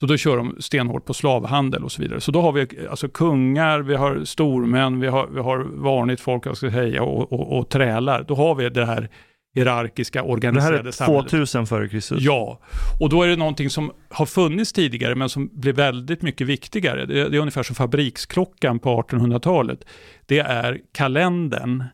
Så 0.00 0.06
då 0.06 0.16
kör 0.16 0.36
de 0.36 0.56
stenhårt 0.58 1.04
på 1.04 1.14
slavhandel 1.14 1.84
och 1.84 1.92
så 1.92 2.02
vidare. 2.02 2.20
Så 2.20 2.32
då 2.32 2.40
har 2.42 2.52
vi 2.52 2.66
alltså 2.90 3.08
kungar, 3.08 3.80
vi 3.80 3.94
har 3.94 4.24
stormän, 4.24 5.00
vi 5.00 5.06
har, 5.06 5.26
vi 5.26 5.40
har 5.40 5.58
vanligt 5.74 6.20
folk, 6.20 6.46
jag 6.46 6.56
ska 6.56 6.70
säga, 6.70 7.02
och, 7.02 7.32
och, 7.32 7.58
och 7.58 7.68
trälar. 7.68 8.24
Då 8.28 8.34
har 8.34 8.54
vi 8.54 8.68
det 8.68 8.84
här 8.84 9.08
hierarkiska 9.54 10.18
Det 10.18 10.26
här 10.26 10.32
organiserade 10.32 10.88
är 10.88 10.92
samhället. 10.92 11.30
2000 11.30 11.66
före 11.66 11.88
Kristus. 11.88 12.18
Ja, 12.20 12.60
och 13.00 13.08
då 13.08 13.22
är 13.22 13.28
det 13.28 13.36
någonting 13.36 13.70
som 13.70 13.92
har 14.08 14.26
funnits 14.26 14.72
tidigare 14.72 15.14
men 15.14 15.28
som 15.28 15.50
blir 15.52 15.72
väldigt 15.72 16.22
mycket 16.22 16.46
viktigare. 16.46 17.06
Det, 17.06 17.28
det 17.28 17.36
är 17.36 17.40
ungefär 17.40 17.62
som 17.62 17.76
fabriksklockan 17.76 18.78
på 18.78 19.02
1800-talet. 19.02 19.84
Det 20.26 20.38
är 20.38 20.78
kalendern. 20.92 21.84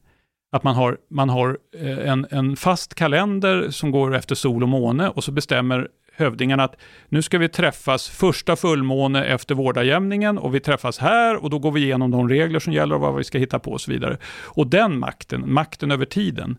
Att 0.53 0.65
man 0.65 0.75
har, 0.75 0.99
man 1.11 1.29
har 1.29 1.59
eh, 1.81 2.11
en, 2.11 2.27
en 2.31 2.57
fast 2.57 2.95
kalender 2.95 3.71
som 3.71 3.91
går 3.91 4.15
efter 4.15 4.35
sol 4.35 4.63
och 4.63 4.69
måne 4.69 5.09
och 5.09 5.25
så 5.25 5.33
bestämmer 5.33 5.89
hövdingarna 6.17 6.65
att 6.65 6.77
nu 7.09 7.23
ska 7.23 7.39
vi 7.39 7.49
träffas 7.49 8.09
första 8.09 8.57
fullmåne 8.57 9.25
efter 9.25 9.55
vårdagjämningen 9.55 10.39
och 10.39 10.55
vi 10.55 10.61
träffas 10.61 10.99
här 10.99 11.37
och 11.37 11.51
då 11.51 11.59
går 11.59 11.73
vi 11.73 11.83
igenom 11.83 12.11
de 12.11 12.29
regler 12.29 12.59
som 12.59 12.73
gäller 12.73 12.95
och 12.95 13.01
vad 13.01 13.17
vi 13.17 13.25
ska 13.25 13.39
hitta 13.39 13.59
på 13.59 13.71
och 13.73 13.81
så 13.81 13.91
vidare. 13.91 14.17
Och 14.45 14.67
den 14.67 14.99
makten, 14.99 15.53
makten 15.53 15.91
över 15.91 16.05
tiden, 16.05 16.59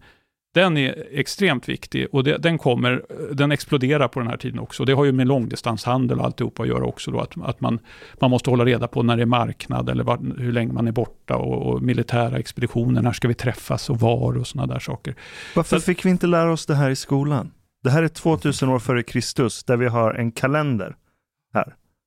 den 0.53 0.77
är 0.77 1.05
extremt 1.11 1.69
viktig 1.69 2.07
och 2.11 2.23
det, 2.23 2.37
den 2.37 2.57
kommer, 2.57 3.03
den 3.33 3.51
exploderar 3.51 4.07
på 4.07 4.19
den 4.19 4.29
här 4.29 4.37
tiden 4.37 4.59
också. 4.59 4.85
Det 4.85 4.93
har 4.93 5.05
ju 5.05 5.11
med 5.11 5.27
långdistanshandel 5.27 6.19
och 6.19 6.25
alltihopa 6.25 6.63
att 6.63 6.69
göra 6.69 6.85
också 6.85 7.11
då, 7.11 7.19
att, 7.19 7.33
att 7.43 7.61
man, 7.61 7.79
man 8.21 8.31
måste 8.31 8.49
hålla 8.49 8.65
reda 8.65 8.87
på 8.87 9.03
när 9.03 9.17
det 9.17 9.21
är 9.23 9.25
marknad 9.25 9.89
eller 9.89 10.03
var, 10.03 10.19
hur 10.37 10.51
länge 10.51 10.73
man 10.73 10.87
är 10.87 10.91
borta 10.91 11.35
och, 11.35 11.73
och 11.73 11.81
militära 11.81 12.37
expeditioner, 12.37 13.01
när 13.01 13.11
ska 13.11 13.27
vi 13.27 13.33
träffas 13.33 13.89
och 13.89 13.99
var 13.99 14.37
och 14.37 14.47
sådana 14.47 14.73
där 14.73 14.79
saker. 14.79 15.15
Varför 15.55 15.75
Så- 15.79 15.81
fick 15.85 16.05
vi 16.05 16.09
inte 16.09 16.27
lära 16.27 16.51
oss 16.51 16.65
det 16.65 16.75
här 16.75 16.89
i 16.89 16.95
skolan? 16.95 17.51
Det 17.83 17.89
här 17.89 18.03
är 18.03 18.07
2000 18.07 18.69
år 18.69 18.79
före 18.79 19.03
Kristus 19.03 19.63
där 19.63 19.77
vi 19.77 19.87
har 19.87 20.13
en 20.13 20.31
kalender. 20.31 20.95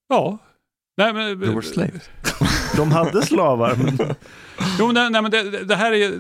Ja. 0.09 0.39
Nej, 0.97 1.13
men, 1.13 1.41
They 1.41 1.51
were 1.51 1.63
slaves. 1.63 2.11
De 2.77 2.93
hade 2.93 3.23
slavar, 3.23 3.77
men 3.77 4.15
Jo, 4.79 4.93
det- 4.93 5.09
nej, 5.11 5.23
men 5.23 5.31
det, 5.31 5.65
det, 5.65 5.77
här 5.77 5.93
är, 5.93 6.11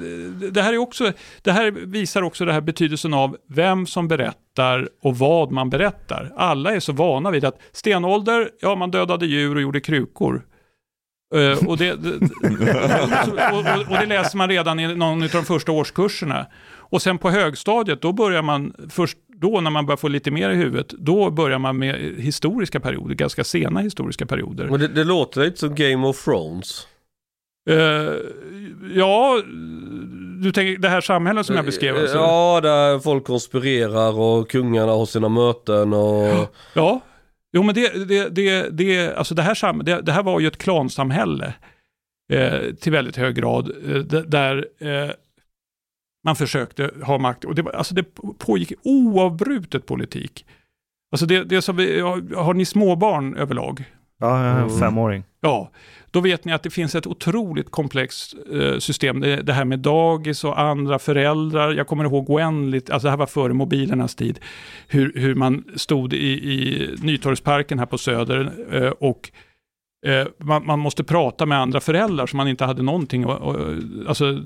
det, 0.50 0.62
här 0.62 0.72
är 0.72 0.78
också, 0.78 1.12
det 1.42 1.52
här 1.52 1.70
visar 1.70 2.22
också 2.22 2.44
det 2.44 2.52
här 2.52 2.60
betydelsen 2.60 3.14
av 3.14 3.36
vem 3.48 3.86
som 3.86 4.08
berättar 4.08 4.88
och 5.02 5.18
vad 5.18 5.50
man 5.52 5.70
berättar. 5.70 6.32
Alla 6.36 6.74
är 6.74 6.80
så 6.80 6.92
vana 6.92 7.30
vid 7.30 7.44
att 7.44 7.58
stenålder, 7.72 8.50
ja 8.60 8.74
man 8.74 8.90
dödade 8.90 9.26
djur 9.26 9.54
och 9.56 9.62
gjorde 9.62 9.80
krukor. 9.80 10.42
Eh, 11.34 11.66
och, 11.68 11.76
det, 11.76 11.94
det, 11.96 12.08
och, 13.52 13.58
och, 13.58 13.90
och 13.90 13.98
det 14.00 14.06
läser 14.06 14.36
man 14.38 14.48
redan 14.48 14.80
i 14.80 14.94
någon 14.94 15.22
av 15.22 15.28
de 15.28 15.44
första 15.44 15.72
årskurserna. 15.72 16.46
Och 16.72 17.02
sen 17.02 17.18
på 17.18 17.30
högstadiet, 17.30 18.02
då 18.02 18.12
börjar 18.12 18.42
man, 18.42 18.74
först 18.90 19.18
då 19.40 19.60
när 19.60 19.70
man 19.70 19.86
börjar 19.86 19.96
få 19.96 20.08
lite 20.08 20.30
mer 20.30 20.50
i 20.50 20.54
huvudet, 20.54 20.88
då 20.88 21.30
börjar 21.30 21.58
man 21.58 21.78
med 21.78 21.94
historiska 22.18 22.80
perioder, 22.80 23.14
ganska 23.14 23.44
sena 23.44 23.80
historiska 23.80 24.26
perioder. 24.26 24.68
Men 24.68 24.80
det, 24.80 24.88
det 24.88 25.04
låter 25.04 25.40
lite 25.40 25.56
som 25.56 25.74
Game 25.74 26.06
of 26.06 26.24
Thrones. 26.24 26.86
Eh, 27.70 27.76
ja, 28.94 29.42
du 30.42 30.52
tänker 30.52 30.82
det 30.82 30.88
här 30.88 31.00
samhället 31.00 31.46
som 31.46 31.56
jag 31.56 31.64
beskrev? 31.64 31.96
Alltså. 31.96 32.16
Ja, 32.16 32.60
där 32.62 32.98
folk 32.98 33.24
konspirerar 33.24 34.18
och 34.18 34.50
kungarna 34.50 34.92
har 34.92 35.06
sina 35.06 35.28
möten 35.28 35.92
och... 35.92 36.54
Ja, 36.74 37.00
jo 37.52 37.62
men 37.62 37.74
det, 37.74 38.08
det, 38.08 38.28
det, 38.28 38.68
det, 38.70 39.14
alltså 39.16 39.34
det, 39.34 39.42
här, 39.42 39.82
det, 39.82 40.00
det 40.00 40.12
här 40.12 40.22
var 40.22 40.40
ju 40.40 40.46
ett 40.46 40.58
klansamhälle 40.58 41.54
eh, 42.32 42.74
till 42.80 42.92
väldigt 42.92 43.16
hög 43.16 43.34
grad, 43.34 43.70
eh, 43.88 44.20
där 44.22 44.66
eh, 44.78 45.10
man 46.24 46.36
försökte 46.36 46.90
ha 47.02 47.18
makt. 47.18 47.44
Och 47.44 47.54
det, 47.54 47.62
var, 47.62 47.72
alltså 47.72 47.94
det 47.94 48.04
pågick 48.38 48.72
oavbrutet 48.82 49.86
politik. 49.86 50.46
Alltså 51.12 51.26
det, 51.26 51.44
det 51.44 51.62
som 51.62 51.76
vi, 51.76 52.00
har, 52.00 52.34
har 52.36 52.54
ni 52.54 52.64
småbarn 52.64 53.36
överlag? 53.36 53.84
ja, 54.20 54.44
jag 54.44 54.56
är 54.56 54.60
en 54.60 54.66
Mm. 54.66 54.78
femåring. 54.78 55.24
Ja, 55.40 55.70
då 56.10 56.20
vet 56.20 56.44
ni 56.44 56.52
att 56.52 56.62
det 56.62 56.70
finns 56.70 56.94
ett 56.94 57.06
otroligt 57.06 57.70
komplext 57.70 58.34
eh, 58.52 58.78
system. 58.78 59.20
Det, 59.20 59.36
det 59.36 59.52
här 59.52 59.64
med 59.64 59.78
dagis 59.78 60.44
och 60.44 60.60
andra 60.60 60.98
föräldrar. 60.98 61.72
Jag 61.72 61.86
kommer 61.86 62.04
ihåg 62.04 62.30
oändligt, 62.30 62.90
alltså 62.90 63.06
det 63.06 63.10
här 63.10 63.18
var 63.18 63.26
före 63.26 63.52
mobilernas 63.52 64.14
tid, 64.14 64.38
hur, 64.88 65.12
hur 65.14 65.34
man 65.34 65.64
stod 65.76 66.12
i, 66.12 66.16
i 66.52 66.88
Nytorgsparken 67.02 67.78
här 67.78 67.86
på 67.86 67.98
Söder 67.98 68.52
eh, 68.72 68.90
och 68.90 69.30
Eh, 70.06 70.26
man, 70.38 70.66
man 70.66 70.78
måste 70.78 71.04
prata 71.04 71.46
med 71.46 71.58
andra 71.58 71.80
föräldrar 71.80 72.26
som 72.26 72.36
man 72.36 72.48
inte 72.48 72.64
hade 72.64 72.82
någonting 72.82 73.26
och, 73.26 73.36
och, 73.38 73.56
alltså, 74.08 74.42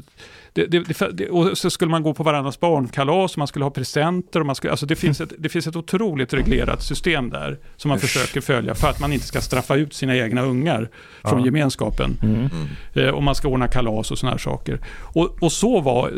det, 0.55 0.66
det, 0.66 1.10
det, 1.12 1.28
och 1.28 1.59
så 1.59 1.70
skulle 1.70 1.90
man 1.90 2.02
gå 2.02 2.14
på 2.14 2.22
varandras 2.22 2.60
barnkalas 2.60 3.32
och 3.32 3.39
man 3.39 3.47
skulle 3.48 3.64
ha 3.64 3.70
presenter. 3.70 4.40
Och 4.40 4.47
man 4.47 4.55
skulle, 4.55 4.70
alltså 4.70 4.86
det, 4.86 4.97
finns 4.97 5.20
ett, 5.20 5.32
det 5.39 5.48
finns 5.48 5.66
ett 5.66 5.76
otroligt 5.76 6.35
reglerat 6.35 6.82
system 6.82 7.31
där 7.31 7.59
som 7.76 7.89
man 7.89 7.97
Usch. 7.97 8.02
försöker 8.02 8.40
följa 8.40 8.74
för 8.74 8.89
att 8.89 9.01
man 9.01 9.12
inte 9.12 9.26
ska 9.26 9.40
straffa 9.40 9.76
ut 9.76 9.94
sina 9.94 10.16
egna 10.16 10.43
ungar 10.43 10.89
från 11.24 11.39
Ja. 11.40 11.47
gemenskapen. 11.47 12.18
Mm. 12.22 12.48
Eh, 12.94 13.14
och 13.14 13.22
man 13.22 13.35
ska 13.35 13.48
ordna 13.48 13.68
kalas 13.68 14.10
och 14.10 14.18
sådana 14.18 14.31
här 14.32 14.39
saker. 14.39 14.81
Och, 15.01 15.43
och 15.43 15.52
så 15.52 15.81
var, 15.81 16.09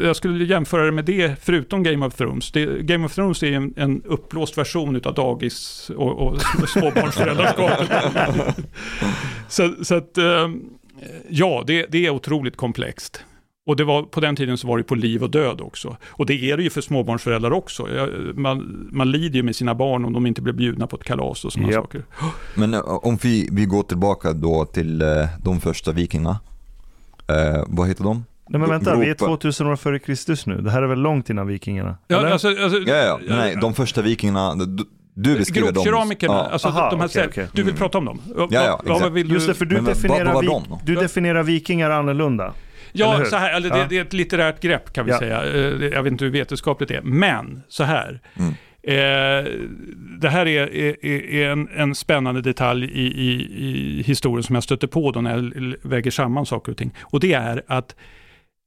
eh, 0.00 0.06
jag 0.06 0.16
skulle 0.16 0.44
jämföra 0.44 0.84
det 0.84 0.92
med 0.92 1.04
det 1.04 1.36
förutom 1.40 1.82
Game 1.82 2.06
of 2.06 2.14
Thrones. 2.14 2.52
Game 2.80 3.06
of 3.06 3.14
Thrones 3.14 3.42
är 3.42 3.52
en, 3.52 3.74
en 3.76 4.02
uppblåst 4.04 4.58
version 4.58 5.00
av 5.04 5.14
dagis 5.14 5.90
och, 5.96 6.18
och 6.18 6.40
småbarnsföräldraskapet. 6.68 7.88
så, 9.48 9.74
så 9.82 9.94
att, 9.94 10.18
eh, 10.18 10.48
ja, 11.28 11.64
det, 11.66 11.86
det 11.90 12.06
är 12.06 12.10
otroligt 12.10 12.56
komplext. 12.56 13.24
Och 13.66 13.76
det 13.76 13.84
var, 13.84 14.02
på 14.02 14.20
den 14.20 14.36
tiden 14.36 14.58
så 14.58 14.66
var 14.68 14.78
det 14.78 14.84
på 14.84 14.94
liv 14.94 15.22
och 15.22 15.30
död 15.30 15.60
också. 15.60 15.96
Och 16.10 16.26
det 16.26 16.50
är 16.50 16.56
det 16.56 16.62
ju 16.62 16.70
för 16.70 16.80
småbarnsföräldrar 16.80 17.50
också. 17.52 17.88
Jag- 17.94 18.38
Man, 18.38 18.88
man 18.92 19.10
lider 19.10 19.36
ju 19.36 19.42
med 19.42 19.56
sina 19.56 19.74
barn 19.74 20.04
om 20.04 20.12
de 20.12 20.26
inte 20.26 20.42
blir 20.42 20.52
bjudna 20.52 20.86
på 20.86 20.96
ett 20.96 21.04
kalas 21.04 21.44
och 21.44 21.52
sådana 21.52 21.72
Japp. 21.72 21.84
saker. 21.84 22.02
Men 22.54 22.74
eh, 22.74 22.80
om 22.80 23.16
vi, 23.22 23.48
vi 23.52 23.64
går 23.64 23.82
tillbaka 23.82 24.32
då 24.32 24.64
till 24.64 25.02
eh, 25.02 25.08
de 25.42 25.60
första 25.60 25.92
vikingarna. 25.92 26.40
Eh, 27.28 27.64
vad 27.66 27.88
heter 27.88 28.04
de? 28.04 28.24
Nej 28.48 28.60
men 28.60 28.70
vänta, 28.70 28.96
vi 28.96 29.02
är 29.06 29.10
Europa. 29.10 29.24
2000 29.26 29.66
år 29.66 29.76
före 29.76 29.98
Kristus 29.98 30.46
nu. 30.46 30.60
Det 30.60 30.70
här 30.70 30.82
är 30.82 30.86
väl 30.86 30.98
långt 30.98 31.30
innan 31.30 31.46
vikingarna? 31.46 31.96
Ja, 32.08 32.28
alltså, 32.32 32.48
alltså, 32.48 32.78
Ja, 32.78 32.94
ja, 32.96 33.20
nej, 33.28 33.56
de 33.60 33.74
första 33.74 34.02
vikingarna, 34.02 34.54
du, 34.54 34.84
du 35.14 35.38
beskriver 35.38 35.72
dem. 35.72 35.84
Grovkeramikerna, 35.84 36.34
Ja. 36.34 36.40
alltså 36.52 36.68
Aha, 36.68 36.90
de 36.90 37.00
här 37.00 37.08
säl- 37.08 37.28
okej. 37.28 37.46
Du 37.52 37.62
vill 37.62 37.70
Mm. 37.70 37.78
prata 37.78 37.98
om 37.98 38.04
dem? 38.04 38.20
Ja, 38.36 38.46
ja, 38.50 38.80
vad 38.84 38.96
exakt. 38.96 39.12
vill 39.12 39.28
du? 39.28 39.34
Just 39.34 39.46
det, 39.46 39.54
för 39.54 39.64
du, 39.64 39.74
Men 39.74 39.84
vad- 39.84 39.94
definierar, 39.94 40.34
vad 40.34 40.40
vi, 40.44 40.46
de 40.46 40.78
du 40.84 40.94
definierar 40.94 41.42
vikingar 41.42 41.90
annorlunda. 41.90 42.52
Ja, 42.96 43.24
så 43.24 43.36
här, 43.36 43.60
det, 43.60 43.68
Ja. 43.68 43.86
det 43.88 43.98
är 43.98 44.02
ett 44.02 44.12
litterärt 44.12 44.60
grepp 44.60 44.92
kan 44.92 45.06
vi 45.06 45.12
Ja. 45.12 45.18
säga. 45.18 45.44
Eh, 45.44 45.78
det- 45.78 45.88
Jag 45.88 46.02
vet 46.02 46.10
inte 46.12 46.24
hur 46.24 46.32
vetenskapligt 46.32 46.88
det 46.88 46.94
är. 46.96 47.02
Men, 47.02 47.62
så 47.68 47.84
här. 47.84 48.20
Mm. 48.36 48.54
Eh, 48.86 49.50
det 50.20 50.28
här 50.28 50.46
är, 50.46 50.74
är, 50.74 51.06
är 51.06 51.50
en, 51.50 51.68
en 51.76 51.94
spännande 51.94 52.40
detalj 52.40 52.84
i, 52.86 53.06
i, 53.06 53.32
i 53.68 54.02
historien 54.02 54.42
som 54.42 54.54
jag 54.54 54.62
stöter 54.64 54.86
på 54.86 55.10
då 55.12 55.20
när 55.20 55.30
jag 55.36 55.74
väger 55.90 56.10
samman 56.10 56.46
saker 56.46 56.72
och 56.72 56.78
ting. 56.78 56.94
Och 57.02 57.20
det 57.20 57.32
är 57.32 57.62
att 57.66 57.96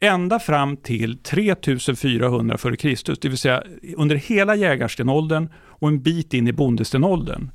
ända 0.01 0.39
fram 0.39 0.77
till 0.77 1.17
3400 1.17 2.55
f.Kr., 2.55 3.21
det 3.21 3.29
vill 3.29 3.37
säga 3.37 3.63
under 3.97 4.15
hela 4.15 4.55
jägarstenåldern 4.55 5.49
och 5.57 5.87
en 5.87 6.01
bit 6.01 6.33
in 6.33 6.47
i 6.47 6.53
bondestenåldern, 6.53 7.51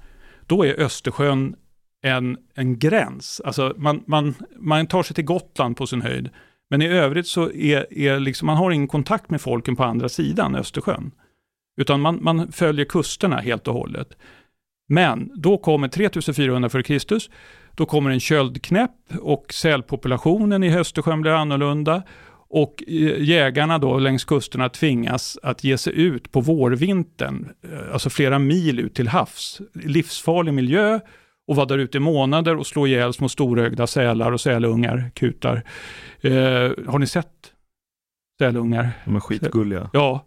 då 0.46 0.66
är 0.66 0.80
Östersjön 0.80 1.54
en, 2.04 2.36
en 2.54 2.78
gräns. 2.78 3.40
Alltså 3.44 3.74
man, 3.76 4.02
man, 4.06 4.34
man 4.60 4.86
tar 4.86 5.02
sig 5.02 5.14
till 5.14 5.24
Gotland 5.24 5.76
på 5.76 5.86
sin 5.86 6.02
höjd, 6.02 6.30
men 6.72 6.82
i 6.82 6.88
övrigt 6.88 7.26
så 7.26 7.50
är, 7.50 7.98
är 7.98 8.20
liksom, 8.20 8.46
man 8.46 8.56
har 8.56 8.70
ingen 8.70 8.88
kontakt 8.88 9.30
med 9.30 9.40
folken 9.40 9.76
på 9.76 9.84
andra 9.84 10.08
sidan 10.08 10.54
Östersjön. 10.54 11.10
Utan 11.76 12.00
man, 12.00 12.18
man 12.22 12.52
följer 12.52 12.84
kusterna 12.84 13.36
helt 13.36 13.68
och 13.68 13.74
hållet. 13.74 14.08
Men 14.88 15.30
då 15.34 15.58
kommer 15.58 15.88
3400 15.88 16.70
f.Kr. 16.72 17.18
Då 17.76 17.86
kommer 17.86 18.10
en 18.10 18.20
köldknäpp 18.20 18.90
och 19.20 19.52
sälpopulationen 19.52 20.62
i 20.62 20.76
Östersjön 20.76 21.20
blir 21.20 21.32
annorlunda. 21.32 22.02
Och 22.48 22.82
eh, 22.86 23.22
jägarna 23.22 23.78
då 23.78 23.98
längs 23.98 24.24
kusterna 24.24 24.68
tvingas 24.68 25.38
att 25.42 25.64
ge 25.64 25.78
sig 25.78 26.00
ut 26.00 26.32
på 26.32 26.40
vårvintern, 26.40 27.48
eh, 27.62 27.92
alltså 27.92 28.10
flera 28.10 28.38
mil 28.38 28.80
ut 28.80 28.94
till 28.94 29.08
havs. 29.08 29.60
Livsfarlig 29.74 30.54
miljö 30.54 31.00
och 31.48 31.56
vara 31.56 31.66
där 31.66 31.78
ute 31.78 31.96
i 31.96 32.00
månader 32.00 32.56
och 32.56 32.66
slå 32.66 32.86
ihjäl 32.86 33.12
små 33.12 33.28
storögda 33.28 33.86
sälar 33.86 34.32
och 34.32 34.40
sälungar, 34.40 35.10
kutar. 35.14 35.62
Eh, 36.20 36.32
har 36.86 36.98
ni 36.98 37.06
sett 37.06 37.52
sälungar? 38.38 38.90
De 39.04 39.16
är 39.16 39.20
skitgulliga. 39.20 39.90
Ja, 39.92 40.26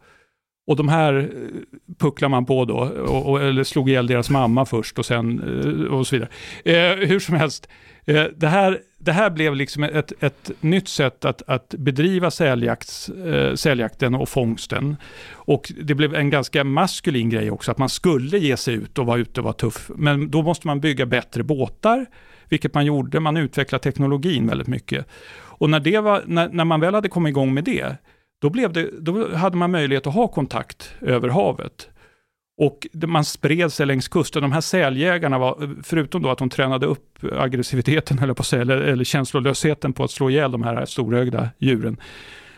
och 0.68 0.76
de 0.76 0.90
här 0.90 1.14
eh, 1.14 1.96
pucklar 2.00 2.30
man 2.30 2.46
på 2.46 2.66
då, 2.66 2.78
och, 3.08 3.30
och, 3.30 3.42
eller 3.42 3.64
slog 3.64 3.90
ihjäl 3.90 4.08
deras 4.08 4.30
mamma 4.30 4.66
först 4.66 5.00
och 5.00 5.06
sen 5.06 5.40
eh, 5.40 5.94
och 5.94 6.08
så 6.08 6.16
vidare. 6.16 6.30
Eh, 6.66 7.08
hur 7.08 7.20
som 7.20 7.36
helst, 7.36 7.70
Eh, 8.06 8.24
det, 8.36 8.48
här, 8.48 8.82
det 8.98 9.12
här 9.12 9.30
blev 9.30 9.56
liksom 9.56 9.84
ett, 9.84 10.24
ett 10.24 10.52
nytt 10.62 10.88
sätt 10.88 11.26
att, 11.26 11.42
att 11.48 11.70
bedriva 11.78 12.32
säljakts, 12.32 13.10
eh, 13.10 13.56
säljakten 13.56 14.16
och 14.16 14.30
fångsten. 14.30 14.96
Och 15.32 15.72
det 15.82 15.96
blev 15.96 16.16
en 16.16 16.30
ganska 16.30 16.64
maskulin 16.64 17.30
grej 17.30 17.52
också, 17.52 17.72
att 17.72 17.78
man 17.78 17.90
skulle 17.90 18.38
ge 18.38 18.58
sig 18.58 18.74
ut 18.74 18.98
och 18.98 19.06
vara 19.06 19.18
ute 19.18 19.40
och 19.40 19.44
vara 19.44 19.54
tuff. 19.54 19.92
Men 19.96 20.32
då 20.32 20.42
måste 20.42 20.68
man 20.68 20.82
bygga 20.82 21.06
bättre 21.06 21.44
båtar, 21.44 22.06
vilket 22.50 22.74
man 22.74 22.86
gjorde. 22.86 23.20
Man 23.20 23.38
utvecklade 23.38 23.84
teknologin 23.84 24.48
väldigt 24.48 24.68
mycket. 24.68 25.06
Och 25.58 25.70
när, 25.70 25.80
det 25.80 26.00
var, 26.00 26.24
när, 26.26 26.50
när 26.50 26.66
man 26.66 26.80
väl 26.80 26.96
hade 26.96 27.10
kommit 27.10 27.30
igång 27.30 27.54
med 27.54 27.64
det, 27.64 27.98
då, 28.42 28.50
blev 28.50 28.74
det, 28.74 28.90
då 29.00 29.36
hade 29.36 29.58
man 29.58 29.72
möjlighet 29.72 30.08
att 30.08 30.14
ha 30.14 30.28
kontakt 30.28 30.94
över 31.02 31.30
havet. 31.30 31.90
Och 32.58 32.88
man 32.94 33.26
spred 33.26 33.74
sig 33.74 33.86
längs 33.86 34.08
kusten. 34.08 34.42
De 34.42 34.52
här 34.52 34.62
säljägarna 34.62 35.38
var, 35.38 35.76
förutom 35.84 36.22
då 36.22 36.30
att 36.30 36.38
de 36.38 36.50
tränade 36.50 36.86
upp 36.86 37.20
aggressiviteten 37.32 38.20
eller, 38.24 38.34
på 38.34 38.44
säga, 38.44 38.62
eller, 38.62 38.78
eller 38.78 39.04
känslolösheten 39.04 39.94
på 39.94 40.04
att 40.04 40.12
slå 40.12 40.30
ihjäl 40.30 40.52
de 40.52 40.64
här 40.64 40.86
storögda 40.86 41.50
djuren, 41.58 41.98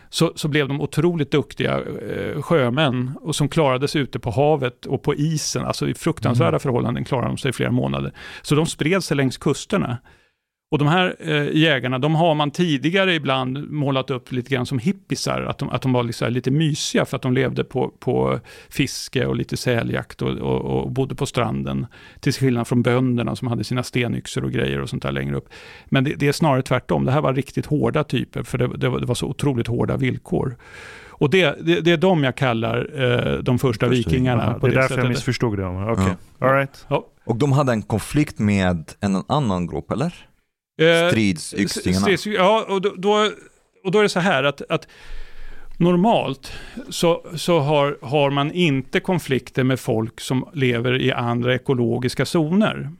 så, 0.09 0.31
så 0.35 0.47
blev 0.47 0.67
de 0.67 0.81
otroligt 0.81 1.31
duktiga 1.31 1.79
eh, 1.79 2.41
sjömän 2.41 3.11
och 3.21 3.35
som 3.35 3.49
klarade 3.49 3.87
sig 3.87 4.01
ute 4.01 4.19
på 4.19 4.31
havet 4.31 4.85
och 4.85 5.03
på 5.03 5.15
isen, 5.15 5.65
alltså 5.65 5.89
i 5.89 5.93
fruktansvärda 5.93 6.59
förhållanden 6.59 7.05
klarade 7.05 7.27
de 7.27 7.37
sig 7.37 7.49
i 7.49 7.53
flera 7.53 7.71
månader. 7.71 8.11
Så 8.41 8.55
de 8.55 8.65
spred 8.65 9.03
sig 9.03 9.17
längs 9.17 9.37
kusterna. 9.37 9.97
Och 10.69 10.77
de 10.77 10.87
här 10.87 11.15
eh, 11.19 11.57
jägarna, 11.57 11.99
de 11.99 12.15
har 12.15 12.35
man 12.35 12.51
tidigare 12.51 13.13
ibland 13.13 13.71
målat 13.71 14.09
upp 14.09 14.31
lite 14.31 14.49
grann 14.49 14.65
som 14.65 14.79
hippisar, 14.79 15.41
att 15.41 15.57
de, 15.57 15.69
att 15.69 15.81
de 15.81 15.93
var 15.93 16.03
liksom 16.03 16.31
lite 16.31 16.51
mysiga 16.51 17.05
för 17.05 17.15
att 17.15 17.21
de 17.21 17.33
levde 17.33 17.63
på, 17.63 17.93
på 17.99 18.39
fiske 18.69 19.25
och 19.25 19.35
lite 19.35 19.57
säljakt 19.57 20.21
och, 20.21 20.29
och, 20.29 20.61
och 20.61 20.91
bodde 20.91 21.15
på 21.15 21.25
stranden. 21.25 21.85
Till 22.19 22.33
skillnad 22.33 22.67
från 22.67 22.81
bönderna 22.81 23.35
som 23.35 23.47
hade 23.47 23.63
sina 23.63 23.83
stenyxor 23.83 24.43
och 24.43 24.51
grejer 24.51 24.81
och 24.81 24.89
sånt 24.89 25.03
där 25.03 25.11
längre 25.11 25.35
upp. 25.35 25.49
Men 25.85 26.03
det, 26.03 26.13
det 26.15 26.27
är 26.27 26.31
snarare 26.31 26.61
tvärtom, 26.61 27.05
det 27.05 27.11
här 27.11 27.21
var 27.21 27.33
riktigt 27.33 27.65
hårda 27.65 28.03
typer, 28.03 28.43
för 28.43 28.57
det, 28.57 28.77
det, 28.77 28.89
var, 28.89 28.99
det 28.99 29.05
var 29.05 29.15
så 29.15 29.27
otroligt 29.27 29.67
hårda 29.67 29.97
villkor. 29.97 30.57
Och 31.09 31.29
det, 31.29 31.65
det, 31.65 31.81
det 31.81 31.91
är 31.91 31.97
de 31.97 32.23
jag 32.23 32.35
kallar 32.35 33.01
eh, 33.01 33.39
de 33.39 33.59
första 33.59 33.87
vikingarna. 33.87 34.53
På 34.53 34.67
det 34.67 34.73
är 34.73 34.75
därför 34.75 34.97
jag 34.97 35.07
missförstod 35.07 35.57
det. 35.57 35.65
Okej, 35.65 36.15
Ja. 36.39 36.47
all 36.47 36.53
right. 36.53 36.85
Ja. 36.87 37.05
Och 37.25 37.35
de 37.35 37.51
hade 37.51 37.71
en 37.71 37.81
konflikt 37.81 38.39
med 38.39 38.91
en 38.99 39.23
annan 39.27 39.67
grupp, 39.67 39.91
eller? 39.91 40.26
Eh, 40.77 41.09
Stridsyxingarna. 41.09 42.07
Strids- 42.07 42.29
Ja, 42.35 42.65
och 42.69 42.81
då, 43.01 43.29
och 43.83 43.91
då 43.91 43.99
är 43.99 44.03
det 44.03 44.09
så 44.09 44.19
här 44.19 44.43
att, 44.43 44.61
att 44.69 44.87
normalt 45.77 46.51
så, 46.89 47.25
så 47.35 47.59
har, 47.59 47.97
har 48.01 48.31
man 48.31 48.51
inte 48.51 48.99
konflikter 48.99 49.63
med 49.63 49.79
folk 49.79 50.19
som 50.19 50.49
lever 50.53 51.01
i 51.01 51.11
andra 51.11 51.55
ekologiska 51.55 52.25
zoner. 52.25 52.91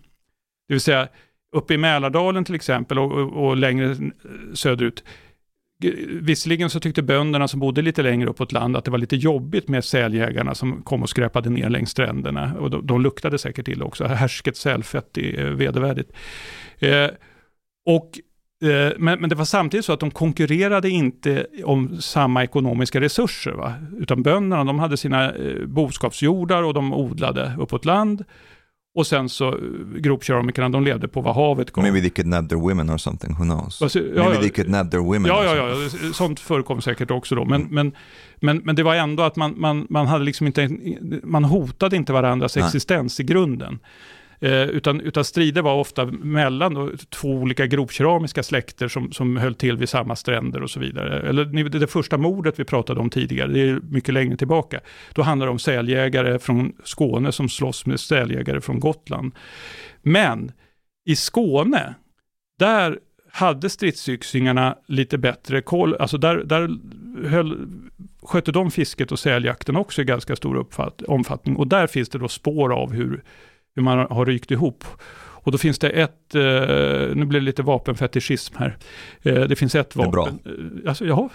Det 0.68 0.74
vill 0.74 0.82
säga 0.82 1.08
uppe 1.56 1.74
i 1.74 1.78
Mälardalen 1.78 2.46
till 2.46 2.56
exempel 2.56 3.00
och, 3.00 3.12
och, 3.12 3.48
och 3.48 3.58
längre 3.58 3.96
söderut. 4.54 5.04
Visserligen 6.22 6.70
så 6.70 6.80
tyckte 6.80 7.02
bönderna 7.02 7.48
som 7.48 7.60
bodde 7.60 7.82
lite 7.82 8.02
längre 8.02 8.30
uppåt 8.30 8.52
land 8.52 8.78
att 8.78 8.86
det 8.86 8.92
var 8.92 8.98
lite 8.98 9.16
jobbigt 9.16 9.68
med 9.68 9.86
säljägarna 9.86 10.56
som 10.56 10.82
kom 10.82 11.04
och 11.04 11.10
skräpade 11.10 11.50
ner 11.50 11.70
längs 11.70 11.90
stränderna. 11.90 12.54
Och 12.60 12.70
de, 12.70 12.88
de 12.88 13.02
luktade 13.02 13.38
säkert 13.38 13.68
illa 13.68 13.86
också. 13.86 14.06
Härsket 14.06 14.58
sälfett 14.58 15.18
är 15.18 15.46
eh, 15.46 15.52
vedervärdigt. 15.52 16.12
Eh, 16.80 17.08
och, 17.88 18.20
eh, 18.70 18.94
men, 18.98 19.20
men 19.20 19.30
det 19.30 19.36
var 19.36 19.46
samtidigt 19.46 19.86
så 19.86 19.94
att 19.94 20.00
de 20.00 20.12
konkurrerade 20.12 20.90
inte 20.90 21.46
om 21.64 22.02
samma 22.02 22.44
ekonomiska 22.44 23.02
resurser. 23.02 23.52
Va? 23.52 23.74
Utan 23.98 24.24
bönderna 24.24 24.64
de 24.64 24.80
hade 24.80 24.98
sina 24.98 25.34
eh, 25.34 25.66
boskapsjordar 25.66 26.64
och 26.64 26.74
de 26.74 26.94
odlade 26.94 27.52
uppåt 27.60 27.86
land. 27.86 28.26
Och 28.96 29.08
sen 29.08 29.30
så 29.30 29.48
eh, 29.48 29.56
gropkeramikerna, 29.98 30.70
de 30.70 30.84
levde 30.84 31.08
på 31.08 31.22
vad 31.22 31.36
havet 31.36 31.72
gav. 31.72 31.84
Maybe 31.84 32.00
they 32.02 32.10
kidnapped 32.10 32.50
their 32.50 32.60
women 32.60 32.90
or 32.90 32.98
something, 32.98 33.34
who 33.34 33.44
knows? 33.44 33.82
Alltså, 33.82 34.00
ja, 34.00 34.24
Maybe 34.24 34.36
ja. 34.36 34.42
they 34.42 34.50
kidnapped 34.50 34.92
their 34.92 35.04
women. 35.04 35.26
Ja, 35.26 35.44
ja, 35.44 35.56
ja, 35.56 35.90
sånt 36.14 36.40
förekom 36.40 36.82
säkert 36.82 37.12
också 37.12 37.36
då. 37.36 37.46
Men, 37.46 37.62
men, 37.62 37.92
men, 38.36 38.58
men 38.58 38.76
det 38.76 38.84
var 38.84 38.96
ändå 38.96 39.24
att 39.24 39.36
man, 39.36 39.54
man, 39.58 39.88
man 39.90 40.08
hade 40.08 40.24
liksom 40.24 40.48
inte, 40.48 40.70
man 41.24 41.44
hotade 41.44 41.96
inte 41.96 42.14
varandras 42.14 42.56
Nej. 42.56 42.66
existens 42.66 43.20
i 43.20 43.24
grunden. 43.24 43.80
Eh, 44.40 44.64
utan, 44.64 45.02
utan 45.02 45.26
strider 45.26 45.62
var 45.62 45.76
ofta 45.76 46.06
mellan 46.06 46.74
då, 46.74 46.92
två 47.10 47.30
olika 47.30 47.66
grovkeramiska 47.66 48.44
släkter 48.44 48.88
som, 48.88 49.12
som 49.12 49.38
höll 49.38 49.56
till 49.56 49.78
vid 49.78 49.90
samma 49.90 50.16
stränder 50.16 50.64
och 50.64 50.70
så 50.70 50.80
vidare. 50.80 51.30
Eller 51.30 51.46
det, 51.46 51.80
det 51.80 51.88
första 51.88 52.18
mordet 52.18 52.60
vi 52.60 52.64
pratade 52.64 53.00
om 53.00 53.10
tidigare, 53.10 53.52
det 53.52 53.60
är 53.60 53.80
mycket 53.90 54.14
längre 54.14 54.38
tillbaka. 54.38 54.80
Då 55.14 55.22
handlar 55.22 55.48
det 55.48 55.52
om 55.52 55.60
säljägare 55.60 56.40
från 56.40 56.74
Skåne 56.84 57.32
som 57.32 57.50
slåss 57.50 57.86
med 57.86 58.00
säljägare 58.00 58.62
från 58.62 58.80
Gotland. 58.80 59.32
Men 60.02 60.52
i 61.06 61.16
Skåne, 61.16 61.96
där 62.60 63.00
hade 63.32 63.70
stridsyxingarna 63.70 64.78
lite 64.88 65.18
bättre 65.18 65.62
koll, 65.62 65.96
alltså 65.96 66.18
där, 66.18 66.44
där 66.44 66.70
höll, 67.28 67.68
skötte 68.22 68.52
de 68.52 68.72
fisket 68.72 69.12
och 69.12 69.20
säljakten 69.20 69.76
också 69.76 70.02
i 70.02 70.06
ganska 70.06 70.36
stor 70.36 70.68
omfattning. 71.08 71.56
Och 71.56 71.68
där 71.68 71.88
finns 71.88 72.10
det 72.10 72.18
då 72.18 72.28
spår 72.28 72.74
av 72.74 72.94
hur, 72.94 73.24
hur 73.78 73.84
man 73.84 74.08
har 74.10 74.26
rykt 74.26 74.52
ihop. 74.52 74.84
Och 75.20 75.52
då 75.52 75.58
finns 75.58 75.80
det 75.80 75.90
ett, 75.90 76.36
eh, 76.36 76.42
nu 77.16 77.26
blir 77.26 77.40
det 77.40 77.46
lite 77.46 77.62
vapenfetischism 77.64 78.56
här. 78.58 78.78
Eh, 79.22 79.42
det 79.42 79.56
finns 79.56 79.76
ett 79.76 79.96
är 79.96 80.00
bra. 80.00 80.26
vapen. 80.26 80.40
Eh, 80.84 80.90
Alltså, 80.90 81.06
ja. 81.06 81.30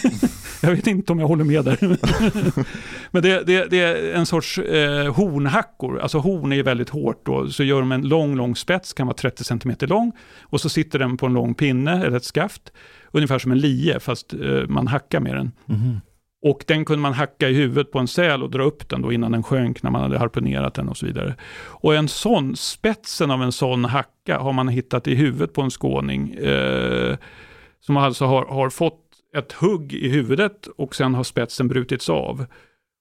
jag 0.62 0.70
vet 0.70 0.86
inte 0.86 1.12
om 1.12 1.18
jag 1.20 1.26
håller 1.26 1.44
med 1.44 1.64
där. 1.64 1.78
Men 3.10 3.22
det, 3.22 3.46
det, 3.46 3.70
det 3.70 3.80
är 3.80 4.12
en 4.14 4.26
sorts 4.26 4.58
eh, 4.58 5.14
hornhackor. 5.14 6.00
Alltså 6.00 6.18
horn 6.18 6.52
är 6.52 6.62
väldigt 6.62 6.88
hårt 6.88 7.26
då. 7.26 7.48
Så 7.48 7.64
gör 7.64 7.80
de 7.80 7.92
en 7.92 8.08
lång, 8.08 8.36
lång 8.36 8.56
spets, 8.56 8.92
kan 8.92 9.06
vara 9.06 9.16
30 9.16 9.44
cm 9.44 9.72
lång. 9.80 10.12
Och 10.42 10.60
så 10.60 10.68
sitter 10.68 10.98
den 10.98 11.16
på 11.16 11.26
en 11.26 11.34
lång 11.34 11.54
pinne 11.54 12.04
eller 12.06 12.16
ett 12.16 12.24
skaft. 12.24 12.72
Ungefär 13.10 13.38
som 13.38 13.52
en 13.52 13.58
lie, 13.58 14.00
fast 14.00 14.32
eh, 14.32 14.66
man 14.68 14.86
hackar 14.86 15.20
med 15.20 15.34
den. 15.36 15.52
Mhm. 15.66 16.00
Och 16.46 16.64
den 16.66 16.84
kunde 16.84 17.02
man 17.02 17.12
hacka 17.12 17.48
i 17.48 17.54
huvudet 17.54 17.92
på 17.92 17.98
en 17.98 18.08
säl 18.08 18.42
och 18.42 18.50
dra 18.50 18.62
upp 18.62 18.88
den 18.88 19.02
då 19.02 19.12
innan 19.12 19.32
den 19.32 19.42
sjönk 19.42 19.82
när 19.82 19.90
man 19.90 20.02
hade 20.02 20.18
harpunerat 20.18 20.74
den 20.74 20.88
och 20.88 20.96
så 20.96 21.06
vidare. 21.06 21.34
Och 21.64 21.94
en 21.94 22.08
sån, 22.08 22.56
spetsen 22.56 23.30
av 23.30 23.42
en 23.42 23.52
sån 23.52 23.84
hacka 23.84 24.38
har 24.38 24.52
man 24.52 24.68
hittat 24.68 25.08
i 25.08 25.14
huvudet 25.14 25.52
på 25.52 25.62
en 25.62 25.70
skåning. 25.70 26.34
Eh, 26.34 27.16
som 27.80 27.96
alltså 27.96 28.24
har, 28.24 28.46
har 28.46 28.70
fått 28.70 29.00
ett 29.36 29.52
hugg 29.52 29.92
i 29.92 30.08
huvudet 30.08 30.66
och 30.76 30.94
sen 30.94 31.14
har 31.14 31.24
spetsen 31.24 31.68
brutits 31.68 32.08
av. 32.08 32.46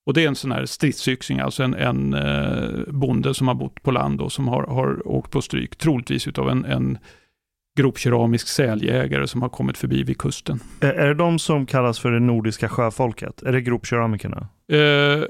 Och 0.05 0.13
det 0.13 0.23
är 0.23 0.27
en 0.27 0.35
sån 0.35 0.51
här 0.51 0.65
stridsyxing, 0.65 1.39
alltså 1.39 1.63
en, 1.63 1.73
en 1.73 2.13
eh, 2.13 2.93
bonde 2.93 3.33
som 3.33 3.47
har 3.47 3.55
bott 3.55 3.83
på 3.83 3.91
land 3.91 4.21
och 4.21 4.31
som 4.31 4.47
har, 4.47 4.63
har 4.63 5.07
åkt 5.07 5.31
på 5.31 5.41
stryk, 5.41 5.75
troligtvis 5.75 6.27
utav 6.27 6.49
en, 6.49 6.65
en 6.65 6.97
gropkeramisk 7.75 8.47
säljägare 8.47 9.27
som 9.27 9.41
har 9.41 9.49
kommit 9.49 9.77
förbi 9.77 10.03
vid 10.03 10.17
kusten. 10.17 10.59
Är, 10.79 11.07
det 11.07 11.13
de 11.13 11.39
som 11.39 11.65
kallas 11.65 11.99
för 11.99 12.11
det 12.11 12.19
nordiska 12.19 12.69
sjöfolket? 12.69 13.41
Är 13.41 13.51
det 13.51 13.61
gropkeramikerna? 13.61 14.47
Eh, 14.71 14.77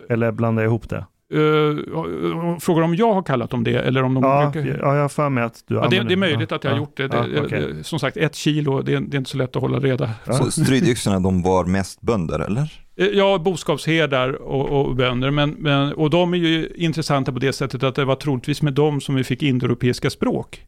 Eller 0.10 0.32
blandar 0.32 0.64
jag 0.64 0.70
ihop 0.70 0.90
det? 0.90 1.06
Uh, 1.34 2.60
frågar 2.60 2.84
om 2.84 2.96
jag 2.96 3.14
har 3.14 3.24
kallat 3.24 3.50
dem 3.50 3.64
det 3.64 3.76
eller 3.76 4.04
om 4.04 4.14
de 4.14 4.24
Ja, 4.24 4.52
brukar... 4.54 4.80
ja, 4.80 4.96
jag 4.96 5.02
har 5.02 5.10
för 5.10 5.30
mig 5.30 5.44
att 5.44 5.64
du 5.68 5.76
Ja, 5.76 5.88
det, 5.88 6.04
det 6.04 6.14
är 6.14 6.18
möjligt 6.18 6.52
att 6.52 6.64
jag 6.64 6.72
har 6.72 6.78
ja, 6.78 6.82
gjort 6.82 6.98
det. 6.98 7.08
det, 7.08 7.28
ja, 7.34 7.42
det 7.42 7.84
som 7.84 8.00
sagt, 8.00 8.18
ett 8.18 8.36
kilo, 8.36 8.82
det 8.82 8.94
är, 8.94 9.00
det 9.00 9.16
är 9.16 9.18
inte 9.18 9.30
så 9.30 9.38
lätt 9.38 9.56
att 9.56 9.62
hålla 9.62 9.80
reda. 9.80 10.10
Ja. 10.26 10.34
Så 10.34 10.52
strydyxorna, 10.52 11.20
de 11.20 11.42
var 11.42 11.66
mest 11.66 12.02
bönder, 12.02 12.40
eller? 12.40 12.85
Eh, 12.98 13.08
Ja, 13.08 13.38
boskapsherdar 13.38 14.42
och, 14.42 14.86
och 14.86 14.96
bönder, 14.96 15.32
men, 15.32 15.50
men, 15.50 15.94
och 15.94 16.10
de 16.10 16.34
är 16.34 16.38
ju 16.38 16.70
intressanta 16.76 17.32
på 17.32 17.40
det 17.40 17.54
sättet 17.54 17.84
att 17.84 17.96
det 17.96 18.06
var 18.06 18.16
troligtvis 18.16 18.62
med 18.62 18.74
dem 18.74 19.02
som 19.02 19.16
vi 19.16 19.24
fick 19.24 19.44
indoeuropeiska 19.44 20.10
språk 20.10 20.62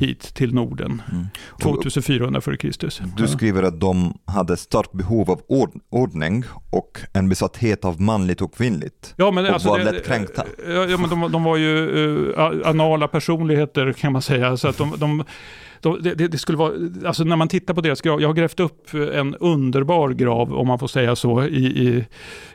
hit 0.00 0.20
till 0.34 0.54
Norden, 0.54 1.02
Mm. 1.12 1.26
Och 1.50 1.60
2400 1.82 2.40
f.Kr. 2.46 2.70
Du 3.16 3.28
skriver 3.28 3.62
att 3.62 3.80
de 3.80 4.18
hade 4.24 4.56
starkt 4.56 4.92
behov 4.92 5.30
av 5.30 5.40
ord- 5.48 5.80
ordning 5.90 6.44
och 6.70 6.98
en 7.12 7.28
besatthet 7.28 7.84
av 7.84 8.00
manligt 8.00 8.40
och 8.42 8.54
kvinnligt. 8.54 9.14
Ja, 9.16 9.30
men 9.30 9.44
Och 9.46 9.50
alltså 9.52 9.68
var 9.68 9.78
det- 9.78 9.84
lättkränkta. 9.92 10.44
Ja, 10.68 10.72
ja, 10.72 10.96
men 10.98 11.10
de, 11.10 11.32
de 11.32 11.44
var 11.44 11.56
ju 11.56 11.76
uh, 11.90 12.66
anala 12.68 13.08
personligheter 13.08 13.92
kan 13.92 14.12
man 14.12 14.22
säga. 14.22 14.56
Så 14.56 14.68
att 14.68 14.78
de, 14.78 14.94
de, 14.98 15.24
de, 15.82 15.98
det, 16.02 16.14
det 16.14 16.38
skulle 16.38 16.58
vara, 16.58 16.72
alltså 17.06 17.24
när 17.24 17.36
man 17.36 17.48
tittar 17.48 17.74
på 17.74 17.80
deras 17.80 18.00
grav, 18.00 18.20
jag 18.20 18.28
har 18.28 18.34
grävt 18.34 18.60
upp 18.60 18.94
en 18.94 19.34
underbar 19.34 20.10
grav, 20.10 20.54
om 20.54 20.66
man 20.66 20.78
får 20.78 20.86
säga 20.86 21.16
så, 21.16 21.44
i, 21.44 21.64
i, 21.66 22.06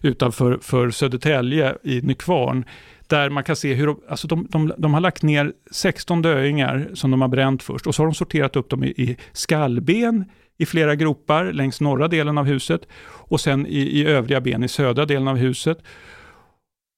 utanför 0.02 0.60
för 0.62 0.90
Södertälje 0.90 1.76
i 1.84 2.02
Nykvarn. 2.02 2.66
Där 3.08 3.30
man 3.30 3.44
kan 3.44 3.56
se 3.56 3.74
hur 3.74 3.88
de, 3.88 3.99
alltså 4.10 4.28
de, 4.28 4.48
de, 4.49 4.74
de 4.78 4.94
har 4.94 5.02
lagt 5.02 5.24
ner 5.24 5.54
16 5.72 6.22
döingar 6.22 6.90
som 6.94 7.12
de 7.12 7.22
har 7.22 7.28
bränt 7.28 7.64
först 7.64 7.88
och 7.88 7.95
så 7.95 8.02
har 8.02 8.08
de 8.08 8.14
sorterat 8.14 8.56
upp 8.56 8.70
dem 8.70 8.84
i, 8.84 8.88
i 8.88 9.18
skallben 9.34 10.26
i 10.58 10.66
flera 10.66 10.95
gropar 10.95 11.45
längs 11.45 11.82
norra 11.82 12.08
delen 12.08 12.38
av 12.38 12.45
huset 12.45 12.82
och 13.04 13.41
sen 13.41 13.68
i, 13.68 13.80
i 13.80 14.06
övriga 14.06 14.41
ben 14.41 14.64
i 14.64 14.68
södra 14.68 15.06
delen 15.06 15.28
av 15.28 15.36
huset. 15.36 15.78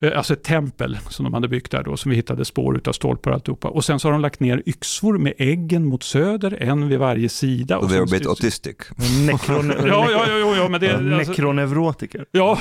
Eh, 0.06 0.18
Alltså 0.18 0.34
ett 0.34 0.44
tempel 0.44 0.98
som 1.10 1.24
de 1.24 1.34
hade 1.34 1.48
byggt 1.48 1.72
där 1.72 1.84
då, 1.84 1.98
som 1.98 2.10
vi 2.10 2.16
hittade 2.16 2.46
spår 2.46 2.78
utav 2.78 2.92
stolpar 2.94 3.32
och 3.32 3.36
alltihopa. 3.36 3.68
Och 3.68 3.86
sen 3.86 4.00
så 4.00 4.08
har 4.08 4.12
de 4.12 4.22
lagt 4.22 4.40
ner 4.40 4.64
yxor 4.66 5.18
med 5.18 5.34
äggen 5.38 5.86
mot 5.86 6.04
söder, 6.04 6.58
en 6.64 6.88
vid 6.90 7.00
varje 7.00 7.30
sida. 7.30 7.78
Och 7.78 7.84
Och 7.84 7.90
they 7.90 7.98
were 8.00 8.04
a 8.04 8.08
sen 8.08 8.18
bit 8.20 8.28
styrs- 8.28 8.30
autistic. 8.30 8.76
Nekrone- 9.30 9.76
Ja, 9.88 10.08
ja, 10.12 10.26
ja, 10.40 10.56
ja, 10.58 10.68
men 10.70 10.82
det... 10.82 10.88
Alltså, 10.96 11.32
Nekroneurotiker. 11.32 12.26
Ja, 12.32 12.60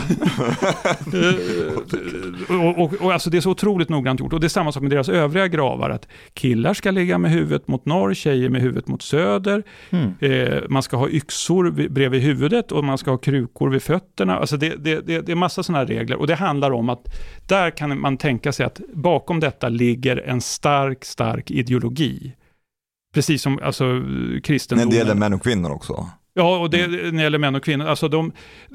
Eh, 2.51 2.61
och, 2.61 2.79
och, 2.79 2.93
och 3.03 3.13
alltså 3.13 3.31
det 3.31 3.37
är 3.37 3.41
så 3.41 3.51
otroligt 3.51 3.89
noggrant 3.89 4.21
gjort. 4.21 4.33
Och 4.33 4.41
det 4.41 4.47
är 4.47 4.49
samma 4.49 4.73
sak 4.73 4.83
med 4.83 4.91
deras 4.91 5.09
övriga 5.09 5.49
gravar. 5.49 5.91
Att 5.91 6.09
killar 6.35 6.75
ska 6.75 6.91
ligga 6.91 7.19
med 7.19 7.31
huvudet 7.31 7.69
mot 7.69 7.85
norr, 7.87 8.15
tjejer 8.15 8.49
med 8.49 8.63
huvudet 8.63 8.89
mot 8.89 9.03
söder. 9.03 9.63
Mm. 9.91 10.13
Eh, 10.21 10.63
man 10.69 10.83
ska 10.83 10.97
ha 10.97 11.09
yxor 11.09 11.65
vid- 11.71 11.93
bredvid 11.93 12.23
huvudet 12.23 12.73
och 12.73 12.85
man 12.85 12.99
ska 12.99 13.11
ha 13.11 13.19
krukor 13.19 13.69
vid 13.71 13.83
fötterna. 13.83 14.39
Alltså 14.39 14.57
det, 14.57 14.75
det, 14.85 15.01
det, 15.07 15.21
det 15.21 15.33
är 15.33 15.37
massa 15.37 15.63
sådana 15.63 15.79
här 15.79 15.87
regler. 15.87 16.17
Och 16.17 16.27
det 16.27 16.35
handlar 16.35 16.71
om 16.71 16.89
att 16.89 17.07
där 17.47 17.71
kan 17.71 18.01
man 18.01 18.17
tänka 18.17 18.53
sig 18.53 18.67
att 18.67 18.81
bakom 18.95 19.41
detta 19.41 19.69
ligger 19.69 20.17
en 20.17 20.41
stark, 20.41 21.05
stark 21.05 21.51
ideologi. 21.51 22.35
Precis 23.15 23.43
som 23.43 23.59
alltså, 23.63 23.85
När 23.85 24.41
kristendomen. 24.41 24.91
det 24.91 24.97
gäller 24.97 25.15
män 25.15 25.35
och 25.35 25.43
kvinnor 25.43 25.71
också. 25.71 26.07
Ja, 26.39 26.59
och 26.59 26.71
det, 26.71 26.87
när 26.87 27.13
det 27.13 27.23
gäller 27.23 27.39
män 27.39 27.55
och 27.55 27.65
kvinnor. 27.65 27.87
Alltså 27.87 28.09
de, 28.09 28.33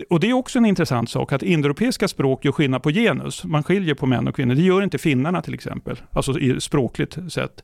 och 0.09 0.19
det 0.19 0.29
är 0.29 0.33
också 0.33 0.59
en 0.59 0.65
intressant 0.65 1.09
sak, 1.09 1.33
att 1.33 1.43
indoeuropeiska 1.43 2.07
språk 2.07 2.45
gör 2.45 2.51
skillnad 2.51 2.83
på 2.83 2.91
genus. 2.91 3.43
Man 3.43 3.63
skiljer 3.63 3.95
på 3.95 4.05
män 4.05 4.27
och 4.27 4.35
kvinnor. 4.35 4.55
Det 4.55 4.61
gör 4.61 4.81
inte 4.81 4.97
finnarna 4.97 5.41
till 5.41 5.53
exempel, 5.53 6.01
alltså 6.11 6.39
i 6.39 6.61
språkligt 6.61 7.17
sett. 7.29 7.63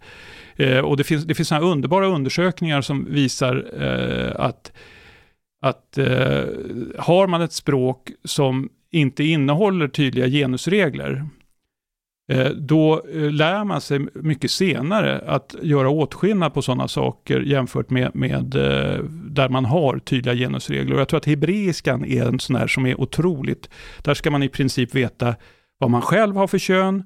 Eh, 0.56 0.80
och 0.80 0.98
det 0.98 1.04
finns, 1.04 1.26
det 1.26 1.36
finns 1.36 1.48
såna 1.48 1.62
underbara 1.62 2.08
undersökningar 2.08 2.82
som 2.82 3.06
visar 3.10 3.66
eh, 3.82 4.46
att, 4.46 4.72
att 5.62 5.98
eh, 5.98 6.44
har 6.98 7.28
man 7.28 7.42
ett 7.42 7.54
språk 7.54 8.12
som 8.24 8.70
inte 8.92 9.24
innehåller 9.24 9.88
tydliga 9.88 10.28
genusregler, 10.28 11.26
eh, 12.32 12.50
då 12.50 13.04
eh, 13.14 13.32
lär 13.32 13.64
man 13.64 13.82
sig 13.82 14.00
mycket 14.14 14.52
senare 14.52 15.20
att 15.28 15.56
göra 15.62 15.90
åtskillnad 15.90 16.54
på 16.54 16.62
sådana 16.62 16.88
saker 16.88 17.40
jämfört 17.40 17.90
med, 17.90 18.16
med 18.16 18.56
eh, 18.56 19.04
där 19.10 19.50
man 19.50 19.66
har 19.66 20.00
tydliga 20.00 20.36
genusregler. 20.36 20.94
Och 20.96 21.02
jag 21.02 21.08
tror 21.08 21.18
att 21.18 21.26
hebreiskan 21.26 22.06
är 22.06 22.26
en 22.26 22.40
sån 22.40 22.56
här 22.56 22.68
som 22.68 22.86
är 22.86 23.02
otroligt, 23.02 23.70
där 24.04 24.14
ska 24.14 24.32
man 24.32 24.44
i 24.44 24.50
princip 24.50 24.96
veta 24.96 25.36
vad 25.78 25.90
man 25.90 26.02
själv 26.02 26.36
har 26.36 26.48
för 26.48 26.60
kön, 26.60 27.04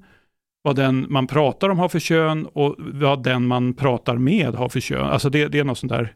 vad 0.62 0.76
den 0.76 1.06
man 1.08 1.26
pratar 1.26 1.68
om 1.68 1.78
har 1.78 1.88
för 1.88 1.98
kön 1.98 2.46
och 2.46 2.76
vad 2.78 3.22
den 3.22 3.46
man 3.46 3.74
pratar 3.74 4.16
med 4.16 4.54
har 4.54 4.68
för 4.68 4.80
kön. 4.80 5.06
Alltså 5.06 5.30
det, 5.30 5.48
det 5.48 5.58
är 5.58 5.64
något 5.64 5.78
sånt 5.78 5.92
där, 5.92 6.14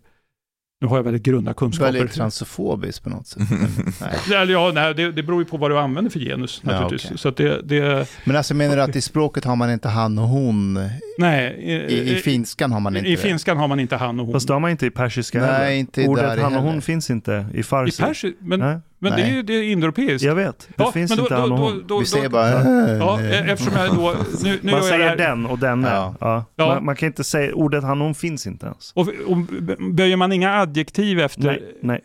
nu 0.80 0.86
har 0.88 0.96
jag 0.96 1.02
väldigt 1.05 1.22
grunda 1.22 1.55
kunskaper. 1.55 1.92
Väldigt 1.92 2.14
transofobiskt 2.14 3.05
på 3.05 3.10
något 3.10 3.26
sätt. 3.26 3.42
Nej. 4.28 4.38
Eller 4.42 4.52
ja, 4.52 4.70
nej, 4.74 4.94
det, 4.94 5.12
det 5.12 5.22
beror 5.22 5.38
ju 5.42 5.44
på 5.44 5.56
vad 5.56 5.70
du 5.70 5.78
använder 5.78 6.10
för 6.10 6.20
genus 6.20 6.60
Ja, 6.64 6.70
naturligtvis. 6.72 7.05
okej. 7.10 7.18
Så 7.18 7.28
att 7.28 7.36
det, 7.36 7.62
det, 7.62 8.09
Men 8.24 8.36
alltså 8.36 8.55
menar 8.55 8.76
du 8.76 8.82
att 8.82 8.96
i 8.96 9.00
språket 9.00 9.44
har 9.44 9.56
man 9.56 9.70
inte 9.70 9.88
han 9.88 10.18
och 10.18 10.28
hon? 10.28 10.74
nej. 11.18 11.55
I, 11.59 12.10
i 12.12 12.14
finskan 12.14 12.72
har 12.72 12.80
man 12.80 12.96
inte 12.96 13.09
I 13.09 13.10
det? 13.16 13.16
finskan 13.22 13.56
har 13.56 13.68
man 13.68 13.80
inte 13.80 13.96
han 13.96 14.20
och 14.20 14.26
hon. 14.26 14.32
Fast 14.32 14.46
det 14.46 14.52
har 14.52 14.60
man 14.60 14.70
inte 14.70 14.86
i 14.86 14.90
persiska 14.90 15.40
Nej, 15.40 15.48
heller. 15.52 15.70
inte 15.70 16.00
där 16.00 16.09
Ordet 16.09 16.24
han 16.24 16.38
och 16.38 16.44
heller. 16.44 16.59
hon 16.72 16.82
finns 16.82 17.10
inte 17.10 17.46
i 17.55 17.59
I 17.59 17.62
farsi. 17.62 18.02
persi, 18.02 18.34
men, 18.40 18.60
Nej, 18.60 18.78
men 18.98 19.12
det 19.12 19.18
är 19.22 19.26
Nej. 19.26 19.34
ju 19.34 19.42
det 19.42 19.52
är 19.54 19.62
indoeuropeiskt. 19.62 20.22
jag 20.24 20.34
vet. 20.34 20.58
Det 20.58 20.74
Ja, 20.82 20.92
finns 20.92 21.10
men 21.10 21.18
då- 21.18 21.22
inte 21.24 21.34
då- 21.36 21.46
då- 21.48 21.80
då- 21.86 21.98
Vi 21.98 22.06
säger 22.06 22.28
bara... 22.28 22.50
Ja, 22.98 23.20
"Äh, 23.20 23.40
eh, 23.40 23.48
eftersom 23.50 23.74
jag 23.76 23.94
då... 23.96 24.14
Nu, 24.44 24.58
nu 24.62 24.72
Man 24.72 24.82
säger 24.82 25.16
den 25.16 25.46
och 25.46 25.58
denne. 25.58 25.88
Ja. 25.88 26.14
Ja. 26.20 26.44
Ja. 26.56 26.66
Man, 26.66 26.84
man 26.84 26.96
kan 26.96 27.06
inte 27.06 27.24
säga, 27.24 27.54
ordet 27.54 27.84
han 27.84 28.00
hon 28.00 28.14
finns 28.14 28.46
inte 28.46 28.66
ens. 28.66 28.92
och, 28.94 29.08
och 29.26 29.36
böjer 29.92 30.16
man 30.16 30.32
inga 30.32 30.54
adjektiv 30.60 31.20
efter... 31.20 31.42
Nej, 31.44 31.76
nej. 31.82 32.00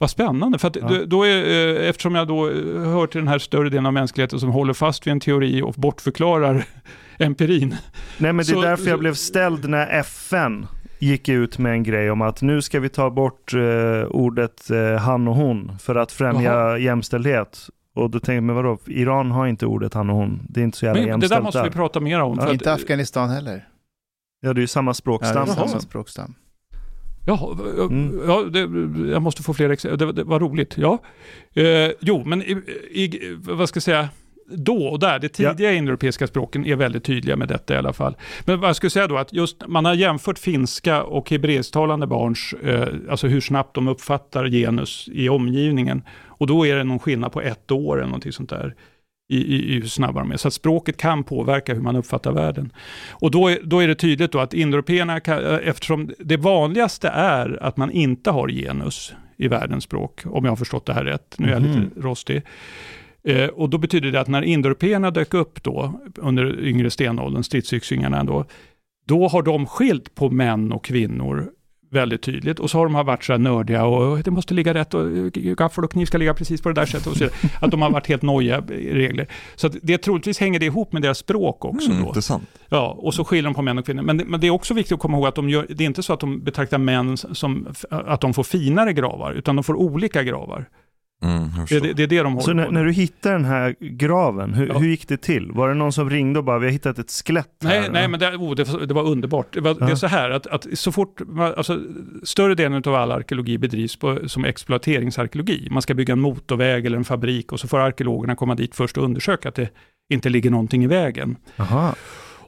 Vad 0.00 0.10
spännande, 0.10 0.58
för 0.58 0.68
att 0.68 0.76
Ja. 0.76 0.90
då, 1.06 1.22
är, 1.26 1.36
eh, 1.82 1.88
eftersom 1.88 2.14
jag 2.14 2.28
då 2.28 2.48
eh, 2.50 2.54
hör 2.92 3.06
till 3.06 3.20
den 3.20 3.28
här 3.28 3.38
större 3.38 3.68
delen 3.70 3.86
av 3.86 3.92
mänskligheten 3.92 4.40
som 4.40 4.48
håller 4.50 4.72
fast 4.74 5.06
vid 5.06 5.12
en 5.12 5.20
teori 5.20 5.62
och 5.62 5.74
bortförklarar 5.74 6.64
empirin. 7.18 7.76
Nej, 8.18 8.32
men 8.32 8.36
det 8.36 8.52
är 8.52 8.54
Så- 8.54 8.62
därför 8.62 8.84
så- 8.84 8.90
jag 8.90 8.98
blev 8.98 9.14
ställd 9.14 9.68
när 9.68 9.86
FN 9.86 10.66
gick 10.98 11.28
ut 11.28 11.58
med 11.58 11.72
en 11.72 11.82
grej 11.82 12.10
om 12.10 12.22
att 12.22 12.42
nu 12.42 12.62
ska 12.62 12.80
vi 12.80 12.88
ta 12.88 13.10
bort 13.10 13.54
eh, 13.54 14.04
ordet 14.10 14.70
eh, 14.70 14.96
han 14.96 15.28
och 15.28 15.34
hon 15.34 15.78
för 15.78 15.94
att 15.96 16.12
främja 16.12 16.42
Jaha. 16.52 16.78
jämställdhet. 16.78 17.68
Och 17.94 18.10
då 18.10 18.18
tänkte 18.18 18.32
jag, 18.32 18.42
men 18.42 18.56
vadå, 18.56 18.78
Iran 18.86 19.30
har 19.30 19.46
inte 19.46 19.66
ordet 19.66 19.94
han 19.94 20.10
och 20.10 20.16
hon. 20.16 20.46
Det 20.48 20.60
är 20.60 20.64
inte 20.64 20.78
så 20.78 20.84
jävla 20.86 21.00
Men 21.00 21.06
det 21.06 21.10
jämställt 21.12 21.32
där 21.32 21.40
måste 21.42 21.62
vi 21.62 21.68
där. 21.68 21.76
prata 21.76 22.00
mer 22.00 22.20
om. 22.20 22.38
För 22.38 22.52
Inte 22.52 22.72
att, 22.72 22.80
Afghanistan 22.80 23.30
heller. 23.30 23.68
Ja, 24.40 24.52
det 24.52 24.58
är 24.58 24.60
ju 24.60 24.66
samma 24.66 24.88
Ja, 24.88 24.92
det 24.92 24.96
språkstam. 24.96 25.42
är 25.42 25.46
samma 25.46 25.80
språkstam. 25.80 26.34
Jaha, 27.26 27.56
Mm. 27.90 28.20
ja, 28.26 28.42
det, 28.42 28.58
jag 29.10 29.22
måste 29.22 29.42
få 29.42 29.54
fler 29.54 29.70
exempel. 29.70 29.98
Det, 29.98 30.12
det 30.12 30.24
var 30.24 30.40
roligt. 30.40 30.78
Ja. 30.78 30.98
Eh, 31.54 31.90
jo, 32.00 32.22
men 32.26 32.42
i, 32.42 32.52
i, 32.90 33.36
vad 33.40 33.68
ska 33.68 33.76
jag 33.76 33.82
säga, 33.82 34.08
då 34.50 34.86
och 34.86 34.98
där, 34.98 35.18
de 35.18 35.26
Ja. 35.38 35.52
tidiga 35.54 35.72
indoeuropeiska 35.72 36.26
språken 36.26 36.66
är 36.66 36.76
väldigt 36.76 37.04
tydliga 37.04 37.36
med 37.36 37.48
detta 37.48 37.74
i 37.74 37.76
alla 37.76 37.92
fall. 37.92 38.16
Men 38.44 38.60
vad 38.60 38.68
jag 38.68 38.76
skulle 38.76 38.90
säga 38.90 39.06
då, 39.06 39.16
att 39.16 39.32
just 39.32 39.62
man 39.68 39.84
har 39.84 39.94
jämfört 39.94 40.38
finska 40.38 41.02
och 41.02 41.30
hebreisktalande 41.30 42.06
barns, 42.06 42.54
eh, 42.64 42.88
alltså 43.10 43.26
hur 43.26 43.40
snabbt 43.40 43.74
de 43.74 43.88
uppfattar 43.88 44.46
genus 44.48 45.08
i 45.12 45.28
omgivningen. 45.28 46.02
Och 46.26 46.46
då 46.46 46.66
är 46.66 46.76
det 46.76 46.84
någon 46.84 46.98
skillnad 46.98 47.32
på 47.32 47.40
ett 47.40 47.70
år 47.70 47.96
eller 47.96 48.06
någonting 48.06 48.32
sånt 48.32 48.50
där. 48.50 48.74
I, 49.30 49.36
i, 49.56 49.70
i 49.72 49.80
hur 49.80 49.88
snabba 49.88 50.20
de 50.20 50.32
är. 50.32 50.36
Så 50.36 50.48
att 50.48 50.54
språket 50.54 50.96
kan 50.96 51.24
påverka 51.24 51.74
hur 51.74 51.80
man 51.80 51.96
uppfattar 51.96 52.32
världen. 52.32 52.72
Och 53.10 53.30
då 53.30 53.48
är, 53.48 53.58
då 53.62 53.80
är 53.80 53.88
det 53.88 53.94
tydligt 53.94 54.32
då 54.32 54.38
att 54.38 54.54
indoeuropeerna, 54.54 55.20
kan- 55.20 55.44
eh, 55.44 55.58
eftersom 55.68 56.10
det 56.18 56.36
vanligaste 56.36 57.08
är 57.08 57.62
att 57.62 57.76
man 57.76 57.90
inte 57.90 58.30
har 58.30 58.48
genus 58.48 59.12
i 59.36 59.48
världens 59.48 59.84
språk, 59.84 60.20
om 60.26 60.44
jag 60.44 60.50
har 60.52 60.56
förstått 60.56 60.86
det 60.86 60.92
här 60.92 61.04
rätt. 61.04 61.34
Nu 61.38 61.48
är 61.48 61.52
jag 61.52 61.62
Mhm. 61.62 61.72
lite 61.72 62.00
rostig. 62.00 62.42
Eh, 63.28 63.46
och 63.48 63.70
då 63.70 63.78
betyder 63.78 64.12
det 64.12 64.20
att 64.20 64.28
när 64.28 64.42
indoeuropeerna 64.42 65.10
dök 65.10 65.34
upp 65.34 65.62
då, 65.62 66.00
under 66.16 66.64
yngre 66.64 66.90
stenåldern, 66.90 67.42
stridsyxingarna 67.42 68.24
då, 68.24 68.44
då 69.06 69.28
har 69.28 69.42
de 69.42 69.66
skilt 69.66 70.14
på 70.14 70.30
män 70.30 70.72
och 70.72 70.84
kvinnor 70.84 71.50
väldigt 71.90 72.22
tydligt. 72.22 72.58
Och 72.60 72.70
så 72.70 72.78
har 72.78 72.86
de 72.88 73.06
varit 73.06 73.24
så 73.24 73.32
här 73.32 73.38
nördiga 73.38 73.84
och 73.84 74.18
det 74.22 74.30
måste 74.30 74.54
ligga 74.54 74.74
rätt 74.74 74.94
och 74.94 75.06
gaffel 75.32 75.84
och 75.84 75.92
kniv 75.92 76.06
ska 76.06 76.18
ligga 76.18 76.34
precis 76.34 76.62
på 76.62 76.68
det 76.68 76.74
där 76.74 76.86
sättet. 76.86 77.06
Och 77.06 77.16
så. 77.16 77.24
Att 77.60 77.70
de 77.70 77.82
har 77.82 77.90
varit 77.90 78.06
helt 78.06 78.22
nojiga 78.22 78.60
regler. 78.92 79.26
Så 79.56 79.68
det 79.82 79.98
troligtvis 79.98 80.38
hänger 80.40 80.58
det 80.60 80.66
ihop 80.66 80.92
med 80.92 81.02
deras 81.02 81.18
språk 81.18 81.64
också. 81.64 81.90
Mm, 81.90 82.02
då. 82.02 82.08
intressant. 82.08 82.48
Ja, 82.68 82.96
och 82.98 83.14
så 83.14 83.24
skiljer 83.24 83.44
de 83.44 83.54
på 83.54 83.62
män 83.62 83.78
och 83.78 83.86
kvinnor. 83.86 84.02
Men, 84.02 84.16
det- 84.16 84.24
men 84.24 84.40
det 84.40 84.46
är 84.46 84.50
också 84.50 84.74
viktigt 84.74 84.92
att 84.94 85.00
komma 85.00 85.16
ihåg 85.16 85.26
att 85.26 85.34
de 85.34 85.50
gör, 85.50 85.66
det 85.68 85.84
är 85.84 85.86
inte 85.86 86.02
så 86.02 86.12
att 86.12 86.20
de 86.20 86.40
betraktar 86.44 86.78
män 86.78 87.16
som 87.16 87.68
att 87.90 88.20
de 88.20 88.34
får 88.34 88.42
finare 88.44 88.92
gravar, 88.92 89.32
utan 89.32 89.56
de 89.56 89.62
får 89.64 89.74
olika 89.74 90.22
gravar. 90.22 90.68
Mm, 91.22 91.48
Det, 91.68 91.80
det, 91.80 91.92
det 91.92 92.02
är 92.02 92.06
det 92.06 92.22
de 92.22 92.32
håller 92.32 92.40
Så 92.44 92.52
när, 92.52 92.66
på 92.66 92.70
när 92.72 92.84
du 92.84 92.92
hittade 92.92 93.34
den 93.34 93.44
här 93.44 93.74
graven, 93.80 94.54
hur, 94.54 94.66
Ja. 94.68 94.78
hur 94.78 94.88
gick 94.88 95.08
det 95.08 95.16
till? 95.16 95.52
Var 95.52 95.68
det 95.68 95.74
någon 95.74 95.92
som 95.92 96.10
ringde 96.10 96.38
och 96.38 96.44
bara, 96.44 96.58
vi 96.58 96.66
har 96.66 96.72
hittat 96.72 96.98
ett 96.98 97.10
skelett 97.10 97.46
här? 97.64 97.80
Nej, 97.80 97.90
nej, 97.92 98.08
men 98.08 98.20
det, 98.20 98.36
oh, 98.36 98.54
det, 98.54 98.64
var- 98.68 98.80
det 98.86 98.94
var 98.94 99.02
underbart. 99.02 99.46
Det, 99.54 99.60
var, 99.60 99.74
det 99.74 99.84
är 99.84 99.88
Ja. 99.88 99.96
så 99.96 100.06
här 100.06 100.30
att, 100.30 100.46
att 100.46 100.66
så 100.74 100.92
fort, 100.92 101.20
alltså, 101.56 101.80
större 102.22 102.54
delen 102.54 102.82
av 102.86 102.94
all 102.94 103.12
arkeologi 103.12 103.58
bedrivs 103.58 103.96
på, 103.96 104.18
som 104.28 104.44
exploateringsarkeologi. 104.44 105.68
Man 105.70 105.82
ska 105.82 105.94
bygga 105.94 106.12
en 106.12 106.20
motorväg 106.20 106.86
eller 106.86 106.96
en 106.96 107.04
fabrik 107.04 107.52
och 107.52 107.60
så 107.60 107.68
får 107.68 107.78
arkeologerna 107.78 108.36
komma 108.36 108.54
dit 108.54 108.74
först 108.74 108.98
och 108.98 109.04
undersöka 109.04 109.48
att 109.48 109.54
det 109.54 109.68
inte 110.12 110.28
ligger 110.28 110.50
någonting 110.50 110.84
i 110.84 110.86
vägen. 110.86 111.36
Aha. 111.56 111.94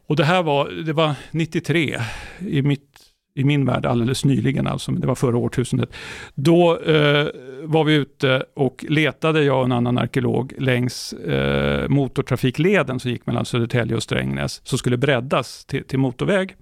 Och 0.07 0.17
det 0.17 0.25
här 0.25 0.43
var, 0.43 0.69
det 0.87 0.93
var 0.93 1.15
93, 1.31 1.99
i, 2.39 2.63
mitt, 2.63 2.90
i 3.35 3.45
min 3.45 3.65
värld 3.65 3.87
alldeles 3.87 4.25
nyligen 4.25 4.67
alltså, 4.67 4.93
det 4.93 5.07
var 5.07 5.15
förra 5.15 5.37
årtusendet. 5.37 5.95
Då 6.35 6.79
eh, 6.79 7.27
var 7.63 7.85
vi 7.85 7.95
ute 7.95 8.45
och 8.55 8.85
letade, 8.89 9.43
jag 9.45 9.59
och 9.59 9.65
en 9.65 9.73
annan 9.73 9.99
arkeolog, 9.99 10.53
längs 10.59 11.13
eh, 11.13 11.89
motortrafikleden 11.89 13.01
som 13.01 13.11
gick 13.11 13.27
mellan 13.27 13.45
Södertälje 13.45 13.97
och 13.97 14.03
Strängnäs, 14.03 14.61
som 14.65 14.79
skulle 14.79 14.97
breddas 14.97 15.65
till, 15.65 15.85
till 15.85 15.99
motorväg. 15.99 16.57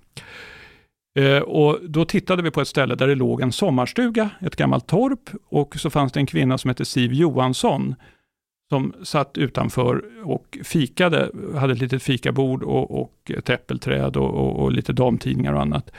Eh, 1.18 1.38
och 1.38 1.78
då 1.82 2.04
tittade 2.04 2.42
vi 2.42 2.50
på 2.50 2.60
ett 2.60 2.68
ställe 2.68 2.94
där 2.94 3.08
det 3.08 3.14
låg 3.14 3.40
en 3.40 3.52
sommarstuga, 3.52 4.30
ett 4.40 4.56
gammalt 4.56 4.86
torp, 4.86 5.30
och 5.50 5.76
så 5.76 5.90
fanns 5.90 6.12
det 6.12 6.20
en 6.20 6.26
kvinna 6.26 6.58
som 6.58 6.68
hette 6.68 6.84
Siv 6.84 7.12
Johansson, 7.12 7.94
som 8.70 8.94
satt 9.02 9.38
utanför 9.38 10.02
och 10.24 10.58
fikade, 10.64 11.30
hade 11.56 11.72
ett 11.72 11.78
litet 11.78 12.02
fikabord 12.02 12.62
och, 12.62 13.02
och 13.02 13.30
ett 13.30 13.50
äppelträd 13.50 14.16
och, 14.16 14.34
och, 14.34 14.62
och 14.62 14.72
lite 14.72 14.92
damtidningar 14.92 15.52
och 15.52 15.60
annat. 15.60 15.90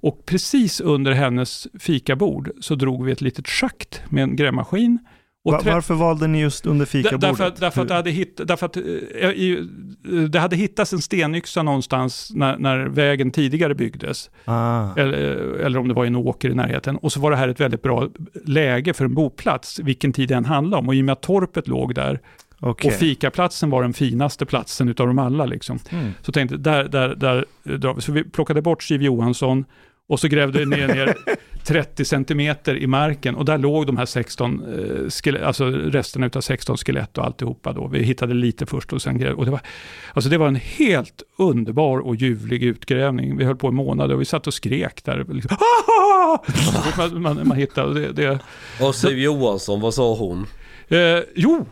Och 0.00 0.26
precis 0.26 0.80
under 0.80 1.12
hennes 1.12 1.68
fikabord 1.78 2.50
så 2.60 2.74
drog 2.74 3.04
vi 3.04 3.12
ett 3.12 3.20
litet 3.20 3.48
schakt 3.48 4.02
med 4.08 4.22
en 4.22 4.36
grävmaskin. 4.36 4.98
Och 5.44 5.52
Va, 5.52 5.60
trä- 5.60 5.72
varför 5.72 5.94
valde 5.94 6.26
ni 6.26 6.40
just 6.40 6.66
under 6.66 6.86
fikabordet? 6.86 7.20
Därför, 7.20 7.44
att- 7.46 7.56
därför, 7.56 7.82
att 7.82 7.88
det 7.88 7.94
hade 7.94 8.10
hitt, 8.10 8.40
därför 8.44 8.66
att 8.66 8.76
eh, 8.76 8.82
eh, 9.28 10.24
det 10.28 10.38
hade 10.38 10.56
hittats 10.56 10.92
en 10.92 11.00
stenyxa 11.00 11.62
någonstans 11.62 12.30
när, 12.34 12.56
när 12.58 12.86
vägen 12.86 13.30
tidigare 13.30 13.74
byggdes. 13.74 14.30
ah. 14.44 14.88
Eller, 14.96 15.18
eller 15.60 15.78
om 15.78 15.88
det 15.88 15.94
var 15.94 16.04
en 16.04 16.16
åker 16.16 16.50
i 16.50 16.54
närheten. 16.54 16.96
Och 16.96 17.12
så 17.12 17.20
var 17.20 17.30
det 17.30 17.36
här 17.36 17.48
ett 17.48 17.60
väldigt 17.60 17.82
bra 17.82 18.08
läge 18.44 18.92
för 18.94 19.04
en 19.04 19.14
boplats, 19.14 19.78
vilken 19.78 20.12
tid 20.12 20.28
det 20.28 20.34
än 20.34 20.44
handlade 20.44 20.80
om. 20.80 20.88
Och 20.88 20.94
i 20.94 21.00
och 21.00 21.04
med 21.04 21.12
att 21.12 21.22
torpet 21.22 21.68
låg 21.68 21.94
där 21.94 22.20
Okej. 22.60 22.88
och 22.90 22.94
fikaplatsen 22.96 23.70
var 23.70 23.82
den 23.82 23.92
finaste 23.92 24.46
platsen 24.46 24.88
utav 24.88 25.06
dem 25.06 25.18
alla. 25.18 25.46
Liksom. 25.46 25.78
Mm. 25.90 26.10
Så 26.22 26.32
tänkte 26.32 26.56
där, 26.56 26.84
där, 26.84 27.14
där 27.14 27.44
eh, 27.64 27.72
drar 27.72 27.94
vi. 27.94 28.00
Så 28.00 28.12
vi 28.12 28.24
plockade 28.24 28.62
bort 28.62 28.82
Siv 28.82 29.02
Johansson 29.02 29.64
och 30.08 30.20
så 30.20 30.28
grävde 30.28 30.64
ner, 30.64 30.88
ner 30.88 31.16
30 31.64 32.04
centimeter 32.04 32.76
i 32.76 32.86
marken 32.86 33.34
och 33.34 33.44
där 33.44 33.58
låg 33.58 33.86
de 33.86 33.96
här 33.96 34.06
16, 34.06 34.62
eh, 35.24 35.46
alltså 35.46 35.64
resterna 35.70 36.26
utav 36.26 36.40
16 36.40 36.76
skelett 36.76 37.18
och 37.18 37.24
alltihopa 37.24 37.72
då. 37.72 37.86
Vi 37.86 38.02
hittade 38.02 38.34
lite 38.34 38.66
först 38.66 38.92
och 38.92 39.02
sen 39.02 39.18
gräv, 39.18 39.34
och 39.34 39.44
det 39.44 39.50
var, 39.50 39.60
alltså 40.12 40.30
det 40.30 40.38
var 40.38 40.48
en 40.48 40.56
helt 40.56 41.22
underbar 41.38 41.98
och 41.98 42.16
ljuvlig 42.16 42.62
utgrävning. 42.62 43.36
Vi 43.36 43.44
höll 43.44 43.56
på 43.56 43.68
en 43.68 43.74
månad 43.74 44.12
och 44.12 44.20
vi 44.20 44.24
satt 44.24 44.46
och 44.46 44.54
skrek 44.54 45.04
där. 45.04 45.24
Liksom, 45.28 45.56
Så 46.46 46.72
fort 46.82 46.96
man, 46.96 47.22
man, 47.22 47.48
man 47.48 47.56
hittade 47.56 48.00
det, 48.00 48.12
det. 48.12 48.38
Och 48.80 48.94
Siv 48.94 49.18
Johansson, 49.18 49.80
vad 49.80 49.94
sa 49.94 50.14
hon? 50.14 50.46
Eh, 50.88 51.18
jo, 51.34 51.66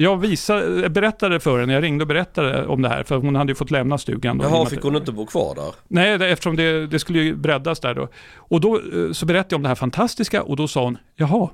jag 0.00 0.16
visade, 0.16 0.90
berättade 0.90 1.40
för 1.40 1.60
henne, 1.60 1.72
jag 1.72 1.82
ringde 1.82 2.04
och 2.04 2.08
berättade 2.08 2.66
om 2.66 2.82
det 2.82 2.88
här, 2.88 3.02
för 3.02 3.16
hon 3.16 3.36
hade 3.36 3.50
ju 3.50 3.54
fått 3.54 3.70
lämna 3.70 3.98
stugan. 3.98 4.38
Då, 4.38 4.44
Jaha, 4.44 4.66
fick 4.66 4.82
hon 4.82 4.96
inte 4.96 5.12
bo 5.12 5.26
kvar 5.26 5.54
där? 5.54 5.74
Nej, 5.88 6.18
det, 6.18 6.28
eftersom 6.28 6.56
det, 6.56 6.86
det 6.86 6.98
skulle 6.98 7.18
ju 7.18 7.36
breddas 7.36 7.80
där 7.80 7.94
då. 7.94 8.08
Och 8.36 8.60
då 8.60 8.76
eh, 8.76 9.12
så 9.12 9.26
berättade 9.26 9.52
jag 9.52 9.58
om 9.58 9.62
det 9.62 9.68
här 9.68 9.74
fantastiska 9.76 10.42
och 10.42 10.56
då 10.56 10.68
sa 10.68 10.84
hon, 10.84 10.98
jaha. 11.16 11.48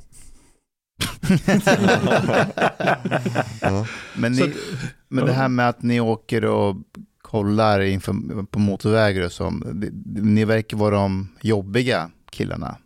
Men, 4.16 4.34
Så 4.34 4.46
ni, 4.46 4.54
men 5.08 5.26
det 5.26 5.32
här 5.32 5.48
med 5.48 5.68
att 5.68 5.82
ni 5.82 6.00
åker 6.00 6.44
och 6.44 6.76
kollar 7.22 7.80
inför, 7.80 8.46
på 8.50 8.58
motorvägar 8.58 9.24
och 9.24 9.32
så, 9.32 9.50
det- 9.72 9.90
ni 10.22 10.44
verkar 10.44 10.76
vara 10.76 10.94
de 10.94 11.28
jobbiga 11.40 12.10
killarna. 12.30 12.76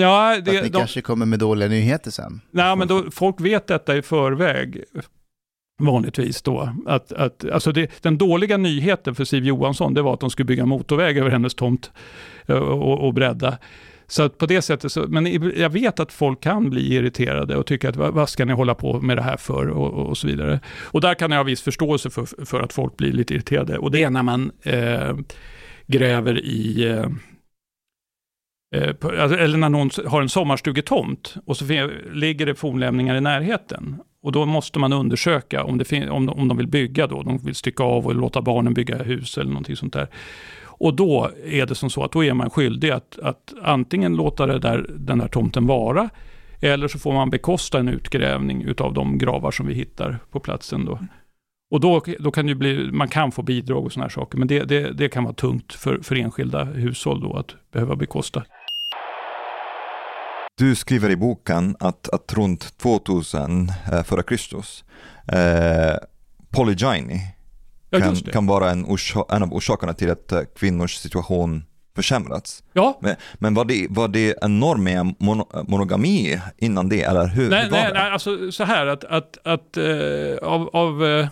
Ja, 0.00 0.36
att 0.38 0.44
det, 0.44 0.62
ni 0.62 0.68
de, 0.68 0.78
kanske 0.78 1.00
kommer 1.00 1.26
med 1.26 1.38
dåliga 1.38 1.68
nyheter 1.68 2.10
sen. 2.10 2.40
nej, 2.50 2.76
men 2.76 2.88
då, 2.88 3.10
folk 3.10 3.40
vet 3.40 3.66
detta 3.66 3.96
i 3.96 4.02
förväg. 4.02 4.84
Vanligtvis 5.82 6.42
då. 6.42 6.72
Att, 6.86 7.12
att, 7.12 7.44
alltså 7.50 7.72
det, 7.72 8.02
den 8.02 8.18
dåliga 8.18 8.56
nyheten 8.56 9.14
för 9.14 9.24
Siv 9.24 9.44
Johansson, 9.44 9.94
det 9.94 10.02
var 10.02 10.14
att 10.14 10.20
de 10.20 10.30
skulle 10.30 10.46
bygga 10.46 10.66
motorväg 10.66 11.18
över 11.18 11.30
hennes 11.30 11.54
tomt 11.54 11.90
och, 12.46 13.06
och 13.06 13.14
bredda. 13.14 13.58
Så 14.06 14.22
att 14.22 14.38
på 14.38 14.46
det 14.46 14.62
sättet, 14.62 14.92
så, 14.92 15.06
men 15.08 15.26
jag 15.56 15.70
vet 15.70 16.00
att 16.00 16.12
folk 16.12 16.40
kan 16.40 16.70
bli 16.70 16.94
irriterade 16.94 17.56
och 17.56 17.66
tycka 17.66 17.88
att 17.88 17.96
vad, 17.96 18.28
ska 18.28 18.44
ni 18.44 18.52
hålla 18.52 18.74
på 18.74 19.00
med 19.00 19.16
det 19.16 19.22
här 19.22 19.36
för 19.36 19.68
och, 19.68 20.08
och, 20.08 20.18
så 20.18 20.26
vidare. 20.26 20.60
Och 20.82 21.00
där 21.00 21.14
kan 21.14 21.30
jag 21.30 21.38
ha 21.38 21.44
viss 21.44 21.62
förståelse 21.62 22.10
för, 22.10 22.44
för 22.46 22.60
att 22.60 22.72
folk 22.72 22.96
blir 22.96 23.12
lite 23.12 23.34
irriterade. 23.34 23.78
Och 23.78 23.90
det 23.90 24.02
är 24.02 24.10
när 24.10 24.22
man 24.22 24.50
eh, 24.62 25.16
gräver 25.86 26.44
i 26.44 26.88
eh, 26.88 27.06
Eh, 28.74 28.94
alltså, 29.20 29.38
eller 29.38 29.58
när 29.58 29.68
någon 29.68 29.90
har 30.06 30.22
en 30.22 30.28
sommarstugetomt 30.28 31.34
och 31.46 31.56
så 31.56 31.64
ligger 32.12 32.46
det 32.46 32.54
fornlämningar 32.54 33.14
i 33.14 33.20
närheten. 33.20 33.96
Och 34.22 34.32
då 34.32 34.46
måste 34.46 34.78
man 34.78 34.92
undersöka 34.92 35.64
om, 35.64 35.78
det 35.78 36.10
om, 36.10 36.28
om 36.28 36.48
de 36.48 36.56
vill 36.56 36.68
bygga 36.68 37.06
då, 37.06 37.22
de 37.22 37.38
vill 37.38 37.54
stycka 37.54 37.84
av 37.84 38.06
och 38.06 38.14
låta 38.14 38.42
barnen 38.42 38.74
bygga 38.74 38.98
hus 38.98 39.38
eller 39.38 39.50
någonting 39.50 39.76
sånt 39.76 39.92
där. 39.92 40.08
Och 40.78 40.94
då 40.94 41.30
är 41.44 41.66
det 41.66 41.74
som 41.74 41.90
så 41.90 42.04
att 42.04 42.12
då 42.12 42.24
är 42.24 42.34
man 42.34 42.50
skyldig 42.50 42.90
att, 42.90 43.18
att 43.18 43.54
antingen 43.62 44.16
låta 44.16 44.46
det 44.46 44.58
där, 44.58 44.86
den 44.98 45.18
där 45.18 45.28
tomten 45.28 45.66
vara, 45.66 46.10
eller 46.60 46.88
så 46.88 46.98
får 46.98 47.12
man 47.12 47.30
bekosta 47.30 47.78
en 47.78 47.88
utgrävning 47.88 48.62
utav 48.62 48.94
de 48.94 49.18
gravar 49.18 49.50
som 49.50 49.66
vi 49.66 49.74
hittar 49.74 50.18
på 50.30 50.40
platsen 50.40 50.84
då. 50.84 50.98
Och 51.70 51.80
då, 51.80 52.02
då 52.18 52.30
kan 52.30 52.46
det 52.46 52.54
bli, 52.54 52.92
man 52.92 53.08
kan 53.08 53.32
få 53.32 53.42
bidrag 53.42 53.84
och 53.84 53.92
sådana 53.92 54.04
här 54.04 54.10
saker, 54.10 54.38
men 54.38 54.48
det, 54.48 54.64
det, 54.64 54.92
det 54.92 55.08
kan 55.08 55.24
vara 55.24 55.34
tungt 55.34 55.72
för, 55.72 55.98
för 56.02 56.16
enskilda 56.16 56.64
hushåll 56.64 57.20
då 57.20 57.36
att 57.36 57.56
behöva 57.72 57.96
bekosta. 57.96 58.42
Du 60.58 60.74
skriver 60.74 61.10
i 61.10 61.16
boken 61.16 61.76
att, 61.80 62.08
att 62.08 62.32
runt 62.34 62.78
2000 62.78 63.72
eh, 63.92 64.02
före 64.02 64.22
Kristus, 64.22 64.84
eh, 65.32 65.96
polygyny 66.50 67.20
Ja, 67.90 68.00
kan, 68.00 68.14
det. 68.14 68.32
kan 68.32 68.46
vara 68.46 68.70
en, 68.70 68.86
en 69.28 69.42
av 69.42 69.54
orsakerna 69.54 69.94
till 69.94 70.10
att 70.10 70.32
eh, 70.32 70.40
kvinnors 70.58 70.94
situation 70.94 71.64
försämrats. 71.96 72.64
Ja, 72.72 72.98
Men, 73.02 73.16
men 73.34 73.54
var, 73.54 73.64
det, 73.64 73.86
var 73.90 74.08
det 74.08 74.42
en 74.42 74.60
norm 74.60 74.84
med 74.84 75.14
mono, 75.18 75.64
monogami 75.68 76.40
innan 76.58 76.88
det, 76.88 77.02
eller 77.02 77.26
hur, 77.26 77.50
nej, 77.50 77.64
hur 77.64 77.70
nej, 77.70 77.90
nej, 77.94 78.10
alltså 78.10 78.52
så 78.52 78.64
här 78.64 78.86
att, 78.86 79.04
att, 79.04 79.38
att 79.46 79.76
eh, 79.76 80.36
av, 80.42 80.68
av 80.72 81.04
eh, 81.04 81.28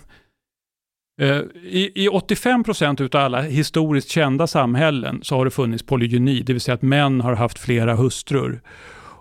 eh, 1.20 1.36
i, 1.62 1.92
I 1.94 2.08
85% 2.08 3.02
utav 3.02 3.20
alla 3.24 3.42
historiskt 3.42 4.08
kända 4.08 4.46
samhällen 4.46 5.20
så 5.22 5.36
har 5.36 5.44
det 5.44 5.50
funnits 5.50 5.82
polygyni, 5.86 6.42
det 6.42 6.52
vill 6.52 6.60
säga 6.60 6.74
att 6.74 6.82
män 6.82 7.20
har 7.20 7.34
haft 7.34 7.58
flera 7.58 7.94
hustrur. 7.94 8.60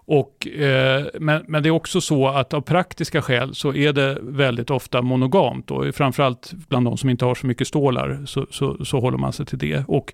Och, 0.05 0.47
eh, 0.47 1.05
men, 1.19 1.45
men 1.47 1.63
det 1.63 1.69
är 1.69 1.71
också 1.71 2.01
så 2.01 2.27
att 2.27 2.53
av 2.53 2.61
praktiska 2.61 3.21
skäl 3.21 3.55
så 3.55 3.73
är 3.73 3.93
det 3.93 4.17
väldigt 4.21 4.69
ofta 4.69 5.01
monogamt. 5.01 5.71
Och 5.71 5.95
framförallt 5.95 6.53
bland 6.69 6.85
de 6.85 6.97
som 6.97 7.09
inte 7.09 7.25
har 7.25 7.35
så 7.35 7.47
mycket 7.47 7.67
stålar 7.67 8.25
så, 8.25 8.45
så, 8.49 8.85
så 8.85 8.99
håller 8.99 9.17
man 9.17 9.34
sig 9.34 9.45
till 9.45 9.59
det. 9.59 9.84
Och 9.88 10.13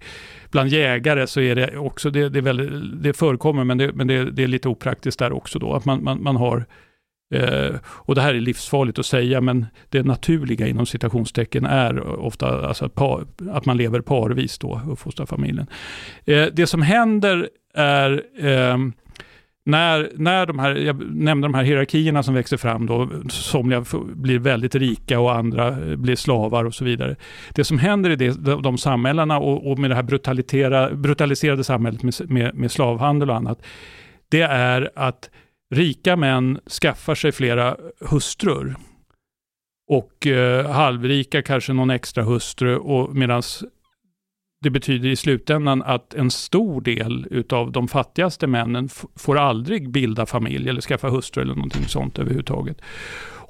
bland 0.51 0.69
jägare 0.69 1.27
så 1.27 1.41
är 1.41 1.55
det 1.55 1.77
också, 1.77 2.09
det, 2.09 2.29
det, 2.29 2.39
är 2.39 2.43
väldigt, 2.43 3.03
det 3.03 3.13
förekommer 3.13 3.63
men, 3.63 3.77
det, 3.77 3.93
men 3.93 4.07
det, 4.07 4.31
det 4.31 4.43
är 4.43 4.47
lite 4.47 4.69
opraktiskt 4.69 5.19
där 5.19 5.31
också 5.31 5.59
då. 5.59 5.73
Att 5.73 5.85
man, 5.85 6.03
man, 6.03 6.23
man 6.23 6.35
har 6.35 6.65
Eh, 7.33 7.75
och 7.85 8.15
det 8.15 8.21
här 8.21 8.33
är 8.33 8.41
livsfarligt 8.41 8.99
att 8.99 9.05
säga, 9.05 9.41
men 9.41 9.65
det 9.89 10.03
naturliga 10.03 10.67
inom 10.67 10.85
citationstecken 10.85 11.65
är 11.65 12.19
ofta 12.19 12.67
alltså 12.67 12.85
att, 12.85 12.95
par, 12.95 13.25
att 13.51 13.65
man 13.65 13.77
lever 13.77 14.01
parvis 14.01 14.57
då 14.57 14.81
och 14.89 14.99
fostrar 14.99 15.25
familjen. 15.25 15.67
Eh, 16.25 16.45
det 16.53 16.67
som 16.67 16.81
händer 16.81 17.49
är 17.73 18.23
ehm, 18.39 18.93
när, 19.65 20.11
när 20.15 20.45
de 20.45 20.60
här, 20.60 20.76
jag 20.76 21.15
nämnde 21.15 21.48
de 21.48 21.53
här 21.53 21.64
hierarkierna 21.64 22.23
som 22.23 22.34
växer 22.34 22.57
fram 22.57 22.86
då, 22.86 23.10
somliga 23.30 23.86
blir 24.15 24.40
väldigt 24.40 24.76
rika 24.76 25.19
och 25.19 25.36
andra 25.36 25.68
eh, 25.68 25.95
blir 25.95 26.15
slavar 26.15 26.65
och 26.65 26.76
så 26.76 26.86
vidare. 26.86 27.15
Det 27.56 27.64
som 27.64 27.80
händer 27.80 28.10
i 28.10 28.15
det, 28.15 28.61
de, 28.61 28.77
samhällena 28.77 29.40
och, 29.40 29.72
och 29.72 29.80
med 29.80 29.91
det 29.91 29.95
här 29.95 30.95
brutaliserade 30.95 31.64
samhället 31.64 32.03
med, 32.03 32.14
med, 32.31 32.56
med 32.56 32.72
slavhandel 32.72 33.30
och 33.30 33.36
annat, 33.36 33.65
det 34.30 34.41
är 34.41 34.91
att 34.95 35.30
rika 35.76 36.15
män 36.15 36.60
skaffar 36.81 37.15
sig 37.15 37.31
flera 37.31 37.76
hustrur. 38.10 38.76
Och 39.90 40.27
eh, 40.27 40.72
halvrika 40.72 41.41
kanske 41.41 41.73
någon 41.73 41.90
extra 41.90 42.23
hustru 42.23 42.77
och 42.77 43.15
medan 43.15 43.41
det 44.61 44.69
betyder 44.69 45.10
i 45.10 45.15
slutändan 45.15 45.84
att 45.84 46.14
en 46.14 46.31
stor 46.31 46.81
del 46.81 47.27
utav 47.31 47.72
de 47.72 47.88
fattigaste 47.88 48.48
männen 48.48 48.90
får 49.15 49.38
aldrig 49.38 49.91
bilda 49.91 50.26
familj 50.26 50.69
eller 50.69 50.81
skaffa 50.81 51.10
hustru 51.10 51.41
eller 51.41 51.56
någonting 51.56 51.86
sånt 51.86 52.19
överhuvudtaget. 52.19 52.81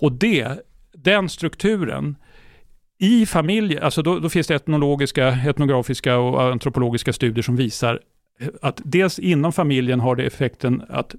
Och 0.01 0.11
det, 0.11 0.47
den 0.93 1.29
strukturen 1.29 2.15
i 2.99 3.25
familj, 3.25 3.79
alltså 3.79 4.01
då, 4.01 4.19
då 4.19 4.29
finns 4.29 4.47
det 4.47 4.55
etnologiska, 4.55 5.27
etnografiska 5.27 6.17
och 6.17 6.43
antropologiska 6.43 7.13
studier 7.13 7.43
som 7.43 7.55
visar 7.55 7.99
att 8.61 8.81
dels 8.85 9.19
inom 9.19 9.53
familjen 9.53 9.99
har 9.99 10.15
det 10.15 10.23
effekten 10.23 10.83
att 10.89 11.15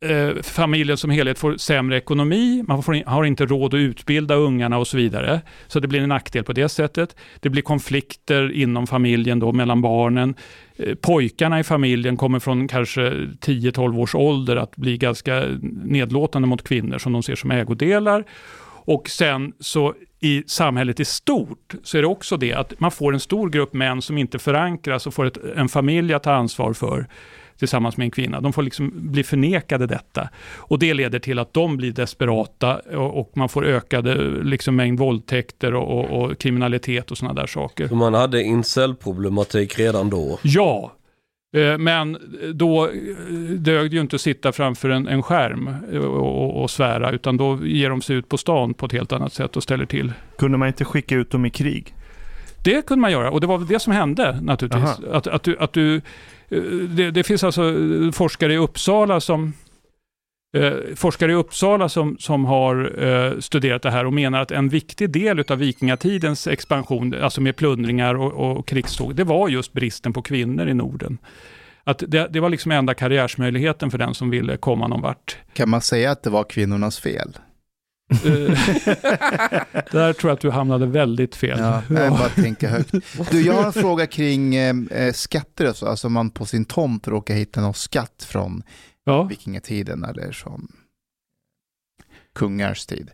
eh, 0.00 0.42
familjen 0.42 0.96
som 0.96 1.10
helhet 1.10 1.38
får 1.38 1.56
sämre 1.56 1.96
ekonomi, 1.96 2.64
man 2.68 2.82
får, 2.82 3.04
har 3.06 3.24
inte 3.24 3.46
råd 3.46 3.74
att 3.74 3.78
utbilda 3.78 4.34
ungarna 4.34 4.78
och 4.78 4.86
så 4.86 4.96
vidare. 4.96 5.40
Så 5.66 5.80
det 5.80 5.88
blir 5.88 6.00
en 6.00 6.08
nackdel 6.08 6.44
på 6.44 6.52
det 6.52 6.68
sättet. 6.68 7.16
Det 7.40 7.48
blir 7.48 7.62
konflikter 7.62 8.52
inom 8.52 8.86
familjen 8.86 9.38
då 9.38 9.52
mellan 9.52 9.82
barnen. 9.82 10.34
Eh, 10.76 10.94
pojkarna 10.94 11.60
i 11.60 11.64
familjen 11.64 12.16
kommer 12.16 12.38
från 12.38 12.68
kanske 12.68 13.10
10-12 13.40 13.98
års 13.98 14.14
ålder 14.14 14.56
att 14.56 14.76
bli 14.76 14.98
ganska 14.98 15.44
nedlåtande 15.84 16.48
mot 16.48 16.68
kvinnor 16.68 16.98
som 16.98 17.12
de 17.12 17.22
ser 17.22 17.34
som 17.34 17.50
ägodelar. 17.50 18.24
Och 18.84 19.08
sen 19.08 19.52
så 19.60 19.94
i 20.20 20.42
samhället 20.46 21.00
i 21.00 21.04
stort 21.04 21.74
så 21.82 21.98
är 21.98 22.02
det 22.02 22.08
också 22.08 22.36
det 22.36 22.52
att 22.52 22.80
man 22.80 22.90
får 22.90 23.14
en 23.14 23.20
stor 23.20 23.50
grupp 23.50 23.72
män 23.72 24.02
som 24.02 24.18
inte 24.18 24.38
förankras 24.38 25.06
och 25.06 25.14
får 25.14 25.26
ett, 25.26 25.38
en 25.56 25.68
familj 25.68 26.14
att 26.14 26.22
ta 26.22 26.32
ansvar 26.32 26.72
för 26.72 27.06
tillsammans 27.58 27.96
med 27.96 28.04
en 28.04 28.10
kvinna. 28.10 28.40
De 28.40 28.52
får 28.52 28.62
liksom 28.62 28.92
bli 28.94 29.24
förnekade 29.24 29.86
detta. 29.86 30.28
Och 30.56 30.78
det 30.78 30.94
leder 30.94 31.18
till 31.18 31.38
att 31.38 31.54
de 31.54 31.76
blir 31.76 31.92
desperata 31.92 32.76
och, 32.76 33.20
och 33.20 33.30
man 33.34 33.48
får 33.48 33.64
ökade 33.64 34.14
liksom, 34.42 34.76
mängd 34.76 34.98
våldtäkter 34.98 35.74
och, 35.74 35.98
och, 35.98 36.22
och 36.22 36.38
kriminalitet 36.38 37.10
och 37.10 37.18
sådana 37.18 37.40
där 37.40 37.46
saker. 37.46 37.88
Så 37.88 37.94
man 37.94 38.14
hade 38.14 38.42
incel-problematik 38.42 39.78
redan 39.78 40.10
då. 40.10 40.38
Ja, 40.42 40.92
eh, 41.56 41.78
men 41.78 42.18
då 42.54 42.86
eh, 42.86 42.92
dög 43.58 43.90
det 43.90 43.94
ju 43.94 44.00
inte 44.00 44.16
att 44.16 44.22
sitta 44.22 44.52
framför 44.52 44.90
en, 44.90 45.08
en 45.08 45.22
skärm 45.22 45.74
eh, 45.92 45.98
och, 45.98 46.44
och, 46.44 46.62
och 46.62 46.70
svära, 46.70 47.10
utan 47.10 47.36
då 47.36 47.66
ger 47.66 47.90
de 47.90 48.02
sig 48.02 48.16
ut 48.16 48.28
på 48.28 48.36
stan 48.36 48.74
på 48.74 48.86
ett 48.86 48.92
helt 48.92 49.12
annat 49.12 49.32
sätt 49.32 49.56
och 49.56 49.62
ställer 49.62 49.86
till. 49.86 50.12
Kunde 50.38 50.58
man 50.58 50.68
inte 50.68 50.84
skicka 50.84 51.14
ut 51.14 51.30
dem 51.30 51.46
i 51.46 51.50
krig? 51.50 51.94
Det 52.64 52.86
kunde 52.86 53.00
man 53.00 53.12
göra 53.12 53.30
och 53.30 53.40
det 53.40 53.46
var 53.46 53.58
väl 53.58 53.66
det 53.66 53.78
som 53.78 53.92
hände 53.92 54.38
naturligtvis. 54.42 55.08
Att, 55.12 55.26
att 55.26 55.42
du, 55.42 55.58
att 55.58 55.72
du, 55.72 56.00
Eh, 56.48 56.62
det, 56.88 57.10
det 57.10 57.22
finns 57.22 57.44
alltså 57.44 57.62
eh, 57.62 58.10
forskare 58.12 58.54
i 58.54 58.56
Uppsala 58.56 59.20
som 59.20 59.52
eh, 60.56 60.72
forskare 60.94 61.32
i 61.32 61.34
Uppsala 61.34 61.88
som, 61.88 62.16
som 62.18 62.44
har 62.44 63.04
eh, 63.04 63.38
studerat 63.38 63.82
det 63.82 63.90
här 63.90 64.04
och 64.04 64.12
menar 64.12 64.40
att 64.40 64.50
en 64.50 64.68
viktig 64.68 65.10
del 65.10 65.44
av 65.48 65.58
vikingatidens 65.58 66.46
expansion, 66.46 67.14
alltså 67.22 67.40
med 67.40 67.56
plundringar 67.56 68.14
och, 68.14 68.58
och 68.58 68.66
krigståg, 68.66 69.14
det 69.14 69.24
var 69.24 69.48
just 69.48 69.72
bristen 69.72 70.12
på 70.12 70.22
kvinnor 70.22 70.68
i 70.68 70.74
Norden. 70.74 71.18
Att 71.84 72.02
det, 72.06 72.28
det 72.30 72.40
var 72.40 72.50
liksom 72.50 72.72
enda 72.72 72.94
karriärsmöjligheten 72.94 73.90
för 73.90 73.98
den 73.98 74.14
som 74.14 74.30
ville 74.30 74.56
komma 74.56 74.88
någon 74.88 75.00
vart. 75.00 75.36
Kan 75.52 75.68
man 75.68 75.80
säga 75.80 76.10
att 76.10 76.22
det 76.22 76.30
var 76.30 76.44
kvinnornas 76.44 76.98
fel? 76.98 77.32
Eh, 78.10 78.18
Där 79.92 80.12
tror 80.12 80.30
jag 80.30 80.34
att 80.36 80.40
du 80.40 80.50
hamnade 80.50 80.86
väldigt 80.86 81.36
fel. 81.36 81.58
Ja, 81.58 81.82
jag 81.88 82.12
bara 82.12 82.28
tänka 82.28 82.68
högt. 82.68 82.90
Du, 83.30 83.40
jag 83.40 83.54
har 83.54 83.64
en 83.66 83.72
fråga 83.72 84.06
kring 84.06 84.54
eh, 84.54 84.74
eh, 84.90 85.12
skatter 85.12 85.68
och 85.68 85.76
så. 85.76 85.86
Alltså 85.86 86.08
man 86.08 86.30
på 86.30 86.46
sin 86.46 86.64
tomt 86.64 87.08
råkar 87.08 87.34
hitta 87.34 87.60
någon 87.60 87.74
skatt 87.74 88.26
från 88.28 88.62
Ja. 89.04 89.22
vikingatiden 89.22 90.04
eller 90.04 90.32
från 90.32 90.68
kungars 92.34 92.86
tid. 92.86 93.10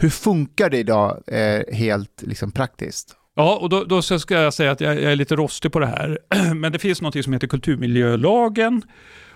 Hur 0.00 0.10
funkar 0.10 0.70
det 0.70 0.78
idag 0.78 1.22
eh, 1.26 1.74
helt 1.74 2.22
liksom, 2.22 2.52
praktiskt? 2.52 3.16
Ja, 3.36 3.56
och 3.56 3.68
då, 3.68 3.84
då 3.84 4.02
ska 4.02 4.34
jag 4.34 4.54
säga 4.54 4.70
att 4.70 4.80
jag, 4.80 4.94
jag 5.02 5.12
är 5.12 5.16
lite 5.16 5.36
rostig 5.36 5.72
på 5.72 5.78
det 5.78 5.86
här. 5.86 6.18
Men 6.54 6.72
det 6.72 6.78
finns 6.78 7.02
något 7.02 7.24
som 7.24 7.32
heter 7.32 7.46
kulturmiljölagen. 7.46 8.82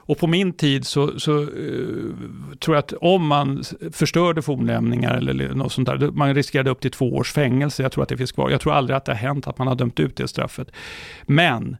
Och 0.06 0.18
på 0.18 0.26
min 0.26 0.52
tid 0.52 0.86
så, 0.86 1.20
så 1.20 1.32
uh, 1.32 2.14
tror 2.60 2.76
jag 2.76 2.82
att 2.82 2.92
om 2.92 3.26
man 3.26 3.64
förstörde 3.92 4.42
fornlämningar 4.42 5.16
eller 5.16 5.54
något 5.54 5.72
sånt 5.72 5.88
där, 5.88 6.10
man 6.10 6.34
riskerade 6.34 6.70
upp 6.70 6.80
till 6.80 6.90
två 6.90 7.14
års 7.14 7.32
fängelse. 7.32 7.82
Jag 7.82 7.92
tror 7.92 8.02
att 8.02 8.08
det 8.08 8.16
finns 8.16 8.32
kvar. 8.32 8.50
Jag 8.50 8.60
tror 8.60 8.72
aldrig 8.72 8.96
att 8.96 9.04
det 9.04 9.12
har 9.12 9.18
hänt 9.18 9.46
att 9.46 9.58
man 9.58 9.66
har 9.66 9.74
dömt 9.74 10.00
ut 10.00 10.16
det 10.16 10.28
straffet. 10.28 10.70
Men 11.26 11.76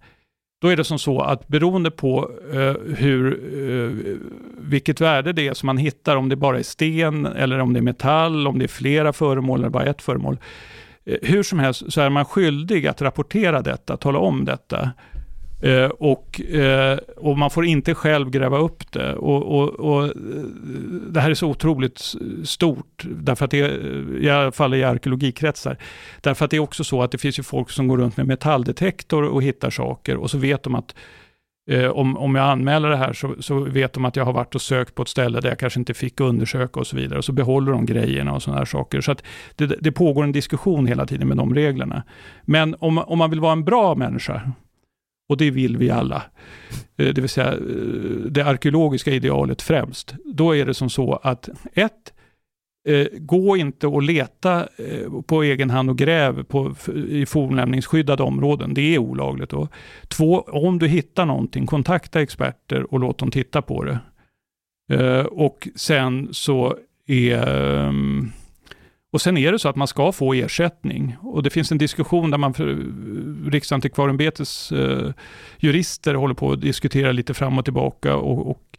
då 0.63 0.69
är 0.69 0.77
det 0.77 0.85
som 0.85 0.99
så 0.99 1.21
att 1.21 1.49
beroende 1.49 1.91
på 1.91 2.31
uh, 2.55 2.95
hur, 2.97 3.35
uh, 3.55 4.17
vilket 4.59 5.01
värde 5.01 5.33
det 5.33 5.49
är 5.49 5.55
som 5.55 5.67
man 5.67 5.79
hittar, 5.79 6.17
om 6.17 6.29
det 6.29 6.37
bara 6.37 6.59
är 6.59 6.63
sten 6.63 7.27
eller 7.27 7.59
om 7.59 7.73
det 7.73 7.81
är 7.81 7.83
metall, 7.83 8.47
om 8.47 8.59
det 8.59 8.65
är 8.65 8.69
flera 8.69 9.13
föremål 9.13 9.61
eller 9.61 9.71
bara 9.71 9.85
ett 9.85 10.03
föremål, 10.03 10.39
Uh, 11.11 11.17
Hur 11.23 11.43
som 11.43 11.59
helst 11.59 11.93
så 11.93 12.01
är 12.01 12.11
man 12.11 12.25
skyldig 12.25 12.87
att 12.87 13.03
rapportera 13.03 13.63
detta, 13.63 13.97
tala 13.97 14.19
om 14.19 14.45
detta. 14.45 14.91
Eh, 15.63 15.87
och, 15.87 16.41
eh, 16.41 16.99
och 17.17 17.39
man 17.39 17.51
får 17.51 17.65
inte 17.65 17.95
själv 17.95 18.31
gräva 18.31 18.59
upp 18.59 18.93
det. 18.93 19.15
Och, 19.15 19.43
och, 19.43 19.69
och, 19.69 20.05
eh, 20.05 20.11
det 21.09 21.21
här 21.21 21.31
är 21.31 21.35
så 21.35 21.49
otroligt 21.49 22.15
stort, 22.45 23.05
därför 23.05 23.45
att 23.45 23.51
det, 23.51 23.61
eh, 23.61 24.25
i 24.25 24.31
alla 24.31 24.53
fall 24.53 24.75
i 24.75 24.85
arkeologikretsar. 24.85 25.79
Därför 26.21 26.45
att 26.45 26.51
det 26.51 26.57
är 26.57 26.61
också 26.61 26.85
så 26.85 27.03
att 27.03 27.11
det 27.11 27.19
finns 27.19 27.39
ju 27.39 27.43
folk 27.43 27.71
som 27.71 27.89
går 27.89 27.99
runt 27.99 28.17
med 28.17 28.27
metalldetektor 28.27 29.23
och 29.23 29.43
hittar 29.43 29.71
saker 29.71 30.17
och 30.17 30.31
så 30.31 30.39
vet 30.39 30.63
de 30.63 30.75
att 30.75 30.95
eh, 31.71 31.87
om, 31.87 32.17
om 32.17 32.35
jag 32.35 32.45
anmäler 32.45 32.89
det 32.89 32.97
här 32.97 33.13
så, 33.13 33.35
så 33.41 33.59
vet 33.59 33.93
de 33.93 34.05
att 34.05 34.17
jag 34.17 34.25
har 34.25 34.33
varit 34.33 34.55
och 34.55 34.63
sökt 34.63 34.95
på 34.95 35.03
ett 35.03 35.09
ställe 35.09 35.41
där 35.41 35.49
jag 35.49 35.59
kanske 35.59 35.81
inte 35.81 35.95
fick 35.95 36.21
undersöka 36.21 36.81
och 36.81 36.87
så 36.87 36.97
vidare. 36.97 37.19
Och 37.19 37.25
så 37.25 37.33
behåller 37.33 37.73
de 37.73 37.87
grejerna 37.87 38.33
och 38.33 38.43
sådana 38.43 38.59
här 38.59 38.67
saker. 38.67 39.01
Så 39.01 39.13
att 39.13 39.23
det, 39.57 39.67
det 39.67 39.93
pågår 39.93 40.25
en 40.25 40.33
diskussion 40.33 40.87
hela 40.87 41.07
tiden 41.07 41.29
med 41.29 41.37
de 41.37 41.55
reglerna. 41.55 42.03
Men 42.43 42.77
om, 42.79 42.99
om 42.99 43.19
man 43.19 43.31
vill 43.31 43.41
vara 43.41 43.53
en 43.53 43.65
bra 43.65 43.95
människa, 43.95 44.53
och 45.29 45.37
det 45.37 45.51
vill 45.51 45.77
vi 45.77 45.91
alla, 45.91 46.23
eh, 46.97 47.15
det 47.15 47.21
vill 47.21 47.29
säga 47.29 47.53
eh, 47.53 47.59
det 48.31 48.45
arkeologiska 48.45 49.11
idealet 49.11 49.63
främst, 49.63 50.15
då 50.25 50.57
är 50.57 50.67
det 50.67 50.75
som 50.75 50.91
så 50.91 51.21
att 51.23 51.49
ett, 51.75 52.13
eh, 52.89 53.07
gå 53.13 53.57
inte 53.57 53.87
och 53.87 54.03
leta 54.03 54.69
på 55.27 55.43
egen 55.43 55.71
hand 55.71 55.91
och 55.91 55.99
gräv 55.99 56.45
på, 56.45 56.75
i 57.09 57.27
fornlämningsskyddade 57.27 58.23
områden. 58.23 58.75
Det 58.75 58.95
är 58.95 58.99
olagligt. 58.99 59.51
Då. 59.51 59.69
Två, 60.09 60.41
om 60.41 60.79
du 60.79 60.89
hittar 60.89 61.27
någonting, 61.27 61.67
kontakta 61.67 62.23
experter 62.23 62.95
och 62.95 63.01
låt 63.01 63.19
dem 63.19 63.31
titta 63.31 63.63
på 63.63 63.85
det. 63.85 63.99
Och 65.25 65.69
sen 65.75 66.29
så 66.33 66.77
är 67.07 67.49
ehm, 67.49 68.33
och 69.15 69.23
sen 69.23 69.37
är 69.37 69.53
det 69.53 69.59
så 69.59 69.69
att 69.69 69.77
man 69.77 69.89
ska 69.89 70.13
få 70.13 70.35
ersättning. 70.35 71.17
Och 71.23 71.43
det 71.43 71.51
finns 71.51 71.73
en 71.73 71.79
diskussion 71.79 72.31
där 72.31 72.39
man 72.39 72.55
för 72.55 72.87
Riksantikvarieämbetets 73.51 74.73
eh, 74.73 75.13
jurister 75.59 76.15
håller 76.15 76.35
på 76.35 76.53
att 76.53 76.61
diskutera 76.61 77.13
lite 77.13 77.35
fram 77.35 77.59
och 77.59 77.65
tillbaka. 77.65 78.17
Och, 78.17 78.51
och 78.51 78.79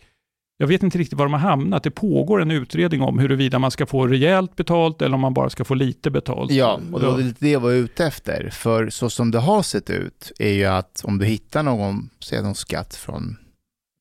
jag 0.57 0.67
vet 0.67 0.83
inte 0.83 0.97
riktigt 0.97 1.19
var 1.19 1.25
de 1.25 1.33
har 1.33 1.39
hamnat. 1.39 1.83
Det 1.83 1.91
pågår 1.91 2.41
en 2.41 2.51
utredning 2.51 3.01
om 3.01 3.19
huruvida 3.19 3.59
man 3.59 3.71
ska 3.71 3.85
få 3.85 4.07
rejält 4.07 4.55
betalt 4.55 5.01
eller 5.01 5.15
om 5.15 5.21
man 5.21 5.33
bara 5.33 5.49
ska 5.49 5.63
få 5.63 5.73
lite 5.73 6.11
betalt. 6.11 6.51
Ja, 6.51 6.79
och 6.93 6.99
det 6.99 7.07
var 7.07 7.17
lite 7.17 7.45
det 7.45 7.51
jag 7.51 7.59
var 7.59 7.71
ute 7.71 8.05
efter. 8.05 8.49
För 8.49 8.89
så 8.89 9.09
som 9.09 9.31
det 9.31 9.39
har 9.39 9.61
sett 9.61 9.89
ut 9.89 10.31
är 10.39 10.53
ju 10.53 10.65
att 10.65 11.01
om 11.03 11.17
du 11.17 11.25
hittar 11.25 11.63
någon, 11.63 12.09
säg 12.19 12.41
någon 12.41 12.55
skatt 12.55 12.95
från 12.95 13.37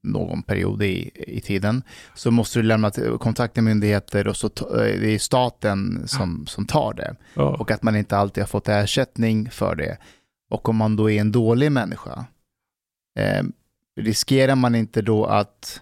någon 0.05 0.43
period 0.43 0.83
i, 0.83 1.11
i 1.15 1.41
tiden, 1.41 1.83
så 2.15 2.31
måste 2.31 2.59
du 2.59 2.63
lämna 2.63 2.91
kontakt 3.21 3.57
med 3.57 3.65
myndigheter 3.65 4.29
och 4.29 4.37
så 4.37 4.47
eh, 4.47 5.01
det 5.01 5.15
är 5.15 5.19
staten 5.19 6.09
som, 6.09 6.47
som 6.47 6.67
tar 6.67 6.95
det. 6.95 7.17
Ja. 7.35 7.57
Och 7.57 7.71
att 7.71 7.83
man 7.83 7.97
inte 7.97 8.17
alltid 8.17 8.43
har 8.43 8.49
fått 8.49 8.69
ersättning 8.69 9.51
för 9.51 9.75
det. 9.75 9.99
Och 10.51 10.69
om 10.69 10.77
man 10.77 10.97
då 10.97 11.11
är 11.11 11.21
en 11.21 11.33
dålig 11.33 11.73
människa, 11.73 12.25
eh, 13.19 13.43
riskerar 14.01 14.55
man 14.55 14.75
inte 14.75 15.03
då 15.03 15.25
att, 15.25 15.81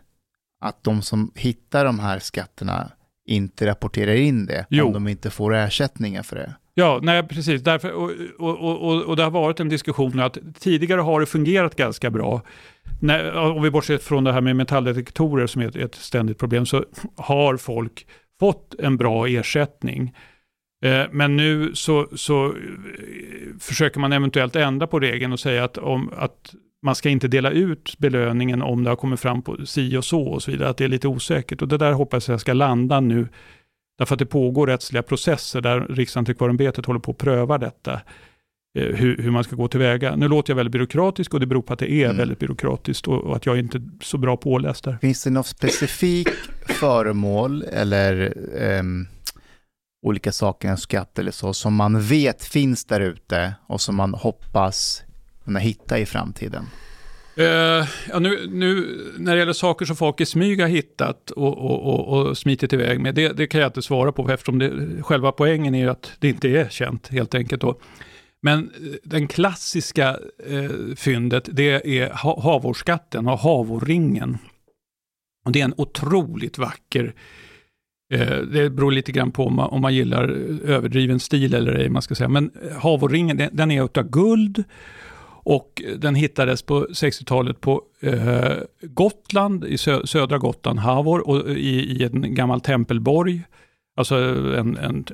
att 0.60 0.84
de 0.84 1.02
som 1.02 1.32
hittar 1.34 1.84
de 1.84 1.98
här 2.00 2.18
skatterna 2.18 2.90
inte 3.26 3.66
rapporterar 3.66 4.14
in 4.14 4.46
det 4.46 4.66
Jo. 4.70 4.86
om 4.86 4.92
de 4.92 5.08
inte 5.08 5.30
får 5.30 5.54
ersättningar 5.54 6.22
för 6.22 6.36
det? 6.36 6.54
Ja, 6.74 7.00
nej 7.02 7.22
precis. 7.22 7.62
Därför, 7.62 7.92
och, 7.92 8.10
och, 8.38 8.58
och, 8.60 8.88
och, 8.88 9.02
och 9.02 9.16
det 9.16 9.22
har 9.22 9.30
varit 9.30 9.60
en 9.60 9.68
diskussion 9.68 10.20
att 10.20 10.38
tidigare 10.60 11.00
har 11.00 11.20
det 11.20 11.26
fungerat 11.26 11.76
ganska 11.76 12.10
bra. 12.10 12.42
När, 13.00 13.34
om 13.34 13.62
vi 13.62 13.70
bortser 13.70 13.98
från 13.98 14.24
det 14.24 14.32
här 14.32 14.40
med 14.40 14.56
metalldetektorer 14.56 15.46
som 15.46 15.62
är 15.62 15.68
ett, 15.68 15.76
ett 15.76 15.94
ständigt 15.94 16.38
problem, 16.38 16.66
så 16.66 16.84
har 17.16 17.56
folk 17.56 18.06
fått 18.40 18.74
en 18.78 18.96
bra 18.96 19.26
ersättning. 19.26 20.14
Eh, 20.84 21.04
men 21.10 21.36
nu 21.36 21.74
så, 21.74 22.08
så 22.16 22.46
eh, 22.46 22.52
försöker 23.60 24.00
man 24.00 24.12
eventuellt 24.12 24.56
ändra 24.56 24.86
på 24.86 25.00
regeln 25.00 25.32
och 25.32 25.40
säga 25.40 25.64
att, 25.64 25.78
om, 25.78 26.10
att 26.16 26.54
man 26.82 26.94
ska 26.94 27.08
inte 27.08 27.28
dela 27.28 27.50
ut 27.50 27.98
belöningen 27.98 28.62
om 28.62 28.84
det 28.84 28.90
har 28.90 28.96
kommit 28.96 29.20
fram 29.20 29.42
på 29.42 29.66
si 29.66 29.96
och 29.96 30.04
så 30.04 30.22
och 30.22 30.42
så 30.42 30.50
vidare, 30.50 30.68
att 30.68 30.76
det 30.76 30.84
är 30.84 30.88
lite 30.88 31.08
osäkert. 31.08 31.62
Och 31.62 31.68
det 31.68 31.78
där 31.78 31.92
hoppas 31.92 32.28
jag 32.28 32.40
ska 32.40 32.52
landa 32.52 33.00
nu 33.00 33.28
Därför 33.98 34.14
att 34.14 34.18
det 34.18 34.26
pågår 34.26 34.66
rättsliga 34.66 35.02
processer 35.02 35.60
där 35.60 35.80
Riksantikvarieämbetet 35.80 36.86
håller 36.86 37.00
på 37.00 37.10
att 37.10 37.18
pröva 37.18 37.58
detta 37.58 38.00
eh, 38.78 38.84
Hur, 38.96 39.16
hur 39.22 39.30
man 39.30 39.44
ska 39.44 39.56
gå 39.56 39.68
tillväga. 39.68 40.16
Nu 40.16 40.28
låter 40.28 40.50
jag 40.50 40.56
väldigt 40.56 40.72
byråkratisk 40.72 41.34
och 41.34 41.40
det 41.40 41.46
beror 41.46 41.62
på 41.62 41.72
att 41.72 41.78
det 41.78 41.92
är 41.92 42.04
Mm. 42.04 42.16
väldigt 42.16 42.38
byråkratiskt 42.38 43.08
och, 43.08 43.24
och 43.24 43.36
att 43.36 43.46
jag 43.46 43.58
inte 43.58 43.78
är 43.78 43.82
så 44.02 44.18
bra 44.18 44.36
påläst 44.36 44.84
där. 44.84 44.98
Finns 45.00 45.24
det 45.24 45.30
något 45.30 45.46
specifikt 45.46 46.50
föremål 46.66 47.62
eller 47.62 48.34
ehm, 48.58 49.06
olika 50.06 50.32
saker, 50.32 50.68
en 50.68 50.76
skatt 50.76 51.18
eller 51.18 51.30
så, 51.30 51.52
som 51.54 51.74
man 51.74 52.00
vet 52.00 52.44
finns 52.44 52.84
där 52.84 53.00
ute 53.00 53.54
och 53.66 53.80
som 53.80 53.96
man 53.96 54.14
hoppas 54.14 55.02
kunna 55.44 55.58
hitta 55.58 55.98
i 55.98 56.06
framtiden? 56.06 56.64
Eh, 57.36 57.44
ja, 58.10 58.18
nu, 58.20 58.46
nu 58.50 58.98
när 59.18 59.32
det 59.32 59.38
gäller 59.38 59.52
saker 59.52 59.86
som 59.86 59.96
folk 59.96 60.20
i 60.20 60.26
smyg 60.26 60.60
har 60.60 60.68
hittat 60.68 61.30
och, 61.30 61.58
och, 61.58 61.86
och, 61.86 62.18
och 62.28 62.38
smitit 62.38 62.72
iväg 62.72 63.00
med, 63.00 63.14
det, 63.14 63.28
det 63.28 63.46
kan 63.46 63.60
jag 63.60 63.68
inte 63.68 63.82
svara 63.82 64.12
på 64.12 64.30
eftersom 64.30 64.58
det, 64.58 65.02
själva 65.02 65.32
poängen 65.32 65.74
är 65.74 65.88
att 65.88 66.12
det 66.18 66.28
inte 66.28 66.48
är 66.48 66.68
känt 66.68 67.08
helt 67.08 67.34
enkelt. 67.34 67.60
Då. 67.62 67.78
Men 68.42 68.58
eh, 68.58 68.94
den 69.04 69.28
klassiska 69.28 70.18
eh, 70.46 70.70
fyndet 70.96 71.48
det 71.52 71.98
är 71.98 72.10
ha, 72.10 72.60
och 73.32 73.38
Havorringen. 73.38 74.38
Och 75.44 75.52
det 75.52 75.60
är 75.60 75.64
en 75.64 75.74
otroligt 75.76 76.58
vacker 76.58 77.14
eh, 78.12 78.36
det 78.36 78.70
beror 78.70 78.92
lite 78.92 79.12
grann 79.12 79.32
på 79.32 79.46
om 79.46 79.56
man, 79.56 79.70
om 79.70 79.82
man 79.82 79.94
gillar 79.94 80.28
eh, 80.28 80.74
överdriven 80.74 81.20
stil 81.20 81.54
eller 81.54 81.74
ej, 81.74 81.88
man 81.88 82.02
ska 82.02 82.14
säga. 82.14 82.28
Men 82.28 82.50
eh, 82.62 82.76
Havorringen, 82.76 83.36
den, 83.36 83.56
den 83.56 83.70
är 83.70 83.84
utav 83.84 84.10
guld 84.10 84.64
och 85.44 85.82
den 85.98 86.14
hittades 86.14 86.62
på 86.62 86.86
60-talet 86.86 87.60
på 87.60 87.82
eh, 88.00 88.52
Gotland, 88.82 89.64
i 89.64 89.78
sö 89.78 90.06
södra 90.06 90.38
Gotland, 90.38 90.78
Havor, 90.78 91.28
och 91.28 91.50
i, 91.50 91.98
i 92.00 92.04
en 92.04 92.34
gammal 92.34 92.60
tempelborg. 92.60 93.42
Alltså 93.96 94.16
en, 94.56 94.76
en 94.76 95.04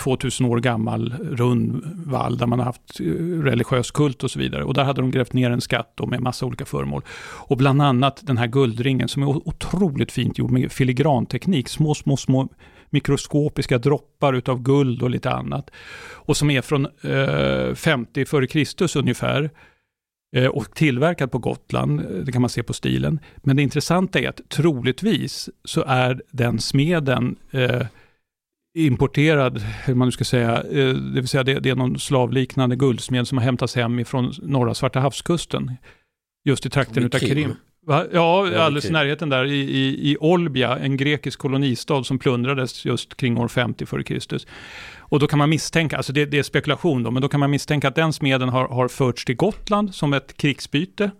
2000 0.00 0.46
år 0.46 0.60
gammal 0.60 1.12
rund 1.12 1.82
vall 2.06 2.38
där 2.38 2.46
man 2.46 2.58
har 2.58 2.66
haft 2.66 3.00
eh, 3.00 3.04
religiös 3.42 3.90
kult 3.90 4.24
och 4.24 4.30
så 4.30 4.38
vidare. 4.38 4.64
Och 4.64 4.74
där 4.74 4.84
hade 4.84 5.00
de 5.00 5.10
grävt 5.10 5.32
ner 5.32 5.50
en 5.50 5.60
skatt 5.60 6.00
med 6.06 6.20
massa 6.20 6.46
olika 6.46 6.64
föremål. 6.64 7.02
Och 7.20 7.56
bland 7.56 7.82
annat 7.82 8.26
den 8.26 8.38
här 8.38 8.46
guldringen 8.46 9.08
som 9.08 9.22
är 9.22 9.48
otroligt 9.48 10.12
fint 10.12 10.38
gjord 10.38 10.50
med 10.50 10.72
filigranteknik. 10.72 11.68
Små, 11.68 11.94
små, 11.94 12.16
små 12.16 12.48
mikroskopiska 12.90 13.78
droppar 13.78 14.32
utav 14.32 14.62
guld 14.62 15.02
och 15.02 15.10
lite 15.10 15.30
annat. 15.30 15.70
Och 16.12 16.36
som 16.36 16.50
är 16.50 16.62
från 16.62 16.86
eh, 17.02 17.74
50 17.74 18.46
Kristus 18.46 18.96
ungefär. 18.96 19.50
Eh, 20.36 20.46
och 20.46 20.74
tillverkad 20.74 21.30
på 21.30 21.38
Gotland, 21.38 22.00
eh, 22.00 22.06
det 22.06 22.32
kan 22.32 22.42
man 22.42 22.50
se 22.50 22.62
på 22.62 22.72
stilen. 22.72 23.20
Men 23.36 23.56
det 23.56 23.62
intressanta 23.62 24.20
är 24.20 24.28
att 24.28 24.40
troligtvis 24.48 25.48
så 25.64 25.84
är 25.86 26.22
den 26.30 26.58
smeden 26.58 27.36
eh, 27.50 27.86
importerad, 28.86 29.58
hur 29.58 29.94
man 29.94 30.08
nu 30.08 30.12
ska 30.12 30.24
säga, 30.24 30.62
eh, 30.62 30.94
det 30.94 31.20
vill 31.20 31.28
säga 31.28 31.44
det, 31.44 31.60
det, 31.60 31.70
är 31.70 31.74
någon 31.74 31.98
slavliknande 31.98 32.76
guldsmed 32.76 33.28
som 33.28 33.38
har 33.38 33.44
hämtats 33.44 33.76
hem 33.76 33.98
ifrån 33.98 34.32
norra 34.42 34.74
Svarta 34.74 35.00
havskusten. 35.00 35.72
Just 36.44 36.66
i 36.66 36.70
trakten 36.70 37.04
utav 37.04 37.18
Krim. 37.18 37.54
Va? 37.86 38.04
Ja, 38.12 38.60
alldeles 38.60 38.84
i 38.84 38.92
närheten 38.92 39.28
där 39.28 39.44
i, 39.44 39.60
i, 39.60 40.10
i 40.10 40.16
Olbia, 40.20 40.78
en 40.78 40.96
grekisk 40.96 41.38
kolonistad 41.38 42.04
som 42.04 42.18
plundrades 42.18 42.84
just 42.84 43.16
kring 43.16 43.38
år 43.38 43.48
50 43.48 43.84
f.Kr. 43.84 44.38
Och 44.98 45.20
då 45.20 45.26
kan 45.26 45.38
man 45.38 45.50
misstänka, 45.50 45.96
alltså 45.96 46.12
det, 46.12 46.24
det, 46.24 46.38
är 46.38 46.42
spekulation 46.42 47.02
då, 47.02 47.10
men 47.10 47.22
då 47.22 47.28
kan 47.28 47.40
man 47.40 47.50
misstänka 47.50 47.88
att 47.88 47.94
den 47.94 48.12
smeden 48.12 48.48
har, 48.48 48.68
har 48.68 48.88
förts 48.88 49.24
till 49.24 49.36
Gotland 49.36 49.94
som 49.94 50.12
ett 50.12 50.36
krigsbyte, 50.36 51.10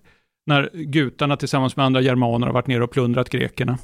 när 0.47 0.71
gutarna 0.75 1.37
tillsammans 1.37 1.77
med 1.77 1.87
andra 1.87 2.01
germaner 2.01 2.47
har 2.47 2.55
varit 2.55 2.67
nere 2.67 2.85
och 2.85 2.91
plundrat 2.91 3.31
grekerna. 3.31 3.79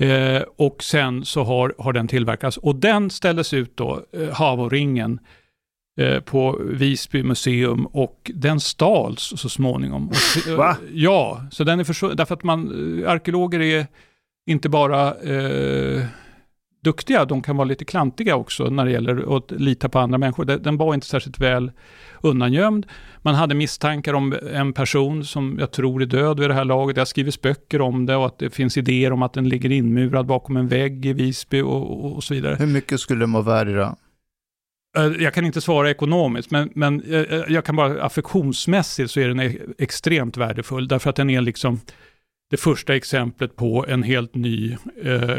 Eh, 0.00 0.42
och 0.56 0.82
sen 0.82 1.24
så 1.24 1.44
har, 1.44 1.74
har 1.78 1.92
den 1.92 2.08
tillverkats. 2.08 2.56
Och 2.56 2.76
den 2.76 3.10
ställdes 3.10 3.52
ut 3.54 3.76
då, 3.76 4.04
eh, 4.12 4.28
Havoringen, 4.28 5.20
eh, 6.00 6.20
på 6.20 6.58
Visby 6.62 7.22
museum 7.22 7.86
och 7.86 8.30
den 8.34 8.60
stals 8.60 9.32
så 9.36 9.48
småningom. 9.48 10.08
Och, 10.08 10.48
eh, 10.48 10.56
Va? 10.56 10.76
Ja, 10.92 11.42
så 11.50 11.64
den 11.64 11.80
är 11.80 11.84
försvunnen, 11.84 12.16
därför 12.16 12.34
att 12.34 12.42
man, 12.42 13.00
eh, 13.02 13.10
arkeologer 13.10 13.60
är 13.60 13.86
inte 14.46 14.68
bara 14.68 15.14
eh, 15.14 16.04
duktiga, 16.80 17.24
de 17.24 17.42
kan 17.42 17.56
vara 17.56 17.64
lite 17.64 17.84
klantiga 17.84 18.36
också 18.36 18.64
när 18.64 18.84
det 18.84 18.90
gäller 18.90 19.36
att 19.36 19.50
lita 19.50 19.88
på 19.88 19.98
andra 19.98 20.18
människor. 20.18 20.44
Den 20.44 20.76
var 20.76 20.94
inte 20.94 21.06
särskilt 21.06 21.40
väl 21.40 21.72
undangömd. 22.20 22.86
Man 23.22 23.34
hade 23.34 23.54
misstankar 23.54 24.14
om 24.14 24.34
en 24.52 24.72
person 24.72 25.24
som 25.24 25.56
jag 25.60 25.70
tror 25.70 26.02
är 26.02 26.06
död 26.06 26.40
vid 26.40 26.50
det 26.50 26.54
här 26.54 26.64
laget. 26.64 26.94
Det 26.94 27.00
har 27.00 27.06
skrivits 27.06 27.40
böcker 27.40 27.80
om 27.80 28.06
det 28.06 28.16
och 28.16 28.26
att 28.26 28.38
det 28.38 28.50
finns 28.50 28.76
idéer 28.76 29.12
om 29.12 29.22
att 29.22 29.32
den 29.32 29.48
ligger 29.48 29.72
inmurad 29.72 30.26
bakom 30.26 30.56
en 30.56 30.68
vägg 30.68 31.06
i 31.06 31.12
Visby 31.12 31.60
och, 31.60 32.14
och 32.16 32.24
så 32.24 32.34
vidare. 32.34 32.56
Hur 32.58 32.66
mycket 32.66 33.00
skulle 33.00 33.20
den 33.20 33.32
vara 33.32 33.44
värd 33.44 33.68
idag? 33.68 33.96
Eh, 34.98 35.22
jag 35.22 35.34
kan 35.34 35.46
inte 35.46 35.60
svara 35.60 35.90
ekonomiskt, 35.90 36.50
men, 36.50 36.70
men 36.74 37.02
eh, 37.02 37.42
jag 37.48 37.64
kan 37.64 37.76
bara 37.76 38.02
affektionsmässigt 38.02 39.10
så 39.10 39.20
är 39.20 39.28
den 39.28 39.58
extremt 39.78 40.36
värdefull, 40.36 40.88
därför 40.88 41.10
att 41.10 41.16
den 41.16 41.30
är 41.30 41.40
liksom 41.40 41.80
det 42.50 42.56
första 42.56 42.94
exemplet 42.94 43.56
på 43.56 43.86
en 43.88 44.02
helt 44.02 44.34
ny 44.34 44.76
eh, 45.02 45.36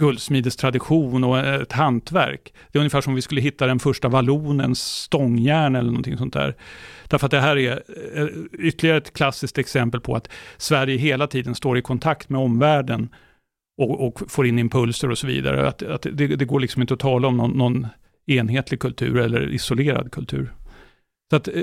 guldsmidestradition 0.00 1.24
och 1.24 1.38
eh, 1.38 1.54
ett 1.54 1.72
hantverk. 1.72 2.54
Det 2.72 2.78
är 2.78 2.80
ungefär 2.80 3.00
som 3.00 3.10
om 3.10 3.14
vi 3.14 3.22
skulle 3.22 3.40
hitta 3.40 3.66
den 3.66 3.78
första 3.78 4.08
vallonens 4.08 4.82
stångjärn 4.82 5.76
eller 5.76 5.90
någonting 5.90 6.16
sånt 6.16 6.32
där. 6.32 6.54
Därför 7.08 7.26
att 7.26 7.30
det 7.30 7.40
här 7.40 7.56
är 7.56 7.82
eh, 8.14 8.28
ytterligare 8.58 8.98
ett 8.98 9.12
klassiskt 9.12 9.58
exempel 9.58 10.00
på 10.00 10.16
att 10.16 10.28
Sverige 10.56 10.96
hela 10.96 11.26
tiden 11.26 11.54
står 11.54 11.78
i 11.78 11.82
kontakt 11.82 12.28
med 12.28 12.40
omvärlden 12.40 13.08
och, 13.78 14.06
och 14.06 14.30
får 14.30 14.46
in 14.46 14.58
impulser 14.58 15.10
och 15.10 15.18
så 15.18 15.26
vidare. 15.26 15.68
Att, 15.68 15.82
att 15.82 16.06
det, 16.12 16.26
det, 16.26 16.44
går 16.44 16.60
liksom 16.60 16.82
inte 16.82 16.94
att 16.94 17.00
tala 17.00 17.28
om 17.28 17.36
någon, 17.36 17.50
någon 17.50 17.86
enhetlig 18.26 18.80
kultur 18.80 19.18
eller 19.18 19.52
isolerad 19.52 20.12
kultur. 20.12 20.52
Så 21.30 21.36
att 21.36 21.48
eh, 21.48 21.62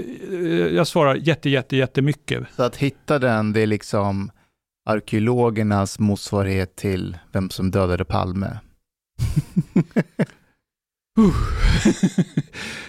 jag 0.76 0.88
svarar 0.88 1.16
jätte, 1.16 1.50
jätte, 1.50 1.78
jättemycket. 1.78 2.44
Så 2.56 2.64
att 2.64 2.76
hitta 2.76 3.20
den, 3.20 3.54
det 3.54 3.62
är 3.62 3.68
liksom 3.68 4.32
arkeologernas 4.86 6.00
motsvarighet 6.00 6.76
till 6.76 7.18
vem 7.32 7.50
som 7.50 7.72
dödade 7.72 8.06
Palme. 8.06 8.60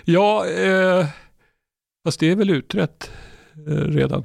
ja, 0.05 0.47
eh, 0.47 1.07
fast 2.05 2.21
det 2.21 2.31
är 2.31 2.37
väl 2.37 2.51
utrett 2.51 3.11
eh, 3.69 3.73
redan. 3.75 4.25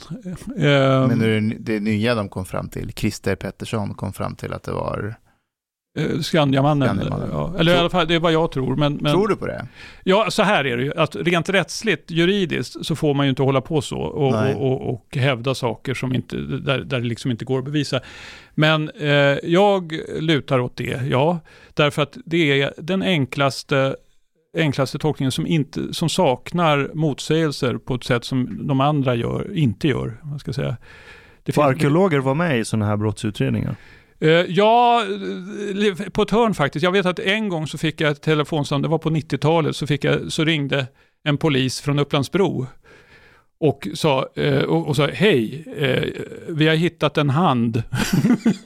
Eh, 0.58 1.08
Men 1.08 1.20
det, 1.20 1.40
det 1.60 1.80
nya 1.80 2.16
de 2.16 2.30
kom 2.30 2.46
fram 2.46 2.70
till, 2.70 2.94
Christer 2.94 3.36
Pettersson 3.36 3.94
kom 3.94 4.14
fram 4.14 4.36
till 4.36 4.54
att 4.54 4.64
det 4.64 4.72
var 4.72 5.16
Eh, 5.98 6.20
Skandiamannen. 6.20 6.88
Skandiamannen. 6.88 7.30
Ja. 7.32 7.56
Eller 7.60 7.76
i 7.76 7.78
alla 7.78 7.90
fall, 7.90 8.08
det 8.08 8.16
är 8.16 8.20
vad 8.20 8.34
jag 8.34 8.52
tror. 8.52 8.76
Men, 8.76 8.94
men, 8.94 9.12
Tror 9.12 9.28
du 9.28 9.36
på 9.36 9.48
det? 9.48 9.68
Ja, 10.04 10.32
så 10.32 10.44
här 10.44 10.66
är 10.66 10.78
det 10.78 10.84
ju. 10.84 10.94
Att 10.96 11.16
rent 11.16 11.50
rättsligt, 11.50 12.12
juridiskt, 12.12 12.86
så 12.86 12.96
får 12.96 13.14
man 13.14 13.26
ju 13.26 13.30
inte 13.30 13.42
hålla 13.42 13.62
på 13.62 13.82
så 13.82 13.98
och, 13.98 14.34
och, 14.34 14.72
och, 14.72 14.94
och 14.94 15.18
hävda 15.18 15.56
saker 15.56 15.94
som 15.94 16.16
inte, 16.16 16.36
där, 16.38 16.80
där 16.80 17.00
det 17.00 17.08
liksom 17.08 17.32
inte 17.32 17.46
går 17.46 17.60
att 17.60 17.66
bevisa. 17.66 18.00
Men 18.56 18.90
eh, 18.90 19.10
jag 19.44 20.00
lutar 20.20 20.60
åt 20.60 20.76
det, 20.76 21.02
ja. 21.10 21.40
Därför 21.74 22.02
att 22.02 22.18
det 22.26 22.62
är 22.62 22.74
den 22.78 23.02
enklaste 23.04 23.96
enklaste 24.58 25.00
tolkningen 25.00 25.32
som, 25.32 25.48
inte, 25.48 25.94
som 25.94 26.10
saknar 26.10 26.92
motsägelser 26.94 27.78
på 27.78 27.96
ett 27.96 28.04
sätt 28.04 28.26
som 28.26 28.68
de 28.68 28.82
andra 28.82 29.16
gör, 29.16 29.58
inte 29.58 29.88
gör. 29.88 30.18
Man 30.24 30.40
ska 30.40 30.54
säga. 30.54 30.78
Det 31.44 31.52
Får 31.52 31.64
arkeologer 31.64 32.20
vara 32.20 32.36
med 32.36 32.60
i 32.60 32.66
sådana 32.66 32.86
här 32.86 32.98
brottsutredningar? 32.98 33.76
Eh, 34.20 34.30
ja, 34.30 35.04
på 36.12 36.22
ett 36.22 36.32
hörn 36.32 36.54
faktiskt. 36.54 36.84
Jag 36.84 36.92
vet 36.92 37.06
att 37.06 37.20
en 37.20 37.50
gång 37.50 37.68
så 37.68 37.78
fick 37.78 38.02
jag 38.02 38.12
ett 38.12 38.22
telefonsamtal, 38.22 38.82
det 38.82 38.88
var 38.88 38.98
på 38.98 39.10
90-talet, 39.10 39.76
så, 39.76 39.88
fick 39.88 40.04
jag, 40.04 40.32
så 40.32 40.44
ringde 40.44 40.88
en 41.24 41.38
polis 41.38 41.82
från 41.82 42.00
Upplandsbro 42.00 42.68
och 43.60 43.88
sa, 43.94 44.30
eh, 44.36 44.64
och, 44.64 44.88
och 44.88 44.96
sa 44.96 45.08
hej, 45.08 45.66
eh, 45.78 46.04
vi 46.48 46.68
har 46.68 46.76
hittat 46.76 47.18
en 47.18 47.30
hand. 47.30 47.84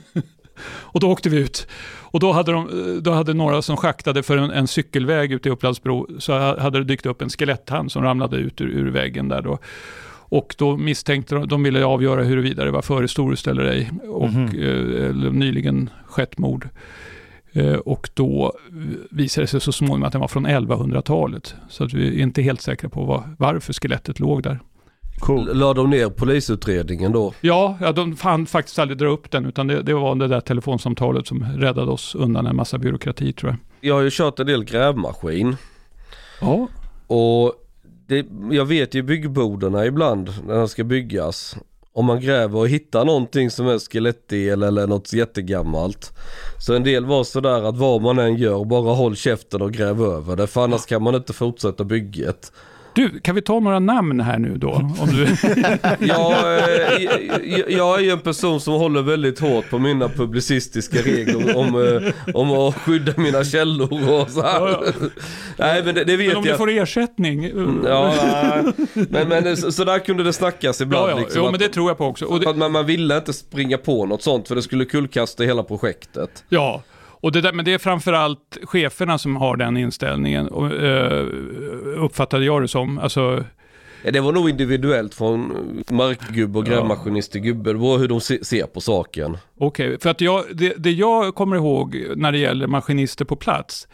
och 0.68 1.00
då 1.00 1.12
åkte 1.12 1.30
vi 1.30 1.38
ut. 1.38 1.68
Och 2.12 2.20
då 2.20 2.32
hade, 2.32 2.52
de, 2.52 3.00
då 3.04 3.12
hade 3.12 3.34
några 3.34 3.62
som 3.62 3.78
schaktade 3.78 4.24
för 4.24 4.38
en, 4.38 4.52
en 4.52 4.68
cykelväg 4.68 5.32
ute 5.32 5.50
i 5.50 5.52
Upplandsbro, 5.52 6.08
så 6.20 6.34
hade 6.60 6.78
det 6.78 6.84
dykt 6.84 7.06
upp 7.06 7.22
en 7.22 7.30
skeletthand 7.30 7.92
som 7.92 8.04
ramlade 8.04 8.38
ut 8.38 8.62
ur, 8.62 8.70
ur 8.70 8.92
väggen 8.92 9.30
där 9.30 9.42
då. 9.42 9.60
Och 10.32 10.56
då 10.58 10.78
misstänkte 10.78 11.36
de, 11.36 11.48
de 11.48 11.64
ville 11.64 11.86
avgöra 11.86 12.24
huruvida 12.24 12.66
det 12.66 12.72
var 12.72 12.82
förhistoriskt 12.82 13.48
eller 13.48 13.64
ej. 13.64 13.92
Och 14.08 14.28
eh, 14.30 15.10
eller 15.10 15.30
nyligen 15.32 15.90
skett 16.06 16.38
mord. 16.38 16.70
Eh, 17.54 17.74
och 17.74 18.10
då 18.14 18.54
visade 19.10 19.44
det 19.44 19.48
sig 19.48 19.62
så 19.62 19.72
småningom 19.72 20.04
att 20.04 20.12
den 20.12 20.22
var 20.22 20.28
från 20.28 20.48
1100-talet. 20.48 21.56
Så 21.70 21.84
att 21.84 21.94
vi 21.94 22.20
är 22.20 22.24
inte 22.24 22.42
helt 22.42 22.62
säkra 22.62 22.90
på 22.90 23.06
vad, 23.06 23.24
varför 23.38 23.74
skelettet 23.74 24.20
låg 24.20 24.44
där. 24.44 24.60
Cool. 25.20 25.58
La 25.58 25.74
de 25.74 25.90
ner 25.90 26.10
polisutredningen 26.10 27.12
då? 27.12 27.34
Ja, 27.42 27.78
ja 27.82 27.92
de 27.92 28.16
fann 28.16 28.46
faktiskt 28.46 28.80
aldrig 28.80 28.98
dra 28.98 29.08
upp 29.08 29.32
den, 29.32 29.46
utan 29.46 29.68
det, 29.68 29.82
det 29.82 29.94
var 29.94 30.16
det 30.16 30.28
där 30.28 30.42
telefonsamtalet 30.42 31.28
som 31.28 31.44
räddade 31.44 31.92
oss 31.92 32.16
undan 32.16 32.48
en 32.48 32.56
massa 32.56 32.78
byråkrati 32.78 33.34
tror 33.34 33.52
jag. 33.52 33.90
Jag 33.90 33.96
har 33.96 34.02
ju 34.02 34.10
kört 34.12 34.40
en 34.40 34.48
del 34.48 34.64
grävmaskin. 34.64 35.56
Ja, 36.42 36.68
Och 37.08 37.54
det, 38.12 38.26
jag 38.56 38.66
vet 38.66 38.96
ju 38.96 39.02
byggbodarna 39.02 39.86
ibland 39.86 40.34
när 40.48 40.56
de 40.56 40.68
ska 40.68 40.84
byggas. 40.84 41.56
Om 41.94 42.06
man 42.06 42.22
gräver 42.22 42.60
och 42.60 42.68
hittar 42.68 43.06
någonting 43.06 43.52
som 43.52 43.68
är 43.68 43.80
skelettdel 43.80 44.64
eller 44.64 44.88
något 44.88 45.14
jättegammalt. 45.14 46.12
Så 46.60 46.74
en 46.74 46.84
del 46.84 47.06
var 47.06 47.24
sådär 47.24 47.64
att 47.70 47.78
vad 47.78 48.02
man 48.02 48.20
än 48.20 48.36
gör, 48.36 48.66
bara 48.66 48.94
håll 48.94 49.16
käften 49.16 49.62
och 49.62 49.74
gräv 49.74 50.02
över 50.02 50.36
det. 50.36 50.48
För 50.48 50.64
annars 50.64 50.86
kan 50.86 51.04
man 51.04 51.16
inte 51.16 51.34
fortsätta 51.34 51.84
bygget. 51.84 52.52
Du, 52.94 53.20
kan 53.20 53.36
vi 53.36 53.42
ta 53.42 53.60
några 53.60 53.80
namn 53.80 54.20
här 54.20 54.40
nu 54.40 54.58
då? 54.58 54.72
Om 55.00 55.10
du... 55.10 55.28
Jag, 56.00 56.32
eh, 56.58 57.04
jag, 57.44 57.72
jag 57.72 58.00
är 58.00 58.04
ju 58.04 58.10
en 58.10 58.20
person 58.20 58.62
som 58.62 58.74
håller 58.74 59.02
väldigt 59.02 59.40
hårt 59.40 59.70
på 59.70 59.80
mina 59.80 60.10
publicistiska 60.10 61.00
regler 61.02 61.58
om, 61.58 61.68
eh, 61.68 62.36
om 62.36 62.52
att 62.52 62.76
skydda 62.76 63.14
mina 63.18 63.44
källor 63.44 64.22
och 64.22 64.30
så 64.30 64.42
här. 64.42 64.60
Ja, 64.60 64.84
ja. 64.86 65.08
Nej 65.58 65.84
men 65.84 65.96
det, 65.96 66.04
det 66.04 66.18
vet 66.18 66.28
Men 66.28 66.38
om 66.38 66.44
du 66.44 66.50
jag. 66.50 66.58
får 66.58 66.70
ersättning? 66.70 67.44
Ja, 67.86 68.14
nej. 68.94 69.08
men, 69.10 69.28
men 69.28 69.58
så, 69.58 69.72
så 69.72 69.84
där 69.84 70.00
kunde 70.00 70.24
det 70.24 70.34
snackas 70.34 70.82
ibland. 70.82 71.10
ja, 71.10 71.12
ja. 71.12 71.20
liksom, 71.20 71.42
Jo, 71.44 71.52
men 71.52 71.60
det 71.60 71.68
tror 71.68 71.90
jag 71.90 71.98
på 71.98 72.06
också. 72.06 72.26
Och 72.26 72.40
det, 72.40 72.50
Att 72.50 72.58
man, 72.58 72.72
man 72.72 72.86
ville 72.86 73.18
inte 73.18 73.34
springa 73.34 73.78
på 73.78 74.06
något 74.06 74.22
sånt 74.24 74.48
för 74.48 74.56
det 74.56 74.62
skulle 74.62 74.86
kullkasta 74.86 75.44
hela 75.44 75.64
projektet. 75.64 76.44
Ja, 76.50 76.84
och 77.22 77.32
det 77.32 77.42
där, 77.42 77.54
men 77.54 77.66
det 77.66 77.74
är 77.74 77.78
framförallt 77.78 78.58
cheferna 78.64 79.18
som 79.18 79.36
har 79.36 79.58
den 79.58 79.78
inställningen, 79.78 80.48
och, 80.48 80.72
eh, 80.74 81.26
uppfattade 81.98 82.46
jag 82.46 82.62
det 82.62 82.68
som. 82.68 82.98
Alltså, 82.98 83.44
Ja, 84.04 84.12
Det 84.12 84.20
var 84.20 84.32
nog 84.32 84.50
individuellt 84.50 85.14
från 85.16 85.54
markgubbe 85.90 86.60
och 86.60 86.66
grävmaskinist 86.66 87.32
till 87.32 87.42
gubbe. 87.42 87.74
Det 87.74 87.80
var 87.80 87.98
hur 87.98 88.08
de 88.08 88.22
se, 88.22 88.46
ser 88.46 88.66
på 88.66 88.82
saken. 88.82 89.38
Okej, 89.58 90.00
för 90.00 90.10
att 90.10 90.22
jag, 90.22 90.44
det, 90.54 90.74
det 90.78 90.92
jag 90.92 91.36
kommer 91.36 91.56
ihåg 91.56 92.06
när 92.16 92.32
det 92.32 92.38
gäller 92.38 92.68
maskinister 92.68 93.26
på 93.26 93.36
plats, 93.36 93.88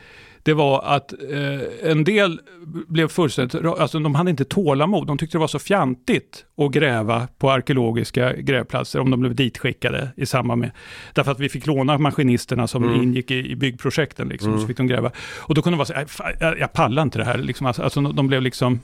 det 0.48 0.53
var 0.53 0.82
att 0.86 1.14
eh, 1.14 1.91
en 1.91 2.03
del 2.03 2.40
blev 2.88 3.07
fullständigt, 3.07 3.65
alltså 3.65 3.99
de 3.99 4.15
hade 4.15 4.30
inte 4.30 4.45
tålamod, 4.45 5.07
de 5.07 5.18
tyckte 5.18 5.38
det 5.38 5.40
var 5.40 5.48
så 5.48 5.60
fjantigt 5.60 6.45
att 6.57 6.72
gräva 6.72 7.28
på 7.38 7.52
arkeologiska 7.52 8.34
grävplatser 8.34 8.99
om 8.99 9.11
de 9.11 9.19
blev 9.19 9.36
ditskickade 9.36 10.10
i 10.18 10.26
samband 10.26 10.61
med, 10.61 10.72
därför 11.14 11.32
att 11.32 11.40
vi 11.40 11.49
fick 11.49 11.65
låna 11.68 11.98
maskinisterna 11.98 12.68
som 12.68 12.84
Mm. 12.84 13.02
ingick 13.03 13.32
i, 13.32 13.52
i 13.52 13.56
byggprojekten, 13.56 14.28
liksom, 14.30 14.49
Mm. 14.49 14.61
så 14.61 14.68
fick 14.68 14.78
de 14.78 14.88
gräva. 14.88 15.11
Och 15.38 15.56
då 15.56 15.61
kunde 15.61 15.76
det 15.76 15.78
vara 15.78 15.86
så 15.86 15.94
här, 15.94 15.99
"Aj, 16.02 16.07
fan, 16.07 16.32
jag, 16.40 16.60
jag 16.60 16.74
pallar 16.74 17.02
inte 17.03 17.18
det 17.19 17.26
här, 17.26 17.38
liksom, 17.38 17.68
alltså, 17.68 17.82
alltså 17.84 18.02
de 18.02 18.28
blev 18.28 18.41
liksom 18.41 18.80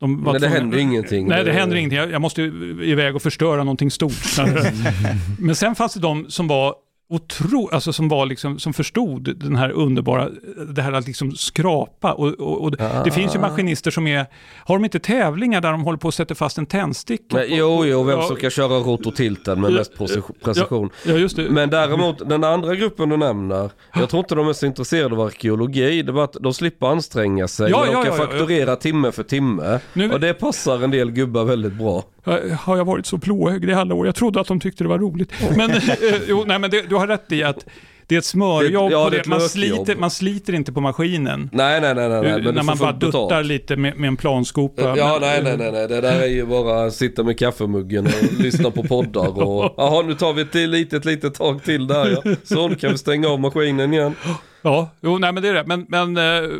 de 0.00 0.16
Men 0.22 0.32
det 0.32 0.38
tvungna- 0.40 0.56
händer 0.56 0.78
ingenting. 0.78 1.28
Nej, 1.28 1.44
det 1.44 1.52
händer 1.52 1.76
ingenting. 1.76 1.98
Jag, 1.98 2.10
jag 2.10 2.20
måste 2.20 2.42
iväg 2.82 3.16
och 3.16 3.22
förstöra 3.22 3.56
någonting 3.64 3.90
stort. 3.90 4.12
Men 5.38 5.54
sen 5.56 5.74
fanns 5.74 5.94
det 5.94 6.00
de 6.00 6.26
som 6.30 6.48
var 6.48 6.74
otro, 7.08 7.68
alltså 7.72 7.92
som 7.92 8.08
var 8.08 8.26
liksom, 8.26 8.58
som 8.58 8.72
förstod 8.72 9.36
den 9.38 9.56
här 9.56 9.70
underbara, 9.70 10.28
det 10.68 10.82
här 10.82 10.92
att 10.92 11.06
liksom 11.06 11.32
skrapa. 11.32 12.12
Och, 12.12 12.28
och, 12.28 12.62
och 12.62 12.70
det 13.04 13.10
finns 13.10 13.34
ju 13.34 13.38
maskinister 13.38 13.90
som 13.90 14.06
är, 14.06 14.26
har 14.66 14.74
de 14.78 14.84
inte 14.84 14.98
tävlingar 14.98 15.60
där 15.60 15.70
de 15.72 15.82
håller 15.84 15.98
på 15.98 16.08
att 16.08 16.14
sätta 16.14 16.34
fast 16.34 16.58
en 16.58 16.66
tändsticka? 16.66 17.36
Men, 17.36 17.48
på- 17.48 17.54
jo, 17.54 17.84
jo, 17.84 18.02
vem 18.02 18.18
Ja, 18.18 18.26
som 18.26 18.36
kan 18.36 18.50
köra 18.50 18.78
rotortilten 18.78 19.60
med 19.60 19.70
Ja, 19.70 19.74
mest 19.76 19.98
precision-. 20.42 20.90
Ja, 21.06 21.12
just 21.12 21.36
det. 21.36 21.50
Men 21.50 21.70
däremot, 21.70 22.28
den 22.28 22.44
andra 22.44 22.74
gruppen 22.74 23.08
du 23.08 23.16
nämner, 23.16 23.70
jag 23.94 24.08
tror 24.08 24.20
inte 24.20 24.34
de 24.34 24.48
är 24.48 24.52
så 24.52 24.66
intresserade 24.66 25.14
av 25.14 25.20
arkeologi. 25.20 26.02
Det 26.02 26.12
var 26.12 26.24
att 26.24 26.36
de 26.40 26.54
slipper 26.54 26.86
anstränga 26.86 27.48
sig, 27.48 27.70
Ja, 27.70 27.84
de 27.84 27.92
kan 27.92 28.02
ja, 28.04 28.06
ja. 28.06 28.12
fakturera 28.12 28.76
timme 28.76 29.12
för 29.12 29.22
timme. 29.22 29.80
Nu- 29.92 30.12
Och 30.12 30.20
det 30.20 30.34
passar 30.34 30.84
en 30.84 30.90
del 30.90 31.10
gubbar 31.10 31.44
väldigt 31.44 31.72
bra. 31.72 32.04
Eh, 32.26 32.52
Har 32.58 32.76
jag 32.76 32.84
varit 32.84 33.06
så 33.06 33.16
blåögd 33.16 33.70
i 33.70 33.72
alla 33.74 33.94
år? 33.94 34.06
Jag 34.06 34.14
trodde 34.14 34.40
att 34.40 34.46
de 34.46 34.60
tyckte 34.60 34.84
det 34.84 34.88
var 34.88 34.98
roligt. 34.98 35.32
Men, 35.56 35.70
eh, 35.70 35.80
jo, 36.28 36.44
nej, 36.46 36.58
men 36.58 36.70
det, 36.70 36.82
du 36.88 36.94
har 36.94 37.06
rätt 37.06 37.32
i 37.32 37.42
att 37.42 37.66
det 38.06 38.14
är 38.14 38.18
ett 38.18 38.24
smörjobb. 38.24 38.90
Det- 38.90 38.92
ja, 38.92 39.10
det 39.10 39.16
är 39.16 39.20
ett 39.20 39.26
Man, 39.26 39.40
sliter, 39.40 39.96
man 39.96 40.10
sliter 40.10 40.52
inte 40.54 40.72
på 40.72 40.80
maskinen. 40.80 41.50
Nej, 41.52 41.80
nej, 41.80 41.94
nej, 41.94 42.08
nej, 42.08 42.22
nej 42.22 42.42
men 42.42 42.54
när 42.54 42.62
man 42.62 42.78
bara 42.78 42.92
duttar 42.92 43.22
betalt. 43.26 43.46
lite 43.46 43.76
med, 43.76 43.98
med 43.98 44.08
en 44.08 44.16
planskopa. 44.16 44.82
Ja, 44.82 44.94
Men- 45.12 45.20
nej, 45.20 45.42
nej, 45.42 45.56
nej, 45.58 45.72
nej, 45.72 45.88
det 45.88 46.00
där 46.00 46.20
är 46.22 46.26
ju 46.26 46.46
bara 46.46 46.84
att 46.86 46.94
sitta 46.94 47.22
med 47.22 47.38
kaffemuggen 47.38 48.06
och 48.06 48.32
lyssna 48.40 48.70
på 48.70 48.82
poddar 48.82 49.42
och 49.42 49.74
jaha, 49.76 50.02
nu 50.02 50.14
tar 50.14 50.32
vi 50.32 50.42
ett 50.42 50.54
litet, 50.54 51.04
litet 51.04 51.34
tag 51.34 51.62
till 51.64 51.86
där 51.86 52.18
ja. 52.24 52.34
Så, 52.44 52.68
nu 52.68 52.74
kan 52.74 52.90
vi 52.92 52.98
stänga 52.98 53.28
av 53.28 53.40
maskinen 53.40 53.92
igen. 53.92 54.14
Ja, 54.66 54.90
jo, 55.00 55.18
nej 55.18 55.32
men 55.32 55.42
det 55.42 55.48
är 55.48 55.54
det. 55.54 55.64
Men, 55.66 55.86
men 55.88 56.16
eh, 56.16 56.50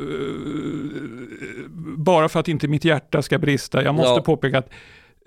bara 1.96 2.28
för 2.28 2.40
att 2.40 2.48
inte 2.48 2.68
mitt 2.68 2.84
hjärta 2.84 3.22
ska 3.22 3.38
brista, 3.38 3.82
jag 3.84 3.94
måste 3.94 4.10
Ja. 4.12 4.22
påpeka 4.22 4.58
att 4.58 4.70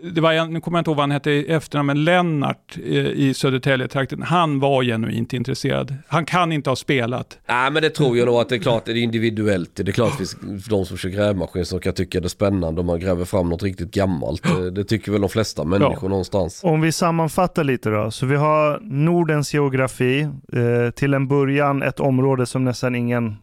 det 0.03 0.21
var 0.21 0.33
en, 0.33 0.53
nu 0.53 0.61
kommer 0.61 0.77
jag 0.77 0.81
inte 0.81 0.89
ihåg 0.89 0.97
vad 0.97 1.03
han 1.03 1.11
hette 1.11 1.31
i 1.31 1.51
efternamn, 1.51 1.87
men 1.87 2.03
Lennart 2.03 2.77
eh, 2.77 2.93
i 2.93 3.33
Södertälje-trakten, 3.33 4.21
han 4.21 4.59
var 4.59 4.83
genuint 4.83 5.33
intresserad. 5.33 5.95
Han 6.07 6.25
kan 6.25 6.51
inte 6.51 6.69
ha 6.69 6.75
spelat. 6.75 7.39
Nej 7.47 7.71
men 7.71 7.81
det 7.81 7.89
tror 7.89 8.17
jag 8.17 8.25
nog 8.25 8.35
att 8.35 8.49
det 8.49 8.55
är 8.55 8.59
klart, 8.59 8.85
det 8.85 8.91
är 8.91 8.95
individuellt. 8.95 9.75
Det 9.75 9.87
är 9.87 9.91
klart 9.91 10.11
att 10.11 10.17
det 10.17 10.25
finns 10.25 10.65
de 10.65 10.85
som 10.85 10.97
kör 10.97 11.09
grävmaskin 11.09 11.65
som 11.65 11.79
kan 11.79 11.93
tycka 11.93 12.19
det 12.19 12.27
är 12.27 12.29
spännande 12.29 12.81
om 12.81 12.87
man 12.87 12.99
gräver 12.99 13.25
fram 13.25 13.49
något 13.49 13.63
riktigt 13.63 13.91
gammalt. 13.91 14.43
Det, 14.75 14.83
tycker 14.83 15.11
väl 15.11 15.21
de 15.21 15.29
flesta 15.29 15.63
människor 15.63 16.09
någonstans. 16.09 16.63
Om 16.63 16.81
vi 16.81 16.91
sammanfattar 16.91 17.63
lite 17.63 17.89
då. 17.89 18.11
Så 18.11 18.25
vi 18.25 18.35
har 18.35 18.79
Nordens 18.81 19.53
geografi. 19.53 20.21
Eh, 20.53 20.91
till 20.95 21.13
en 21.13 21.27
början 21.27 21.83
ett 21.83 21.99
område 21.99 22.45
som 22.45 22.63
nästan 22.63 22.95
ingen 22.95 23.35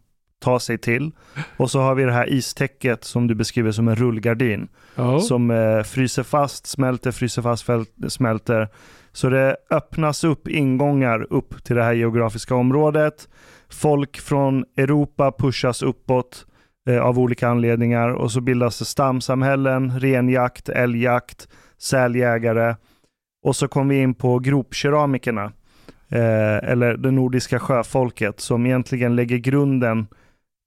tar 0.44 0.58
sig 0.58 0.78
till. 0.78 1.10
Och 1.56 1.70
så 1.70 1.80
har 1.80 1.94
vi 1.94 2.04
det 2.04 2.12
här 2.12 2.32
istäcket 2.32 3.04
som 3.04 3.26
du 3.26 3.34
beskriver 3.34 3.72
som 3.72 3.88
en 3.88 3.96
rullgardin. 3.96 4.68
Ja. 4.94 5.20
Som 5.20 5.50
eh, 5.50 5.82
fryser 5.82 6.22
fast, 6.22 6.66
smälter, 6.66 7.12
fryser 7.12 7.42
fast, 7.42 7.66
smälter. 8.08 8.68
Så 9.12 9.28
det 9.28 9.56
öppnas 9.70 10.24
upp 10.24 10.48
ingångar 10.48 11.26
upp 11.32 11.64
till 11.64 11.76
det 11.76 11.82
här 11.82 11.92
geografiska 11.92 12.54
området. 12.54 13.28
Folk 13.68 14.20
från 14.20 14.64
Europa 14.76 15.32
pushas 15.38 15.82
uppåt 15.82 16.46
eh, 16.88 17.00
av 17.00 17.18
olika 17.18 17.48
anledningar 17.48 18.08
och 18.08 18.32
så 18.32 18.40
bildas 18.40 18.78
det 18.78 18.84
stamsamhällen, 18.84 20.00
renjakt, 20.00 20.68
älgjakt, 20.68 21.48
säljägare. 21.78 22.76
Och 23.44 23.56
så 23.56 23.68
kom 23.68 23.88
vi 23.88 24.00
in 24.00 24.14
på 24.14 24.38
gropkeramikerna, 24.38 25.44
eh, 26.08 26.70
eller 26.70 26.96
det 26.96 27.10
nordiska 27.10 27.58
sjöfolket 27.58 28.40
som 28.40 28.66
egentligen 28.66 29.16
lägger 29.16 29.36
grunden 29.36 30.06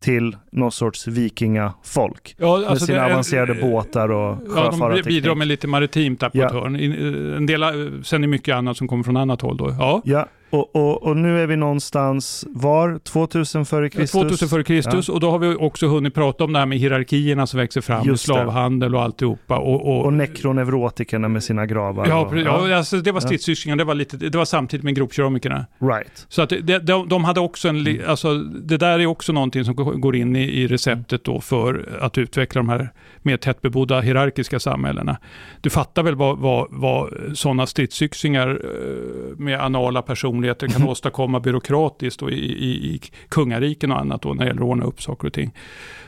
till 0.03 0.37
någon 0.51 0.71
sorts 0.71 1.07
vikingafolk. 1.07 2.35
Ja, 2.37 2.57
Med 2.57 2.67
alltså 2.69 2.85
sina 2.85 2.97
det 2.97 3.03
är- 3.05 3.11
avancerade 3.11 3.53
båtar 3.53 4.11
och 4.11 4.37
Ja, 4.55 4.73
de 4.93 5.01
bidrar 5.05 5.35
med 5.35 5.47
lite 5.47 5.67
maritimt 5.67 6.19
där 6.19 6.29
på 6.29 6.37
Ja. 6.37 6.45
ett 6.45 6.51
hörn. 6.53 6.75
In- 6.79 7.33
En 7.37 7.45
del, 7.45 7.63
eh, 7.63 7.69
sen 8.03 8.23
är 8.23 8.27
mycket 8.27 8.55
annat 8.55 8.77
som 8.77 8.87
kommer 8.87 9.03
från 9.03 9.17
annat 9.17 9.41
håll 9.41 9.57
då. 9.57 9.75
Ja. 9.79 10.01
Ja, 10.05 10.27
och, 10.49 10.75
och, 10.75 11.03
och 11.03 11.17
nu 11.17 11.39
är 11.43 11.47
vi 11.47 11.55
någonstans 11.55 12.45
var? 12.49 12.99
2000 13.03 13.65
före 13.65 13.89
Kristus? 13.89 14.11
2000 14.11 14.49
före 14.49 14.63
Kristus 14.63 15.09
och 15.09 15.19
då 15.19 15.31
har 15.31 15.39
vi 15.39 15.55
också 15.55 15.87
hunnit 15.87 16.13
prata 16.13 16.43
om 16.43 16.53
det 16.53 16.59
här 16.59 16.65
med 16.65 16.77
hierarkierna 16.77 17.47
som 17.47 17.59
växer 17.59 17.81
fram, 17.81 18.05
Just 18.05 18.25
slavhandel 18.25 18.95
och 18.95 19.01
alltihopa. 19.01 19.57
Och, 19.57 19.87
och, 19.87 20.05
Och 20.05 20.13
nekroneurotikerna 20.13 21.27
med 21.27 21.43
sina 21.43 21.65
gravar. 21.65 22.07
ja, 22.07 22.19
och, 22.21 22.33
pre- 22.33 22.45
ja, 22.45 22.77
alltså, 22.77 22.97
det 22.97 23.11
var 23.11 23.19
stridsyxlingar, 23.19 23.75
det 23.77 23.83
var, 23.83 23.95
lite, 23.95 24.17
det 24.17 24.37
var 24.37 24.45
samtidigt 24.45 24.83
med 24.83 24.95
gropkeramikerna. 24.95 25.65
Right. 25.79 26.25
Så 26.29 26.41
att 26.41 26.49
det, 26.49 26.79
de, 26.79 27.09
de 27.09 27.23
hade 27.23 27.39
också 27.39 27.67
en, 27.69 27.77
Mm. 27.87 28.01
alltså 28.07 28.33
det 28.43 28.77
där 28.77 28.99
är 28.99 29.05
också 29.05 29.33
någonting 29.33 29.65
som 29.65 29.75
går 30.01 30.15
in 30.15 30.35
i, 30.35 30.43
i 30.43 30.67
receptet 30.67 31.23
då 31.23 31.41
för 31.41 31.97
att 32.01 32.17
utveckla 32.17 32.59
de 32.59 32.69
här 32.69 32.89
mer 33.21 33.37
tättbebodda 33.37 33.99
hierarkiska 34.01 34.59
samhällena. 34.59 35.17
Du 35.61 35.69
fattar 35.69 36.03
väl 36.03 36.15
vad, 36.15 36.37
vad, 36.37 36.67
vad 36.69 37.13
sådana 37.33 37.65
stridsyxingar 37.65 38.49
eh, 38.49 39.37
med 39.37 39.61
anala 39.61 40.01
personligheter 40.37 40.67
kan 40.67 40.89
åstadkomma 40.89 41.39
byråkratiskt 41.39 42.21
och 42.21 42.31
i, 42.31 42.35
i, 42.35 42.95
i 42.95 43.01
kungariken 43.29 43.91
och 43.91 43.99
annat 43.99 44.21
då 44.21 44.33
när 44.33 44.43
det 44.43 44.47
gäller 44.47 44.61
att 44.61 44.67
ordna 44.67 44.85
upp 44.85 45.01
saker 45.01 45.27
och 45.27 45.33
ting. 45.33 45.53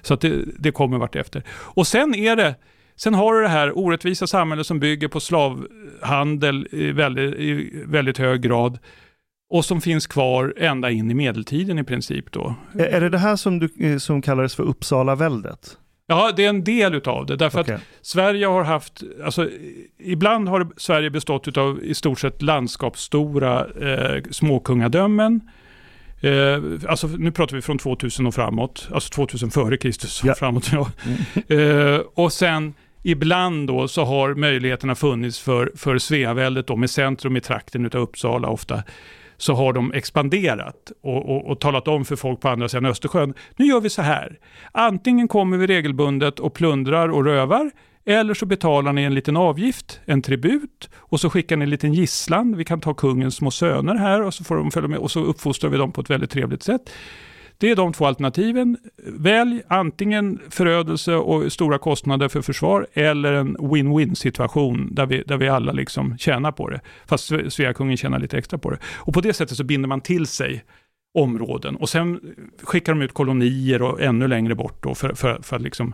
Så 0.01 0.14
att 0.14 0.22
det, 0.22 0.45
det 0.60 0.72
kommer 0.72 0.97
vart 0.97 1.15
efter. 1.15 1.43
Och 1.76 1.88
sen 1.88 2.15
är 2.15 2.35
det 2.35 2.56
Sen 2.95 3.14
har 3.14 3.34
du 3.34 3.41
det 3.41 3.49
här 3.49 3.77
orättvisa 3.77 4.27
samhället 4.27 4.68
som 4.68 4.80
bygger 4.80 5.07
på 5.07 5.19
slavhandel 5.19 6.68
i 6.72 6.91
väldigt, 6.91 7.35
i 7.35 7.84
väldigt 7.88 8.18
hög 8.18 8.41
grad 8.41 8.80
och 9.49 9.65
som 9.65 9.81
finns 9.81 10.07
kvar 10.07 10.53
ända 10.57 10.89
in 10.89 11.11
i 11.11 11.14
medeltiden 11.14 11.80
i 11.80 11.84
princip 11.84 12.31
då. 12.31 12.56
Är, 12.73 12.85
är 12.85 13.01
det 13.01 13.10
det 13.10 13.18
här 13.18 13.35
som, 13.35 13.60
du, 13.60 13.69
eh, 13.80 13.97
som 13.97 14.22
kallades 14.22 14.56
för 14.56 14.64
Uppsala-väldet? 14.64 15.77
Ja, 16.11 16.31
det 16.36 16.45
är 16.45 16.49
en 16.49 16.64
del 16.64 16.95
utav 16.95 17.26
det. 17.26 17.36
Därför 17.36 17.61
Okej. 17.61 17.76
att 17.76 17.81
Sverige 18.02 18.45
har 18.45 18.64
haft, 18.64 19.03
alltså 19.26 19.49
ibland 19.99 20.49
har 20.49 20.68
Sverige 20.77 21.10
bestått 21.10 21.57
av 21.57 21.80
i 21.84 21.94
stort 21.94 22.19
sett 22.19 22.41
landskapsstora 22.41 23.65
eh, 23.81 24.23
småkungadömen. 24.31 25.41
Eh, 26.22 26.60
alltså 26.90 27.07
nu 27.07 27.31
pratar 27.31 27.56
vi 27.56 27.61
från 27.61 27.77
2000 27.77 28.27
och 28.27 28.36
framåt, 28.36 28.88
alltså 28.94 29.10
2000 29.10 29.52
före 29.52 29.77
Kristus 29.77 30.22
och 30.23 30.27
Ja. 30.30 30.36
framåt. 30.36 30.72
Ja. 30.73 30.91
Eh, 31.56 32.02
och 32.14 32.34
sen 32.34 32.73
ibland 33.03 33.68
då 33.68 33.88
så 33.88 34.03
har 34.06 34.34
möjligheterna 34.36 34.95
funnits 34.95 35.40
för, 35.40 35.72
för 35.76 35.98
Sveaväldet 35.98 36.68
då 36.68 36.76
med 36.76 36.90
centrum 36.90 37.38
i 37.38 37.41
trakten 37.41 37.86
utav 37.86 38.02
Uppsala 38.02 38.48
ofta 38.48 38.84
så 39.40 39.53
har 39.53 39.74
de 39.74 39.94
expanderat 39.94 40.91
och, 41.02 41.30
och, 41.30 41.52
och 41.52 41.60
talat 41.60 41.88
om 41.88 42.06
för 42.06 42.16
folk 42.16 42.41
på 42.41 42.49
andra 42.49 42.70
sidan 42.70 42.86
Östersjön. 42.86 43.34
Nu 43.56 43.66
gör 43.66 43.82
vi 43.82 43.90
så 43.90 44.02
här. 44.02 44.40
Antingen 44.72 45.28
kommer 45.28 45.57
vi 45.57 45.68
regelbundet 45.68 46.40
och 46.40 46.53
plundrar 46.53 47.10
och 47.10 47.26
rövar 47.26 47.72
eller 48.06 48.34
så 48.34 48.45
betalar 48.45 48.94
ni 48.94 49.03
en 49.03 49.14
liten 49.14 49.38
avgift, 49.38 49.99
en 50.06 50.22
tribut 50.22 50.90
och 50.95 51.20
så 51.20 51.30
skickar 51.30 51.57
ni 51.57 51.64
en 51.64 51.70
liten 51.70 51.94
gisslan. 51.94 52.57
Vi 52.57 52.66
kan 52.66 52.80
ta 52.80 52.94
kungens 52.94 53.36
små 53.36 53.52
söner 53.52 53.95
här 53.95 54.22
och 54.22 54.34
så 54.34 54.44
får 54.44 54.56
de 54.56 54.72
följa 54.72 54.88
med 54.88 54.99
och 54.99 55.11
så 55.11 55.20
uppfostrar 55.20 55.70
vi 55.70 55.78
dem 55.78 55.91
på 55.91 56.02
ett 56.02 56.10
väldigt 56.10 56.32
trevligt 56.32 56.64
sätt. 56.64 56.90
Det 57.61 57.72
är 57.72 57.76
de 57.76 57.94
två 57.94 58.06
alternativen. 58.06 58.77
Välj 59.06 59.61
antingen 59.68 60.40
förödelse 60.49 61.15
och 61.15 61.52
stora 61.52 61.77
kostnader 61.77 62.27
för 62.27 62.41
försvar 62.41 62.88
eller 62.94 63.34
en 63.34 63.57
win-win 63.57 64.14
situation 64.14 64.90
där 64.95 65.06
vi, 65.06 65.23
där 65.27 65.38
vi 65.38 65.49
alla 65.49 65.72
liksom 65.72 66.18
tjänar 66.18 66.52
på 66.52 66.69
det. 66.69 66.81
Fast 67.07 67.31
Sve- 67.31 67.49
Sveakungen 67.49 67.98
tjänar 67.98 68.19
lite 68.19 68.38
extra 68.38 68.57
på 68.57 68.69
det. 68.69 68.77
Och 68.95 69.14
på 69.14 69.22
det 69.22 69.34
sättet 69.34 69.57
så 69.57 69.64
binder 69.64 69.88
man 69.90 70.02
till 70.02 70.27
sig 70.27 70.64
områden 71.14 71.76
och 71.76 71.90
sen 71.90 72.19
skickar 72.64 72.94
de 72.94 73.02
ut 73.02 73.14
kolonier 73.14 73.81
och 73.81 74.02
ännu 74.02 74.27
längre 74.27 74.56
bort 74.56 74.84
då 74.84 74.95
för, 74.95 75.14
för, 75.14 75.40
för 75.41 75.56
att 75.56 75.61
liksom 75.61 75.94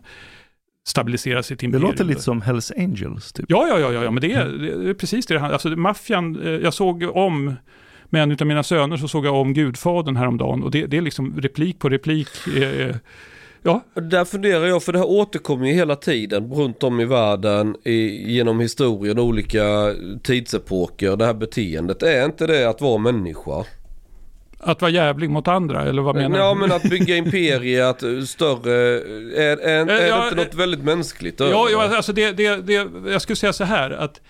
stabilisera 0.87 1.43
sitt 1.43 1.59
Det 1.59 1.65
imperium. 1.65 1.89
låter 1.91 2.03
lite 2.03 2.21
som 2.21 2.41
Hells 2.41 2.71
Angels. 2.77 3.33
Typ. 3.33 3.45
Ja, 3.49 3.67
ja, 3.67 3.79
ja, 3.79 4.03
ja, 4.03 4.11
men 4.11 4.21
det 4.21 4.33
är, 4.33 4.45
det 4.83 4.89
är 4.89 4.93
precis 4.93 5.25
det 5.25 5.33
det 5.33 5.41
Alltså 5.41 5.69
maffian, 5.69 6.41
eh, 6.43 6.49
jag 6.49 6.73
såg 6.73 7.03
om, 7.03 7.53
med 8.09 8.23
en 8.23 8.31
av 8.31 8.47
mina 8.47 8.63
söner 8.63 8.97
så 8.97 9.07
såg 9.07 9.25
jag 9.25 9.35
om 9.35 9.53
Gudfadern 9.53 10.15
häromdagen 10.15 10.63
och 10.63 10.71
det, 10.71 10.85
det 10.85 10.97
är 10.97 11.01
liksom 11.01 11.33
replik 11.41 11.79
på 11.79 11.89
replik. 11.89 12.27
eh, 12.57 12.95
Ja, 13.67 13.83
Där 13.93 14.25
funderar 14.25 14.65
jag, 14.65 14.83
för 14.83 14.93
det 14.93 14.99
här 14.99 15.07
återkommer 15.07 15.67
ju 15.67 15.73
hela 15.73 15.95
tiden 15.95 16.53
runt 16.53 16.83
om 16.83 16.99
i 16.99 17.05
världen 17.05 17.75
i, 17.83 18.31
genom 18.33 18.59
historien, 18.59 19.19
olika 19.19 19.93
tidsepoker, 20.23 21.15
det 21.15 21.25
här 21.25 21.33
beteendet. 21.33 22.03
Är 22.03 22.25
inte 22.25 22.47
det 22.47 22.69
att 22.69 22.81
vara 22.81 22.97
människa? 22.97 23.65
att 24.59 24.81
vara 24.81 24.91
jävlig 24.91 25.29
mot 25.29 25.47
andra, 25.47 25.81
eller 25.83 26.01
vad 26.01 26.15
menar 26.15 26.39
Ja 26.39 26.53
du? 26.53 26.59
men 26.59 26.71
att 26.71 26.83
bygga 26.83 27.15
imperier, 27.15 27.83
att 27.83 28.03
eh, 28.03 28.19
större, 28.21 28.73
är, 29.43 29.57
är, 29.57 29.89
är 29.89 30.07
ja, 30.07 30.17
det 30.17 30.23
inte 30.23 30.35
något 30.35 30.55
väldigt 30.55 30.83
mänskligt 30.83 31.39
Ja, 31.39 31.67
ja 31.71 31.95
alltså 31.95 32.13
det, 32.13 32.31
det, 32.31 32.55
det, 32.55 32.87
jag 33.11 33.21
skulle 33.21 33.35
säga 33.35 33.53
så 33.53 33.63
här 33.63 33.91
att, 33.91 34.21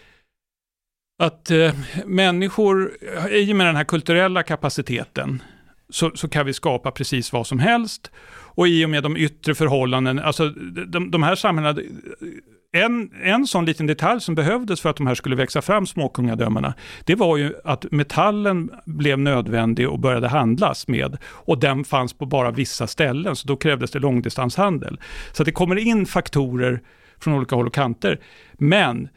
att 1.20 1.52
eh, 1.52 1.74
människor, 2.06 2.92
eh, 3.18 3.26
i 3.26 3.54
och 3.54 3.56
med 3.56 3.68
den 3.68 3.76
här 3.76 3.84
kulturella 3.84 4.44
kapaciteten, 4.44 5.44
så, 5.90 6.12
så 6.16 6.30
kan 6.30 6.46
vi 6.46 6.54
skapa 6.54 6.92
precis 6.92 7.34
vad 7.34 7.48
som 7.48 7.60
helst. 7.60 8.12
Och 8.58 8.68
i 8.68 8.86
och 8.86 8.90
med 8.90 9.04
de 9.04 9.18
yttre 9.18 9.56
förhållanden, 9.56 10.20
alltså 10.20 10.50
de, 10.88 11.12
de 11.12 11.24
här 11.24 11.36
samhällena, 11.36 11.82
eh, 11.82 12.84
en, 12.84 13.12
en 13.24 13.48
sån 13.48 13.66
liten 13.66 13.88
detalj 13.88 14.22
som 14.22 14.36
behövdes 14.36 14.82
för 14.82 14.90
att 14.90 14.96
de 14.96 15.08
här 15.08 15.16
skulle 15.16 15.36
växa 15.36 15.62
fram, 15.62 15.86
småkungadömena, 15.86 16.74
det 17.06 17.16
var 17.16 17.38
ju 17.38 17.54
att 17.64 17.92
metallen 17.92 18.72
blev 18.86 19.20
nödvändig 19.20 19.90
och 19.90 20.00
började 20.00 20.28
handlas 20.28 20.88
med. 20.88 21.18
Och 21.26 21.60
den 21.60 21.84
fanns 21.84 22.14
på 22.14 22.26
bara 22.26 22.52
vissa 22.52 22.88
ställen, 22.88 23.36
så 23.36 23.48
då 23.48 23.56
krävdes 23.56 23.92
det 23.92 24.00
långdistanshandel. 24.00 25.00
Så 25.32 25.44
att 25.44 25.46
det 25.46 25.52
kommer 25.52 25.76
in 25.76 26.06
faktorer 26.06 26.82
från 27.20 27.34
olika 27.34 27.56
håll 27.56 27.68
och 27.68 27.74
kanter. 27.74 28.20
Men 28.54 29.10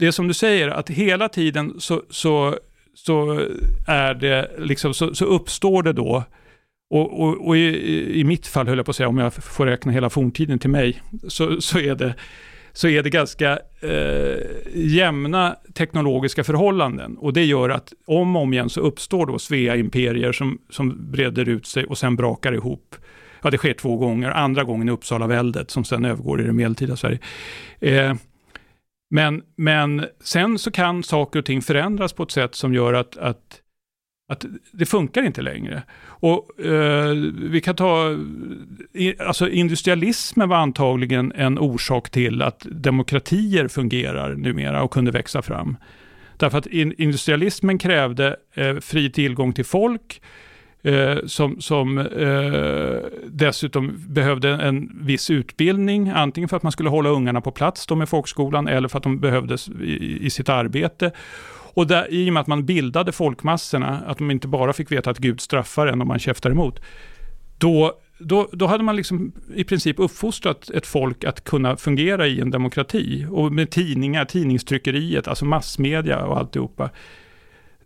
det 0.00 0.06
är 0.06 0.10
som 0.10 0.28
du 0.28 0.34
säger, 0.34 0.68
att 0.68 0.90
hela 0.90 1.28
tiden 1.28 1.74
så, 1.78 2.02
så, 2.10 2.56
så 2.94 3.46
är 3.86 4.14
det 4.14 4.50
liksom, 4.58 4.94
så, 4.94 5.14
så 5.14 5.24
uppstår 5.24 5.82
det 5.82 5.92
då 5.92 6.24
och, 6.90 7.20
och, 7.22 7.46
och 7.48 7.56
i, 7.56 8.20
i 8.20 8.24
mitt 8.24 8.46
fall 8.46 8.68
höll 8.68 8.76
jag 8.76 8.86
på 8.86 8.90
att 8.90 8.96
säga, 8.96 9.08
om 9.08 9.18
jag 9.18 9.34
får 9.34 9.66
räkna 9.66 9.92
hela 9.92 10.10
forntiden 10.10 10.58
till 10.58 10.70
mig, 10.70 11.02
så, 11.28 11.60
så 11.60 11.78
är 11.78 11.94
det 11.94 12.14
så 12.72 12.88
är 12.88 13.02
det 13.02 13.10
ganska 13.10 13.58
eh, 13.80 14.38
jämna 14.74 15.56
teknologiska 15.74 16.44
förhållanden. 16.44 17.16
Och 17.16 17.32
det 17.32 17.44
gör 17.44 17.68
att 17.70 17.92
om 18.06 18.36
och 18.36 18.42
om 18.42 18.52
igen 18.52 18.70
så 18.70 18.80
uppstår 18.80 19.26
då 19.26 19.38
Svea-imperier 19.38 20.32
som, 20.32 20.58
som 20.70 21.10
breder 21.10 21.48
ut 21.48 21.66
sig 21.66 21.84
och 21.84 21.98
sen 21.98 22.16
brakar 22.16 22.52
ihop. 22.52 22.96
Ja, 23.42 23.50
det 23.50 23.58
sker 23.58 23.72
två 23.72 23.96
gånger. 23.96 24.30
Andra 24.30 24.64
gången 24.64 24.88
i 24.88 24.92
Uppsala-väldet 24.92 25.70
som 25.70 25.84
sen 25.84 26.04
övergår 26.04 26.40
i 26.40 26.44
det 26.44 26.52
medeltida 26.52 26.96
Sverige. 26.96 27.18
Eh, 27.80 28.14
men, 29.10 29.42
men 29.56 30.06
sen 30.20 30.58
så 30.58 30.70
kan 30.70 31.02
saker 31.02 31.38
och 31.38 31.44
ting 31.44 31.62
förändras 31.62 32.12
på 32.12 32.22
ett 32.22 32.30
sätt 32.30 32.54
som 32.54 32.74
gör 32.74 32.92
att, 32.92 33.16
att, 33.16 33.60
att 34.28 34.44
det 34.72 34.86
funkar 34.86 35.22
inte 35.22 35.42
längre. 35.42 35.82
Och 36.02 36.60
eh, 36.64 37.14
vi 37.50 37.60
kan 37.60 37.76
ta, 37.76 38.18
alltså 39.18 39.48
industrialismen 39.48 40.48
var 40.48 40.56
antagligen 40.56 41.32
en 41.32 41.58
orsak 41.58 42.10
till 42.10 42.42
att 42.42 42.66
demokratier 42.70 43.68
fungerar 43.68 44.34
numera 44.34 44.82
och 44.82 44.90
kunde 44.90 45.10
växa 45.10 45.42
fram. 45.42 45.76
Därför 46.36 46.58
att 46.58 46.66
industrialismen 46.66 47.78
krävde 47.78 48.36
eh, 48.54 48.76
fri 48.76 49.10
tillgång 49.10 49.52
till 49.52 49.64
folk, 49.64 50.22
eh, 50.82 51.16
som, 51.26 51.60
som 51.60 51.98
eh, 51.98 53.10
dessutom 53.26 54.04
behövde 54.08 54.48
en 54.48 54.98
viss 55.00 55.30
utbildning, 55.30 56.08
antingen 56.08 56.48
för 56.48 56.56
att 56.56 56.62
man 56.62 56.72
skulle 56.72 56.88
hålla 56.88 57.08
ungarna 57.08 57.40
på 57.40 57.50
plats 57.50 57.86
då 57.86 57.96
med 57.96 58.08
folkskolan, 58.08 58.68
eller 58.68 58.88
för 58.88 58.98
att 58.98 59.02
de 59.02 59.20
behövdes 59.20 59.68
i, 59.68 60.26
i 60.26 60.30
sitt 60.30 60.48
arbete. 60.48 61.12
Och 61.74 61.86
där, 61.86 62.12
i 62.12 62.30
och 62.30 62.34
med 62.34 62.40
att 62.40 62.46
man 62.46 62.66
bildade 62.66 63.12
folkmassorna, 63.12 64.02
att 64.06 64.18
de 64.18 64.30
inte 64.30 64.48
bara 64.48 64.72
fick 64.72 64.92
veta 64.92 65.10
att 65.10 65.18
Gud 65.18 65.40
straffar 65.40 65.86
en 65.86 66.02
om 66.02 66.08
man 66.08 66.18
käftar 66.18 66.50
emot, 66.50 66.80
då, 67.58 67.92
då, 68.18 68.48
då 68.52 68.66
hade 68.66 68.84
man 68.84 68.96
liksom 68.96 69.32
i 69.54 69.64
princip 69.64 69.98
uppfostrat 69.98 70.70
ett 70.70 70.86
folk 70.86 71.24
att 71.24 71.44
kunna 71.44 71.76
fungera 71.76 72.26
i 72.26 72.40
en 72.40 72.50
demokrati. 72.50 73.26
Och 73.30 73.52
med 73.52 73.70
tidningar, 73.70 74.24
tidningstryckeriet, 74.24 75.28
alltså 75.28 75.44
massmedia 75.44 76.24
och 76.24 76.38
alltihopa. 76.38 76.90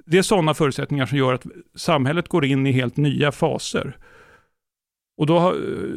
Det 0.06 0.18
är 0.18 0.22
sådana 0.22 0.54
förutsättningar 0.54 1.06
som 1.06 1.18
gör 1.18 1.34
att 1.34 1.46
samhället 1.76 2.28
går 2.28 2.44
in 2.44 2.66
i 2.66 2.72
helt 2.72 2.96
nya 2.96 3.32
faser. 3.32 3.96
Och 5.18 5.26
då 5.26 5.38
har, 5.38 5.54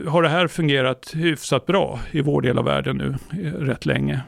har 0.09 0.21
det 0.21 0.29
här 0.29 0.47
fungerat 0.47 1.11
hyfsat 1.13 1.65
bra 1.65 1.99
i 2.11 2.21
vår 2.21 2.41
del 2.41 2.57
av 2.57 2.65
världen 2.65 2.97
nu 2.97 3.15
eh, 3.43 3.53
rätt 3.53 3.85
länge. 3.85 4.21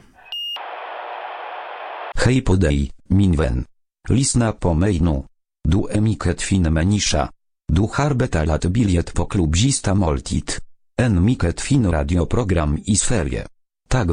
Hej 2.24 2.40
på 2.40 2.54
dig, 2.54 2.90
min 3.08 3.36
vän. 3.36 3.64
Lyssna 4.08 4.52
på 4.52 4.74
mig 4.74 5.00
nu. 5.00 5.22
Du 5.68 5.86
är 5.90 6.00
mycket 6.00 6.42
fin 6.42 6.62
människa. 6.62 7.30
Du 7.72 7.80
har 7.80 8.14
betalat 8.14 8.64
biljett 8.64 9.14
på 9.14 9.24
klubzista 9.24 9.94
Måltid. 9.94 10.50
En 10.96 11.24
mycket 11.24 11.60
fin 11.60 11.90
radioprogram 11.90 12.78
i 12.84 12.96
sferie. 12.96 13.46
Tak 13.88 14.06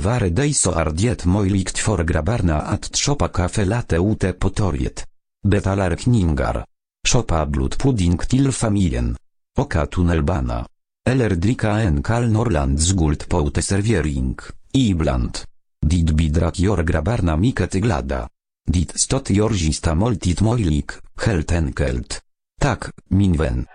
så 0.54 0.72
är 0.72 0.92
det 0.92 1.26
möjligt 1.26 1.78
för 1.78 2.04
grabbarna 2.04 2.62
att 2.62 2.96
köpa 2.96 3.28
kaffe 3.28 3.66
latte 3.66 3.96
ute 3.96 4.34
på 4.34 4.50
torget. 4.50 5.06
Betalar 5.48 5.96
kningar. 5.96 6.66
Szopa 7.08 7.46
blut 7.46 7.78
pudding 7.78 8.20
til 8.28 8.52
familien. 8.52 9.16
Oka 9.58 9.86
tunnelbana. 9.86 10.66
Eller 11.08 11.36
drika 11.36 11.78
en 11.80 12.02
kal 12.04 12.28
norland 12.32 12.80
z 12.80 12.92
guld 12.94 13.28
po 13.30 13.40
ute 13.48 13.62
serviering. 13.62 14.36
Ibland. 14.74 15.46
Dit 15.80 16.12
bidrak 16.12 16.60
jor 16.60 16.84
grabarna 16.84 17.36
miket 17.36 17.80
glada. 17.80 18.28
Dit 18.68 18.92
stot 19.00 19.30
jorzista 19.30 19.94
moltit 19.96 20.42
mojlik, 20.42 21.00
helt 21.24 21.52
enkelt. 21.52 22.22
Tak, 22.60 22.92
minwen. 23.08 23.68